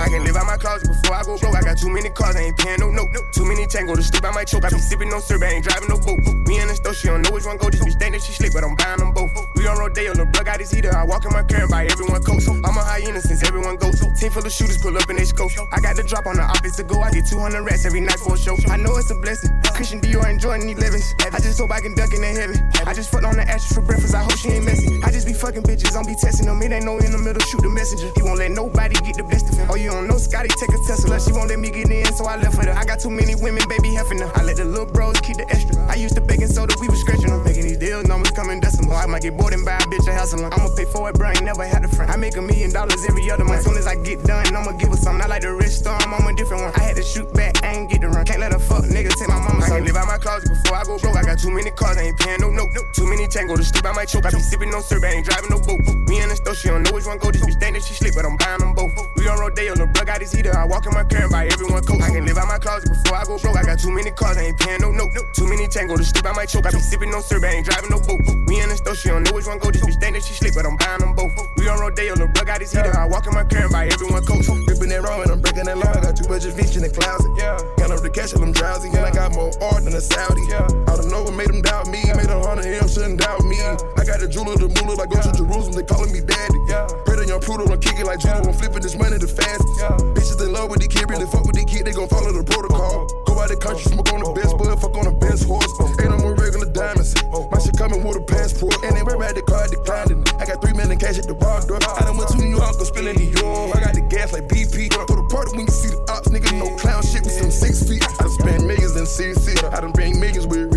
I 0.04 0.08
can 0.12 0.22
live 0.22 0.36
out 0.36 0.44
my 0.44 0.60
closet 0.60 0.84
before 0.84 1.16
I 1.16 1.22
go 1.24 1.38
broke. 1.38 1.56
I 1.56 1.62
got 1.64 1.78
too 1.80 1.88
many 1.88 2.10
cars, 2.10 2.36
I 2.36 2.52
ain't 2.52 2.58
paying 2.58 2.76
no 2.78 2.90
note. 2.92 3.08
Too 3.32 3.48
many 3.48 3.64
tango 3.64 3.96
to 3.96 4.02
sleep, 4.02 4.22
I 4.22 4.32
might 4.36 4.48
choke. 4.48 4.64
I 4.64 4.68
be 4.68 4.76
sipping 4.76 5.08
no 5.08 5.18
syrup, 5.18 5.48
I 5.48 5.56
ain't 5.56 5.64
driving 5.64 5.88
no 5.88 5.96
boat. 5.96 6.20
Me 6.44 6.60
and 6.60 6.68
the 6.68 6.76
store, 6.76 6.92
she 6.92 7.08
don't 7.08 7.22
know 7.22 7.32
which 7.32 7.48
one 7.48 7.56
go. 7.56 7.70
This 7.72 7.80
bitch 7.80 7.96
think 7.96 8.12
that 8.12 8.20
she 8.20 8.36
slick, 8.36 8.52
but 8.52 8.64
I'm 8.64 8.76
buying 8.76 9.00
them 9.00 9.16
both. 9.16 9.32
We 9.56 9.66
on 9.66 9.80
Rodeo, 9.80 10.12
the 10.12 10.28
plug 10.28 10.44
got 10.44 10.60
his 10.60 10.70
heater. 10.70 10.92
I 10.92 11.08
walk 11.08 11.24
in 11.24 11.32
my 11.32 11.40
car 11.40 11.64
and 11.64 11.70
buy 11.72 11.88
everyone 11.88 12.20
coat. 12.20 12.44
I'm 12.44 12.76
a 12.76 12.84
hyena 12.84 13.20
since 13.24 13.40
everyone 13.48 13.80
goes. 13.80 13.96
Team 14.20 14.28
full 14.28 14.44
of 14.44 14.52
shooters 14.52 14.76
pull 14.76 14.92
up 14.92 15.08
in 15.08 15.16
they 15.16 15.24
scope. 15.24 15.56
I 15.72 15.80
got 15.80 15.96
the 15.96 16.04
drop 16.04 16.26
on 16.28 16.36
the 16.36 16.44
office 16.44 16.76
to 16.76 16.84
go. 16.84 17.00
I 17.00 17.08
get 17.08 17.24
200 17.24 17.64
rats 17.64 17.88
every 17.88 18.04
night 18.04 18.20
for 18.20 18.34
a 18.34 18.38
show. 18.38 18.60
I 18.68 18.76
know 18.76 18.92
it's 19.00 19.08
a 19.08 19.16
blessing. 19.16 19.56
Christian 19.72 20.04
Dior 20.04 20.28
and 20.28 20.36
Jordan 20.36 20.68
11s. 20.68 21.16
I 21.32 21.40
just 21.40 21.56
hope 21.56 21.72
I 21.72 21.80
can 21.80 21.96
duck 21.96 22.12
in 22.12 22.20
the 22.20 22.28
heaven. 22.28 22.60
I 22.84 22.92
just 22.92 23.08
fucked 23.08 23.24
on 23.24 23.40
the 23.40 23.48
ashes 23.48 23.72
for 23.72 23.80
breakfast. 23.80 24.14
I 24.14 24.20
hope 24.20 24.36
she 24.36 24.52
ain't 24.52 24.68
messy. 24.68 25.00
I 25.00 25.10
just 25.10 25.26
be 25.26 25.32
fucking 25.32 25.64
bitches. 25.64 25.96
I'm 25.96 26.04
be 26.04 26.14
testing 26.14 26.44
them. 26.44 26.60
It 26.60 26.76
ain't 26.76 26.84
no 26.84 27.00
in 27.00 27.08
the 27.08 27.18
middle. 27.18 27.40
Shoot 27.40 27.64
the 27.64 27.72
messenger. 27.72 28.12
He 28.14 28.20
won't 28.20 28.38
let 28.38 28.52
nobody 28.52 29.00
get 29.00 29.16
the 29.16 29.24
best 29.24 29.48
of 29.48 29.56
him. 29.56 29.66
Oh, 29.70 29.76
you 29.76 29.93
don't 29.94 30.08
know 30.08 30.18
Scotty? 30.18 30.48
Take 30.48 30.70
a 30.70 30.78
Tesla. 30.86 31.20
She 31.20 31.32
won't 31.32 31.48
let 31.48 31.58
me 31.58 31.70
get 31.70 31.90
in, 31.90 32.06
so 32.14 32.24
I 32.24 32.36
left 32.36 32.56
with 32.58 32.66
her. 32.66 32.72
I 32.72 32.84
got 32.84 33.00
too 33.00 33.10
many 33.10 33.34
women, 33.34 33.62
baby, 33.68 33.90
heffing 33.94 34.20
her. 34.20 34.30
I 34.34 34.42
let 34.42 34.56
the 34.56 34.64
little 34.64 34.86
bros 34.86 35.20
keep 35.20 35.36
the 35.36 35.48
extra. 35.50 35.76
I 35.86 35.94
used 35.94 36.14
to 36.16 36.20
baking 36.20 36.48
soda, 36.48 36.74
we 36.80 36.88
was 36.88 37.00
scratching 37.00 37.30
them. 37.30 37.44
Making 37.44 37.64
these 37.64 37.78
deals, 37.78 38.06
numbers 38.06 38.32
coming 38.32 38.60
decimal. 38.60 38.96
I 38.96 39.06
might 39.06 39.22
get 39.22 39.36
bored 39.36 39.52
and 39.52 39.64
buy 39.64 39.83
a 40.24 40.36
bitch 40.36 40.44
a 40.44 40.48
house 40.48 40.52
alone. 40.52 40.52
I'ma 40.52 40.74
pay 40.76 40.84
for 40.84 41.08
it, 41.10 41.14
bro. 41.16 41.28
I 41.28 41.32
ain't 41.32 41.44
never 41.44 41.64
had 41.64 41.84
a 41.84 41.88
friend. 41.88 42.10
I 42.10 42.16
make 42.16 42.36
a 42.36 42.42
million 42.42 42.72
dollars 42.72 43.04
every 43.08 43.30
other 43.30 43.44
month. 43.44 43.58
As 43.58 43.64
soon 43.64 43.76
as 43.76 43.86
I 43.86 43.96
get 43.96 44.22
done, 44.24 44.46
I'ma 44.54 44.72
give 44.72 44.90
her 44.90 44.96
something. 44.96 45.22
I 45.22 45.26
like 45.26 45.42
the 45.42 45.52
rich 45.52 45.84
storm, 45.84 46.00
I'm 46.02 46.26
a 46.26 46.32
different 46.34 46.62
one. 46.62 46.72
I 46.74 46.82
had 46.82 46.96
to 46.96 47.02
shoot 47.02 47.32
back, 47.34 47.62
I 47.62 47.74
ain't 47.74 47.90
get 47.90 48.00
the 48.00 48.08
run. 48.08 48.24
Can't 48.24 48.40
let 48.40 48.54
a 48.54 48.58
fuck 48.58 48.84
nigga 48.84 49.10
take 49.16 49.28
my 49.28 49.38
mama. 49.38 49.64
I 49.64 49.68
can't 49.68 49.84
live 49.84 49.96
out 49.96 50.06
my 50.06 50.18
closet 50.18 50.48
before 50.48 50.76
I 50.76 50.84
go 50.84 50.98
broke. 50.98 51.16
I 51.16 51.22
got 51.22 51.38
too 51.38 51.50
many 51.50 51.70
cars, 51.70 51.96
I 51.96 52.02
ain't 52.02 52.18
paying 52.18 52.40
no 52.40 52.50
note. 52.50 52.70
Too 52.94 53.06
many 53.06 53.26
tango 53.26 53.56
to 53.56 53.64
sleep, 53.64 53.84
I 53.84 53.92
might 53.92 54.08
choke. 54.08 54.26
I 54.26 54.30
be 54.30 54.40
sipping 54.40 54.70
no 54.70 54.80
syrup, 54.80 55.04
I 55.04 55.20
ain't 55.20 55.26
driving 55.26 55.50
no 55.50 55.58
boat. 55.60 55.80
Me 56.08 56.20
and 56.20 56.30
the 56.30 56.36
store, 56.36 56.54
she 56.54 56.68
don't 56.68 56.82
know 56.82 56.92
which 56.92 57.06
one 57.06 57.18
go. 57.18 57.30
This 57.30 57.44
bitch 57.44 57.58
think 57.60 57.76
that 57.76 57.84
she 57.84 57.94
slick, 57.94 58.14
but 58.14 58.24
I'm 58.24 58.36
buying 58.36 58.60
them 58.60 58.74
both. 58.74 58.92
We 59.16 59.28
on 59.28 59.38
Rodeo, 59.38 59.74
the 59.74 59.86
plug 59.92 60.06
got 60.06 60.20
his 60.20 60.32
heater. 60.32 60.56
I 60.56 60.64
walk 60.64 60.86
in 60.86 60.94
my 60.94 61.04
car 61.04 61.22
and 61.26 61.32
buy 61.32 61.46
everyone 61.46 61.82
coat. 61.84 62.00
I 62.00 62.10
can 62.10 62.24
live 62.24 62.38
out 62.38 62.48
my 62.48 62.58
closet 62.58 62.88
before 62.88 63.16
I 63.18 63.24
go 63.24 63.38
broke. 63.38 63.56
I 63.56 63.64
got 63.64 63.78
too 63.78 63.90
many 63.90 64.10
cars, 64.10 64.36
I 64.36 64.48
ain't 64.48 64.58
paying 64.58 64.80
no 64.80 64.90
note. 64.90 65.12
Too 65.34 65.46
many 65.46 65.66
tango 65.68 65.96
to 65.96 66.04
sleep, 66.04 66.24
I 66.24 66.32
might 66.32 66.48
choke. 66.48 66.66
I 66.66 66.70
be 66.70 66.80
sipping 66.80 67.10
no 67.10 67.20
syrup, 67.20 67.44
I 67.44 67.60
ain't 67.60 67.66
driving 67.66 67.90
no 67.90 68.00
boat. 68.00 68.20
Me 68.48 68.60
and 68.60 68.70
the 68.70 68.76
store, 68.76 68.94
she 68.94 69.08
don't 69.08 69.24
know 69.24 69.32
which 69.32 69.46
one 69.46 69.58
go. 69.58 69.70
This 69.70 69.84
bitch 69.84 70.00
think 70.00 70.13
that 70.14 70.22
she 70.22 70.34
sleep, 70.34 70.54
but 70.54 70.64
I'm 70.64 70.78
buying 70.78 71.02
them 71.02 71.12
both. 71.14 71.34
We 71.58 71.68
on 71.68 71.78
Rodeo, 71.82 72.14
the 72.14 72.30
plug 72.30 72.46
got 72.46 72.60
his 72.62 72.70
heater. 72.70 72.94
I 72.94 73.06
walk 73.06 73.26
in 73.26 73.34
my 73.34 73.44
car 73.44 73.66
and 73.66 73.72
buy 73.72 73.90
everyone 73.90 74.22
coat. 74.24 74.46
Ripping 74.46 74.88
that 74.94 75.02
wrong 75.02 75.22
and 75.22 75.30
I'm 75.30 75.40
breaking 75.42 75.66
that 75.66 75.76
law. 75.76 75.90
I 75.90 76.00
got 76.00 76.16
too 76.16 76.30
much 76.30 76.46
adventure 76.46 76.78
in 76.78 76.86
the 76.86 76.94
closet. 76.94 77.30
Yeah. 77.36 77.58
Got 77.76 77.90
up 77.90 78.00
the 78.00 78.10
cash 78.10 78.32
and 78.32 78.42
I'm 78.42 78.54
drowsy. 78.54 78.88
And 78.94 79.02
I 79.02 79.10
got 79.10 79.34
more 79.34 79.50
art 79.60 79.84
than 79.84 79.94
a 79.94 80.00
Saudi. 80.00 80.46
Yeah. 80.48 80.70
Out 80.88 81.02
of 81.02 81.10
nowhere 81.10 81.34
made 81.34 81.50
them 81.50 81.62
doubt 81.62 81.90
me. 81.90 82.00
Made 82.14 82.30
a 82.30 82.38
hundred 82.38 82.70
M, 82.70 82.86
shouldn't 82.86 83.20
doubt 83.20 83.42
me. 83.44 83.58
I 83.58 84.06
got 84.06 84.22
the 84.22 84.30
jeweler, 84.30 84.54
the 84.54 84.70
moolah, 84.70 84.94
like 84.94 85.10
go 85.10 85.18
to 85.18 85.32
Jerusalem, 85.34 85.74
they 85.74 85.82
calling 85.84 86.14
me 86.14 86.22
daddy. 86.22 86.58
Yeah. 86.70 86.86
Young 87.34 87.42
Pluto, 87.42 87.66
I'm 87.66 87.80
kicking 87.82 88.06
like 88.06 88.22
judo, 88.22 88.46
I'm 88.46 88.54
flipping 88.54 88.78
this 88.78 88.94
money 88.94 89.18
the 89.18 89.26
fastest. 89.26 89.66
Yeah. 89.82 89.98
Bitches 90.14 90.38
in 90.38 90.54
love 90.54 90.70
with 90.70 90.78
the 90.78 90.86
kid, 90.86 91.10
really 91.10 91.26
fuck 91.26 91.42
with 91.42 91.58
the 91.58 91.66
kid, 91.66 91.82
they 91.82 91.90
gon' 91.90 92.06
follow 92.06 92.30
the 92.30 92.46
protocol. 92.46 93.10
Uh-huh. 93.10 93.26
Go 93.26 93.42
out 93.42 93.50
the 93.50 93.58
country, 93.58 93.90
smoke 93.90 94.06
on 94.14 94.22
the 94.22 94.30
uh-huh. 94.30 94.38
best 94.38 94.54
bud, 94.54 94.70
fuck 94.78 94.94
on 94.94 95.10
the 95.10 95.16
best 95.18 95.42
horse. 95.50 95.66
Ain't 95.98 96.14
no 96.14 96.18
more 96.22 96.38
regular 96.38 96.70
diamonds. 96.70 97.10
Uh-huh. 97.18 97.50
My 97.50 97.58
shit 97.58 97.74
coming 97.74 98.06
with 98.06 98.22
a 98.22 98.24
passport. 98.30 98.78
And 98.86 98.94
they 98.94 99.02
at 99.02 99.34
the 99.34 99.42
car 99.50 99.66
declined 99.66 100.14
it. 100.14 100.22
I 100.38 100.46
got 100.46 100.62
three 100.62 100.78
million 100.78 100.94
cash 100.94 101.18
at 101.18 101.26
the 101.26 101.34
bar 101.34 101.58
door. 101.66 101.82
I 101.82 102.06
done 102.06 102.14
went 102.14 102.30
to 102.30 102.38
New 102.38 102.54
York, 102.54 102.70
go 102.78 102.86
spending 102.86 103.18
New 103.18 103.34
York. 103.34 103.74
I 103.74 103.82
got 103.82 103.98
the 103.98 104.06
gas 104.06 104.30
like 104.30 104.46
BP. 104.46 104.94
Go 104.94 105.02
to 105.02 105.26
party 105.26 105.58
when 105.58 105.66
you 105.66 105.74
see 105.74 105.90
the 105.90 105.98
ops, 106.14 106.30
nigga, 106.30 106.54
no 106.54 106.70
clown 106.78 107.02
shit 107.02 107.26
with 107.26 107.34
some 107.34 107.50
six 107.50 107.82
feet. 107.82 108.06
I 108.06 108.30
done 108.30 108.30
spent 108.30 108.62
millions 108.62 108.94
in 108.94 109.10
CC. 109.10 109.58
I 109.74 109.82
done 109.82 109.90
bring 109.90 110.22
millions 110.22 110.46
with 110.46 110.70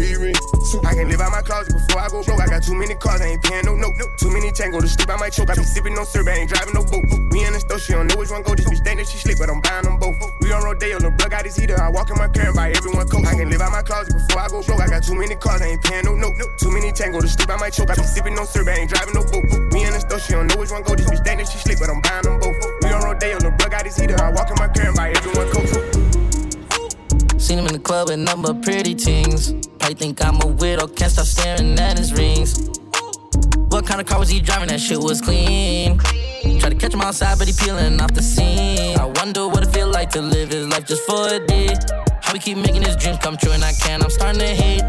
I 0.83 0.95
can 0.95 1.09
live 1.09 1.19
out 1.19 1.31
my 1.31 1.41
closet 1.41 1.73
before 1.75 2.01
I 2.01 2.07
go 2.09 2.23
broke. 2.23 2.39
I 2.39 2.47
got 2.47 2.63
too 2.63 2.75
many 2.75 2.95
cars, 2.95 3.21
I 3.21 3.35
ain't 3.35 3.43
paying 3.43 3.65
no 3.65 3.75
note. 3.75 3.95
Too 4.17 4.31
many 4.31 4.51
tango 4.51 4.79
to 4.79 4.87
sleep, 4.87 5.09
I 5.09 5.17
might 5.17 5.33
choke. 5.33 5.49
I 5.49 5.55
be 5.55 5.63
sipping 5.63 5.95
no 5.95 6.03
syrup, 6.03 6.27
I 6.27 6.39
ain't 6.39 6.49
driving 6.49 6.73
no 6.73 6.83
boat. 6.83 7.03
Me 7.31 7.43
and 7.43 7.55
the 7.55 7.59
store, 7.59 7.79
she 7.79 7.93
don't 7.93 8.07
know 8.07 8.15
which 8.15 8.31
one 8.31 8.43
go. 8.43 8.55
This 8.55 8.67
bitch 8.69 8.83
think 8.83 8.99
she 9.07 9.17
slick, 9.17 9.37
but 9.37 9.49
I'm 9.49 9.59
buying 9.61 9.83
them 9.83 9.97
both. 9.99 10.15
We 10.41 10.51
on 10.51 10.63
Rodeo, 10.63 10.99
the 10.99 11.11
plug 11.11 11.31
got 11.31 11.45
his 11.45 11.55
heater. 11.55 11.79
I 11.79 11.89
walk 11.89 12.09
in 12.09 12.17
my 12.17 12.27
car 12.27 12.47
and 12.47 12.55
buy 12.55 12.71
everyone 12.71 13.07
coat. 13.07 13.25
I 13.25 13.35
can 13.35 13.49
live 13.49 13.61
out 13.61 13.71
my 13.71 13.81
closet 13.81 14.13
before 14.15 14.41
I 14.41 14.47
go 14.47 14.63
broke. 14.63 14.81
I 14.81 14.87
got 14.87 15.03
too 15.03 15.15
many 15.15 15.35
cars, 15.35 15.61
I 15.61 15.75
ain't 15.75 15.83
paying 15.83 16.05
no 16.05 16.15
note. 16.15 16.35
Too 16.57 16.71
many 16.71 16.91
tango 16.91 17.19
to 17.19 17.27
sleep, 17.27 17.49
I 17.49 17.57
might 17.57 17.73
choke. 17.73 17.91
I 17.91 17.95
be 17.95 18.07
sipping 18.07 18.35
no 18.35 18.45
syrup, 18.45 18.67
I 18.71 18.79
ain't 18.79 18.89
driving 18.89 19.15
no 19.15 19.23
boat. 19.27 19.43
Me 19.73 19.83
and 19.83 19.95
the 19.95 19.99
store, 19.99 20.19
she 20.19 20.33
don't 20.33 20.47
know 20.47 20.57
which 20.57 20.71
one 20.71 20.83
go. 20.83 20.95
This 20.95 21.09
bitch 21.09 21.23
think 21.23 21.43
she 21.43 21.59
slick, 21.59 21.79
but 21.79 21.89
I'm 21.89 21.99
buying 21.99 22.23
them 22.23 22.39
both. 22.39 22.55
We 22.83 22.89
on 22.95 23.03
Rodeo, 23.03 23.39
the 23.43 23.51
plug 23.51 23.71
got 23.71 23.83
his 23.83 23.97
heater. 23.97 24.15
I 24.15 24.31
walk 24.31 24.49
in 24.49 24.55
my 24.55 24.71
car 24.71 24.87
and 24.87 24.95
buy 24.95 25.11
everyone 25.11 25.49
coat. 25.51 25.96
Seen 27.47 27.59
him 27.59 27.67
in 27.67 27.71
the 27.71 27.79
club 27.79 28.09
with 28.09 28.19
number 28.19 28.53
pretty 28.53 28.93
teens. 28.93 29.53
Probably 29.79 29.95
think 29.95 30.21
I'm 30.21 30.35
a 30.41 30.47
widow, 30.47 30.85
can't 30.85 31.09
stop 31.09 31.25
staring 31.25 31.79
at 31.79 31.97
his 31.97 32.11
rings. 32.11 32.67
What 33.69 33.87
kind 33.87 34.01
of 34.01 34.05
car 34.05 34.19
was 34.19 34.27
he 34.27 34.41
driving? 34.41 34.67
That 34.67 34.81
shit 34.81 34.99
was 34.99 35.21
clean. 35.21 35.97
Try 36.59 36.67
to 36.67 36.75
catch 36.75 36.93
him 36.93 36.99
outside, 36.99 37.39
but 37.39 37.47
he 37.47 37.53
peeling 37.53 38.01
off 38.01 38.13
the 38.13 38.21
scene. 38.21 38.99
I 38.99 39.05
wonder 39.05 39.47
what 39.47 39.63
it 39.63 39.69
feel 39.73 39.87
like 39.87 40.09
to 40.09 40.21
live 40.21 40.49
his 40.51 40.67
life 40.67 40.85
just 40.85 41.03
for 41.03 41.25
a 41.25 41.39
day. 41.47 41.69
How 42.21 42.33
we 42.33 42.39
keep 42.39 42.57
making 42.57 42.81
his 42.81 42.97
dreams 42.97 43.17
come 43.19 43.37
true 43.37 43.53
and 43.53 43.63
I 43.63 43.71
can't, 43.71 44.03
I'm 44.03 44.09
starting 44.09 44.41
to 44.41 44.47
hate. 44.47 44.83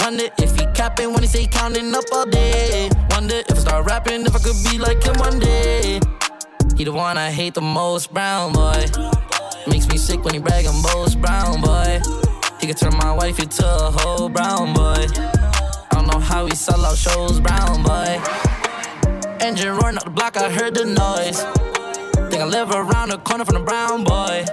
Wonder 0.00 0.24
if 0.38 0.58
he 0.58 0.66
capping 0.74 1.12
when 1.12 1.22
he 1.22 1.28
say 1.28 1.46
counting 1.46 1.94
up 1.94 2.02
all 2.12 2.26
day. 2.26 2.90
Wonder 3.10 3.36
if 3.36 3.52
I 3.52 3.60
start 3.60 3.86
rapping, 3.86 4.26
if 4.26 4.34
I 4.34 4.40
could 4.40 4.56
be 4.68 4.78
like 4.78 5.00
him 5.00 5.14
one 5.18 5.38
day. 5.38 6.00
He 6.76 6.82
the 6.82 6.92
one 6.92 7.16
I 7.16 7.30
hate 7.30 7.54
the 7.54 7.60
most, 7.60 8.12
brown 8.12 8.52
boy. 8.52 8.86
Makes 9.66 9.88
me 9.88 9.98
sick 9.98 10.24
when 10.24 10.34
he 10.34 10.40
brag 10.40 10.64
and 10.64 10.82
boast, 10.82 11.20
brown 11.20 11.60
boy. 11.60 12.00
He 12.60 12.66
could 12.66 12.76
turn 12.76 12.96
my 12.96 13.12
wife 13.12 13.38
into 13.38 13.64
a 13.64 13.90
whole 13.90 14.28
brown 14.28 14.72
boy. 14.74 15.06
I 15.06 15.88
don't 15.92 16.06
know 16.06 16.18
how 16.18 16.46
he 16.46 16.54
sell 16.54 16.84
out 16.84 16.96
shows, 16.96 17.40
brown 17.40 17.82
boy. 17.82 18.20
Engine 19.40 19.76
roaring 19.76 19.96
up 19.96 20.04
the 20.04 20.10
block, 20.10 20.36
I 20.36 20.50
heard 20.50 20.74
the 20.74 20.84
noise. 20.84 21.42
Think 22.30 22.42
I 22.42 22.46
live 22.46 22.70
around 22.70 23.10
the 23.10 23.18
corner 23.18 23.44
from 23.44 23.54
the 23.54 23.64
brown 23.64 24.04
boy. 24.04 24.44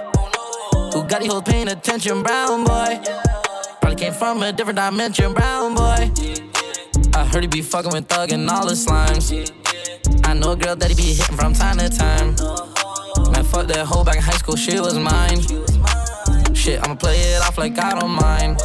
Who 0.92 1.04
got 1.04 1.20
these 1.20 1.32
hoes 1.32 1.42
paying 1.42 1.68
attention, 1.68 2.22
brown 2.22 2.64
boy? 2.64 3.00
Probably 3.80 3.96
came 3.96 4.12
from 4.12 4.42
a 4.42 4.52
different 4.52 4.78
dimension, 4.78 5.32
brown 5.32 5.74
boy. 5.74 6.12
I 7.14 7.24
heard 7.24 7.42
he 7.42 7.48
be 7.48 7.62
fucking 7.62 7.92
with 7.92 8.08
Thug 8.08 8.32
and 8.32 8.48
all 8.48 8.66
the 8.66 8.74
slimes. 8.74 9.32
I 10.24 10.34
know 10.34 10.52
a 10.52 10.56
girl 10.56 10.76
that 10.76 10.90
he 10.90 10.96
be 10.96 11.14
hitting 11.14 11.36
from 11.36 11.52
time 11.54 11.78
to 11.78 11.88
time. 11.88 12.67
Fuck 13.50 13.66
that 13.68 13.86
hoe 13.86 14.04
back 14.04 14.16
in 14.16 14.22
high 14.22 14.32
school, 14.32 14.56
shit 14.56 14.80
was 14.80 14.98
mine. 14.98 15.40
Shit, 16.54 16.82
I'ma 16.82 16.96
play 16.96 17.16
it 17.16 17.40
off 17.42 17.56
like 17.56 17.78
I 17.78 17.98
don't 17.98 18.10
mind. 18.10 18.60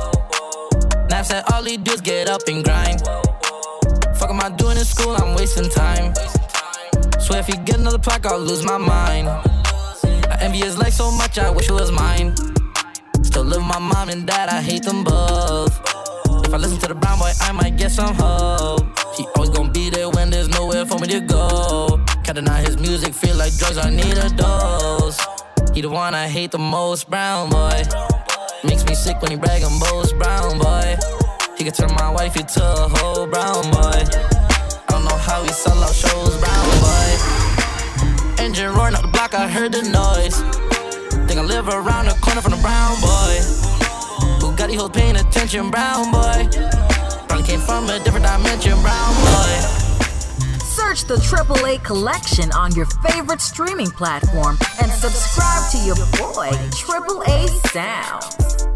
Nav 1.09 1.25
said 1.25 1.43
all 1.51 1.63
he 1.63 1.77
do 1.77 1.93
is 1.93 2.01
get 2.01 2.27
up 2.27 2.41
and 2.47 2.63
grind. 2.63 2.99
Fuck 4.17 4.29
am 4.29 4.41
I 4.41 4.49
doing 4.57 4.77
in 4.77 4.83
school? 4.83 5.15
I'm 5.15 5.35
wasting 5.35 5.69
time. 5.69 6.13
Swear 7.19 7.39
if 7.39 7.47
he 7.47 7.55
get 7.57 7.79
another 7.79 7.97
plaque, 7.97 8.25
I'll 8.25 8.39
lose 8.39 8.65
my 8.65 8.77
mind. 8.77 9.29
I 9.29 10.37
envy 10.41 10.57
his 10.57 10.77
life 10.77 10.93
so 10.93 11.11
much, 11.11 11.39
I 11.39 11.49
wish 11.49 11.69
it 11.69 11.73
was 11.73 11.91
mine. 11.91 12.35
Still 13.23 13.43
live 13.43 13.59
with 13.59 13.67
my 13.67 13.79
mom 13.79 14.09
and 14.09 14.27
dad, 14.27 14.49
I 14.49 14.61
hate 14.61 14.83
them 14.83 15.03
both. 15.05 15.79
If 16.45 16.53
I 16.53 16.57
listen 16.57 16.77
to 16.79 16.87
the 16.87 16.95
brown 16.95 17.19
boy, 17.19 17.31
I 17.39 17.53
might 17.53 17.77
get 17.77 17.91
some 17.91 18.13
hope. 18.15 18.85
He 19.15 19.25
always 19.35 19.49
gonna 19.49 19.71
be 19.71 19.89
there 19.89 20.09
when 20.09 20.29
there's 20.29 20.49
nowhere 20.49 20.85
for 20.85 20.99
me 20.99 21.07
to 21.07 21.21
go. 21.21 21.92
Can't 22.23 22.35
deny 22.35 22.61
his 22.61 22.77
music, 22.77 23.13
feel 23.13 23.35
like 23.35 23.53
drugs, 23.57 23.77
I 23.77 23.89
need 23.89 24.17
a 24.17 24.29
dose. 24.29 25.19
He 25.73 25.81
the 25.81 25.89
one 25.89 26.15
I 26.15 26.29
hate 26.29 26.51
the 26.51 26.57
most, 26.57 27.09
brown 27.09 27.49
boy. 27.49 27.83
Makes 28.63 28.85
me 28.85 28.95
sick 28.95 29.21
when 29.21 29.31
he 29.31 29.35
brag 29.35 29.61
and 29.61 29.77
boast, 29.77 30.17
brown 30.17 30.57
boy. 30.57 30.95
He 31.57 31.65
could 31.65 31.75
turn 31.75 31.93
my 31.95 32.09
wife 32.09 32.37
into 32.37 32.63
a 32.63 32.87
whole 32.87 33.27
brown 33.27 33.69
boy. 33.71 33.99
I 34.07 34.85
don't 34.87 35.03
know 35.03 35.17
how 35.17 35.43
he 35.43 35.49
sell 35.49 35.77
out 35.83 35.93
shows, 35.93 36.37
brown 36.37 36.65
boy. 36.79 38.41
Engine 38.41 38.73
roaring 38.73 38.95
up 38.95 39.01
the 39.01 39.09
block, 39.09 39.33
I 39.33 39.49
heard 39.49 39.73
the 39.73 39.83
noise. 39.83 40.39
Think 41.27 41.39
I 41.39 41.43
live 41.43 41.67
around 41.67 42.05
the 42.05 42.15
corner 42.21 42.39
from 42.39 42.51
the 42.51 42.61
brown 42.63 43.01
boy. 43.01 43.35
Who 44.39 44.55
got 44.55 44.93
paying 44.93 45.17
attention, 45.17 45.69
brown 45.71 46.09
boy? 46.09 46.47
Probably 47.27 47.45
came 47.45 47.59
from 47.59 47.89
a 47.89 47.99
different 47.99 48.25
dimension, 48.25 48.81
brown 48.81 49.13
boy. 49.13 49.82
Search 50.83 51.05
the 51.05 51.15
AAA 51.15 51.81
collection 51.85 52.51
on 52.51 52.75
your 52.75 52.85
favorite 52.85 53.39
streaming 53.39 53.89
platform 53.89 54.57
and 54.81 54.91
subscribe 54.91 55.71
to 55.71 55.77
your 55.77 55.95
boy, 55.95 56.49
AAA 56.71 57.47
Sound. 57.71 58.72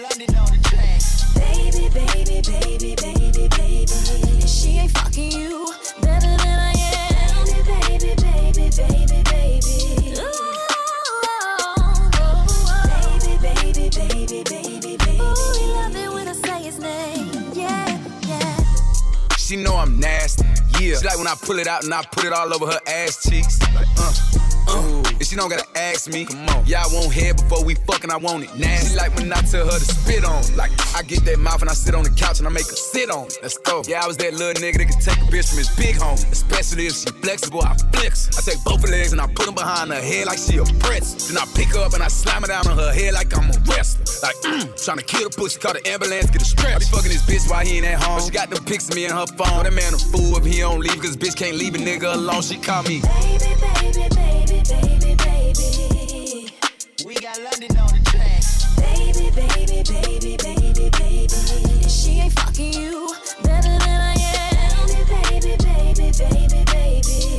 London 0.00 0.34
on 0.36 0.46
the 0.46 0.58
track. 0.62 1.02
Baby, 1.34 1.88
baby, 1.92 2.40
baby, 2.40 2.94
baby, 2.96 3.48
baby. 3.48 4.46
She 4.46 4.78
ain't 4.78 4.90
fucking 4.90 5.32
you 5.32 5.81
Yeah. 20.82 20.96
She 20.98 21.06
like 21.06 21.18
when 21.18 21.28
I 21.28 21.34
pull 21.40 21.58
it 21.58 21.66
out 21.66 21.84
and 21.84 21.94
I 21.94 22.02
put 22.02 22.24
it 22.24 22.32
all 22.32 22.52
over 22.52 22.66
her 22.66 22.80
ass 22.86 23.22
cheeks. 23.22 23.60
Like, 23.74 23.86
uh, 23.98 24.12
uh. 24.68 25.02
And 25.22 25.26
she 25.26 25.36
don't 25.36 25.48
gotta 25.48 25.68
ask 25.78 26.10
me. 26.10 26.24
Come 26.24 26.48
on. 26.48 26.66
Yeah, 26.66 26.82
I 26.82 26.88
want 26.90 27.12
head 27.12 27.36
before 27.36 27.64
we 27.64 27.74
fucking. 27.74 28.10
I 28.10 28.16
want 28.16 28.44
it 28.44 28.50
nasty. 28.58 28.90
She 28.90 28.96
like 28.96 29.14
when 29.14 29.32
I 29.32 29.40
tell 29.42 29.64
her 29.64 29.78
to 29.78 29.84
spit 29.84 30.24
on. 30.24 30.42
Like 30.56 30.72
I 30.96 31.02
get 31.02 31.24
that 31.26 31.38
mouth 31.38 31.60
and 31.60 31.70
I 31.70 31.74
sit 31.74 31.94
on 31.94 32.02
the 32.02 32.10
couch 32.10 32.38
and 32.38 32.48
I 32.48 32.50
make 32.50 32.66
her 32.66 32.74
sit 32.74 33.10
on 33.10 33.26
it. 33.26 33.38
Let's 33.42 33.58
go. 33.58 33.82
Yeah, 33.86 34.02
I 34.02 34.06
was 34.06 34.16
that 34.18 34.34
little 34.34 34.60
nigga 34.60 34.78
that 34.78 34.88
could 34.90 35.00
take 35.00 35.18
a 35.22 35.28
bitch 35.30 35.50
from 35.50 35.58
his 35.58 35.70
big 35.76 35.96
home. 35.96 36.18
Especially 36.32 36.86
if 36.86 36.94
she 36.94 37.10
flexible, 37.22 37.62
I 37.62 37.76
flex. 37.94 38.34
I 38.36 38.42
take 38.42 38.62
both 38.64 38.82
her 38.82 38.90
legs 38.90 39.12
and 39.12 39.20
I 39.20 39.26
put 39.28 39.46
them 39.46 39.54
behind 39.54 39.92
her 39.92 40.00
head 40.02 40.26
like 40.26 40.38
she 40.38 40.58
a 40.58 40.64
pretz. 40.82 41.28
Then 41.28 41.38
I 41.38 41.46
pick 41.54 41.68
her 41.74 41.84
up 41.84 41.94
and 41.94 42.02
I 42.02 42.08
slam 42.08 42.42
it 42.42 42.48
down 42.48 42.66
on 42.66 42.76
her 42.76 42.92
head 42.92 43.14
like 43.14 43.30
I'm 43.36 43.50
a 43.50 43.58
wrestler. 43.70 44.02
Like, 44.22 44.36
mm, 44.42 44.66
trying 44.84 44.98
to 44.98 45.04
kill 45.04 45.28
the 45.28 45.34
pussy, 45.36 45.58
call 45.58 45.74
the 45.74 45.86
ambulance, 45.86 46.30
get 46.30 46.42
a 46.42 46.44
stretch. 46.44 46.76
I 46.76 46.78
be 46.78 46.84
fucking 46.86 47.10
this 47.10 47.22
bitch 47.26 47.50
while 47.50 47.64
he 47.64 47.78
ain't 47.78 47.86
at 47.86 48.02
home. 48.02 48.18
But 48.18 48.26
she 48.26 48.30
got 48.30 48.50
them 48.50 48.64
pics 48.64 48.88
of 48.88 48.94
me 48.94 49.06
in 49.06 49.12
her 49.12 49.26
phone. 49.38 49.62
That 49.62 49.72
man 49.72 49.94
a 49.94 49.98
fool 49.98 50.36
if 50.38 50.44
he 50.44 50.62
don't 50.72 50.80
leave, 50.80 51.00
cause 51.00 51.16
bitch 51.16 51.36
can't 51.36 51.56
leave 51.56 51.74
a 51.74 51.78
nigga 51.78 52.14
alone. 52.14 52.42
She 52.42 52.56
call 52.56 52.82
me. 52.84 53.00
Baby, 53.00 53.54
baby, 53.60 54.08
baby, 54.16 54.62
baby, 54.70 55.14
baby. 55.24 56.54
We 57.04 57.14
got 57.16 57.38
London 57.42 57.76
on 57.76 57.92
the 57.92 58.00
track. 58.10 58.42
Baby, 58.80 59.30
baby, 59.36 59.82
baby, 59.82 60.36
baby, 60.36 60.90
baby. 60.98 61.88
She 61.88 62.20
ain't 62.20 62.32
fucking 62.32 62.72
you 62.72 63.14
better 63.42 63.76
than 63.84 64.00
I 64.00 64.14
am. 64.14 64.86
Baby, 64.86 65.56
baby, 65.60 66.10
baby, 66.18 66.64
baby. 66.64 66.64
Baby, 66.72 67.31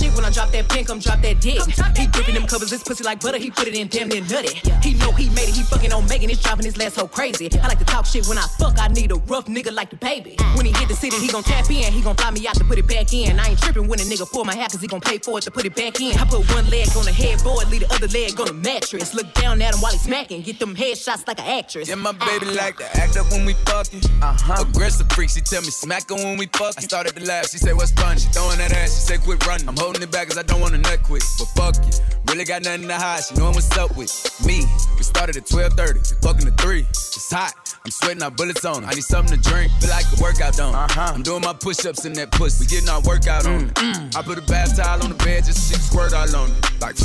shit 0.00 0.14
when 0.14 0.24
I 0.24 0.30
drop 0.30 0.50
that 0.50 0.68
pin, 0.68 0.84
come 0.84 0.98
drop 0.98 1.20
that 1.20 1.40
dick. 1.40 1.60
He 1.96 2.06
gripping 2.06 2.34
them 2.34 2.46
covers, 2.46 2.70
this 2.70 2.82
pussy 2.82 3.04
like 3.04 3.20
butter, 3.20 3.38
he 3.38 3.50
put 3.50 3.68
it 3.68 3.74
in 3.74 3.88
damn 3.88 4.08
near 4.08 4.22
nutty. 4.22 4.56
He 4.82 4.94
know 4.94 5.12
he 5.12 5.28
made 5.30 5.48
it, 5.48 5.54
he 5.54 5.62
fucking 5.62 5.92
on 5.92 6.08
Megan, 6.08 6.30
it's 6.30 6.42
driving 6.42 6.64
his 6.64 6.76
last 6.78 6.94
so 6.94 7.06
crazy. 7.06 7.50
I 7.60 7.68
like 7.68 7.78
to 7.78 7.84
talk 7.84 8.06
shit 8.06 8.26
when 8.26 8.38
I 8.38 8.46
fuck, 8.58 8.80
I 8.80 8.88
need 8.88 9.12
a 9.12 9.16
rough 9.28 9.46
nigga 9.46 9.72
like 9.72 9.90
the 9.90 9.96
baby. 9.96 10.36
When 10.56 10.64
he 10.64 10.72
hit 10.72 10.88
the 10.88 10.94
city, 10.94 11.16
he 11.16 11.28
gon' 11.28 11.42
tap 11.42 11.68
in, 11.70 11.92
he 11.92 12.00
gon' 12.00 12.16
fly 12.16 12.30
me 12.30 12.46
out 12.48 12.54
to 12.56 12.64
put 12.64 12.78
it 12.78 12.88
back 12.88 13.12
in. 13.12 13.38
I 13.38 13.50
ain't 13.50 13.60
tripping 13.60 13.88
when 13.88 14.00
a 14.00 14.04
nigga 14.04 14.30
pull 14.30 14.44
my 14.44 14.54
hat, 14.54 14.72
cause 14.72 14.80
he 14.80 14.86
gon' 14.86 15.00
pay 15.00 15.18
for 15.18 15.38
it 15.38 15.42
to 15.42 15.50
put 15.50 15.66
it 15.66 15.74
back 15.76 16.00
in. 16.00 16.16
I 16.18 16.24
put 16.24 16.48
one 16.54 16.68
leg 16.70 16.88
on 16.96 17.04
the 17.04 17.12
headboard, 17.12 17.68
leave 17.68 17.82
the 17.82 17.92
other 17.94 18.08
leg 18.08 18.38
on 18.40 18.46
the 18.46 18.54
mattress. 18.54 19.14
Look 19.14 19.32
down 19.34 19.60
at 19.60 19.74
him 19.74 19.80
while 19.80 19.92
he 19.92 19.98
smacking, 19.98 20.42
get 20.42 20.58
them 20.58 20.74
headshots 20.74 21.26
like 21.26 21.40
an 21.40 21.46
actress. 21.46 21.88
Yeah, 21.88 21.96
my 21.96 22.12
baby 22.12 22.46
like 22.46 22.78
to 22.78 22.88
act 22.96 23.16
up 23.16 23.30
when 23.30 23.44
we 23.44 23.54
fucking. 23.66 24.00
Uh-huh. 24.22 24.64
Aggressive 24.66 25.10
freak, 25.10 25.30
she 25.30 25.40
tell 25.40 25.62
me 25.62 25.70
smack 25.70 26.08
her 26.08 26.14
when 26.14 26.38
we 26.38 26.46
fucking. 26.46 26.78
I 26.78 26.82
started 26.82 27.16
to 27.16 27.24
laugh, 27.24 27.50
she 27.50 27.58
said 27.58 27.74
what's 27.74 27.92
fun? 27.92 28.18
She 28.18 28.28
throwing 28.28 28.58
that 28.58 28.72
ass, 28.72 28.94
she 28.94 29.00
said 29.00 29.20
quit 29.20 29.44
running. 29.46 29.68
I'm 29.68 29.76
holding 29.76 29.89
it 29.96 30.10
back 30.10 30.28
cause 30.28 30.38
I 30.38 30.42
don't 30.42 30.60
wanna 30.60 30.78
nut 30.78 31.00
quick. 31.02 31.22
But 31.38 31.48
fuck 31.56 31.74
you, 31.84 31.92
really 32.28 32.44
got 32.44 32.62
nothing 32.62 32.88
to 32.88 32.94
hide. 32.94 33.24
She 33.24 33.34
knowin' 33.34 33.54
what's 33.54 33.76
up 33.76 33.96
with 33.96 34.12
me. 34.46 34.64
We 34.96 35.02
started 35.02 35.36
at 35.36 35.46
12:30, 35.46 35.94
we 35.94 36.16
fucking 36.22 36.46
at 36.46 36.60
three. 36.60 36.86
It's 36.90 37.30
hot, 37.30 37.54
I'm 37.84 37.90
sweating 37.90 38.22
out 38.22 38.36
bullets 38.36 38.64
on. 38.64 38.84
I 38.84 38.90
need 38.90 39.04
something 39.04 39.40
to 39.40 39.48
drink, 39.50 39.72
feel 39.80 39.90
like 39.90 40.06
a 40.16 40.22
workout 40.22 40.54
done. 40.56 40.74
Uh-huh. 40.74 41.12
I'm 41.14 41.22
doing 41.22 41.42
my 41.42 41.52
push-ups 41.52 42.04
in 42.04 42.12
that 42.14 42.30
pussy. 42.32 42.64
We 42.64 42.66
getting 42.66 42.88
our 42.88 43.00
workout 43.02 43.46
on 43.46 43.70
it. 43.70 44.16
I 44.16 44.22
put 44.22 44.38
a 44.38 44.42
bath 44.42 44.76
towel 44.76 45.02
on 45.02 45.10
the 45.10 45.16
bed 45.16 45.44
just 45.44 45.68
she 45.68 45.74
squirt 45.78 46.12
all 46.14 46.36
on 46.36 46.50
it. 46.50 46.80
Like. 46.80 46.96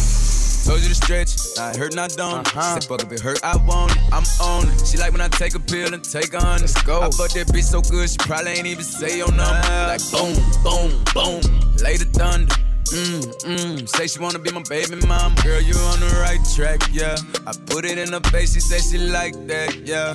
Told 0.66 0.82
you 0.82 0.90
to 0.90 0.96
stretch, 0.96 1.60
I 1.60 1.78
hurt 1.78 1.94
not 1.94 2.10
don't. 2.18 2.48
She 2.48 2.54
said, 2.60 2.86
fuck 2.86 3.04
if 3.04 3.12
it 3.12 3.20
hurt, 3.20 3.40
I 3.44 3.56
want 3.56 3.92
it. 3.92 4.02
I'm 4.12 4.24
on 4.42 4.68
it. 4.68 4.88
She 4.88 4.98
like 4.98 5.12
when 5.12 5.22
I 5.22 5.28
take 5.28 5.54
a 5.54 5.60
pill 5.60 5.94
and 5.94 6.04
take 6.04 6.34
a 6.34 6.40
hundred. 6.40 6.62
Let's 6.62 6.82
go. 6.82 7.02
I 7.02 7.10
fuck 7.12 7.30
that 7.34 7.46
bitch 7.54 7.66
so 7.66 7.82
good, 7.82 8.10
she 8.10 8.18
probably 8.18 8.54
ain't 8.54 8.66
even 8.66 8.84
say 8.84 9.18
your 9.18 9.32
number. 9.32 9.62
Like 9.70 10.02
boom, 10.10 10.34
boom, 10.64 10.90
boom. 11.14 11.42
Lay 11.84 11.98
the 11.98 12.10
thunder. 12.12 12.56
Mm, 12.94 13.44
mm. 13.44 13.90
Say 13.90 14.08
she 14.08 14.20
wanna 14.20 14.40
be 14.40 14.52
my 14.52 14.62
baby 14.70 14.96
mom. 15.08 15.36
Girl, 15.44 15.60
you 15.62 15.76
on 15.76 16.00
the 16.00 16.18
right 16.22 16.40
track, 16.56 16.82
yeah. 16.92 17.16
I 17.48 17.54
put 17.66 17.84
it 17.86 17.98
in 17.98 18.14
her 18.14 18.20
face, 18.32 18.54
she 18.54 18.60
said 18.60 18.82
she 18.82 18.98
like 18.98 19.34
that, 19.48 19.76
yeah. 19.86 20.14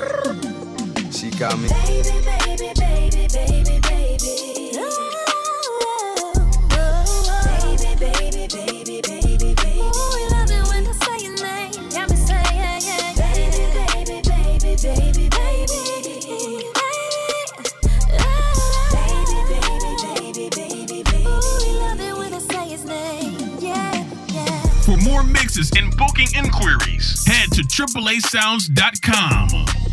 She 1.10 1.30
got 1.38 1.58
me. 1.58 1.68
Baby, 1.68 2.10
baby, 2.24 2.72
baby, 2.78 3.26
baby, 3.32 3.80
baby. 3.80 4.70
Baby, 6.70 7.76
baby, 7.76 7.96
baby, 7.98 8.46
baby, 8.48 8.89
mixes 25.22 25.70
and 25.76 25.96
booking 25.96 26.28
inquiries, 26.34 27.24
head 27.26 27.50
to 27.52 27.62
AAASounds.com. 27.62 29.89